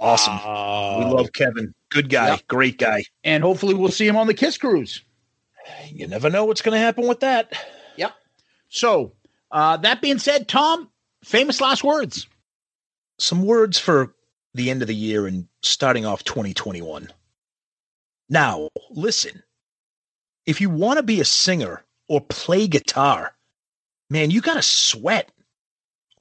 Awesome. 0.00 0.34
we 0.98 1.04
love 1.04 1.32
Kevin. 1.32 1.74
Good 1.90 2.08
guy. 2.08 2.30
Yep. 2.30 2.46
Great 2.48 2.78
guy. 2.78 3.04
And 3.22 3.42
hopefully 3.42 3.74
we'll 3.74 3.90
see 3.90 4.06
him 4.06 4.16
on 4.16 4.26
the 4.26 4.34
Kiss 4.34 4.56
cruise. 4.56 5.04
You 5.88 6.06
never 6.06 6.30
know 6.30 6.44
what's 6.46 6.62
going 6.62 6.74
to 6.74 6.84
happen 6.84 7.06
with 7.06 7.20
that. 7.20 7.52
Yep. 7.96 8.14
So 8.68 9.12
uh, 9.50 9.76
that 9.78 10.00
being 10.00 10.18
said, 10.18 10.48
Tom, 10.48 10.88
famous 11.22 11.60
last 11.60 11.84
words. 11.84 12.26
Some 13.18 13.44
words 13.44 13.78
for 13.78 14.14
the 14.54 14.70
end 14.70 14.80
of 14.82 14.88
the 14.88 14.94
year 14.94 15.26
and 15.26 15.46
starting 15.62 16.06
off 16.06 16.24
2021. 16.24 17.08
Now, 18.28 18.70
listen. 18.90 19.42
If 20.46 20.60
you 20.60 20.70
want 20.70 20.96
to 20.96 21.02
be 21.02 21.20
a 21.20 21.24
singer 21.24 21.84
or 22.08 22.20
play 22.22 22.66
guitar, 22.66 23.34
man, 24.08 24.30
you 24.30 24.40
got 24.40 24.54
to 24.54 24.62
sweat 24.62 25.30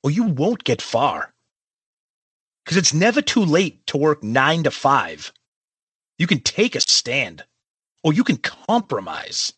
or 0.04 0.12
you 0.12 0.26
won't 0.26 0.64
get 0.64 0.82
far. 0.82 1.34
Because 2.70 2.78
it's 2.78 2.94
never 2.94 3.20
too 3.20 3.44
late 3.44 3.84
to 3.88 3.98
work 3.98 4.22
nine 4.22 4.62
to 4.62 4.70
five. 4.70 5.34
You 6.20 6.28
can 6.28 6.40
take 6.40 6.76
a 6.76 6.80
stand 6.80 7.44
or 8.04 8.14
you 8.14 8.24
can 8.24 8.38
compromise. 8.38 9.54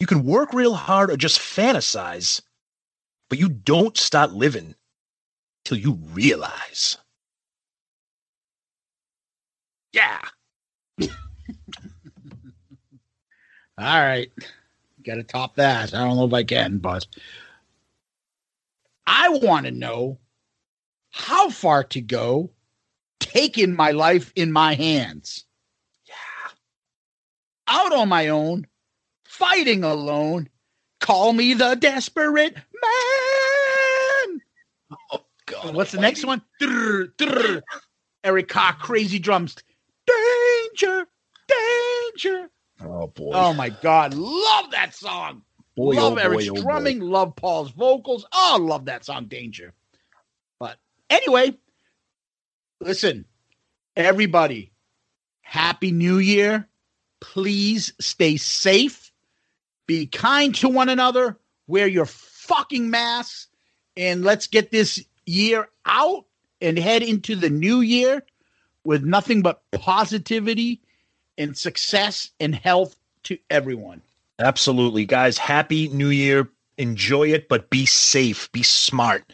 You 0.00 0.06
can 0.06 0.24
work 0.24 0.54
real 0.54 0.72
hard 0.72 1.10
or 1.10 1.18
just 1.18 1.38
fantasize, 1.38 2.40
but 3.28 3.38
you 3.38 3.50
don't 3.50 3.98
start 3.98 4.32
living 4.32 4.76
till 5.66 5.76
you 5.76 5.98
realize. 6.14 6.96
Yeah. 9.92 10.22
All 11.02 11.08
right. 13.78 14.32
Got 15.04 15.16
to 15.16 15.22
top 15.22 15.56
that. 15.56 15.92
I 15.92 15.98
don't 15.98 16.16
know 16.16 16.24
if 16.24 16.32
I 16.32 16.44
can, 16.44 16.78
but 16.78 17.06
I 19.06 19.28
want 19.28 19.66
to 19.66 19.70
know 19.70 20.18
how 21.14 21.48
far 21.48 21.84
to 21.84 22.00
go 22.00 22.50
taking 23.20 23.72
my 23.72 23.92
life 23.92 24.32
in 24.34 24.50
my 24.50 24.74
hands. 24.74 25.44
Yeah. 26.06 26.14
Out 27.68 27.92
on 27.92 28.08
my 28.08 28.28
own, 28.28 28.66
fighting 29.24 29.84
alone. 29.84 30.48
Call 31.00 31.32
me 31.32 31.54
the 31.54 31.76
desperate 31.76 32.54
man. 32.54 32.62
Oh, 35.12 35.24
God. 35.46 35.76
What's 35.76 35.92
the 35.92 36.00
next 36.00 36.24
one? 36.24 36.42
Drr, 36.60 37.14
drr. 37.16 37.62
Eric 38.24 38.48
Carr, 38.48 38.72
crazy 38.72 39.20
drums. 39.20 39.54
Danger, 40.08 41.06
danger. 41.48 42.50
Oh, 42.82 43.06
boy. 43.06 43.30
Oh, 43.34 43.54
my 43.54 43.68
God. 43.68 44.14
Love 44.14 44.72
that 44.72 44.94
song. 44.94 45.42
Boy, 45.76 45.94
love 45.94 46.14
oh, 46.14 46.16
boy, 46.16 46.22
Eric's 46.22 46.48
oh, 46.48 46.54
boy. 46.54 46.60
drumming. 46.60 47.00
Love 47.00 47.36
Paul's 47.36 47.70
vocals. 47.70 48.26
Oh, 48.32 48.58
love 48.60 48.86
that 48.86 49.04
song, 49.04 49.26
Danger. 49.26 49.72
Anyway, 51.14 51.56
listen, 52.80 53.24
everybody, 53.94 54.72
happy 55.42 55.92
new 55.92 56.18
year. 56.18 56.68
Please 57.20 57.92
stay 58.00 58.36
safe. 58.36 59.12
Be 59.86 60.06
kind 60.06 60.52
to 60.56 60.68
one 60.68 60.88
another. 60.88 61.38
Wear 61.68 61.86
your 61.86 62.06
fucking 62.06 62.90
masks. 62.90 63.46
And 63.96 64.24
let's 64.24 64.48
get 64.48 64.72
this 64.72 65.04
year 65.24 65.68
out 65.86 66.24
and 66.60 66.76
head 66.76 67.04
into 67.04 67.36
the 67.36 67.48
new 67.48 67.80
year 67.80 68.24
with 68.82 69.04
nothing 69.04 69.40
but 69.40 69.62
positivity 69.70 70.80
and 71.38 71.56
success 71.56 72.32
and 72.40 72.56
health 72.56 72.96
to 73.24 73.38
everyone. 73.50 74.02
Absolutely. 74.40 75.04
Guys, 75.04 75.38
happy 75.38 75.86
new 75.88 76.08
year. 76.08 76.48
Enjoy 76.76 77.28
it, 77.28 77.48
but 77.48 77.70
be 77.70 77.86
safe, 77.86 78.50
be 78.50 78.64
smart, 78.64 79.32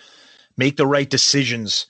make 0.61 0.77
the 0.77 0.87
right 0.87 1.09
decisions, 1.09 1.87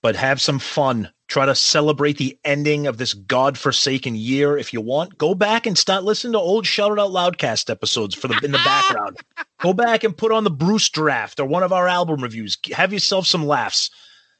but 0.00 0.14
have 0.14 0.40
some 0.40 0.60
fun. 0.60 1.10
Try 1.26 1.44
to 1.44 1.56
celebrate 1.56 2.18
the 2.18 2.38
ending 2.44 2.86
of 2.86 2.96
this 2.96 3.14
godforsaken 3.14 4.14
year. 4.14 4.56
If 4.56 4.72
you 4.72 4.80
want, 4.80 5.18
go 5.18 5.34
back 5.34 5.66
and 5.66 5.76
start 5.76 6.04
listening 6.04 6.34
to 6.34 6.38
old 6.38 6.64
Shout 6.64 6.92
It 6.92 7.00
Out 7.00 7.10
Loudcast 7.10 7.68
episodes 7.68 8.14
for 8.14 8.28
the 8.28 8.38
in 8.44 8.52
the 8.52 8.58
background. 8.58 9.18
go 9.60 9.72
back 9.72 10.04
and 10.04 10.16
put 10.16 10.30
on 10.30 10.44
the 10.44 10.50
Bruce 10.50 10.88
draft 10.88 11.40
or 11.40 11.46
one 11.46 11.64
of 11.64 11.72
our 11.72 11.88
album 11.88 12.22
reviews. 12.22 12.56
Have 12.72 12.92
yourself 12.92 13.26
some 13.26 13.44
laughs. 13.44 13.90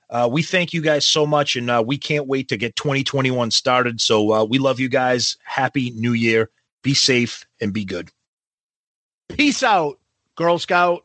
Uh, 0.08 0.28
we 0.30 0.42
thank 0.42 0.72
you 0.72 0.80
guys 0.80 1.04
so 1.04 1.26
much, 1.26 1.56
and 1.56 1.68
uh, 1.68 1.82
we 1.84 1.98
can't 1.98 2.28
wait 2.28 2.48
to 2.50 2.56
get 2.56 2.76
2021 2.76 3.50
started. 3.50 4.00
So 4.00 4.32
uh, 4.32 4.44
we 4.44 4.58
love 4.58 4.78
you 4.78 4.88
guys. 4.88 5.36
Happy 5.42 5.90
New 5.90 6.12
Year. 6.12 6.50
Be 6.82 6.94
safe 6.94 7.46
and 7.60 7.72
be 7.72 7.84
good. 7.84 8.10
Peace 9.28 9.64
out, 9.64 9.98
Girl 10.36 10.58
Scout. 10.60 11.04